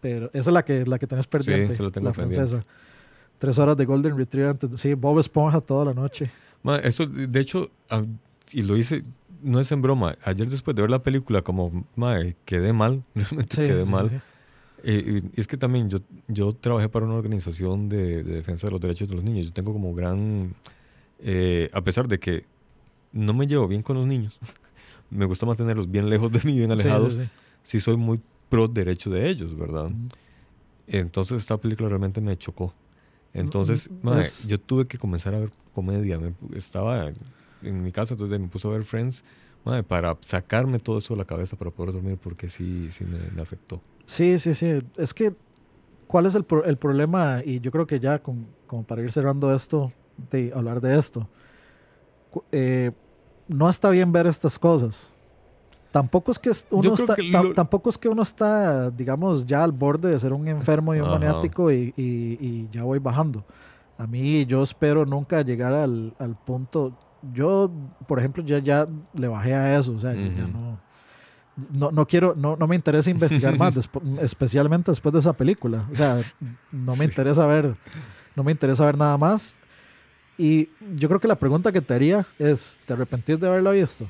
pero 0.00 0.26
esa 0.32 0.50
es 0.50 0.54
la 0.54 0.64
que, 0.64 0.86
la 0.86 0.98
que 1.00 1.06
tenés 1.08 1.26
pendiente, 1.26 1.74
se 1.74 1.82
la 1.82 1.90
tengo 1.90 2.08
la 2.08 2.14
pendiente. 2.14 2.60
Tres 3.42 3.58
horas 3.58 3.76
de 3.76 3.84
Golden 3.86 4.16
Retriever. 4.16 4.50
antes- 4.52 4.80
sí, 4.80 4.94
Bob 4.94 5.18
Esponja 5.18 5.60
toda 5.60 5.84
la 5.86 5.94
noche. 5.94 6.30
Ma, 6.62 6.78
eso, 6.78 7.06
de 7.06 7.40
hecho, 7.40 7.70
y 8.52 8.62
lo 8.62 8.76
hice, 8.76 9.02
no 9.42 9.58
es 9.58 9.72
en 9.72 9.82
broma. 9.82 10.14
Ayer 10.24 10.48
después 10.48 10.76
de 10.76 10.82
ver 10.82 10.90
la 10.92 11.02
película, 11.02 11.42
como, 11.42 11.84
mae, 11.96 12.36
quedé 12.44 12.72
mal, 12.72 13.02
realmente 13.16 13.56
Sí, 13.56 13.62
quedé 13.64 13.84
sí, 13.84 13.90
mal. 13.90 14.10
sí. 14.10 14.16
Eh, 14.84 15.22
y 15.34 15.40
es 15.40 15.48
que 15.48 15.56
también 15.56 15.90
yo, 15.90 15.98
yo 16.28 16.52
trabajé 16.52 16.88
para 16.88 17.04
una 17.06 17.16
organización 17.16 17.88
de, 17.88 18.22
de 18.22 18.32
defensa 18.36 18.68
de 18.68 18.70
los 18.70 18.80
derechos 18.80 19.08
de 19.08 19.16
los 19.16 19.24
niños. 19.24 19.46
Yo 19.46 19.52
tengo 19.52 19.72
como 19.72 19.92
gran, 19.92 20.54
eh, 21.18 21.68
a 21.72 21.80
pesar 21.82 22.06
de 22.06 22.20
que 22.20 22.44
no 23.12 23.34
me 23.34 23.48
llevo 23.48 23.66
bien 23.66 23.82
con 23.82 23.96
los 23.96 24.06
niños, 24.06 24.38
me 25.10 25.24
gusta 25.24 25.46
mantenerlos 25.46 25.90
bien 25.90 26.08
lejos 26.08 26.30
de 26.30 26.40
mí, 26.44 26.56
bien 26.58 26.70
alejados. 26.70 27.14
sí. 27.14 27.28
Sí, 27.64 27.80
soy 27.80 27.96
muy 27.96 28.20
pro 28.48 28.68
derecho 28.68 29.10
de 29.10 29.28
ellos, 29.28 29.56
¿verdad? 29.56 29.90
Mm. 29.90 30.08
Entonces 30.86 31.38
esta 31.38 31.56
película 31.58 31.88
realmente 31.88 32.20
me 32.20 32.36
chocó. 32.38 32.72
Entonces, 33.34 33.90
Mm, 33.90 34.18
es- 34.18 34.46
yo 34.46 34.58
tuve 34.60 34.86
que 34.86 34.98
comenzar 34.98 35.34
a 35.34 35.38
ver 35.40 35.50
comedia. 35.74 36.18
Me- 36.18 36.34
estaba 36.56 37.12
en 37.62 37.82
mi 37.82 37.92
casa, 37.92 38.14
entonces 38.14 38.38
me 38.38 38.48
puse 38.48 38.68
a 38.68 38.70
ver 38.72 38.84
Friends 38.84 39.24
para 39.86 40.16
sacarme 40.22 40.78
todo 40.80 40.98
eso 40.98 41.14
de 41.14 41.18
la 41.18 41.24
cabeza 41.24 41.56
para 41.56 41.70
poder 41.70 41.92
dormir 41.92 42.18
porque 42.22 42.48
sí, 42.48 42.90
sí 42.90 43.04
me, 43.04 43.18
me 43.34 43.42
afectó. 43.42 43.80
Sí, 44.06 44.38
sí, 44.38 44.54
sí. 44.54 44.82
Es 44.96 45.14
que, 45.14 45.34
¿cuál 46.08 46.26
es 46.26 46.34
el, 46.34 46.44
pro- 46.44 46.64
el 46.64 46.76
problema? 46.76 47.42
Y 47.44 47.60
yo 47.60 47.70
creo 47.70 47.86
que 47.86 48.00
ya, 48.00 48.18
con- 48.20 48.46
como 48.66 48.82
para 48.84 49.02
ir 49.02 49.12
cerrando 49.12 49.54
esto, 49.54 49.92
de 50.30 50.52
hablar 50.54 50.80
de 50.80 50.98
esto, 50.98 51.28
eh, 52.50 52.90
no 53.48 53.68
está 53.70 53.90
bien 53.90 54.10
ver 54.12 54.26
estas 54.26 54.58
cosas. 54.58 55.11
Tampoco 55.92 56.32
es 56.32 56.38
que 56.38 56.50
uno 56.70 56.94
está, 56.94 57.14
que 57.14 57.22
lo- 57.24 57.52
tampoco 57.54 57.90
es 57.90 57.98
que 57.98 58.08
uno 58.08 58.22
está, 58.22 58.90
digamos, 58.90 59.46
ya 59.46 59.62
al 59.62 59.70
borde 59.72 60.10
de 60.10 60.18
ser 60.18 60.32
un 60.32 60.48
enfermo 60.48 60.94
y 60.94 60.98
un 61.00 61.06
Ajá. 61.08 61.18
maniático 61.18 61.70
y, 61.70 61.92
y- 61.96 62.38
y 62.40 62.68
ya 62.72 62.82
voy 62.82 62.98
bajando. 62.98 63.44
A 63.98 64.06
mí 64.06 64.44
yo 64.46 64.62
espero 64.62 65.04
nunca 65.06 65.42
llegar 65.42 65.72
al, 65.74 66.14
al 66.18 66.34
punto. 66.34 66.92
Yo, 67.32 67.70
por 68.08 68.18
ejemplo, 68.18 68.42
ya, 68.42 68.58
ya 68.58 68.88
le 69.12 69.28
bajé 69.28 69.54
a 69.54 69.78
eso. 69.78 69.92
O 69.92 69.98
sea, 69.98 70.14
yo 70.14 70.22
ya 70.34 70.44
Ujú. 70.44 70.52
no, 70.52 70.78
no, 71.72 71.90
no 71.92 72.06
quiero, 72.06 72.34
no, 72.36 72.56
no 72.56 72.66
me 72.66 72.74
interesa 72.74 73.10
investigar 73.10 73.56
más, 73.58 73.74
especialmente 74.22 74.90
después 74.90 75.12
de 75.12 75.18
esa 75.18 75.34
película. 75.34 75.86
O 75.92 75.94
sea, 75.94 76.20
no 76.72 76.92
me 76.92 77.00
Sí. 77.00 77.04
interesa 77.04 77.44
ver, 77.46 77.76
no 78.34 78.42
me 78.42 78.50
interesa 78.52 78.84
ver 78.86 78.96
nada 78.96 79.18
más. 79.18 79.54
Y 80.38 80.70
yo 80.96 81.06
creo 81.08 81.20
que 81.20 81.28
la 81.28 81.36
pregunta 81.36 81.70
que 81.70 81.82
te 81.82 81.92
haría 81.92 82.26
es, 82.38 82.78
¿te 82.86 82.94
arrepentís 82.94 83.38
de 83.38 83.46
haberla 83.46 83.72
visto? 83.72 84.06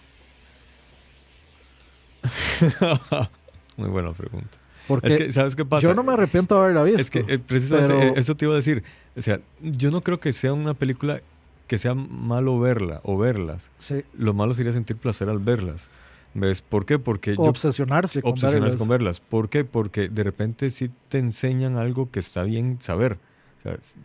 Muy 3.76 3.88
buena 3.88 4.12
pregunta. 4.12 4.58
Porque 4.88 5.08
Es 5.08 5.16
que, 5.16 5.32
¿sabes 5.32 5.54
qué 5.56 5.64
pasa? 5.64 5.86
yo 5.88 5.94
no 5.94 6.02
me 6.02 6.12
arrepiento 6.12 6.54
de 6.56 6.60
haberla 6.62 6.82
visto. 6.82 7.00
Es 7.00 7.10
que 7.10 7.20
eh, 7.20 7.38
precisamente 7.38 7.94
pero- 7.94 8.14
eh, 8.14 8.20
eso 8.20 8.36
te 8.36 8.44
iba 8.44 8.52
a 8.54 8.56
decir. 8.56 8.82
O 9.16 9.22
sea, 9.22 9.40
yo 9.60 9.90
no 9.90 10.02
creo 10.02 10.18
que 10.20 10.32
sea 10.32 10.52
una 10.52 10.74
película 10.74 11.20
que 11.68 11.78
sea 11.78 11.94
malo 11.94 12.58
verla 12.58 13.00
o 13.04 13.16
verlas. 13.16 13.70
sí, 13.78 14.02
Lo 14.18 14.34
malo 14.34 14.52
sería 14.54 14.72
sentir 14.72 14.96
placer 14.96 15.28
al 15.28 15.38
verlas. 15.38 15.88
¿Ves? 16.34 16.62
¿Por 16.62 16.86
qué? 16.86 16.98
Porque 16.98 17.32
o 17.32 17.34
yo 17.36 17.42
obsesionarse 17.42 18.22
con 18.22 18.32
obsesionarse 18.32 18.76
con 18.78 18.88
verlas. 18.88 19.20
¿Por 19.20 19.48
qué? 19.50 19.64
Porque 19.64 20.08
de 20.08 20.24
repente 20.24 20.70
sí 20.70 20.90
te 21.08 21.18
enseñan 21.18 21.76
algo 21.76 22.10
que 22.10 22.18
está 22.20 22.42
bien 22.42 22.78
saber. 22.80 23.18
O 23.58 23.62
sea, 23.62 23.72
es- 23.74 23.96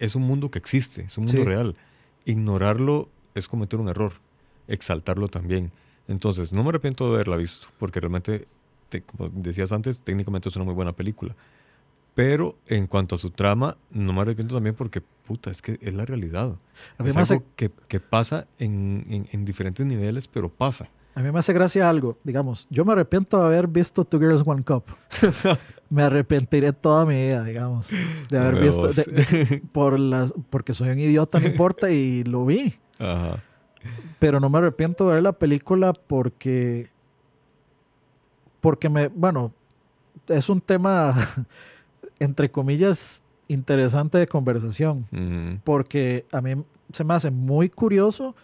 es 0.00 0.14
un 0.16 0.22
mundo 0.22 0.50
que 0.50 0.58
existe, 0.58 1.02
es 1.02 1.16
un 1.16 1.24
mundo 1.24 1.40
Sí. 1.42 1.44
real. 1.46 1.76
Ignorarlo 2.24 3.08
es 3.34 3.46
cometer 3.48 3.78
un 3.80 3.88
error, 3.88 4.14
exaltarlo 4.68 5.28
también. 5.28 5.70
Entonces, 6.08 6.52
no 6.52 6.62
me 6.62 6.68
arrepiento 6.70 7.08
de 7.08 7.14
haberla 7.14 7.36
visto, 7.36 7.68
porque 7.78 8.00
realmente, 8.00 8.46
te- 8.88 9.02
como 9.02 9.28
decías 9.30 9.72
antes, 9.72 10.02
técnicamente 10.02 10.48
es 10.48 10.56
una 10.56 10.64
muy 10.64 10.74
buena 10.74 10.92
película. 10.92 11.34
Pero 12.14 12.56
en 12.68 12.86
cuanto 12.86 13.16
a 13.16 13.18
su 13.18 13.30
trama, 13.30 13.76
no 13.90 14.12
me 14.12 14.20
arrepiento 14.20 14.54
también 14.54 14.76
porque, 14.76 15.00
puta, 15.00 15.50
es 15.50 15.60
que 15.62 15.78
es 15.80 15.92
la 15.94 16.04
realidad. 16.04 16.56
A 16.98 17.02
mí 17.02 17.08
es 17.08 17.16
me 17.16 17.22
hace- 17.22 17.34
algo 17.34 17.46
que, 17.56 17.70
que 17.88 17.98
pasa 18.00 18.46
en, 18.58 19.04
en- 19.08 19.26
en 19.32 19.44
diferentes 19.44 19.84
niveles, 19.84 20.28
pero 20.28 20.48
pasa. 20.48 20.88
A 21.16 21.22
mí 21.22 21.30
me 21.30 21.38
hace 21.38 21.52
gracia 21.52 21.88
algo, 21.88 22.18
digamos, 22.24 22.66
yo 22.70 22.84
me 22.84 22.92
arrepiento 22.92 23.38
de 23.40 23.46
haber 23.46 23.68
visto 23.68 24.04
Two 24.04 24.18
Girls 24.20 24.42
One 24.44 24.62
Cup. 24.64 24.84
me 25.90 26.02
arrepentiré 26.02 26.72
toda 26.72 27.04
mi 27.06 27.14
vida, 27.14 27.44
digamos, 27.44 27.88
de 28.28 28.38
haber 28.38 28.60
visto, 28.60 28.88
de- 28.88 29.04
de- 29.04 29.62
por 29.72 29.98
las, 29.98 30.34
porque 30.50 30.72
soy 30.74 30.88
un 30.90 30.98
idiota, 30.98 31.38
no 31.40 31.46
importa, 31.46 31.90
y 31.90 32.24
lo 32.24 32.44
vi. 32.44 32.74
Ajá. 32.98 33.42
Pero 34.18 34.40
no 34.40 34.48
me 34.48 34.58
arrepiento 34.58 35.08
de 35.08 35.14
ver 35.14 35.22
la 35.22 35.32
película 35.32 35.92
porque, 35.92 36.88
porque 38.60 38.88
me, 38.88 39.08
bueno, 39.08 39.52
es 40.28 40.48
un 40.48 40.60
tema, 40.60 41.14
entre 42.18 42.50
comillas, 42.50 43.22
interesante 43.48 44.18
de 44.18 44.26
conversación. 44.26 45.60
Porque 45.64 46.26
a 46.32 46.40
mí 46.40 46.54
se 46.92 47.04
me 47.04 47.14
hace 47.14 47.30
muy 47.30 47.68
curioso 47.68 48.34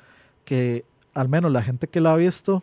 que 0.45 0.85
al 1.15 1.29
menos 1.29 1.53
la 1.53 1.63
gente 1.63 1.89
que 1.89 2.01
la 2.01 2.13
ha 2.13 2.17
visto 2.17 2.63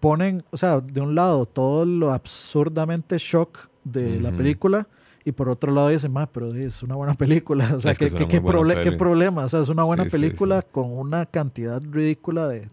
ponen, 0.00 0.44
o 0.50 0.56
sea, 0.56 0.80
de 0.80 1.00
un 1.00 1.14
lado 1.14 1.46
todo 1.46 1.84
lo 1.84 2.12
absurdamente 2.12 3.18
shock 3.18 3.68
de 3.84 4.20
la 4.20 4.32
película 4.32 4.88
y 5.26 5.32
por 5.32 5.48
otro 5.50 5.72
lado 5.72 5.88
dicen, 5.88 6.12
"Ma, 6.12 6.24
pero 6.26 6.54
es 6.54 6.82
una 6.82 6.94
buena 6.94 7.12
película, 7.14 7.68
o 7.76 7.80
sea, 7.80 7.90
Es 7.90 7.98
que 7.98 8.06
¿qué, 8.10 8.26
qué- 8.28 8.40
muy 8.40 8.74
qué 8.82 8.92
problema? 8.92 9.44
O 9.44 9.48
sea, 9.48 9.60
es 9.60 9.68
una 9.68 9.82
buena 9.82 10.04
Sí, 10.04 10.10
sí, 10.10 10.16
película 10.16 10.62
sí. 10.62 10.68
con 10.72 10.90
una 10.92 11.26
cantidad 11.26 11.82
ridícula 11.82 12.48
de... 12.48 12.70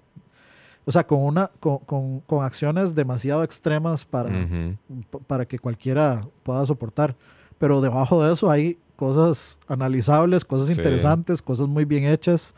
O 0.86 0.92
sea, 0.92 1.08
con, 1.08 1.20
una, 1.22 1.50
con, 1.60 1.80
con- 1.80 2.20
con 2.22 2.44
acciones 2.46 2.94
demasiado 2.94 3.44
extremas 3.44 4.06
para, 4.06 4.30
Ujú. 4.30 4.76
p- 5.12 5.18
para 5.28 5.46
que 5.46 5.58
cualquiera 5.58 6.28
pueda 6.44 6.66
soportar. 6.66 7.16
Pero 7.58 7.82
debajo 7.82 8.24
de 8.24 8.34
eso 8.34 8.52
hay 8.52 8.78
cosas 8.98 9.58
analizables, 9.68 10.46
cosas 10.46 10.68
Sí. 10.68 10.74
interesantes, 10.74 11.42
cosas 11.42 11.68
muy 11.68 11.86
bien 11.86 12.04
hechas. 12.06 12.54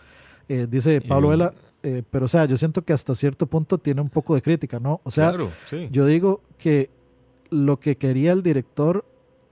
Eh, 0.49 0.67
dice 0.69 1.01
Pablo 1.01 1.29
Vela, 1.29 1.53
eh, 1.83 2.03
pero 2.11 2.25
o 2.25 2.27
sea, 2.27 2.45
yo 2.45 2.57
siento 2.57 2.81
que 2.83 2.93
hasta 2.93 3.15
cierto 3.15 3.45
punto 3.45 3.77
tiene 3.77 4.01
un 4.01 4.09
poco 4.09 4.35
de 4.35 4.41
crítica, 4.41 4.79
¿no? 4.79 4.99
O 5.03 5.11
sea, 5.11 5.29
claro, 5.29 5.51
sí. 5.67 5.87
yo 5.91 6.05
digo 6.05 6.41
que 6.57 6.89
lo 7.51 7.79
que 7.79 7.95
quería 7.95 8.31
el 8.33 8.41
director 8.43 9.05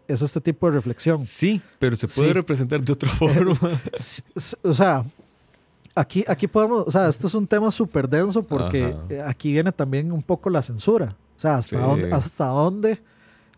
es 0.07 0.21
este 0.21 0.41
tipo 0.41 0.67
de 0.69 0.75
reflexión. 0.75 1.19
Sí, 1.19 1.61
pero 1.79 1.95
se 1.95 2.07
puede 2.07 2.29
Sí. 2.29 2.33
representar 2.33 2.81
de 2.81 2.91
otra 2.93 3.09
forma. 3.09 3.57
S- 3.93 4.23
s- 4.35 4.57
o 4.63 4.73
sea, 4.73 5.03
aquí, 5.95 6.23
aquí 6.27 6.47
podemos, 6.47 6.85
o 6.87 6.91
sea, 6.91 7.07
esto 7.07 7.27
es 7.27 7.33
un 7.35 7.47
tema 7.47 7.71
súper 7.71 8.07
denso 8.09 8.43
porque 8.43 8.85
Ajá. 8.85 9.03
eh, 9.09 9.21
aquí 9.25 9.51
viene 9.51 9.71
también 9.71 10.11
un 10.11 10.21
poco 10.23 10.49
la 10.49 10.61
censura. 10.61 11.15
O 11.37 11.39
sea, 11.39 11.55
hasta, 11.55 11.77
Sí. 11.77 11.81
dónde, 11.81 12.13
hasta 12.13 12.45
dónde, 12.47 13.01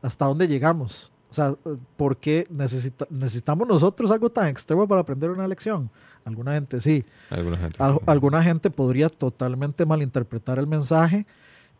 hasta 0.02 0.26
dónde 0.26 0.48
llegamos. 0.48 1.12
O 1.30 1.34
sea, 1.36 1.50
eh, 1.66 1.76
¿por 1.98 2.18
qué 2.18 2.48
necesita- 2.50 3.08
necesitamos 3.10 3.68
nosotros 3.68 4.10
algo 4.12 4.30
tan 4.30 4.48
extremo 4.48 4.88
para 4.88 5.02
aprender 5.02 5.30
una 5.30 5.48
lección? 5.48 5.90
Alguna 6.24 6.54
gente 6.54 6.80
sí. 6.80 7.04
Alguna 7.30 7.58
gente. 7.58 7.84
Al- 7.84 7.96
sí. 7.96 8.00
alguna 8.08 8.42
gente 8.42 8.70
podría 8.72 9.10
totalmente 9.10 9.86
malinterpretar 9.86 10.58
el 10.60 10.66
mensaje 10.68 11.26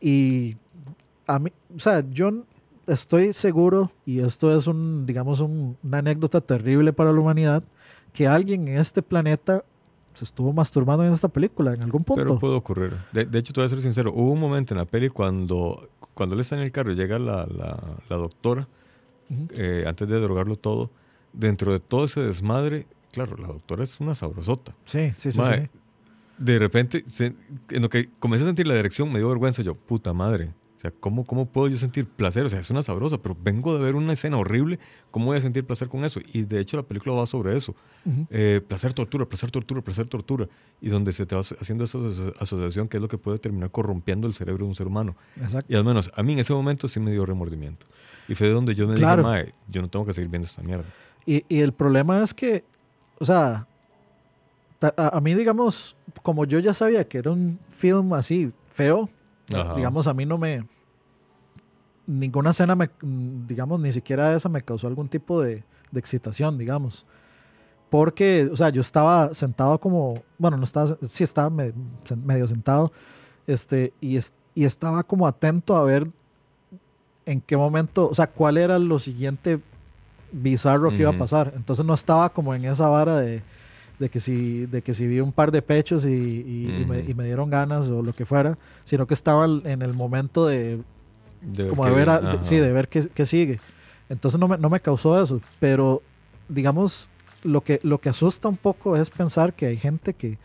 y 0.02 0.58
a 1.26 1.40
mí, 1.40 1.52
o 1.76 1.80
sea, 1.80 2.04
yo 2.12 2.44
estoy 2.88 3.34
seguro, 3.34 3.92
y 4.06 4.20
esto 4.20 4.56
es 4.56 4.68
un, 4.68 5.06
digamos, 5.06 5.40
un- 5.42 5.78
una 5.84 6.00
anécdota 6.00 6.42
terrible 6.42 6.94
para 6.94 7.12
la 7.12 7.20
humanidad, 7.20 7.64
que 8.14 8.28
alguien 8.28 8.68
en 8.68 8.78
este 8.78 9.02
planeta 9.02 9.64
se 10.14 10.24
estuvo 10.24 10.54
masturbando 10.54 11.06
en 11.06 11.12
esta 11.12 11.28
película 11.28 11.74
en 11.74 11.82
algún 11.82 12.04
punto. 12.06 12.24
Pero 12.24 12.40
puede 12.40 12.56
ocurrir. 12.56 12.94
De, 13.12 13.26
de 13.26 13.40
hecho, 13.40 13.52
te 13.52 13.60
voy 13.60 13.66
a 13.66 13.70
ser 13.70 13.82
sincero. 13.82 14.14
Hubo 14.14 14.32
un 14.32 14.40
momento 14.40 14.74
en 14.74 14.78
la 14.78 14.86
peli 14.86 15.10
cuando, 15.10 15.90
cuando 16.14 16.36
él 16.36 16.42
está 16.42 16.56
en 16.56 16.62
el 16.62 16.72
carro 16.72 16.92
y 16.94 16.96
llega 16.96 17.20
la, 17.20 17.46
la, 17.46 17.78
la 18.08 18.16
doctora, 18.16 18.68
eh, 19.50 19.84
antes 19.88 20.08
de 20.08 20.20
drogarlo 20.22 20.56
todo, 20.56 20.90
dentro 21.34 21.74
de 21.74 21.80
todo 21.82 22.06
ese 22.06 22.22
desmadre, 22.22 22.88
claro, 23.12 23.36
la 23.38 23.48
doctora 23.48 23.84
es 23.84 24.00
una 24.00 24.16
sabrosota. 24.16 24.74
Sí, 24.86 25.12
sí, 25.18 25.32
sí. 25.34 25.42
Sí. 25.42 25.68
De 26.38 26.60
repente, 26.60 27.04
se- 27.08 27.34
en 27.72 27.82
lo 27.82 27.90
que 27.90 28.10
comencé 28.20 28.44
a 28.46 28.48
sentir 28.48 28.68
la 28.68 28.76
dirección, 28.76 29.12
me 29.12 29.20
dio 29.20 29.28
vergüenza. 29.30 29.62
Yo, 29.64 29.76
puta 29.76 30.14
madre. 30.14 30.54
Sea, 30.90 30.94
¿cómo, 31.00 31.26
¿cómo 31.26 31.46
puedo 31.48 31.68
yo 31.68 31.78
sentir 31.78 32.06
placer? 32.08 32.46
O 32.46 32.50
sea, 32.50 32.60
es 32.60 32.70
una 32.70 32.84
sabrosa, 32.84 33.18
pero 33.18 33.36
vengo 33.42 33.76
de 33.78 33.84
ver 33.84 33.96
una 33.96 34.14
escena 34.14 34.38
horrible. 34.38 34.80
¿Cómo 35.10 35.26
voy 35.28 35.38
a 35.38 35.42
sentir 35.42 35.66
placer 35.66 35.88
con 35.90 36.06
eso? 36.06 36.20
Y 36.34 36.44
de 36.44 36.60
hecho, 36.60 36.78
la 36.78 36.84
película 36.84 37.16
va 37.16 37.26
sobre 37.26 37.56
eso. 37.58 37.76
Ujú. 38.06 38.28
Eh, 38.30 38.62
placer, 38.68 38.94
tortura, 38.94 39.26
placer, 39.26 39.50
tortura, 39.50 39.82
placer, 39.82 40.08
tortura. 40.08 40.48
Y 40.82 40.90
donde 40.90 41.12
se 41.12 41.26
te 41.26 41.34
va 41.34 41.42
haciendo 41.42 41.86
esa 41.86 41.98
aso- 41.98 42.34
asociación 42.40 42.88
que 42.88 42.98
es 42.98 43.02
lo 43.02 43.08
que 43.08 43.18
puede 43.18 43.40
terminar 43.40 43.72
corrompiendo 43.72 44.28
el 44.28 44.34
cerebro 44.34 44.66
de 44.66 44.70
un 44.70 44.76
ser 44.76 44.86
humano. 44.88 45.16
Exacto. 45.42 45.74
Y 45.74 45.76
al 45.76 45.84
menos 45.86 46.12
a 46.16 46.22
mí 46.24 46.34
en 46.34 46.40
ese 46.40 46.54
momento 46.54 46.88
sí 46.88 47.00
me 47.00 47.12
dio 47.12 47.26
remordimiento. 47.26 47.88
Y 48.28 48.36
fue 48.36 48.50
donde 48.50 48.76
yo 48.76 48.88
me 48.88 48.96
Claro. 48.96 49.24
dije, 49.24 49.32
mae, 49.46 49.54
yo 49.68 49.82
no 49.82 49.88
tengo 49.90 50.06
que 50.06 50.14
seguir 50.14 50.30
viendo 50.30 50.46
esta 50.46 50.62
mierda. 50.62 50.86
Y, 51.26 51.44
y 51.50 51.62
el 51.62 51.74
problema 51.74 52.22
es 52.22 52.34
que, 52.34 52.64
o 53.20 53.26
sea, 53.26 53.66
a, 54.82 55.18
a 55.18 55.22
mí, 55.22 55.34
digamos, 55.34 55.96
como 56.22 56.46
yo 56.46 56.60
ya 56.60 56.74
sabía 56.74 57.08
que 57.08 57.18
era 57.18 57.32
un 57.32 57.58
film 57.70 58.14
así 58.14 58.52
feo, 58.70 59.10
Ajá. 59.54 59.76
digamos, 59.76 60.06
a 60.08 60.14
mí 60.14 60.26
no 60.26 60.38
me. 60.38 60.64
Ninguna 62.08 62.52
escena, 62.52 62.76
me, 62.76 62.90
mm, 63.02 63.48
digamos, 63.48 63.80
ni 63.80 63.92
siquiera 63.92 64.34
esa 64.36 64.48
me 64.50 64.62
causó 64.62 64.88
algún 64.88 65.08
tipo 65.10 65.42
de, 65.42 65.64
de 65.92 66.00
excitación, 66.00 66.58
digamos. 66.58 67.06
Porque, 67.90 68.50
o 68.52 68.58
sea, 68.58 68.70
yo 68.70 68.82
estaba 68.82 69.34
sentado 69.34 69.80
como. 69.80 70.22
Bueno, 70.38 70.58
no 70.58 70.64
estaba. 70.64 70.98
Sí, 71.08 71.24
estaba 71.24 71.50
me- 71.50 71.74
medio 72.26 72.48
sentado. 72.48 72.92
Este, 73.48 73.94
y, 74.02 74.18
es- 74.18 74.34
y 74.54 74.66
estaba 74.66 75.04
como 75.04 75.28
atento 75.28 75.76
a 75.76 75.84
ver 75.84 76.08
en 77.26 77.42
qué 77.42 77.56
momento. 77.58 78.10
O 78.10 78.14
sea, 78.14 78.28
cuál 78.28 78.58
era 78.58 78.78
lo 78.80 79.00
siguiente 79.00 79.60
bizarro 80.32 80.90
que 80.90 80.98
iba 80.98 81.12
a 81.12 81.18
pasar. 81.18 81.54
Entonces 81.56 81.86
no 81.86 81.94
estaba 81.94 82.30
como 82.30 82.54
en 82.54 82.66
esa 82.66 82.90
vara 82.90 83.18
de, 83.20 83.42
de 84.00 84.10
que 84.10 84.20
si 84.20 84.66
de 84.66 84.82
que 84.82 84.94
si 84.94 85.08
vi 85.08 85.22
un 85.22 85.32
par 85.32 85.52
de 85.52 85.62
pechos 85.62 86.06
y, 86.06 86.10
y- 86.10 86.82
y 86.82 86.86
me, 86.86 87.00
Ujú. 87.00 87.10
y 87.12 87.14
me 87.14 87.24
dieron 87.24 87.50
ganas 87.50 87.90
o 87.90 88.02
lo 88.02 88.14
que 88.14 88.26
fuera, 88.26 88.58
sino 88.84 89.08
que 89.08 89.14
estaba 89.14 89.46
en 89.46 89.82
el 89.82 89.94
momento 89.94 90.46
de 90.46 90.82
De 91.46 91.68
como 91.70 91.86
de 91.86 91.92
ver 91.92 92.10
a- 92.10 92.20
de- 92.20 92.44
sí, 92.44 92.58
de 92.58 92.72
ver 92.72 92.88
qué, 92.88 93.08
qué 93.14 93.26
sigue. 93.26 93.60
Entonces 94.10 94.40
no 94.40 94.48
me, 94.48 94.58
no 94.58 94.70
me 94.70 94.80
causó 94.80 95.22
eso, 95.22 95.42
pero 95.60 96.02
digamos 96.50 97.10
lo 97.44 97.62
que 97.62 97.80
lo 97.84 98.00
que 98.00 98.10
asusta 98.10 98.48
un 98.48 98.58
poco 98.58 98.96
es 98.98 99.10
pensar 99.10 99.54
que 99.54 99.68
hay 99.68 99.78
gente 99.78 100.14
que 100.14 100.38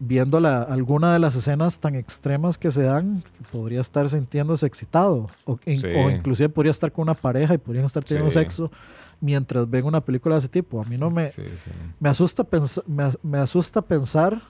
viendo 0.00 0.40
la, 0.40 0.62
alguna 0.62 1.12
de 1.12 1.18
las 1.18 1.34
escenas 1.36 1.78
tan 1.80 1.94
extremas 1.94 2.58
que 2.58 2.70
se 2.70 2.82
dan, 2.82 3.22
podría 3.52 3.80
estar 3.80 4.08
sintiéndose 4.10 4.66
excitado 4.66 5.28
o, 5.44 5.58
in- 5.66 5.80
Sí. 5.80 5.86
o 5.86 6.10
inclusive 6.10 6.48
podría 6.48 6.72
estar 6.72 6.90
con 6.92 7.02
una 7.04 7.14
pareja 7.14 7.54
y 7.54 7.58
podrían 7.58 7.84
estar 7.86 8.02
teniendo 8.04 8.30
Sí. 8.30 8.38
sexo 8.40 8.70
mientras 9.20 9.70
ven 9.70 9.84
una 9.86 10.00
película 10.02 10.34
de 10.34 10.40
ese 10.40 10.48
tipo. 10.48 10.82
A 10.82 10.84
mí 10.84 10.98
no 10.98 11.10
me, 11.10 11.30
Sí, 11.30 11.42
me 12.00 12.08
asusta 12.08 12.46
me, 12.86 13.04
me 13.22 13.38
asusta 13.38 13.80
pensar, 13.82 14.42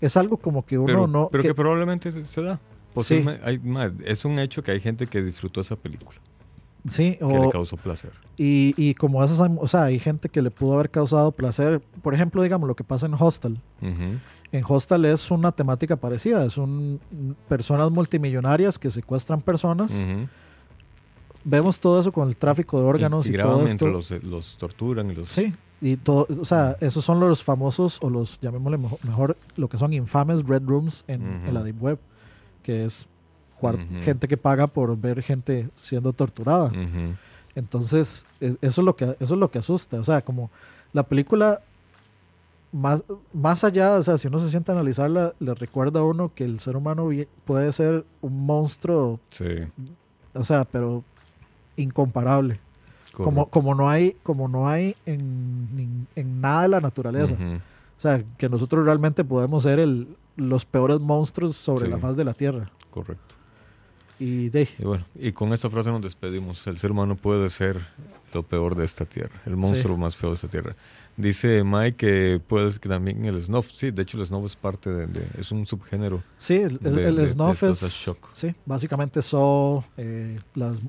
es 0.00 0.16
algo 0.16 0.36
como 0.36 0.64
que 0.64 0.76
uno 0.78 0.86
Pero, 0.86 1.06
no... 1.06 1.28
pero 1.32 1.42
que, 1.42 1.48
que- 1.48 1.54
probablemente 1.54 2.12
se, 2.12 2.24
se 2.24 2.40
da. 2.92 2.94
Posiblemente- 2.94 3.42
hay- 3.44 3.92
es 4.06 4.24
un 4.24 4.38
hecho 4.38 4.62
que 4.62 4.70
hay 4.72 4.80
gente 4.80 5.06
que 5.06 5.22
disfrutó 5.22 5.60
esa 5.60 5.76
película, 5.76 6.18
sí, 6.90 7.16
que 7.18 7.38
le 7.38 7.50
causó 7.50 7.76
placer. 7.76 8.10
y, 8.36 8.74
y 8.76 8.94
como 8.94 9.22
esas, 9.24 9.40
o 9.40 9.68
sea, 9.68 9.84
hay 9.84 9.98
gente 9.98 10.28
que 10.28 10.42
le 10.42 10.50
pudo 10.50 10.74
haber 10.74 10.90
causado 10.90 11.32
placer. 11.32 11.80
Por 12.02 12.14
ejemplo, 12.14 12.42
digamos, 12.42 12.66
lo 12.68 12.74
que 12.76 12.84
pasa 12.84 13.06
en 13.06 13.14
Hostel. 13.18 13.58
En 14.52 14.64
Hostel 14.68 15.04
es 15.06 15.30
una 15.30 15.50
temática 15.52 15.96
parecida, 15.96 16.44
es 16.44 16.58
un 16.58 17.00
personas 17.48 17.90
multimillonarias 17.90 18.78
que 18.78 18.90
secuestran 18.90 19.40
personas. 19.40 19.92
Vemos 21.44 21.80
todo 21.80 21.98
eso 21.98 22.12
con 22.12 22.28
el 22.28 22.36
tráfico 22.36 22.78
de 22.78 22.84
órganos 22.86 23.26
y, 23.26 23.32
y, 23.32 23.34
y 23.34 23.38
todo 23.38 23.64
esto. 23.66 23.88
los, 23.88 24.10
los 24.22 24.56
torturan 24.58 25.10
y 25.10 25.14
los... 25.14 25.28
Sí, 25.28 25.52
y 25.80 25.96
todo, 25.96 26.28
o 26.40 26.44
sea, 26.44 26.76
esos 26.80 27.04
son 27.04 27.18
los 27.18 27.42
famosos 27.42 27.98
o 28.00 28.08
los, 28.10 28.38
llamémosle 28.40 28.78
mejo- 28.78 28.98
mejor, 29.02 29.36
lo 29.56 29.68
que 29.68 29.76
son 29.76 29.92
infames 29.92 30.46
red 30.46 30.62
rooms 30.64 31.02
en, 31.08 31.22
Ujú. 31.22 31.48
en 31.48 31.54
la 31.54 31.64
deep 31.64 31.82
web, 31.82 31.98
que 32.62 32.84
es 32.84 33.08
gente 34.04 34.26
que 34.26 34.36
paga 34.36 34.66
por 34.66 34.96
ver 34.96 35.22
gente 35.22 35.68
siendo 35.76 36.12
torturada. 36.12 36.72
Entonces, 37.54 38.26
e- 38.40 38.56
eso 38.60 38.80
es 38.80 38.84
lo 38.84 38.96
que 38.96 39.04
eso 39.20 39.34
es 39.34 39.40
lo 39.40 39.50
que 39.50 39.58
asusta, 39.58 39.98
o 40.00 40.04
sea, 40.04 40.22
como 40.22 40.50
la 40.92 41.02
película 41.02 41.60
más, 42.72 43.04
más 43.34 43.62
allá, 43.64 43.96
o 43.96 44.02
sea, 44.02 44.16
si 44.16 44.28
uno 44.28 44.38
se 44.38 44.48
siente 44.50 44.72
a 44.72 44.74
analizarla, 44.74 45.34
le 45.38 45.54
recuerda 45.54 46.00
a 46.00 46.04
uno 46.04 46.32
que 46.34 46.44
el 46.44 46.58
ser 46.60 46.76
humano 46.76 47.10
puede 47.44 47.70
ser 47.72 48.04
un 48.22 48.46
monstruo, 48.46 49.20
Sí. 49.30 49.44
o 50.34 50.42
sea, 50.44 50.64
pero 50.64 51.04
incomparable. 51.76 52.58
Como, 53.12 53.24
correcto. 53.44 53.50
como 53.50 53.74
no 53.74 53.90
hay, 53.90 54.16
como 54.22 54.48
no 54.48 54.68
hay 54.70 54.96
en, 55.04 56.06
en 56.16 56.40
nada 56.40 56.62
de 56.62 56.68
la 56.68 56.80
naturaleza. 56.80 57.34
O 57.98 58.00
sea, 58.00 58.24
que 58.38 58.48
nosotros 58.48 58.84
realmente 58.86 59.22
podemos 59.22 59.62
ser 59.64 59.78
el, 59.78 60.08
los 60.36 60.64
peores 60.64 61.00
monstruos 61.00 61.56
sobre 61.56 61.86
Sí. 61.86 61.90
la 61.90 61.98
faz 61.98 62.16
de 62.16 62.24
la 62.24 62.34
Tierra. 62.34 62.70
Correcto. 62.90 63.34
Y 64.18 64.50
de, 64.50 64.68
Y 64.78 64.84
bueno, 64.84 65.04
y 65.16 65.32
con 65.32 65.52
esta 65.52 65.68
frase 65.68 65.90
nos 65.90 66.02
despedimos. 66.02 66.64
El 66.68 66.78
ser 66.78 66.92
humano 66.92 67.16
puede 67.16 67.50
ser 67.50 67.76
lo 68.32 68.42
peor 68.44 68.76
de 68.76 68.84
esta 68.84 69.04
tierra, 69.04 69.40
el 69.46 69.56
monstruo 69.56 69.96
más 69.96 70.16
feo 70.16 70.30
de 70.30 70.34
esta 70.34 70.48
tierra. 70.48 70.76
Dice 71.16 71.62
Mike 71.62 71.96
que 71.96 72.40
puedes 72.46 72.78
que 72.78 72.88
también 72.88 73.24
el 73.26 73.40
snuff, 73.40 73.70
sí, 73.70 73.90
de 73.90 74.00
hecho 74.02 74.18
el 74.18 74.24
snuff 74.26 74.46
es 74.46 74.56
parte 74.56 74.88
de, 74.90 75.06
de- 75.06 75.26
es 75.38 75.52
un 75.52 75.66
subgénero. 75.66 76.22
Sí, 76.38 76.54
el, 76.54 76.80
el, 76.82 76.94
de- 76.94 77.08
el 77.08 77.28
snuff 77.28 77.62
es. 77.64 77.80
Shock. 77.82 78.30
Sí, 78.32 78.54
básicamente 78.64 79.20
son 79.20 79.84
eh, 79.98 80.40
las, 80.54 80.80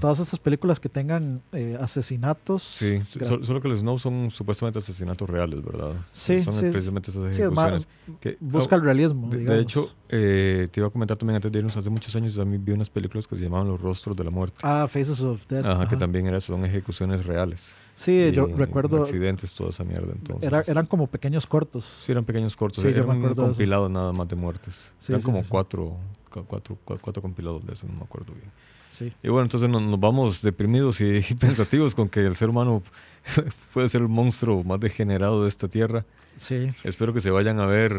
todas 0.00 0.18
estas 0.18 0.40
películas 0.40 0.80
que 0.80 0.88
tengan 0.88 1.40
eh, 1.52 1.78
asesinatos. 1.80 2.62
Sí, 2.64 3.00
solo 3.42 3.60
que 3.60 3.68
los 3.68 3.78
snuff 3.80 4.02
son 4.02 4.30
supuestamente 4.32 4.80
asesinatos 4.80 5.30
reales, 5.30 5.62
¿verdad? 5.64 5.92
Sí, 6.12 6.42
son 6.42 6.54
sí, 6.54 6.66
precisamente 6.70 7.10
esas 7.12 7.36
sí, 7.36 7.42
es 7.42 7.50
más- 7.52 7.68
ejecuciones. 7.68 7.88
que- 8.20 8.36
busca 8.40 8.74
el 8.76 8.82
realismo. 8.82 9.28
De, 9.30 9.38
de 9.38 9.60
hecho, 9.60 9.94
eh, 10.08 10.66
te 10.70 10.80
iba 10.80 10.88
a 10.88 10.90
comentar 10.90 11.16
también 11.16 11.36
antes 11.36 11.52
de 11.52 11.58
irnos, 11.60 11.76
hace 11.76 11.90
muchos 11.90 12.14
años 12.16 12.34
también 12.34 12.64
vi 12.64 12.72
unas 12.72 12.90
películas 12.90 13.26
que 13.28 13.36
se 13.36 13.44
llamaban 13.44 13.68
Los 13.68 13.80
Rostros 13.80 14.16
de 14.16 14.24
la 14.24 14.30
Muerte. 14.30 14.58
Ah, 14.62 14.86
Faces 14.88 15.20
of 15.20 15.46
Death. 15.46 15.64
Ajá, 15.64 15.88
que 15.88 15.96
también 15.96 16.26
era, 16.26 16.40
son 16.40 16.64
ejecuciones 16.64 17.24
reales. 17.24 17.72
Sí, 18.02 18.32
yo 18.32 18.48
Y 18.48 18.54
recuerdo. 18.54 19.02
Accidentes, 19.02 19.52
toda 19.52 19.68
esa 19.70 19.84
mierda. 19.84 20.12
Entonces, 20.14 20.46
Era- 20.46 20.62
eran 20.66 20.86
como 20.86 21.06
pequeños 21.06 21.46
cortos. 21.46 21.84
Sí, 21.84 22.12
eran 22.12 22.24
pequeños 22.24 22.56
cortos. 22.56 22.82
Sí, 22.82 22.90
yo 22.92 23.02
era 23.02 23.06
un 23.06 23.20
de 23.20 23.28
eso. 23.28 23.36
compilado 23.36 23.88
nada 23.90 24.10
más 24.12 24.26
de 24.26 24.36
muertes. 24.36 24.90
Sí, 25.00 25.12
eran 25.12 25.20
sí, 25.20 25.26
como. 25.26 25.42
Cuatro, 25.46 25.98
cu- 26.30 26.44
cuatro, 26.46 26.78
cu- 26.82 26.98
cuatro 26.98 27.20
compilados 27.20 27.66
de 27.66 27.74
eso, 27.74 27.86
no 27.86 27.92
me 27.94 28.02
acuerdo 28.04 28.32
bien. 28.32 28.50
Sí. 28.98 29.12
Y 29.22 29.28
bueno, 29.28 29.42
entonces 29.44 29.68
nos, 29.68 29.82
nos 29.82 30.00
vamos 30.00 30.40
deprimidos 30.40 31.00
y, 31.02 31.18
y 31.18 31.22
pensativos 31.38 31.94
con 31.94 32.08
que 32.08 32.20
el 32.20 32.36
ser 32.36 32.48
humano 32.48 32.82
puede 33.74 33.88
ser 33.90 34.00
el 34.00 34.08
monstruo 34.08 34.64
más 34.64 34.80
degenerado 34.80 35.42
de 35.42 35.48
esta 35.50 35.68
tierra. 35.68 36.06
Sí. 36.38 36.72
Espero 36.84 37.12
que 37.12 37.20
se 37.20 37.30
vayan 37.30 37.60
a 37.60 37.66
ver 37.66 37.98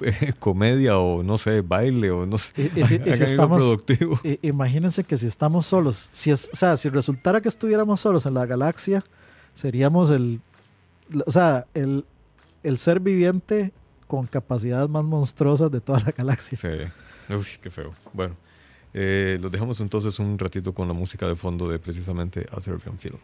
eh, 0.00 0.32
comedia 0.38 0.98
o 0.98 1.22
no 1.22 1.36
sé, 1.36 1.60
baile 1.60 2.10
o 2.10 2.24
no 2.24 2.38
sé. 2.38 2.52
Y- 2.56 2.80
y 2.80 2.84
si- 2.84 2.94
y 3.04 3.14
si 3.14 3.24
estamos- 3.24 3.58
productivo. 3.58 4.18
Imagínense 4.40 5.04
que 5.04 5.18
si 5.18 5.26
estamos 5.26 5.66
solos, 5.66 6.08
si 6.12 6.30
es, 6.30 6.48
o 6.50 6.56
sea, 6.56 6.78
si 6.78 6.88
resultara 6.88 7.42
que 7.42 7.48
estuviéramos 7.50 8.00
solos 8.00 8.24
en 8.24 8.32
la 8.32 8.46
galaxia, 8.46 9.04
seríamos 9.54 10.10
el, 10.10 10.40
o 11.26 11.32
sea, 11.32 11.66
el, 11.74 12.04
el 12.62 12.78
ser 12.78 13.00
viviente 13.00 13.72
con 14.06 14.26
capacidades 14.26 14.88
más 14.88 15.04
monstruosas 15.04 15.70
de 15.70 15.80
toda 15.80 16.00
la 16.00 16.12
galaxia. 16.12 16.58
Sí. 16.58 17.32
Uy, 17.32 17.46
qué 17.62 17.70
feo. 17.70 17.94
Bueno, 18.12 18.36
eh, 18.92 19.38
los 19.40 19.50
dejamos 19.50 19.80
entonces 19.80 20.18
un 20.18 20.38
ratito 20.38 20.72
con 20.72 20.86
la 20.88 20.94
música 20.94 21.26
de 21.26 21.36
fondo 21.36 21.68
de 21.68 21.78
precisamente 21.78 22.46
A 22.52 22.60
Serbian 22.60 22.98
Film. 22.98 23.18